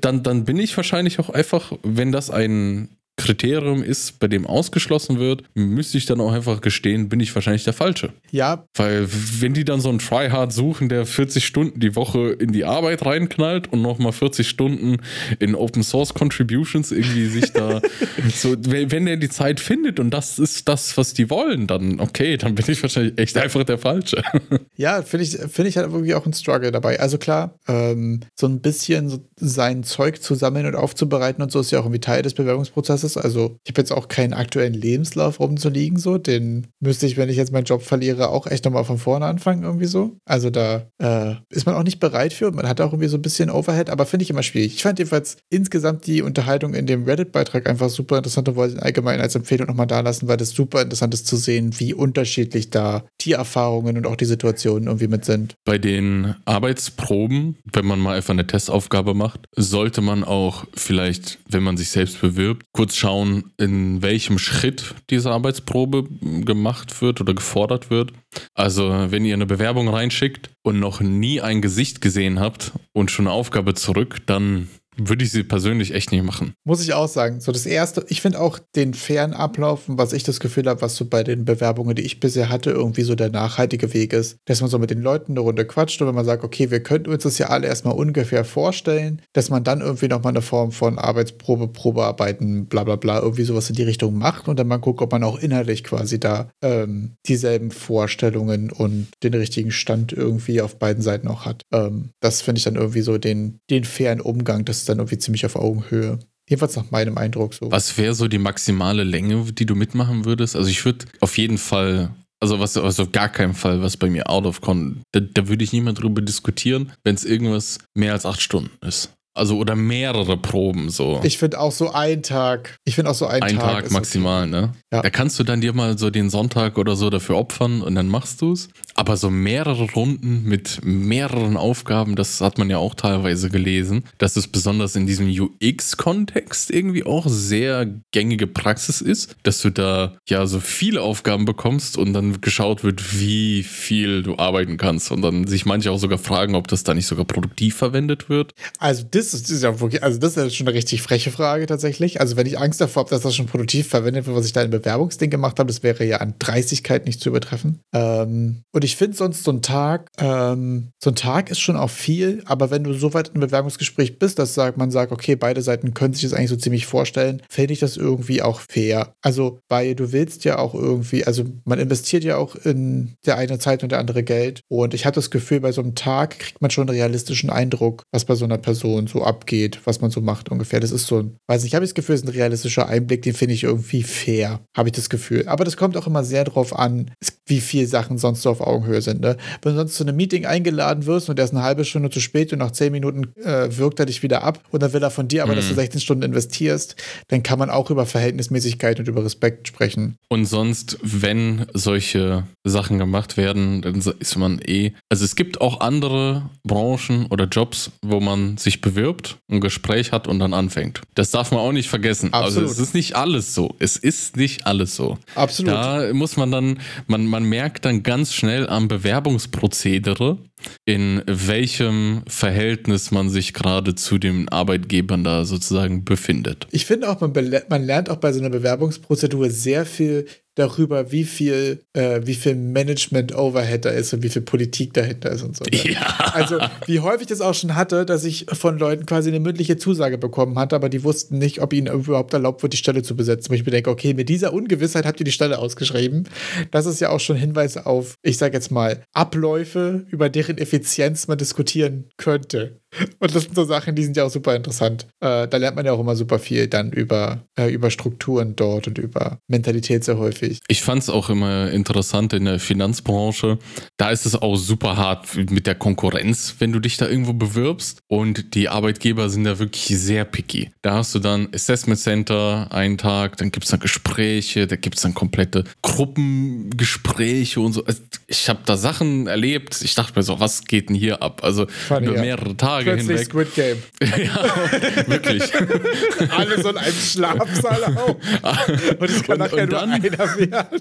dann, 0.00 0.22
dann 0.22 0.44
bin 0.44 0.58
ich 0.58 0.76
wahrscheinlich 0.76 1.18
auch 1.18 1.30
einfach, 1.30 1.72
wenn 1.82 2.12
das 2.12 2.30
ein 2.30 2.96
Kriterium 3.20 3.82
ist, 3.82 4.18
bei 4.18 4.28
dem 4.28 4.46
ausgeschlossen 4.46 5.18
wird, 5.18 5.44
müsste 5.54 5.98
ich 5.98 6.06
dann 6.06 6.20
auch 6.20 6.32
einfach 6.32 6.60
gestehen, 6.60 7.08
bin 7.08 7.20
ich 7.20 7.34
wahrscheinlich 7.34 7.64
der 7.64 7.72
Falsche. 7.72 8.12
Ja. 8.30 8.64
Weil 8.74 9.06
wenn 9.40 9.54
die 9.54 9.64
dann 9.64 9.80
so 9.80 9.88
einen 9.88 9.98
Tryhard 9.98 10.52
suchen, 10.52 10.88
der 10.88 11.06
40 11.06 11.44
Stunden 11.44 11.80
die 11.80 11.96
Woche 11.96 12.30
in 12.30 12.52
die 12.52 12.64
Arbeit 12.64 13.04
reinknallt 13.04 13.72
und 13.72 13.82
nochmal 13.82 14.12
40 14.12 14.48
Stunden 14.48 14.96
in 15.38 15.54
Open 15.54 15.82
Source 15.82 16.14
Contributions 16.14 16.92
irgendwie 16.92 17.26
sich 17.26 17.52
da 17.52 17.80
so, 18.34 18.56
wenn 18.58 19.06
der 19.06 19.16
die 19.16 19.28
Zeit 19.28 19.60
findet 19.60 20.00
und 20.00 20.10
das 20.10 20.38
ist 20.38 20.68
das, 20.68 20.96
was 20.96 21.14
die 21.14 21.28
wollen, 21.30 21.66
dann 21.66 22.00
okay, 22.00 22.36
dann 22.36 22.54
bin 22.54 22.64
ich 22.68 22.82
wahrscheinlich 22.82 23.18
echt 23.18 23.36
einfach 23.36 23.64
der 23.64 23.78
Falsche. 23.78 24.22
Ja, 24.76 25.02
finde 25.02 25.24
ich, 25.24 25.36
finde 25.36 25.68
ich 25.68 25.76
halt 25.76 25.92
wirklich 25.92 26.14
auch 26.14 26.24
ein 26.24 26.32
Struggle 26.32 26.72
dabei. 26.72 27.00
Also 27.00 27.18
klar, 27.18 27.58
ähm, 27.68 28.20
so 28.34 28.46
ein 28.46 28.60
bisschen 28.60 29.10
so 29.10 29.18
sein 29.36 29.84
Zeug 29.84 30.22
zu 30.22 30.34
sammeln 30.34 30.64
und 30.64 30.74
aufzubereiten 30.74 31.42
und 31.42 31.52
so 31.52 31.60
ist 31.60 31.70
ja 31.70 31.80
auch 31.80 31.84
irgendwie 31.84 32.00
Teil 32.00 32.22
des 32.22 32.32
Bewerbungsprozesses 32.32 33.09
ist. 33.16 33.22
Also 33.22 33.56
ich 33.64 33.72
habe 33.72 33.80
jetzt 33.80 33.92
auch 33.92 34.08
keinen 34.08 34.32
aktuellen 34.32 34.74
Lebenslauf 34.74 35.40
rumzuliegen, 35.40 35.98
so. 35.98 36.18
Den 36.18 36.66
müsste 36.80 37.06
ich, 37.06 37.16
wenn 37.16 37.28
ich 37.28 37.36
jetzt 37.36 37.52
meinen 37.52 37.64
Job 37.64 37.82
verliere, 37.82 38.28
auch 38.30 38.46
echt 38.46 38.64
nochmal 38.64 38.84
von 38.84 38.98
vorne 38.98 39.26
anfangen, 39.26 39.62
irgendwie 39.62 39.86
so. 39.86 40.16
Also 40.24 40.50
da 40.50 40.86
äh, 40.98 41.34
ist 41.50 41.66
man 41.66 41.74
auch 41.74 41.82
nicht 41.82 42.00
bereit 42.00 42.32
für. 42.32 42.50
Man 42.50 42.68
hat 42.68 42.80
auch 42.80 42.92
irgendwie 42.92 43.08
so 43.08 43.16
ein 43.16 43.22
bisschen 43.22 43.50
Overhead, 43.50 43.90
aber 43.90 44.06
finde 44.06 44.24
ich 44.24 44.30
immer 44.30 44.42
schwierig. 44.42 44.74
Ich 44.74 44.82
fand 44.82 44.98
jedenfalls 44.98 45.36
insgesamt 45.50 46.06
die 46.06 46.22
Unterhaltung 46.22 46.74
in 46.74 46.86
dem 46.86 47.04
Reddit-Beitrag 47.04 47.68
einfach 47.68 47.90
super 47.90 48.18
interessant 48.18 48.48
und 48.48 48.56
wollte 48.56 48.82
allgemein 48.82 49.20
als 49.20 49.34
Empfehlung 49.34 49.66
nochmal 49.66 49.86
da 49.86 50.00
lassen, 50.00 50.28
weil 50.28 50.36
das 50.36 50.50
super 50.50 50.82
interessant 50.82 51.14
ist 51.14 51.26
zu 51.26 51.36
sehen, 51.36 51.74
wie 51.78 51.94
unterschiedlich 51.94 52.70
da 52.70 53.04
die 53.20 53.32
Erfahrungen 53.32 53.96
und 53.96 54.06
auch 54.06 54.16
die 54.16 54.24
Situationen 54.24 54.86
irgendwie 54.86 55.08
mit 55.08 55.24
sind. 55.24 55.54
Bei 55.64 55.78
den 55.78 56.34
Arbeitsproben, 56.44 57.56
wenn 57.72 57.86
man 57.86 58.00
mal 58.00 58.16
einfach 58.16 58.34
eine 58.34 58.46
Testaufgabe 58.46 59.14
macht, 59.14 59.46
sollte 59.56 60.00
man 60.00 60.24
auch 60.24 60.64
vielleicht, 60.74 61.38
wenn 61.48 61.62
man 61.62 61.76
sich 61.76 61.90
selbst 61.90 62.20
bewirbt, 62.20 62.66
kurz 62.72 62.96
schauen, 63.00 63.52
in 63.56 64.02
welchem 64.02 64.38
Schritt 64.38 64.94
diese 65.08 65.30
Arbeitsprobe 65.30 66.04
gemacht 66.20 67.00
wird 67.02 67.20
oder 67.20 67.34
gefordert 67.34 67.90
wird. 67.90 68.12
Also, 68.54 69.10
wenn 69.10 69.24
ihr 69.24 69.34
eine 69.34 69.46
Bewerbung 69.46 69.88
reinschickt 69.88 70.50
und 70.62 70.78
noch 70.78 71.00
nie 71.00 71.40
ein 71.40 71.62
Gesicht 71.62 72.00
gesehen 72.00 72.38
habt 72.38 72.72
und 72.92 73.10
schon 73.10 73.26
eine 73.26 73.34
Aufgabe 73.34 73.74
zurück, 73.74 74.18
dann 74.26 74.68
würde 74.96 75.24
ich 75.24 75.30
sie 75.30 75.44
persönlich 75.44 75.94
echt 75.94 76.12
nicht 76.12 76.24
machen. 76.24 76.54
Muss 76.64 76.82
ich 76.82 76.92
auch 76.92 77.08
sagen. 77.08 77.40
So 77.40 77.52
das 77.52 77.66
erste, 77.66 78.04
ich 78.08 78.20
finde 78.20 78.40
auch 78.40 78.58
den 78.76 78.94
fairen 78.94 79.32
Ablauf, 79.32 79.82
was 79.86 80.12
ich 80.12 80.24
das 80.24 80.40
Gefühl 80.40 80.66
habe, 80.66 80.82
was 80.82 80.96
so 80.96 81.04
bei 81.04 81.22
den 81.22 81.44
Bewerbungen, 81.44 81.94
die 81.94 82.02
ich 82.02 82.20
bisher 82.20 82.48
hatte, 82.48 82.70
irgendwie 82.70 83.02
so 83.02 83.14
der 83.14 83.30
nachhaltige 83.30 83.94
Weg 83.94 84.12
ist, 84.12 84.38
dass 84.46 84.60
man 84.60 84.68
so 84.68 84.78
mit 84.78 84.90
den 84.90 85.00
Leuten 85.00 85.32
eine 85.32 85.40
Runde 85.40 85.64
quatscht 85.64 86.00
und 86.02 86.08
wenn 86.08 86.14
man 86.14 86.24
sagt, 86.24 86.44
okay, 86.44 86.70
wir 86.70 86.82
könnten 86.82 87.10
uns 87.10 87.22
das 87.22 87.38
ja 87.38 87.48
alle 87.48 87.66
erstmal 87.66 87.94
ungefähr 87.94 88.44
vorstellen, 88.44 89.22
dass 89.32 89.50
man 89.50 89.64
dann 89.64 89.80
irgendwie 89.80 90.08
nochmal 90.08 90.32
eine 90.32 90.42
Form 90.42 90.72
von 90.72 90.98
Arbeitsprobe, 90.98 91.68
Probearbeiten, 91.68 92.66
bla 92.66 92.84
bla 92.84 92.96
bla, 92.96 93.20
irgendwie 93.20 93.44
sowas 93.44 93.70
in 93.70 93.76
die 93.76 93.84
Richtung 93.84 94.18
macht 94.18 94.48
und 94.48 94.58
dann 94.58 94.68
mal 94.68 94.76
guckt, 94.76 95.00
ob 95.00 95.12
man 95.12 95.24
auch 95.24 95.38
inhaltlich 95.38 95.84
quasi 95.84 96.18
da 96.20 96.50
ähm, 96.62 97.12
dieselben 97.26 97.70
Vorstellungen 97.70 98.70
und 98.70 99.08
den 99.22 99.34
richtigen 99.34 99.70
Stand 99.70 100.12
irgendwie 100.12 100.60
auf 100.60 100.78
beiden 100.78 101.02
Seiten 101.02 101.28
auch 101.28 101.44
hat. 101.44 101.62
Ähm, 101.72 102.10
das 102.20 102.42
finde 102.42 102.58
ich 102.58 102.64
dann 102.64 102.76
irgendwie 102.76 103.02
so 103.02 103.18
den, 103.18 103.58
den 103.70 103.84
fairen 103.84 104.20
Umgang, 104.20 104.64
das 104.64 104.89
dann 104.90 104.98
irgendwie 104.98 105.18
ziemlich 105.18 105.46
auf 105.46 105.56
Augenhöhe. 105.56 106.18
Jedenfalls 106.48 106.76
nach 106.76 106.90
meinem 106.90 107.16
Eindruck 107.16 107.54
so. 107.54 107.70
Was 107.70 107.96
wäre 107.96 108.14
so 108.14 108.26
die 108.26 108.38
maximale 108.38 109.04
Länge, 109.04 109.52
die 109.52 109.66
du 109.66 109.76
mitmachen 109.76 110.24
würdest? 110.24 110.56
Also 110.56 110.68
ich 110.68 110.84
würde 110.84 111.06
auf 111.20 111.38
jeden 111.38 111.58
Fall, 111.58 112.10
also 112.40 112.58
was 112.58 112.76
also 112.76 113.04
auf 113.04 113.12
gar 113.12 113.28
keinen 113.28 113.54
Fall, 113.54 113.82
was 113.82 113.96
bei 113.96 114.10
mir 114.10 114.28
out 114.28 114.46
of 114.46 114.60
con, 114.60 115.00
da, 115.12 115.20
da 115.20 115.48
würde 115.48 115.62
ich 115.62 115.72
niemand 115.72 116.02
drüber 116.02 116.22
diskutieren, 116.22 116.92
wenn 117.04 117.14
es 117.14 117.24
irgendwas 117.24 117.78
mehr 117.94 118.12
als 118.12 118.26
acht 118.26 118.40
Stunden 118.40 118.84
ist. 118.84 119.12
Also 119.32 119.58
oder 119.58 119.76
mehrere 119.76 120.36
Proben 120.36 120.90
so. 120.90 121.20
Ich 121.22 121.38
finde 121.38 121.60
auch 121.60 121.70
so 121.70 121.92
ein 121.92 122.22
Tag. 122.22 122.76
Ich 122.84 122.96
finde 122.96 123.10
auch 123.10 123.14
so 123.14 123.26
ein, 123.26 123.42
ein 123.42 123.56
Tag. 123.56 123.68
Ein 123.68 123.82
Tag 123.84 123.90
maximal, 123.92 124.42
okay. 124.42 124.50
ne? 124.50 124.72
Ja. 124.92 125.02
Da 125.02 125.10
kannst 125.10 125.38
du 125.38 125.44
dann 125.44 125.60
dir 125.60 125.72
mal 125.72 125.96
so 125.96 126.10
den 126.10 126.30
Sonntag 126.30 126.78
oder 126.78 126.96
so 126.96 127.10
dafür 127.10 127.36
opfern 127.36 127.80
und 127.80 127.94
dann 127.94 128.08
machst 128.08 128.42
du 128.42 128.52
es. 128.52 128.68
Aber 128.94 129.16
so 129.16 129.30
mehrere 129.30 129.84
Runden 129.92 130.42
mit 130.44 130.80
mehreren 130.82 131.56
Aufgaben, 131.56 132.16
das 132.16 132.40
hat 132.40 132.58
man 132.58 132.68
ja 132.70 132.78
auch 132.78 132.94
teilweise 132.94 133.50
gelesen, 133.50 134.04
dass 134.18 134.36
es 134.36 134.48
besonders 134.48 134.96
in 134.96 135.06
diesem 135.06 135.28
UX-Kontext 135.30 136.70
irgendwie 136.70 137.04
auch 137.04 137.26
sehr 137.28 137.86
gängige 138.10 138.48
Praxis 138.48 139.00
ist, 139.00 139.36
dass 139.44 139.62
du 139.62 139.70
da 139.70 140.16
ja 140.28 140.46
so 140.46 140.58
viele 140.58 141.02
Aufgaben 141.02 141.44
bekommst 141.44 141.96
und 141.96 142.12
dann 142.12 142.40
geschaut 142.40 142.82
wird, 142.82 143.20
wie 143.20 143.62
viel 143.62 144.24
du 144.24 144.38
arbeiten 144.38 144.76
kannst 144.76 145.12
und 145.12 145.22
dann 145.22 145.46
sich 145.46 145.66
manche 145.66 145.92
auch 145.92 145.98
sogar 145.98 146.18
fragen, 146.18 146.56
ob 146.56 146.66
das 146.66 146.82
da 146.82 146.94
nicht 146.94 147.06
sogar 147.06 147.24
produktiv 147.24 147.76
verwendet 147.76 148.28
wird. 148.28 148.54
Also 148.78 149.04
das 149.08 149.19
das 149.28 149.50
ist 149.50 149.62
ja 149.62 149.80
wirklich, 149.80 150.02
also 150.02 150.18
das 150.18 150.36
ist 150.36 150.56
schon 150.56 150.66
eine 150.66 150.76
richtig 150.76 151.02
freche 151.02 151.30
Frage 151.30 151.66
tatsächlich. 151.66 152.20
Also 152.20 152.36
wenn 152.36 152.46
ich 152.46 152.58
Angst 152.58 152.80
davor 152.80 153.02
habe, 153.02 153.10
dass 153.10 153.22
das 153.22 153.36
schon 153.36 153.46
produktiv 153.46 153.88
verwendet 153.88 154.26
wird, 154.26 154.36
was 154.36 154.46
ich 154.46 154.52
da 154.52 154.62
im 154.62 154.70
Bewerbungsding 154.70 155.30
gemacht 155.30 155.58
habe, 155.58 155.68
das 155.68 155.82
wäre 155.82 156.04
ja 156.04 156.18
an 156.18 156.34
Dreistigkeit 156.38 157.06
nicht 157.06 157.20
zu 157.20 157.28
übertreffen. 157.28 157.80
Ähm, 157.92 158.62
und 158.72 158.84
ich 158.84 158.96
finde 158.96 159.16
sonst 159.16 159.44
so 159.44 159.50
ein 159.50 159.62
Tag, 159.62 160.08
ähm, 160.18 160.90
so 161.02 161.10
ein 161.10 161.16
Tag 161.16 161.50
ist 161.50 161.60
schon 161.60 161.76
auch 161.76 161.90
viel, 161.90 162.42
aber 162.46 162.70
wenn 162.70 162.84
du 162.84 162.92
so 162.94 163.14
weit 163.14 163.32
im 163.34 163.40
Bewerbungsgespräch 163.40 164.18
bist, 164.18 164.38
dass 164.38 164.56
man 164.76 164.90
sagt, 164.90 165.12
okay, 165.12 165.36
beide 165.36 165.62
Seiten 165.62 165.94
können 165.94 166.14
sich 166.14 166.22
das 166.22 166.32
eigentlich 166.32 166.50
so 166.50 166.56
ziemlich 166.56 166.86
vorstellen, 166.86 167.42
fände 167.48 167.72
ich 167.72 167.80
das 167.80 167.96
irgendwie 167.96 168.42
auch 168.42 168.60
fair. 168.60 169.14
Also, 169.22 169.58
weil 169.68 169.94
du 169.94 170.12
willst 170.12 170.44
ja 170.44 170.58
auch 170.58 170.74
irgendwie, 170.74 171.24
also 171.24 171.44
man 171.64 171.78
investiert 171.78 172.24
ja 172.24 172.36
auch 172.36 172.56
in 172.56 173.14
der 173.26 173.36
eine 173.36 173.58
Zeit 173.58 173.82
und 173.82 173.92
der 173.92 173.98
andere 173.98 174.22
Geld. 174.22 174.60
Und 174.68 174.94
ich 174.94 175.06
habe 175.06 175.14
das 175.14 175.30
Gefühl, 175.30 175.60
bei 175.60 175.72
so 175.72 175.80
einem 175.80 175.94
Tag 175.94 176.38
kriegt 176.38 176.60
man 176.60 176.70
schon 176.70 176.88
einen 176.88 176.96
realistischen 176.96 177.50
Eindruck, 177.50 178.02
was 178.12 178.24
bei 178.24 178.34
so 178.34 178.44
einer 178.44 178.58
Person 178.58 179.08
so 179.10 179.22
abgeht, 179.22 179.80
was 179.84 180.00
man 180.00 180.10
so 180.10 180.20
macht 180.20 180.50
ungefähr. 180.50 180.80
Das 180.80 180.90
ist 180.90 181.06
so 181.06 181.18
ein, 181.18 181.36
weiß 181.46 181.62
nicht, 181.62 181.72
ich 181.72 181.74
habe 181.74 181.84
das 181.84 181.94
Gefühl, 181.94 182.14
es 182.14 182.22
ist 182.22 182.28
ein 182.28 182.32
realistischer 182.32 182.88
Einblick, 182.88 183.22
den 183.22 183.34
finde 183.34 183.54
ich 183.54 183.64
irgendwie 183.64 184.02
fair, 184.02 184.60
habe 184.76 184.88
ich 184.88 184.92
das 184.92 185.10
Gefühl. 185.10 185.46
Aber 185.46 185.64
das 185.64 185.76
kommt 185.76 185.96
auch 185.96 186.06
immer 186.06 186.24
sehr 186.24 186.44
drauf 186.44 186.76
an, 186.76 187.10
wie 187.46 187.60
viel 187.60 187.86
Sachen 187.86 188.18
sonst 188.18 188.42
so 188.42 188.50
auf 188.50 188.60
Augenhöhe 188.60 189.02
sind. 189.02 189.20
Ne? 189.20 189.36
Wenn 189.62 189.72
du 189.72 189.78
sonst 189.78 189.96
zu 189.96 190.04
einem 190.04 190.16
Meeting 190.16 190.46
eingeladen 190.46 191.06
wirst 191.06 191.28
und 191.28 191.36
der 191.36 191.44
ist 191.44 191.52
eine 191.52 191.62
halbe 191.62 191.84
Stunde 191.84 192.10
zu 192.10 192.20
spät 192.20 192.52
und 192.52 192.60
nach 192.60 192.70
zehn 192.70 192.92
Minuten 192.92 193.34
äh, 193.42 193.76
wirkt 193.76 193.98
er 194.00 194.06
dich 194.06 194.22
wieder 194.22 194.42
ab 194.42 194.62
und 194.70 194.82
dann 194.82 194.92
will 194.92 195.02
er 195.02 195.10
von 195.10 195.28
dir 195.28 195.42
aber, 195.42 195.52
mhm. 195.52 195.56
dass 195.56 195.68
du 195.68 195.74
16 195.74 195.98
mhm. 195.98 196.02
Stunden 196.02 196.22
investierst, 196.22 196.96
dann 197.28 197.42
kann 197.42 197.58
man 197.58 197.70
auch 197.70 197.90
über 197.90 198.06
Verhältnismäßigkeit 198.06 198.98
und 199.00 199.08
über 199.08 199.24
Respekt 199.24 199.68
sprechen. 199.68 200.16
Und 200.28 200.46
sonst, 200.46 200.98
wenn 201.02 201.66
solche 201.74 202.44
Sachen 202.64 202.98
gemacht 202.98 203.36
werden, 203.36 203.82
dann 203.82 204.00
ist 204.18 204.36
man 204.36 204.60
eh. 204.66 204.92
Also 205.08 205.24
es 205.24 205.34
gibt 205.34 205.60
auch 205.60 205.80
andere 205.80 206.50
Branchen 206.66 207.26
oder 207.26 207.46
Jobs, 207.46 207.90
wo 208.02 208.20
man 208.20 208.56
sich 208.56 208.80
bewirbt, 209.00 209.38
ein 209.50 209.60
Gespräch 209.60 210.12
hat 210.12 210.28
und 210.28 210.38
dann 210.38 210.54
anfängt. 210.54 211.00
Das 211.14 211.30
darf 211.30 211.50
man 211.50 211.60
auch 211.60 211.72
nicht 211.72 211.88
vergessen. 211.88 212.32
Absolut. 212.32 212.68
Also 212.68 212.72
es 212.72 212.78
ist 212.78 212.94
nicht 212.94 213.16
alles 213.16 213.54
so. 213.54 213.74
Es 213.78 213.96
ist 213.96 214.36
nicht 214.36 214.66
alles 214.66 214.94
so. 214.94 215.18
Absolut. 215.34 215.72
Da 215.72 216.12
muss 216.12 216.36
man 216.36 216.50
dann, 216.50 216.80
man, 217.06 217.26
man 217.26 217.44
merkt 217.44 217.84
dann 217.84 218.02
ganz 218.02 218.34
schnell 218.34 218.68
am 218.68 218.88
Bewerbungsprozedere, 218.88 220.38
in 220.84 221.22
welchem 221.26 222.22
Verhältnis 222.26 223.10
man 223.10 223.30
sich 223.30 223.54
gerade 223.54 223.94
zu 223.94 224.18
den 224.18 224.48
Arbeitgebern 224.48 225.24
da 225.24 225.44
sozusagen 225.44 226.04
befindet. 226.04 226.66
Ich 226.70 226.84
finde 226.84 227.08
auch, 227.08 227.20
man, 227.20 227.32
man 227.68 227.84
lernt 227.84 228.10
auch 228.10 228.16
bei 228.16 228.32
so 228.32 228.40
einer 228.40 228.50
Bewerbungsprozedur 228.50 229.50
sehr 229.50 229.86
viel 229.86 230.26
darüber, 230.54 231.12
wie 231.12 231.24
viel, 231.24 231.84
äh, 231.92 232.20
wie 232.24 232.34
viel 232.34 232.54
Management-Overhead 232.54 233.84
da 233.84 233.90
ist 233.90 234.12
und 234.12 234.22
wie 234.22 234.28
viel 234.28 234.42
Politik 234.42 234.92
dahinter 234.94 235.30
ist 235.30 235.42
und 235.42 235.56
so. 235.56 235.64
Ne? 235.64 235.70
Ja. 235.90 236.30
Also, 236.34 236.58
wie 236.86 237.00
häufig 237.00 237.26
das 237.26 237.40
auch 237.40 237.54
schon 237.54 237.74
hatte, 237.74 238.04
dass 238.06 238.24
ich 238.24 238.46
von 238.52 238.78
Leuten 238.78 239.06
quasi 239.06 239.30
eine 239.30 239.40
mündliche 239.40 239.76
Zusage 239.76 240.18
bekommen 240.18 240.58
hatte, 240.58 240.76
aber 240.76 240.88
die 240.88 241.02
wussten 241.02 241.38
nicht, 241.38 241.60
ob 241.60 241.72
ihnen 241.72 241.92
überhaupt 241.92 242.32
erlaubt 242.32 242.62
wird, 242.62 242.72
die 242.72 242.76
Stelle 242.76 243.02
zu 243.02 243.16
besetzen. 243.16 243.50
Wo 243.50 243.54
ich 243.54 243.64
mir 243.64 243.72
denke, 243.72 243.90
okay, 243.90 244.14
mit 244.14 244.28
dieser 244.28 244.52
Ungewissheit 244.52 245.06
habt 245.06 245.20
ihr 245.20 245.24
die 245.24 245.32
Stelle 245.32 245.58
ausgeschrieben. 245.58 246.28
Das 246.70 246.86
ist 246.86 247.00
ja 247.00 247.10
auch 247.10 247.20
schon 247.20 247.36
Hinweis 247.36 247.76
auf, 247.76 248.14
ich 248.22 248.38
sage 248.38 248.54
jetzt 248.54 248.70
mal, 248.70 249.02
Abläufe, 249.12 250.06
über 250.10 250.28
deren 250.28 250.58
Effizienz 250.58 251.26
man 251.26 251.38
diskutieren 251.38 252.08
könnte. 252.16 252.79
Und 253.18 253.34
das 253.34 253.44
sind 253.44 253.54
so 253.54 253.64
Sachen, 253.64 253.94
die 253.94 254.02
sind 254.02 254.16
ja 254.16 254.24
auch 254.24 254.30
super 254.30 254.56
interessant. 254.56 255.06
Äh, 255.20 255.46
da 255.46 255.56
lernt 255.56 255.76
man 255.76 255.86
ja 255.86 255.92
auch 255.92 256.00
immer 256.00 256.16
super 256.16 256.38
viel 256.38 256.66
dann 256.66 256.90
über, 256.90 257.44
äh, 257.56 257.70
über 257.70 257.90
Strukturen 257.90 258.56
dort 258.56 258.88
und 258.88 258.98
über 258.98 259.38
Mentalität 259.46 260.04
sehr 260.04 260.18
häufig. 260.18 260.60
Ich 260.68 260.82
fand 260.82 261.02
es 261.02 261.10
auch 261.10 261.30
immer 261.30 261.70
interessant 261.70 262.32
in 262.32 262.46
der 262.46 262.58
Finanzbranche. 262.58 263.58
Da 263.96 264.10
ist 264.10 264.26
es 264.26 264.34
auch 264.34 264.56
super 264.56 264.96
hart 264.96 265.36
mit 265.50 265.66
der 265.66 265.76
Konkurrenz, 265.76 266.56
wenn 266.58 266.72
du 266.72 266.80
dich 266.80 266.96
da 266.96 267.08
irgendwo 267.08 267.32
bewirbst. 267.32 268.00
Und 268.08 268.54
die 268.54 268.68
Arbeitgeber 268.68 269.28
sind 269.30 269.44
da 269.44 269.58
wirklich 269.58 269.86
sehr 269.86 270.24
picky. 270.24 270.70
Da 270.82 270.94
hast 270.94 271.14
du 271.14 271.20
dann 271.20 271.48
Assessment 271.54 272.00
Center 272.00 272.68
einen 272.70 272.98
Tag, 272.98 273.36
dann 273.36 273.52
gibt 273.52 273.64
es 273.64 273.70
dann 273.70 273.80
Gespräche, 273.80 274.66
da 274.66 274.76
gibt 274.76 274.96
es 274.96 275.02
dann 275.02 275.14
komplette 275.14 275.64
Gruppengespräche 275.82 277.60
und 277.60 277.72
so. 277.72 277.84
Also 277.84 278.02
ich 278.26 278.48
habe 278.48 278.60
da 278.64 278.76
Sachen 278.76 279.28
erlebt. 279.28 279.80
Ich 279.82 279.94
dachte 279.94 280.14
mir 280.16 280.22
so, 280.22 280.40
was 280.40 280.64
geht 280.64 280.88
denn 280.88 280.96
hier 280.96 281.22
ab? 281.22 281.42
Also 281.44 281.66
Funny, 281.66 282.08
über 282.08 282.20
mehrere 282.20 282.48
ja. 282.48 282.54
Tage 282.54 282.79
Tage 282.84 282.96
Plötzlich 282.96 283.20
hinweg. 283.20 283.26
Squid 283.26 283.54
Game. 283.54 283.78
ja, 284.24 285.10
wirklich. 285.10 285.42
Alle 286.30 286.62
so 286.62 286.70
in 286.70 286.76
einem 286.76 286.92
Schlafsaal 286.92 287.84
auch. 287.96 288.16
Und 288.98 289.10
es 289.10 289.22
kann 289.22 289.40
und, 289.40 289.50
nachher 289.50 289.62
und 289.64 289.70
nur 289.70 289.82
einer 289.82 290.02
werden. 290.02 290.80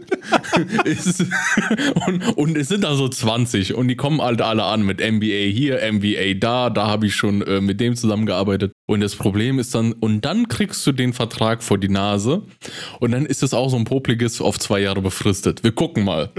ist, 0.85 1.25
und, 2.07 2.37
und 2.37 2.57
es 2.57 2.67
sind 2.67 2.83
da 2.83 2.95
so 2.95 3.07
20 3.07 3.73
und 3.75 3.87
die 3.87 3.95
kommen 3.95 4.21
halt 4.21 4.41
alle 4.41 4.63
an 4.63 4.83
mit 4.83 4.99
MBA 4.99 5.49
hier, 5.51 5.79
MBA 5.91 6.33
da, 6.39 6.69
da 6.69 6.87
habe 6.87 7.07
ich 7.07 7.15
schon 7.15 7.41
äh, 7.41 7.61
mit 7.61 7.79
dem 7.79 7.95
zusammengearbeitet. 7.95 8.73
Und 8.87 9.01
das 9.01 9.15
Problem 9.15 9.59
ist 9.59 9.75
dann, 9.75 9.93
und 9.93 10.25
dann 10.25 10.47
kriegst 10.47 10.85
du 10.87 10.91
den 10.91 11.13
Vertrag 11.13 11.63
vor 11.63 11.77
die 11.77 11.89
Nase 11.89 12.43
und 12.99 13.11
dann 13.11 13.25
ist 13.25 13.43
es 13.43 13.53
auch 13.53 13.69
so 13.69 13.77
ein 13.77 13.85
Popliges 13.85 14.41
auf 14.41 14.59
zwei 14.59 14.79
Jahre 14.79 15.01
befristet. 15.01 15.63
Wir 15.63 15.71
gucken 15.71 16.03
mal. 16.03 16.31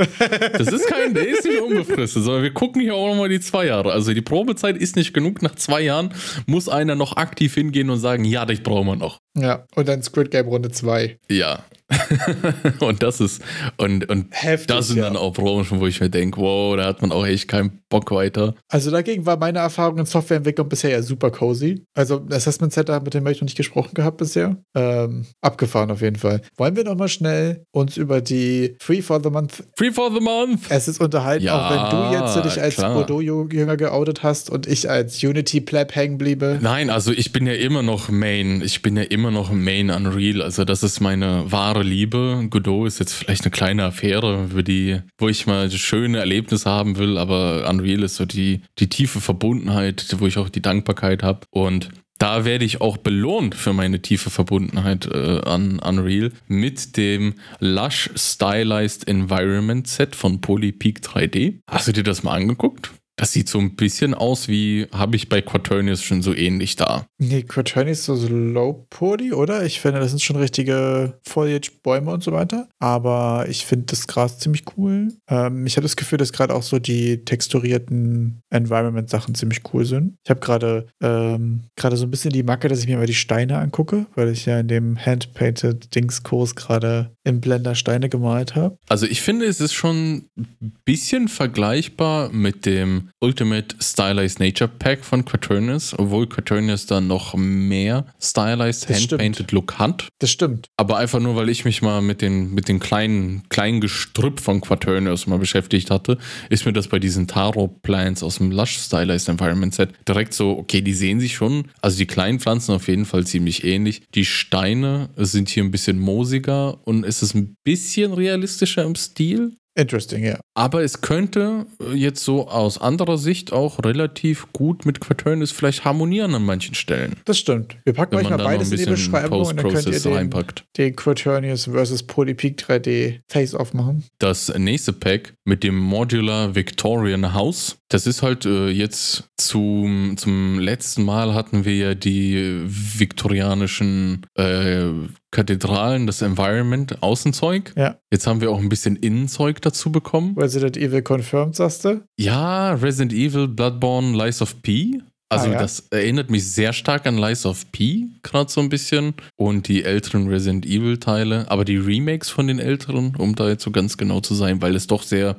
Das 0.53 0.69
ist 0.69 0.87
kein, 0.89 1.15
der 1.15 1.29
ist 1.29 1.45
nicht 1.45 1.61
unbefristet, 1.61 2.25
sondern 2.25 2.43
wir 2.43 2.53
gucken 2.53 2.83
hier 2.83 2.95
auch 2.95 3.09
nochmal 3.09 3.29
die 3.29 3.41
zwei 3.41 3.67
Jahre. 3.67 3.93
Also 3.93 4.13
die 4.13 4.21
Probezeit 4.21 4.77
ist 4.77 4.97
nicht 4.97 5.15
genug. 5.15 5.41
Nach 5.51 5.57
zwei 5.57 5.81
Jahren 5.81 6.15
muss 6.47 6.69
einer 6.69 6.95
noch 6.95 7.17
aktiv 7.17 7.55
hingehen 7.55 7.91
und 7.91 7.99
sagen, 7.99 8.25
ja, 8.25 8.47
dich 8.47 8.63
brauchen 8.63 8.87
wir 8.87 8.97
noch. 8.97 9.19
Ja, 9.37 9.67
und 9.75 9.89
dann 9.89 10.01
Squid 10.03 10.31
Game 10.31 10.47
Runde 10.47 10.71
2. 10.71 11.19
Ja. 11.29 11.65
und 12.81 13.03
das 13.03 13.21
ist, 13.21 13.43
und, 13.77 14.09
und 14.09 14.27
Heftig, 14.31 14.69
das 14.69 14.89
sind 14.89 14.99
ja. 14.99 15.05
dann 15.05 15.17
auch 15.17 15.33
Branchen, 15.33 15.81
wo 15.81 15.87
ich 15.87 16.01
mir 16.01 16.11
denke, 16.11 16.41
wow, 16.41 16.77
da 16.77 16.87
hat 16.87 17.03
man 17.03 17.13
auch 17.13 17.27
echt 17.27 17.49
keinen 17.49 17.81
Bock 17.89 18.11
weiter. 18.13 18.55
Also 18.69 18.91
dagegen 18.91 19.27
war 19.27 19.37
meine 19.37 19.59
Erfahrung 19.59 19.99
in 19.99 20.07
Softwareentwicklung 20.07 20.69
bisher 20.69 20.91
ja 20.91 21.03
super 21.03 21.31
cozy. 21.31 21.85
Also 21.95 22.25
Assessment 22.31 22.73
Center, 22.73 23.01
mit 23.01 23.15
dem 23.15 23.25
habe 23.25 23.33
ich 23.33 23.41
noch 23.41 23.47
nicht 23.47 23.57
gesprochen 23.57 23.95
gehabt 23.95 24.19
bisher. 24.19 24.57
Ähm, 24.75 25.27
abgefahren 25.41 25.91
auf 25.91 26.01
jeden 26.01 26.17
Fall. 26.17 26.43
Wollen 26.57 26.77
wir 26.77 26.85
nochmal 26.85 27.09
schnell 27.09 27.65
uns 27.73 27.97
über 27.97 28.21
die 28.21 28.77
Free 28.81 29.03
for 29.03 29.21
the 29.23 29.31
Month 29.31 29.65
Free 29.77 29.91
for 29.91 30.13
the 30.13 30.21
Month 30.21 30.63
Es 30.69 30.89
ist 30.89 31.01
unterhalten, 31.01 31.45
ja, 31.45 31.59
auch 31.59 31.71
wenn 31.71 31.99
du 31.99 32.25
jetzt 32.25 32.45
dich 32.45 32.63
als 32.63 32.77
Godot-Jünger 32.77 33.77
geoutet 33.77 34.23
hast 34.23 34.51
und 34.51 34.67
ich 34.67 34.89
als 34.89 35.23
Unity-Pleb 35.23 35.95
hängen 35.95 36.19
bliebe. 36.19 36.59
Nein, 36.63 36.91
also 36.91 37.13
ich 37.13 37.33
bin 37.33 37.47
ja 37.47 37.55
immer 37.55 37.83
noch 37.83 38.09
Main. 38.09 38.63
Ich 38.65 38.83
bin 38.83 38.97
ja 38.97 39.03
immer 39.03 39.31
noch 39.31 39.51
Main 39.51 39.91
Unreal. 39.91 40.43
Also 40.43 40.65
das 40.65 40.83
ist 40.83 41.01
meine 41.01 41.51
wahre 41.51 41.80
Liebe. 41.83 42.47
Godot 42.51 42.87
ist 42.87 43.01
jetzt 43.01 43.15
vielleicht 43.15 43.43
eine 43.45 43.51
kleine 43.51 43.85
Affäre, 43.85 44.49
für 44.49 44.65
die, 44.65 45.01
wo 45.19 45.29
ich 45.29 45.47
mal 45.47 45.71
schöne 45.71 46.19
Erlebnisse 46.19 46.69
haben 46.69 46.99
will, 46.99 47.19
aber 47.19 47.69
Unreal 47.69 48.03
ist 48.03 48.17
so 48.17 48.25
die, 48.25 48.63
die 48.79 48.89
tiefe 48.89 49.21
Verbundenheit, 49.21 50.07
wo 50.19 50.27
ich 50.27 50.39
auch 50.39 50.49
die 50.49 50.63
Dankbarkeit 50.63 51.23
habe. 51.23 51.41
Und 51.51 51.91
da 52.21 52.45
werde 52.45 52.67
ich 52.67 52.83
auch 52.83 52.99
belohnt 52.99 53.55
für 53.55 53.73
meine 53.73 54.03
tiefe 54.03 54.29
Verbundenheit 54.29 55.07
äh, 55.07 55.41
an 55.41 55.79
Unreal 55.79 56.33
mit 56.49 56.99
dem 56.99 57.35
Lush 57.61 58.11
Stylized 58.15 59.09
Environment 59.09 59.89
Set 59.89 60.15
von 60.15 60.43
Polypeak 60.43 61.01
3D. 61.01 61.61
Hast 61.67 61.89
du 61.89 61.93
dir 61.93 62.03
das 62.03 62.23
mal 62.23 62.35
angeguckt? 62.35 62.93
Das 63.21 63.33
sieht 63.33 63.51
so 63.51 63.59
ein 63.59 63.77
bisschen 63.77 64.15
aus 64.15 64.49
wie, 64.49 64.87
habe 64.93 65.15
ich 65.15 65.29
bei 65.29 65.43
Quaternius 65.43 66.03
schon 66.03 66.23
so 66.23 66.35
ähnlich 66.35 66.77
da. 66.77 67.05
Nee, 67.19 67.43
Quaternius 67.43 67.99
ist 67.99 68.07
so 68.07 68.29
Low 68.29 68.87
Poly, 68.89 69.35
oder? 69.35 69.63
Ich 69.67 69.79
finde, 69.79 70.01
das 70.01 70.09
sind 70.09 70.23
schon 70.23 70.37
richtige 70.37 71.19
Foliage-Bäume 71.29 72.11
und 72.13 72.23
so 72.23 72.33
weiter. 72.33 72.67
Aber 72.79 73.45
ich 73.47 73.67
finde 73.67 73.85
das 73.87 74.07
Gras 74.07 74.39
ziemlich 74.39 74.65
cool. 74.75 75.13
Ähm, 75.29 75.67
ich 75.67 75.77
habe 75.77 75.83
das 75.83 75.97
Gefühl, 75.97 76.17
dass 76.17 76.33
gerade 76.33 76.55
auch 76.55 76.63
so 76.63 76.79
die 76.79 77.23
texturierten 77.23 78.41
Environment-Sachen 78.49 79.35
ziemlich 79.35 79.61
cool 79.75 79.85
sind. 79.85 80.15
Ich 80.25 80.31
habe 80.31 80.41
gerade 80.41 80.87
ähm, 81.03 81.65
gerade 81.77 81.99
so 81.99 82.07
ein 82.07 82.11
bisschen 82.11 82.33
die 82.33 82.43
Macke, 82.43 82.69
dass 82.69 82.81
ich 82.81 82.87
mir 82.87 82.97
mal 82.97 83.05
die 83.05 83.13
Steine 83.13 83.59
angucke, 83.59 84.07
weil 84.15 84.31
ich 84.31 84.47
ja 84.47 84.59
in 84.59 84.69
dem 84.69 84.97
Hand-Painted-Dings-Kurs 84.97 86.55
gerade 86.55 87.11
im 87.25 87.43
Blender 87.43 87.75
Steine 87.75 88.09
gemalt 88.09 88.57
habe. 88.57 88.79
Also 88.89 89.05
ich 89.05 89.21
finde, 89.21 89.45
es 89.45 89.61
ist 89.61 89.75
schon 89.75 90.25
ein 90.39 90.73
bisschen 90.87 91.29
vergleichbar 91.29 92.31
mit 92.33 92.65
dem 92.65 93.10
Ultimate 93.21 93.77
Stylized 93.81 94.41
Nature 94.41 94.71
Pack 94.79 95.05
von 95.05 95.25
Quaternius, 95.25 95.99
obwohl 95.99 96.29
Quaternius 96.29 96.87
dann 96.87 97.07
noch 97.07 97.35
mehr 97.35 98.07
Stylized 98.21 98.89
Hand-Painted 98.89 99.53
Look 99.53 99.79
hat. 99.79 100.09
Das 100.19 100.31
stimmt. 100.31 100.69
Aber 100.77 100.97
einfach 100.97 101.21
nur, 101.21 101.37
weil 101.37 101.49
ich 101.49 101.65
mich 101.65 101.83
mal 101.83 102.01
mit 102.01 102.23
den, 102.23 102.55
mit 102.55 102.69
den 102.69 102.81
kleinen, 102.81 103.43
kleinen 103.49 103.81
Gestrüpp 103.81 104.41
von 104.41 104.61
Quaternius 104.61 105.27
mal 105.27 105.39
beschäftigt 105.39 105.91
hatte, 105.91 106.19
ist 106.49 106.67
mir 106.67 106.73
das 106.73 106.89
bei 106.89 106.99
diesen 106.99 107.27
Taro-Plants 107.27 108.23
aus 108.23 108.39
dem 108.39 108.51
Lush 108.51 108.79
Stylized 108.79 109.29
Environment 109.29 109.75
Set 109.75 109.91
direkt 110.09 110.35
so, 110.35 110.59
okay, 110.59 110.81
die 110.81 110.95
sehen 110.95 111.21
sich 111.21 111.35
schon, 111.35 111.65
also 111.81 111.99
die 111.99 112.07
kleinen 112.07 112.41
Pflanzen 112.41 112.75
auf 112.75 112.89
jeden 112.89 113.05
Fall 113.05 113.27
ziemlich 113.27 113.65
ähnlich. 113.65 114.03
Die 114.15 114.25
Steine 114.25 115.11
sind 115.17 115.49
hier 115.49 115.65
ein 115.65 115.71
bisschen 115.71 115.99
moosiger 115.99 116.87
und 116.87 117.05
es 117.05 117.23
ist 117.23 117.35
ein 117.35 117.57
bisschen 117.65 118.13
realistischer 118.13 118.85
im 118.85 118.95
Stil. 118.95 119.57
Interesting, 119.77 120.25
ja. 120.25 120.41
Aber 120.55 120.83
es 120.83 121.01
könnte 121.01 121.67
jetzt 121.95 122.25
so 122.25 122.49
aus 122.49 122.79
anderer 122.79 123.19
Sicht 123.19 123.53
auch 123.53 123.83
relativ 123.85 124.53
gut 124.53 124.85
mit 124.85 125.01
Quaternius 125.01 125.53
vielleicht 125.53 125.85
harmonieren 125.85 126.35
an 126.35 126.45
manchen 126.45 126.75
Stellen. 126.75 127.17
Das 127.25 127.39
stimmt. 127.39 127.77
Wir 127.85 127.93
packen 127.93 128.17
euch 128.17 128.29
mal 128.29 128.37
beides 128.37 128.73
in 128.73 128.79
die 128.79 128.87
Beschreibung 128.87 129.47
und 129.47 129.57
dann 129.57 129.73
könnt 129.73 129.87
ihr 129.87 129.99
den, 129.99 130.13
reinpackt. 130.13 130.65
den 130.77 130.97
Quaternius 130.97 131.65
versus 131.65 132.03
Polypeak 132.03 132.61
3D 132.61 133.21
Face-Off 133.29 133.73
machen. 133.73 134.05
Das 134.19 134.53
nächste 134.59 134.93
Pack 134.93 135.35
mit 135.45 135.63
dem 135.63 135.79
Modular 135.79 136.55
Victorian 136.55 137.33
House 137.33 137.80
Das 137.91 138.07
ist 138.07 138.23
halt 138.23 138.47
äh, 138.47 138.69
jetzt 138.69 139.25
zum, 139.37 140.17
zum 140.17 140.61
letzten 140.61 141.05
Mal 141.05 141.35
hatten 141.35 141.65
wir 141.65 141.75
ja 141.75 141.95
die 141.97 142.63
viktorianischen 142.65 144.25
äh, 144.37 144.87
Kathedralen, 145.33 146.07
das 146.07 146.23
Environment, 146.23 147.03
Außenzeug. 147.03 147.73
Ja. 147.77 147.97
Jetzt 148.13 148.29
haben 148.29 148.41
wir 148.41 148.53
auch 148.53 148.61
ein 148.61 148.69
bisschen 148.69 148.95
Innenzeug 148.95 149.61
dazu 149.61 149.91
bekommen. 149.91 150.37
Resident 150.39 150.77
Evil 150.77 151.03
confirmed, 151.07 151.57
sagst 151.57 151.85
du? 151.85 152.05
Ja, 152.17 152.75
Resident 152.75 153.13
Evil, 153.13 153.49
Bloodborne, 153.49 154.17
Lies 154.17 154.41
of 154.41 154.63
P. 154.63 155.01
Also 155.33 155.47
Ah, 155.49 155.53
ja. 155.53 155.59
das 155.61 155.87
erinnert 155.91 156.29
mich 156.29 156.45
sehr 156.45 156.73
stark 156.73 157.07
an 157.07 157.17
Lies 157.17 157.47
of 157.47 157.71
P, 157.71 158.09
gerade 158.23 158.51
so 158.51 158.61
ein 158.61 158.69
bisschen. 158.69 159.15
Und 159.37 159.69
die 159.69 159.85
älteren 159.85 160.27
Resident 160.29 160.67
Evil-Teile, 160.67 161.49
aber 161.51 161.65
die 161.65 161.77
Remakes 161.77 162.29
von 162.31 162.49
den 162.49 162.59
älteren, 162.59 163.15
um 163.17 163.37
da 163.37 163.49
jetzt 163.49 163.63
so 163.63 163.71
ganz 163.71 163.97
genau 163.97 164.21
zu 164.21 164.35
sein, 164.35 164.61
weil 164.61 164.75
es 164.75 164.89
doch 164.89 165.05
sehr 165.05 165.37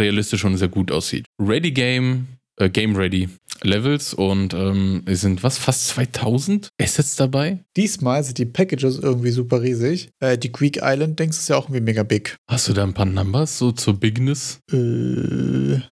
realistisch 0.00 0.44
und 0.46 0.56
sehr 0.56 0.68
gut 0.68 0.90
aussieht. 0.90 1.26
Ready 1.38 1.70
Game, 1.70 2.28
äh, 2.56 2.68
Game 2.70 2.96
Ready 2.96 3.28
Levels 3.62 4.14
und 4.14 4.54
ähm, 4.54 5.02
es 5.06 5.22
sind 5.22 5.42
was, 5.42 5.58
fast 5.58 5.88
2000 5.88 6.68
Assets 6.80 7.16
dabei? 7.16 7.64
Diesmal 7.76 8.22
sind 8.24 8.38
die 8.38 8.44
Packages 8.44 8.98
irgendwie 8.98 9.30
super 9.30 9.62
riesig. 9.62 10.10
Äh, 10.20 10.38
die 10.38 10.52
Greek 10.52 10.80
Island, 10.82 11.18
denkst 11.18 11.36
du, 11.36 11.40
ist 11.40 11.48
ja 11.48 11.56
auch 11.56 11.64
irgendwie 11.64 11.80
mega 11.80 12.02
big. 12.02 12.36
Hast 12.48 12.68
du 12.68 12.72
da 12.72 12.82
ein 12.82 12.94
paar 12.94 13.06
Numbers 13.06 13.58
so 13.58 13.72
zur 13.72 13.98
Bigness? 13.98 14.60
Äh, 14.70 14.76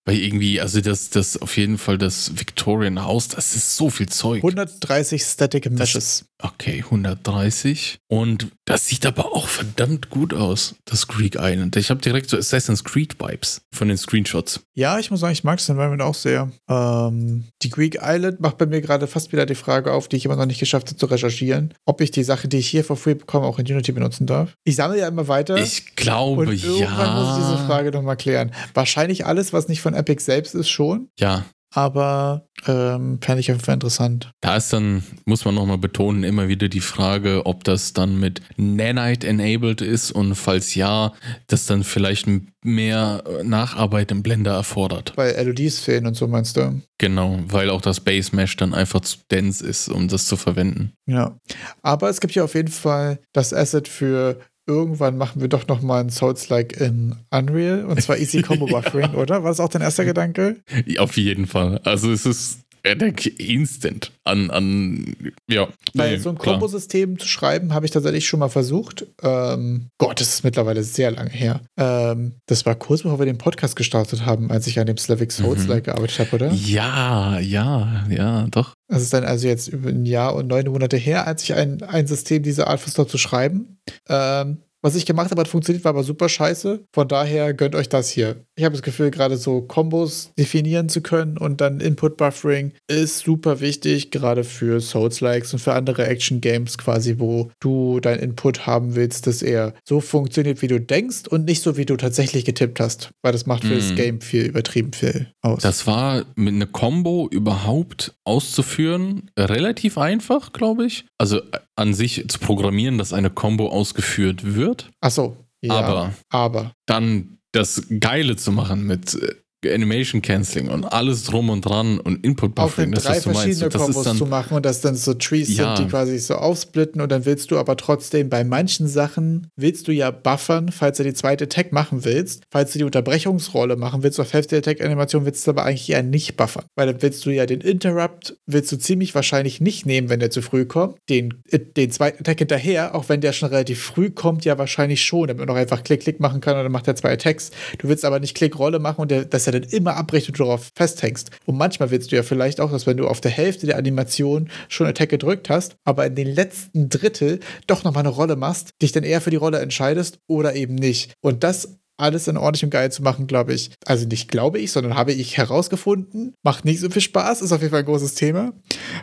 Weil 0.04 0.18
irgendwie, 0.18 0.60
also 0.60 0.80
das, 0.80 1.10
das 1.10 1.40
auf 1.40 1.56
jeden 1.56 1.78
Fall 1.78 1.98
das 1.98 2.32
Victorian 2.38 3.02
House, 3.02 3.28
das 3.28 3.54
ist 3.56 3.76
so 3.76 3.90
viel 3.90 4.08
Zeug. 4.08 4.38
130 4.38 5.22
Static 5.22 5.70
Meshes. 5.70 6.24
Okay, 6.38 6.82
130. 6.84 7.98
Und 8.08 8.48
das 8.64 8.86
sieht 8.86 9.06
aber 9.06 9.32
auch 9.32 9.46
verdammt 9.48 10.10
gut 10.10 10.34
aus, 10.34 10.74
das 10.84 11.06
Greek 11.06 11.36
Island. 11.38 11.76
Ich 11.76 11.90
habe 11.90 12.00
direkt 12.00 12.30
so 12.30 12.36
Assassin's 12.36 12.82
Creed 12.82 13.18
Vibes 13.20 13.62
von 13.72 13.88
den 13.88 13.96
Screenshots. 13.96 14.60
Ja, 14.74 14.98
ich 14.98 15.10
muss 15.10 15.20
sagen, 15.20 15.32
ich 15.32 15.44
mag 15.44 15.58
das 15.58 15.68
Environment 15.68 16.02
auch 16.02 16.14
sehr. 16.14 16.51
Ähm, 16.68 17.44
die 17.62 17.70
Greek 17.70 17.98
Island 18.02 18.40
macht 18.40 18.58
bei 18.58 18.66
mir 18.66 18.80
gerade 18.80 19.06
fast 19.06 19.32
wieder 19.32 19.46
die 19.46 19.54
Frage 19.54 19.92
auf, 19.92 20.08
die 20.08 20.16
ich 20.16 20.24
immer 20.24 20.36
noch 20.36 20.46
nicht 20.46 20.60
geschafft 20.60 20.88
habe 20.88 20.96
zu 20.96 21.06
recherchieren, 21.06 21.74
ob 21.84 22.00
ich 22.00 22.10
die 22.10 22.24
Sachen, 22.24 22.50
die 22.50 22.58
ich 22.58 22.68
hier 22.68 22.84
for 22.84 22.96
free 22.96 23.14
bekomme, 23.14 23.46
auch 23.46 23.58
in 23.58 23.66
Unity 23.66 23.92
benutzen 23.92 24.26
darf. 24.26 24.54
Ich 24.64 24.76
sammle 24.76 24.98
ja 24.98 25.08
immer 25.08 25.28
weiter. 25.28 25.56
Ich 25.56 25.96
glaube, 25.96 26.42
und 26.42 26.64
irgendwann 26.64 27.14
muss 27.14 27.36
ich 27.36 27.44
diese 27.44 27.56
ja. 27.56 27.66
Frage 27.66 27.90
nochmal 27.90 28.16
klären. 28.16 28.52
Wahrscheinlich 28.74 29.26
alles, 29.26 29.52
was 29.52 29.68
nicht 29.68 29.80
von 29.80 29.94
Epic 29.94 30.22
selbst 30.22 30.54
ist, 30.54 30.70
schon. 30.70 31.08
Ja, 31.18 31.44
Aber 31.72 32.46
ähm, 32.66 33.18
fände 33.20 33.40
ich 33.40 33.50
auf 33.50 33.56
jeden 33.56 33.64
Fall 33.64 33.74
interessant. 33.74 34.30
da 34.40 34.56
ist 34.56 34.72
dann, 34.72 35.02
muss 35.24 35.44
man 35.44 35.54
nochmal 35.54 35.78
betonen, 35.78 36.22
immer 36.22 36.48
wieder 36.48 36.68
die 36.68 36.80
Frage, 36.80 37.46
ob 37.46 37.64
das 37.64 37.92
dann 37.92 38.20
mit 38.20 38.40
Nanite 38.56 39.26
enabled 39.26 39.80
ist 39.80 40.12
und 40.12 40.34
falls 40.34 40.74
ja, 40.74 41.12
das 41.46 41.66
dann 41.66 41.82
vielleicht 41.82 42.28
mehr 42.62 43.24
Nacharbeit 43.42 44.12
im 44.12 44.22
Blender 44.22 44.52
erfordert. 44.52 45.12
Weil 45.16 45.34
LODs 45.44 45.80
fehlen 45.80 46.06
und 46.06 46.14
so 46.14 46.28
meinst 46.28 46.56
du? 46.56 46.80
Genau, 46.98 47.40
weil 47.48 47.70
auch 47.70 47.80
das 47.80 48.00
Base 48.00 48.34
Mesh 48.36 48.56
dann 48.56 48.74
einfach 48.74 49.00
zu 49.00 49.18
dense 49.30 49.66
ist, 49.66 49.88
um 49.88 50.08
das 50.08 50.26
zu 50.26 50.36
verwenden. 50.36 50.92
Ja. 51.06 51.36
Aber 51.82 52.08
es 52.08 52.20
gibt 52.20 52.34
ja 52.34 52.44
auf 52.44 52.54
jeden 52.54 52.70
Fall 52.70 53.18
das 53.32 53.52
Asset 53.52 53.88
für 53.88 54.38
irgendwann 54.72 55.16
machen 55.16 55.40
wir 55.40 55.48
doch 55.48 55.68
noch 55.68 55.82
mal 55.82 56.00
ein 56.00 56.10
Souls-like 56.10 56.80
in 56.80 57.16
Unreal 57.30 57.84
und 57.84 58.00
zwar 58.00 58.18
Easy 58.18 58.42
Combo 58.42 58.66
Buffering, 58.70 59.14
oder? 59.14 59.42
War 59.42 59.50
das 59.50 59.60
auch 59.60 59.68
dein 59.68 59.82
erster 59.82 60.04
Gedanke? 60.04 60.56
Ja, 60.86 61.00
Auf 61.00 61.16
jeden 61.16 61.46
Fall. 61.46 61.80
Also 61.84 62.10
es 62.10 62.26
ist 62.26 62.62
er 62.84 62.96
denkt 62.96 63.26
instant 63.26 64.10
an, 64.24 64.50
an 64.50 65.16
ja. 65.48 65.68
Weil 65.94 66.12
nee, 66.12 66.18
so 66.18 66.30
ein. 66.30 66.38
Kombosystem 66.38 67.18
zu 67.18 67.28
schreiben, 67.28 67.72
habe 67.74 67.86
ich 67.86 67.92
tatsächlich 67.92 68.26
schon 68.26 68.40
mal 68.40 68.48
versucht. 68.48 69.06
Ähm, 69.22 69.88
Gott, 69.98 70.20
das 70.20 70.34
ist 70.34 70.44
mittlerweile 70.44 70.82
sehr 70.82 71.12
lange 71.12 71.30
her. 71.30 71.60
Ähm, 71.76 72.34
das 72.46 72.66
war 72.66 72.74
kurz 72.74 73.02
bevor 73.02 73.20
wir 73.20 73.26
den 73.26 73.38
Podcast 73.38 73.76
gestartet 73.76 74.26
haben, 74.26 74.50
als 74.50 74.66
ich 74.66 74.80
an 74.80 74.86
dem 74.86 74.96
Slavic 74.96 75.30
Souls-like 75.30 75.84
gearbeitet 75.84 76.18
habe, 76.18 76.34
oder? 76.34 76.52
Ja, 76.52 77.38
ja, 77.38 78.04
ja, 78.10 78.46
doch. 78.50 78.74
Das 78.92 79.00
ist 79.00 79.14
dann 79.14 79.24
also 79.24 79.48
jetzt 79.48 79.68
über 79.68 79.88
ein 79.88 80.04
Jahr 80.04 80.34
und 80.34 80.48
neun 80.48 80.66
Monate 80.66 80.98
her, 80.98 81.26
als 81.26 81.42
ich 81.44 81.54
ein, 81.54 81.82
ein 81.82 82.06
System 82.06 82.42
dieser 82.42 82.66
Art 82.66 82.78
versucht 82.78 82.98
habe 82.98 83.08
zu 83.08 83.16
schreiben. 83.16 83.78
Ähm, 84.06 84.58
was 84.82 84.94
ich 84.94 85.06
gemacht 85.06 85.30
habe, 85.30 85.40
hat 85.40 85.48
funktioniert, 85.48 85.84
war 85.84 85.90
aber 85.90 86.02
super 86.02 86.28
scheiße. 86.28 86.84
Von 86.92 87.08
daher 87.08 87.54
gönnt 87.54 87.74
euch 87.74 87.88
das 87.88 88.10
hier. 88.10 88.44
Ich 88.56 88.64
habe 88.64 88.74
das 88.74 88.82
Gefühl, 88.82 89.10
gerade 89.10 89.36
so 89.36 89.62
Kombos 89.62 90.32
definieren 90.38 90.88
zu 90.88 91.00
können 91.00 91.38
und 91.38 91.60
dann 91.60 91.80
Input-Buffering 91.80 92.72
ist 92.88 93.20
super 93.20 93.60
wichtig, 93.60 94.10
gerade 94.10 94.44
für 94.44 94.80
Souls-Likes 94.80 95.52
und 95.52 95.60
für 95.60 95.72
andere 95.74 96.06
Action-Games 96.06 96.78
quasi, 96.78 97.16
wo 97.18 97.50
du 97.60 98.00
dein 98.00 98.18
Input 98.18 98.66
haben 98.66 98.94
willst, 98.94 99.26
dass 99.26 99.42
er 99.42 99.74
so 99.84 100.00
funktioniert, 100.00 100.62
wie 100.62 100.66
du 100.68 100.80
denkst 100.80 101.28
und 101.28 101.44
nicht 101.44 101.62
so, 101.62 101.76
wie 101.76 101.86
du 101.86 101.96
tatsächlich 101.96 102.44
getippt 102.44 102.80
hast. 102.80 103.10
Weil 103.22 103.32
das 103.32 103.46
macht 103.46 103.64
für 103.64 103.74
das 103.76 103.90
Mhm. 103.90 103.96
Game 103.96 104.20
viel 104.20 104.46
übertrieben 104.46 104.92
viel 104.92 105.28
aus. 105.42 105.62
Das 105.62 105.86
war 105.86 106.24
mit 106.34 106.54
einer 106.54 106.66
Combo 106.66 107.28
überhaupt 107.30 108.14
auszuführen 108.24 109.30
relativ 109.38 109.96
einfach, 109.98 110.52
glaube 110.52 110.86
ich. 110.86 111.04
Also 111.18 111.38
äh, 111.38 111.58
an 111.76 111.94
sich 111.94 112.28
zu 112.28 112.38
programmieren, 112.38 112.98
dass 112.98 113.12
eine 113.12 113.30
Combo 113.30 113.68
ausgeführt 113.68 114.54
wird, 114.54 114.90
Ach 115.00 115.10
so. 115.10 115.36
Ja, 115.62 115.74
aber 115.74 116.12
aber. 116.30 116.72
dann 116.86 117.38
das 117.52 117.86
Geile 118.00 118.36
zu 118.36 118.50
machen 118.50 118.86
mit 118.86 119.14
äh, 119.14 119.34
Animation 119.64 120.22
Canceling 120.22 120.68
und 120.68 120.84
alles 120.84 121.24
drum 121.24 121.50
und 121.50 121.62
dran 121.62 121.98
und 122.00 122.24
Input 122.24 122.58
auch 122.58 122.78
in 122.78 122.90
Buffering, 122.90 122.92
das 122.92 123.04
drei 123.04 123.10
meinst. 123.12 123.24
verschiedene 123.24 123.68
Das 123.68 123.82
Kombos 123.82 124.04
dann 124.04 124.16
zu 124.16 124.26
machen 124.26 124.56
und 124.56 124.66
das 124.66 124.80
dann 124.80 124.94
so 124.94 125.14
Trees 125.14 125.56
Ja. 125.56 125.76
sind, 125.76 125.86
die 125.86 125.90
quasi 125.90 126.18
so 126.18 126.34
aufsplitten 126.34 127.00
und 127.00 127.10
dann 127.12 127.24
willst 127.26 127.50
du 127.50 127.58
aber 127.58 127.76
trotzdem 127.76 128.28
bei 128.28 128.44
manchen 128.44 128.88
Sachen 128.88 129.46
willst 129.56 129.88
du 129.88 129.92
ja 129.92 130.10
buffern, 130.10 130.70
falls 130.72 130.98
du 130.98 131.04
die 131.04 131.14
zweite 131.14 131.48
Tag 131.48 131.72
machen 131.72 132.04
willst. 132.04 132.44
Falls 132.50 132.72
du 132.72 132.78
die 132.78 132.84
Unterbrechungsrolle 132.84 133.76
machen 133.76 134.02
willst 134.02 134.18
auf 134.20 134.32
Hälfte 134.32 134.60
der 134.60 134.62
Tag-Animation, 134.62 135.24
willst 135.24 135.46
du 135.46 135.50
aber 135.50 135.64
eigentlich 135.64 135.90
eher 135.90 136.02
nicht 136.02 136.36
buffern. 136.36 136.64
Weil 136.76 136.86
dann 136.86 137.02
willst 137.02 137.24
du 137.26 137.30
ja 137.30 137.46
den 137.46 137.60
Interrupt, 137.60 138.36
willst 138.46 138.72
du 138.72 138.76
ziemlich 138.78 139.14
wahrscheinlich 139.14 139.60
nicht 139.60 139.86
nehmen, 139.86 140.08
wenn 140.08 140.20
der 140.20 140.30
zu 140.30 140.42
früh 140.42 140.64
kommt. 140.64 140.96
Den, 141.08 141.34
äh, 141.50 141.58
den 141.58 141.90
zweiten 141.90 142.24
Tag 142.24 142.38
hinterher, 142.38 142.94
auch 142.94 143.08
wenn 143.08 143.20
der 143.20 143.32
schon 143.32 143.48
relativ 143.50 143.82
früh 143.82 144.10
kommt, 144.10 144.44
ja 144.44 144.58
wahrscheinlich 144.58 145.02
schon, 145.02 145.28
damit 145.28 145.38
man 145.38 145.48
noch 145.48 145.60
einfach 145.60 145.82
Klick-Klick 145.84 146.20
machen 146.20 146.40
kann 146.40 146.56
und 146.56 146.62
dann 146.64 146.72
macht 146.72 146.88
er 146.88 146.96
zwei 146.96 147.12
Attacks. 147.12 147.50
Du 147.78 147.88
willst 147.88 148.04
aber 148.04 148.20
nicht 148.20 148.34
Klick-Rolle 148.36 148.78
machen 148.78 149.02
und 149.02 149.10
der, 149.10 149.24
dass 149.24 149.46
er 149.46 149.51
dann 149.52 149.62
immer 149.62 149.96
abbricht 149.96 150.28
und 150.28 150.38
du 150.38 150.44
darauf 150.44 150.70
festhängst. 150.74 151.30
Und 151.46 151.56
manchmal 151.56 151.90
willst 151.90 152.12
du 152.12 152.16
ja 152.16 152.22
vielleicht 152.22 152.60
auch, 152.60 152.70
dass 152.70 152.86
wenn 152.86 152.96
du 152.96 153.06
auf 153.06 153.20
der 153.20 153.30
Hälfte 153.30 153.66
der 153.66 153.76
Animation 153.76 154.50
schon 154.68 154.86
Attack 154.86 155.10
gedrückt 155.10 155.50
hast, 155.50 155.76
aber 155.84 156.06
in 156.06 156.14
den 156.14 156.28
letzten 156.28 156.88
Drittel 156.88 157.40
doch 157.66 157.84
nochmal 157.84 158.02
eine 158.02 158.14
Rolle 158.14 158.36
machst, 158.36 158.70
dich 158.80 158.92
dann 158.92 159.04
eher 159.04 159.20
für 159.20 159.30
die 159.30 159.36
Rolle 159.36 159.60
entscheidest 159.60 160.18
oder 160.26 160.54
eben 160.54 160.74
nicht. 160.74 161.14
Und 161.20 161.44
das 161.44 161.78
alles 161.98 162.28
in 162.28 162.36
ordentlichem 162.36 162.70
Geil 162.70 162.90
zu 162.90 163.02
machen, 163.02 163.26
glaube 163.26 163.54
ich. 163.54 163.70
Also 163.84 164.06
nicht 164.06 164.28
glaube 164.28 164.58
ich, 164.58 164.72
sondern 164.72 164.96
habe 164.96 165.12
ich 165.12 165.36
herausgefunden. 165.36 166.34
Macht 166.42 166.64
nicht 166.64 166.80
so 166.80 166.90
viel 166.90 167.02
Spaß, 167.02 167.42
ist 167.42 167.52
auf 167.52 167.60
jeden 167.60 167.70
Fall 167.70 167.80
ein 167.80 167.86
großes 167.86 168.14
Thema. 168.14 168.52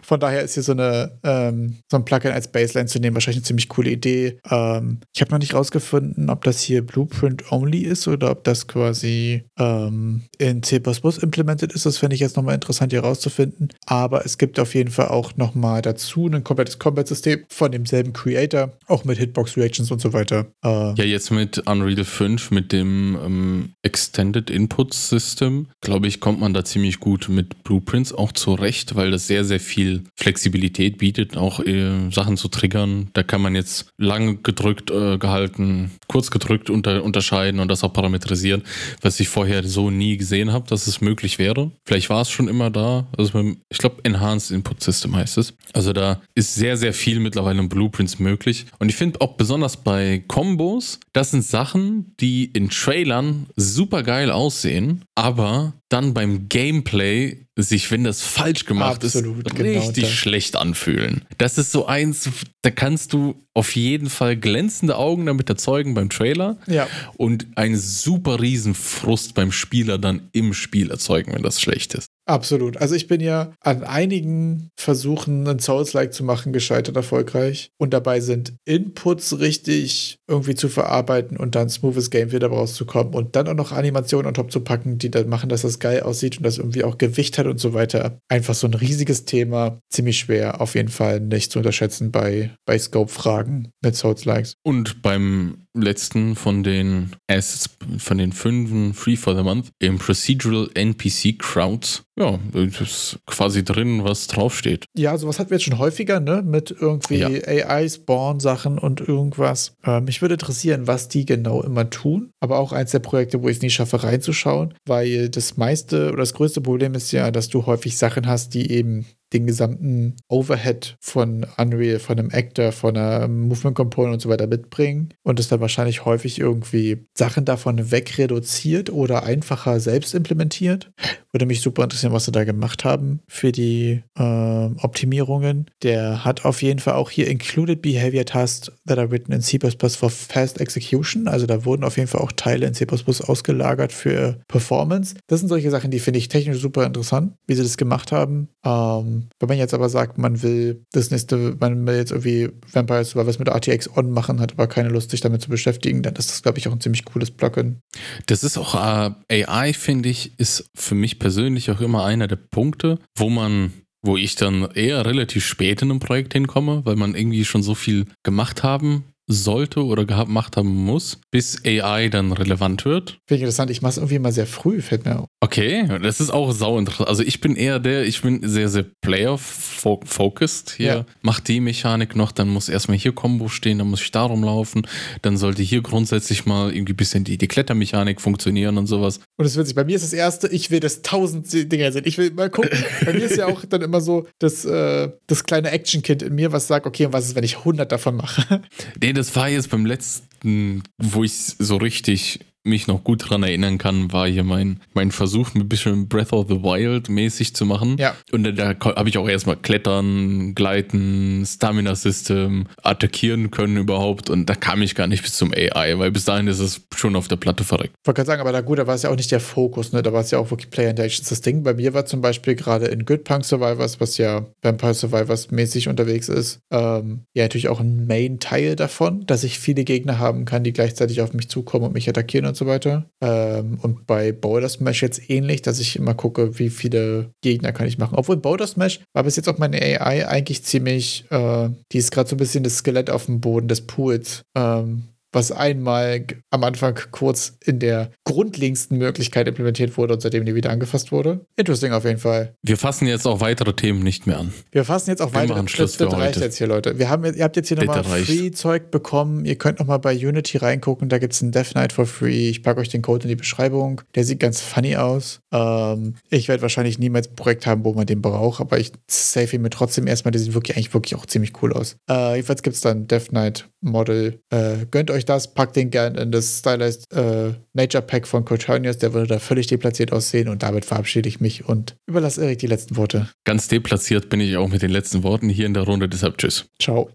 Von 0.03 0.19
daher 0.19 0.41
ist 0.41 0.55
hier 0.55 0.63
so, 0.63 0.73
eine, 0.73 1.17
ähm, 1.23 1.77
so 1.89 1.97
ein 1.97 2.05
Plugin 2.05 2.31
als 2.31 2.51
Baseline 2.51 2.87
zu 2.87 2.99
nehmen 2.99 3.15
wahrscheinlich 3.15 3.39
eine 3.39 3.45
ziemlich 3.45 3.69
coole 3.69 3.91
Idee. 3.91 4.39
Ähm, 4.49 4.99
ich 5.13 5.21
habe 5.21 5.31
noch 5.31 5.39
nicht 5.39 5.53
rausgefunden, 5.53 6.29
ob 6.29 6.43
das 6.43 6.61
hier 6.61 6.85
Blueprint-only 6.85 7.81
ist 7.81 8.07
oder 8.07 8.31
ob 8.31 8.43
das 8.43 8.67
quasi 8.67 9.43
ähm, 9.57 10.23
in 10.37 10.63
C++ 10.63 10.81
implementiert 11.21 11.73
ist. 11.73 11.85
Das 11.85 11.97
fände 11.97 12.15
ich 12.15 12.21
jetzt 12.21 12.35
nochmal 12.37 12.55
interessant 12.55 12.91
hier 12.91 13.01
rauszufinden. 13.01 13.69
Aber 13.85 14.25
es 14.25 14.37
gibt 14.37 14.59
auf 14.59 14.75
jeden 14.75 14.91
Fall 14.91 15.07
auch 15.09 15.35
nochmal 15.37 15.81
dazu 15.81 16.27
ein 16.27 16.43
komplettes 16.43 16.79
Combat-System 16.79 17.45
von 17.49 17.71
demselben 17.71 18.13
Creator, 18.13 18.71
auch 18.87 19.05
mit 19.05 19.17
Hitbox-Reactions 19.17 19.91
und 19.91 20.01
so 20.01 20.13
weiter. 20.13 20.47
Äh, 20.63 20.93
Ja, 20.95 21.03
jetzt 21.03 21.31
mit 21.31 21.59
Unreal 21.67 22.03
5, 22.03 22.51
mit 22.51 22.71
dem 22.71 22.78
ähm, 22.81 23.69
Extended 23.81 24.49
Input 24.49 24.93
System, 24.93 25.67
glaube 25.81 26.07
ich, 26.07 26.19
kommt 26.19 26.39
man 26.39 26.53
da 26.53 26.63
ziemlich 26.63 26.99
gut 26.99 27.29
mit 27.29 27.63
Blueprints 27.63 28.13
auch 28.13 28.31
zurecht, 28.31 28.95
weil 28.95 29.11
das 29.11 29.27
sehr, 29.27 29.45
sehr 29.45 29.59
viel 29.59 30.03
Flexibilität 30.15 30.97
bietet, 30.97 31.37
auch 31.37 31.59
äh, 31.59 32.09
Sachen 32.11 32.37
zu 32.37 32.47
triggern. 32.47 33.09
Da 33.13 33.23
kann 33.23 33.41
man 33.41 33.55
jetzt 33.55 33.89
lang 33.97 34.43
gedrückt 34.43 34.91
äh, 34.91 35.17
gehalten, 35.17 35.91
kurz 36.07 36.31
gedrückt 36.31 36.69
unter, 36.69 37.03
unterscheiden 37.03 37.59
und 37.59 37.69
das 37.69 37.83
auch 37.83 37.93
parametrisieren, 37.93 38.63
was 39.01 39.19
ich 39.19 39.29
vorher 39.29 39.63
so 39.63 39.89
nie 39.89 40.17
gesehen 40.17 40.51
habe, 40.51 40.67
dass 40.67 40.87
es 40.87 41.01
möglich 41.01 41.39
wäre. 41.39 41.71
Vielleicht 41.85 42.09
war 42.09 42.21
es 42.21 42.29
schon 42.29 42.47
immer 42.47 42.69
da. 42.69 43.07
Also 43.17 43.41
mit, 43.41 43.57
ich 43.69 43.77
glaube, 43.77 43.97
Enhanced 44.03 44.51
Input 44.51 44.81
System 44.81 45.15
heißt 45.15 45.37
es. 45.37 45.53
Also 45.73 45.93
da 45.93 46.21
ist 46.35 46.55
sehr, 46.55 46.77
sehr 46.77 46.93
viel 46.93 47.19
mittlerweile 47.19 47.59
in 47.59 47.69
Blueprints 47.69 48.19
möglich. 48.19 48.65
Und 48.79 48.89
ich 48.89 48.95
finde 48.95 49.21
auch 49.21 49.35
besonders 49.35 49.77
bei 49.77 50.23
Combos, 50.27 50.99
das 51.13 51.31
sind 51.31 51.43
Sachen, 51.43 52.15
die 52.19 52.45
in 52.45 52.68
Trailern 52.69 53.47
super 53.55 54.03
geil 54.03 54.31
aussehen, 54.31 55.03
aber 55.15 55.73
dann 55.89 56.13
beim 56.13 56.49
Gameplay 56.49 57.45
sich, 57.57 57.91
wenn 57.91 58.03
das 58.03 58.21
falsch 58.21 58.65
gemacht 58.65 59.03
Absolut, 59.03 59.45
ist, 59.47 59.55
genau 59.55 59.79
richtig 59.79 60.03
das. 60.05 60.13
schlecht 60.13 60.55
anfühlen. 60.55 61.25
Das 61.37 61.57
ist 61.57 61.71
so 61.71 61.87
eins, 61.87 62.29
da 62.61 62.71
kannst 62.71 63.11
du 63.13 63.35
auf 63.53 63.75
jeden 63.75 64.09
Fall 64.09 64.37
glänzende 64.37 64.95
Augen 64.95 65.25
damit 65.25 65.49
erzeugen 65.49 65.93
beim 65.93 66.09
Trailer 66.09 66.57
Ja. 66.67 66.87
und 67.17 67.47
einen 67.55 67.77
super 67.77 68.39
riesen 68.39 68.75
Frust 68.75 69.33
beim 69.35 69.51
Spieler 69.51 69.97
dann 69.97 70.29
im 70.31 70.53
Spiel 70.53 70.89
erzeugen, 70.91 71.33
wenn 71.33 71.43
das 71.43 71.59
schlecht 71.59 71.95
ist. 71.95 72.07
Absolut. 72.29 72.77
Also 72.77 72.93
ich 72.93 73.07
bin 73.07 73.21
ja 73.21 73.53
an 73.59 73.83
einigen 73.83 74.69
Versuchen, 74.79 75.47
einen 75.47 75.57
Souls-like 75.57 76.13
zu 76.13 76.23
machen, 76.23 76.53
gescheitert 76.53 76.95
erfolgreich. 76.95 77.71
Und 77.79 77.91
dabei 77.91 78.19
sind 78.19 78.53
Inputs 78.65 79.39
richtig 79.39 80.19
irgendwie 80.27 80.53
zu 80.53 80.69
verarbeiten 80.69 81.37
und 81.37 81.55
dann 81.55 81.69
smoothes 81.69 82.11
Game 82.11 82.31
wieder 82.31 82.49
rauszukommen 82.49 83.15
und 83.15 83.35
dann 83.35 83.47
auch 83.47 83.55
noch 83.55 83.71
Animationen 83.71 84.27
on 84.27 84.35
top 84.35 84.51
zu 84.51 84.59
packen, 84.59 84.99
die 84.99 85.09
dann 85.09 85.27
machen, 85.27 85.49
dass 85.49 85.63
das 85.63 85.79
geil 85.79 86.01
aussieht 86.01 86.37
und 86.37 86.43
das 86.43 86.59
irgendwie 86.59 86.83
auch 86.83 86.99
Gewicht 86.99 87.39
hat 87.39 87.47
und 87.47 87.59
so 87.59 87.73
weiter. 87.73 88.19
Einfach 88.27 88.53
so 88.53 88.67
ein 88.67 88.75
riesiges 88.75 89.25
Thema. 89.25 89.79
Ziemlich 89.89 90.19
schwer, 90.19 90.61
auf 90.61 90.75
jeden 90.75 90.89
Fall 90.89 91.21
nicht 91.21 91.51
zu 91.51 91.57
unterschätzen 91.57 92.11
bei, 92.11 92.51
bei 92.65 92.77
Scope-Fragen 92.77 93.71
mit 93.81 93.95
Souls-likes. 93.95 94.53
Und 94.61 95.01
beim 95.01 95.65
letzten 95.73 96.35
von 96.35 96.63
den 96.63 97.11
Assets, 97.27 97.69
von 97.97 98.17
den 98.17 98.31
fünf 98.31 98.97
Free 98.97 99.15
for 99.15 99.35
the 99.35 99.43
Month 99.43 99.69
im 99.79 99.97
Procedural 99.97 100.69
NPC 100.73 101.37
Crowds. 101.37 102.03
Ja, 102.17 102.37
ist 102.53 103.19
quasi 103.25 103.63
drin, 103.63 104.03
was 104.03 104.27
draufsteht. 104.27 104.85
Ja, 104.97 105.17
sowas 105.17 105.39
hatten 105.39 105.51
wir 105.51 105.57
jetzt 105.57 105.63
schon 105.63 105.77
häufiger, 105.77 106.19
ne? 106.19 106.41
Mit 106.45 106.75
irgendwie 106.77 107.19
ja. 107.19 107.29
AI-Spawn-Sachen 107.29 108.77
und 108.77 108.99
irgendwas. 108.99 109.77
Äh, 109.85 110.01
mich 110.01 110.21
würde 110.21 110.33
interessieren, 110.33 110.85
was 110.85 111.07
die 111.07 111.25
genau 111.25 111.61
immer 111.61 111.89
tun. 111.89 112.31
Aber 112.41 112.59
auch 112.59 112.73
eins 112.73 112.91
der 112.91 112.99
Projekte, 112.99 113.41
wo 113.41 113.47
ich 113.47 113.57
es 113.57 113.61
nie 113.61 113.69
schaffe, 113.69 114.03
reinzuschauen, 114.03 114.73
weil 114.85 115.29
das 115.29 115.55
meiste 115.55 116.09
oder 116.09 116.17
das 116.17 116.33
größte 116.33 116.59
Problem 116.59 116.93
ist 116.93 117.11
ja, 117.13 117.31
dass 117.31 117.47
du 117.47 117.65
häufig 117.65 117.97
Sachen 117.97 118.27
hast, 118.27 118.53
die 118.53 118.69
eben 118.69 119.05
den 119.33 119.45
gesamten 119.45 120.15
Overhead 120.27 120.97
von 120.99 121.45
Unreal, 121.57 121.99
von 121.99 122.19
einem 122.19 122.29
Actor, 122.31 122.71
von 122.71 122.97
einer 122.97 123.27
Movement 123.27 123.75
Component 123.75 124.13
und 124.13 124.19
so 124.21 124.29
weiter 124.29 124.47
mitbringen 124.47 125.13
und 125.23 125.39
es 125.39 125.47
dann 125.47 125.61
wahrscheinlich 125.61 126.05
häufig 126.05 126.39
irgendwie 126.39 127.05
Sachen 127.13 127.45
davon 127.45 127.91
wegreduziert 127.91 128.89
oder 128.91 129.23
einfacher 129.23 129.79
selbst 129.79 130.15
implementiert. 130.15 130.91
Würde 131.31 131.45
mich 131.45 131.61
super 131.61 131.83
interessieren, 131.83 132.13
was 132.13 132.25
sie 132.25 132.31
da 132.31 132.43
gemacht 132.43 132.85
haben 132.85 133.19
für 133.27 133.51
die 133.51 134.01
äh, 134.17 134.23
Optimierungen. 134.23 135.69
Der 135.83 136.25
hat 136.25 136.45
auf 136.45 136.63
jeden 136.63 136.79
Fall 136.79 136.95
auch 136.95 137.11
hier 137.11 137.27
Included 137.27 137.81
Behavior 137.81 138.25
Tasks 138.25 138.71
that 138.87 138.97
are 138.97 139.11
written 139.11 139.31
in 139.31 139.41
C++ 139.41 139.59
for 139.59 140.09
Fast 140.09 140.59
Execution. 140.59 141.27
Also 141.27 141.45
da 141.45 141.65
wurden 141.65 141.83
auf 141.83 141.97
jeden 141.97 142.07
Fall 142.07 142.21
auch 142.21 142.31
Teile 142.31 142.65
in 142.65 142.73
C++ 142.73 142.87
ausgelagert 142.87 143.93
für 143.93 144.39
Performance. 144.47 145.15
Das 145.27 145.39
sind 145.39 145.49
solche 145.49 145.69
Sachen, 145.69 145.91
die 145.91 145.99
finde 145.99 146.17
ich 146.17 146.29
technisch 146.29 146.59
super 146.59 146.85
interessant, 146.85 147.33
wie 147.45 147.53
sie 147.53 147.63
das 147.63 147.77
gemacht 147.77 148.11
haben. 148.11 148.49
Ähm, 148.65 149.18
wenn 149.39 149.49
man 149.49 149.57
jetzt 149.57 149.73
aber 149.73 149.89
sagt, 149.89 150.17
man 150.17 150.41
will 150.41 150.85
das 150.91 151.11
nächste, 151.11 151.55
man 151.59 151.85
will 151.85 151.95
jetzt 151.95 152.11
irgendwie 152.11 152.49
Vampire 152.71 153.03
Survivors 153.03 153.39
mit 153.39 153.49
RTX 153.49 153.95
On 153.97 154.11
machen, 154.11 154.39
hat 154.39 154.53
aber 154.53 154.67
keine 154.67 154.89
Lust, 154.89 155.11
sich 155.11 155.21
damit 155.21 155.41
zu 155.41 155.49
beschäftigen, 155.49 156.01
dann 156.01 156.15
ist 156.15 156.29
das, 156.29 156.41
glaube 156.41 156.57
ich, 156.57 156.67
auch 156.67 156.73
ein 156.73 156.81
ziemlich 156.81 157.05
cooles 157.05 157.31
Plugin. 157.31 157.81
Das 158.25 158.43
ist 158.43 158.57
auch 158.57 158.75
äh, 158.75 159.43
AI, 159.43 159.73
finde 159.73 160.09
ich, 160.09 160.37
ist 160.39 160.69
für 160.75 160.95
mich 160.95 161.19
persönlich 161.19 161.71
auch 161.71 161.81
immer 161.81 162.05
einer 162.05 162.27
der 162.27 162.37
Punkte, 162.37 162.99
wo 163.15 163.29
man 163.29 163.73
wo 164.01 164.15
ich 164.15 164.35
dann 164.35 164.69
eher 164.75 165.05
relativ 165.05 165.45
spät 165.45 165.81
in 165.81 165.91
einem 165.91 165.99
Projekt 165.99 166.31
hinkomme, 166.31 166.85
weil 166.85 166.95
man 166.95 167.15
irgendwie 167.15 167.43
schon 167.43 167.61
so 167.61 167.75
viel 167.75 168.05
gemacht 168.23 168.63
haben 168.63 169.03
sollte 169.29 169.85
oder 169.85 170.05
gemacht 170.05 170.57
haben 170.57 170.75
muss, 170.75 171.19
bis 171.31 171.63
AI 171.63 172.09
dann 172.09 172.31
relevant 172.31 172.83
wird. 172.83 173.19
Finde 173.27 173.35
ich 173.35 173.41
interessant. 173.41 173.69
Ich 173.69 173.81
mache 173.81 173.91
es 173.91 173.97
irgendwie 173.97 174.15
immer 174.15 174.31
sehr 174.31 174.47
früh, 174.47 174.81
fällt 174.81 175.05
mir 175.05 175.19
auf. 175.19 175.27
Okay, 175.39 175.87
das 176.01 176.19
ist 176.19 176.31
auch 176.31 176.51
sau 176.51 176.79
interessant. 176.79 177.07
Also 177.07 177.23
ich 177.23 177.39
bin 177.39 177.55
eher 177.55 177.79
der, 177.79 178.05
ich 178.05 178.21
bin 178.23 178.41
sehr, 178.47 178.69
sehr 178.69 178.85
player-focused 179.01 180.71
hier. 180.71 180.87
Ja. 180.87 181.05
Mach 181.21 181.39
die 181.39 181.59
Mechanik 181.59 182.15
noch, 182.15 182.31
dann 182.31 182.49
muss 182.49 182.69
erstmal 182.69 182.97
hier 182.97 183.13
Combo 183.13 183.49
stehen, 183.49 183.77
dann 183.77 183.87
muss 183.87 184.01
ich 184.01 184.11
darum 184.11 184.43
laufen. 184.43 184.87
Dann 185.21 185.37
sollte 185.37 185.61
hier 185.61 185.81
grundsätzlich 185.81 186.47
mal 186.47 186.73
irgendwie 186.73 186.93
ein 186.93 186.97
bisschen 186.97 187.23
die, 187.23 187.37
die 187.37 187.47
Klettermechanik 187.47 188.19
funktionieren 188.19 188.79
und 188.79 188.87
sowas. 188.87 189.19
Und 189.37 189.45
es 189.45 189.55
wird 189.55 189.67
sich, 189.67 189.75
bei 189.75 189.83
mir 189.83 189.95
ist 189.95 190.03
das 190.03 190.13
erste, 190.13 190.47
ich 190.47 190.71
will 190.71 190.79
das 190.79 191.03
tausend 191.03 191.53
Dinger 191.71 191.91
sehen. 191.91 192.03
Ich 192.05 192.17
will 192.17 192.31
mal 192.31 192.49
gucken. 192.49 192.71
bei 193.05 193.13
mir 193.13 193.25
ist 193.25 193.37
ja 193.37 193.45
auch 193.45 193.63
dann 193.65 193.83
immer 193.83 194.01
so 194.01 194.27
das, 194.39 194.65
äh, 194.65 195.11
das 195.27 195.43
kleine 195.43 195.69
Action-Kind 195.69 196.23
in 196.23 196.33
mir, 196.33 196.51
was 196.51 196.67
sagt, 196.67 196.87
okay, 196.87 197.05
und 197.05 197.13
was 197.13 197.27
ist, 197.27 197.35
wenn 197.35 197.43
ich 197.43 197.59
100 197.59 197.91
davon 197.91 198.15
mache? 198.15 198.61
Nee, 198.99 199.13
das 199.19 199.35
war 199.35 199.49
jetzt 199.49 199.69
beim 199.69 199.85
letzten, 199.85 200.83
wo 200.97 201.25
ich 201.25 201.33
so 201.33 201.75
richtig 201.75 202.39
mich 202.63 202.87
noch 202.87 203.03
gut 203.03 203.23
daran 203.23 203.43
erinnern 203.43 203.77
kann, 203.77 204.11
war 204.11 204.27
hier 204.27 204.43
mein, 204.43 204.81
mein 204.93 205.11
Versuch, 205.11 205.55
ein 205.55 205.67
bisschen 205.69 206.07
Breath 206.07 206.33
of 206.33 206.47
the 206.49 206.61
Wild 206.61 207.09
mäßig 207.09 207.55
zu 207.55 207.65
machen. 207.65 207.97
Ja. 207.97 208.15
Und 208.31 208.43
da, 208.43 208.51
da 208.51 208.95
habe 208.95 209.09
ich 209.09 209.17
auch 209.17 209.27
erstmal 209.27 209.55
Klettern, 209.55 210.55
Gleiten, 210.55 211.43
Stamina-System, 211.45 212.67
attackieren 212.83 213.51
können 213.51 213.77
überhaupt. 213.77 214.29
Und 214.29 214.49
da 214.49 214.55
kam 214.55 214.81
ich 214.81 214.95
gar 214.95 215.07
nicht 215.07 215.23
bis 215.23 215.33
zum 215.33 215.53
AI, 215.53 215.97
weil 215.97 216.11
bis 216.11 216.25
dahin 216.25 216.47
ist 216.47 216.59
es 216.59 216.81
schon 216.95 217.15
auf 217.15 217.27
der 217.27 217.37
Platte 217.37 217.63
verreckt. 217.63 217.93
Ich 218.01 218.07
wollte 218.07 218.17
gerade 218.17 218.27
sagen, 218.27 218.41
aber 218.41 218.51
da 218.51 218.61
gut, 218.61 218.79
da 218.79 218.87
war 218.87 218.95
es 218.95 219.03
ja 219.03 219.09
auch 219.09 219.15
nicht 219.15 219.31
der 219.31 219.39
Fokus, 219.39 219.93
ne? 219.93 220.03
Da 220.03 220.13
war 220.13 220.21
es 220.21 220.31
ja 220.31 220.39
auch 220.39 220.51
wirklich 220.51 220.69
Player 220.69 220.89
Interactions. 220.89 221.29
Das 221.29 221.41
Ding 221.41 221.63
bei 221.63 221.73
mir 221.73 221.93
war 221.93 222.05
zum 222.05 222.21
Beispiel 222.21 222.55
gerade 222.55 222.87
in 222.87 223.05
Good 223.05 223.23
Punk 223.23 223.45
Survivors, 223.45 223.99
was 223.99 224.17
ja 224.17 224.45
Vampire 224.61 224.93
Survivors 224.93 225.51
mäßig 225.51 225.87
unterwegs 225.87 226.29
ist, 226.29 226.59
ähm, 226.71 227.21
ja 227.33 227.43
natürlich 227.43 227.69
auch 227.69 227.79
ein 227.79 228.05
Main-Teil 228.05 228.75
davon, 228.75 229.25
dass 229.25 229.43
ich 229.43 229.59
viele 229.59 229.83
Gegner 229.83 230.19
haben 230.19 230.45
kann, 230.45 230.63
die 230.63 230.73
gleichzeitig 230.73 231.21
auf 231.21 231.33
mich 231.33 231.49
zukommen 231.49 231.85
und 231.85 231.93
mich 231.93 232.09
attackieren 232.09 232.45
und 232.49 232.55
so 232.55 232.65
weiter. 232.65 233.09
Ähm, 233.21 233.79
und 233.81 234.05
bei 234.05 234.31
Boulder 234.31 234.69
Smash 234.69 235.01
jetzt 235.01 235.29
ähnlich, 235.29 235.61
dass 235.61 235.79
ich 235.79 235.95
immer 235.95 236.13
gucke, 236.13 236.59
wie 236.59 236.69
viele 236.69 237.31
Gegner 237.41 237.71
kann 237.71 237.87
ich 237.87 237.97
machen. 237.97 238.15
Obwohl 238.15 238.37
Boulder 238.37 238.67
Smash 238.67 238.99
war 239.13 239.23
bis 239.23 239.35
jetzt 239.35 239.47
auch 239.47 239.57
meine 239.57 239.81
AI 239.81 240.27
eigentlich 240.27 240.63
ziemlich, 240.63 241.25
äh, 241.29 241.69
die 241.91 241.97
ist 241.97 242.11
gerade 242.11 242.29
so 242.29 242.35
ein 242.35 242.39
bisschen 242.39 242.63
das 242.63 242.77
Skelett 242.77 243.09
auf 243.09 243.25
dem 243.25 243.39
Boden 243.39 243.67
des 243.67 243.81
Pools. 243.87 244.41
Ähm, 244.55 245.03
was 245.31 245.51
einmal 245.51 246.25
am 246.49 246.63
Anfang 246.63 246.97
kurz 247.11 247.57
in 247.63 247.79
der 247.79 248.11
grundlegendsten 248.23 248.97
Möglichkeit 248.97 249.47
implementiert 249.47 249.97
wurde 249.97 250.13
und 250.13 250.21
seitdem 250.21 250.43
nie 250.43 250.55
wieder 250.55 250.71
angefasst 250.71 251.11
wurde. 251.11 251.45
Interesting 251.55 251.91
auf 251.91 252.05
jeden 252.05 252.19
Fall. 252.19 252.55
Wir 252.63 252.77
fassen 252.77 253.07
jetzt 253.07 253.27
auch 253.27 253.41
weitere 253.41 253.73
Themen 253.73 254.01
nicht 254.01 254.27
mehr 254.27 254.39
an. 254.39 254.53
Wir 254.71 254.85
fassen 254.85 255.09
jetzt 255.09 255.21
auch 255.21 255.33
Wir 255.33 255.41
weitere. 255.41 255.67
Schluss 255.67 255.97
das, 255.97 256.09
das 256.09 256.19
reicht 256.19 256.35
heute. 256.35 256.45
jetzt 256.45 256.57
hier, 256.57 256.67
Leute. 256.67 256.97
Wir 256.97 257.09
haben, 257.09 257.25
ihr 257.25 257.43
habt 257.43 257.55
jetzt 257.55 257.67
hier 257.67 257.77
nochmal. 257.77 258.03
Free-Zeug 258.03 258.91
bekommen. 258.91 259.45
Ihr 259.45 259.55
könnt 259.55 259.79
nochmal 259.79 259.99
bei 259.99 260.15
Unity 260.15 260.57
reingucken. 260.57 261.09
Da 261.09 261.17
gibt 261.17 261.33
es 261.33 261.41
einen 261.41 261.51
Death 261.51 261.71
Knight 261.71 261.93
for 261.93 262.05
free. 262.05 262.49
Ich 262.49 262.63
packe 262.63 262.79
euch 262.79 262.89
den 262.89 263.01
Code 263.01 263.23
in 263.23 263.29
die 263.29 263.35
Beschreibung. 263.35 264.01
Der 264.15 264.23
sieht 264.23 264.39
ganz 264.39 264.61
funny 264.61 264.95
aus. 264.95 265.41
Ähm, 265.51 266.15
ich 266.29 266.47
werde 266.47 266.61
wahrscheinlich 266.61 266.99
niemals 266.99 267.27
ein 267.29 267.35
Projekt 267.35 267.65
haben, 267.65 267.83
wo 267.83 267.93
man 267.93 268.05
den 268.05 268.21
braucht, 268.21 268.61
aber 268.61 268.79
ich 268.79 268.91
safe 269.09 269.55
ihn 269.55 269.61
mir 269.61 269.69
trotzdem 269.69 270.07
erstmal. 270.07 270.31
Der 270.31 270.41
sieht 270.41 270.53
wirklich 270.53 270.75
eigentlich 270.75 270.93
wirklich 270.93 271.15
auch 271.15 271.25
ziemlich 271.25 271.53
cool 271.61 271.73
aus. 271.73 271.97
Äh, 272.09 272.35
jedenfalls 272.35 272.63
gibt 272.63 272.75
es 272.75 272.81
dann 272.81 273.07
Death 273.07 273.29
Knight 273.29 273.69
Model. 273.81 274.39
Äh, 274.49 274.85
gönnt 274.91 275.11
euch 275.11 275.18
das, 275.25 275.53
packt 275.53 275.75
den 275.75 275.89
gern 275.91 276.15
in 276.15 276.31
das 276.31 276.59
Stylized 276.59 277.05
äh, 277.13 277.53
Nature 277.73 278.03
Pack 278.03 278.27
von 278.27 278.45
Cochonius. 278.45 278.97
Der 278.97 279.13
würde 279.13 279.27
da 279.27 279.39
völlig 279.39 279.67
deplatziert 279.67 280.11
aussehen 280.11 280.49
und 280.49 280.63
damit 280.63 280.85
verabschiede 280.85 281.29
ich 281.29 281.39
mich 281.39 281.65
und 281.65 281.95
überlasse 282.07 282.43
Erik 282.43 282.59
die 282.59 282.67
letzten 282.67 282.97
Worte. 282.97 283.29
Ganz 283.45 283.67
deplatziert 283.67 284.29
bin 284.29 284.39
ich 284.39 284.57
auch 284.57 284.67
mit 284.67 284.81
den 284.81 284.91
letzten 284.91 285.23
Worten 285.23 285.49
hier 285.49 285.65
in 285.65 285.73
der 285.73 285.83
Runde, 285.83 286.09
deshalb 286.09 286.37
tschüss. 286.37 286.65
Ciao. 286.81 287.07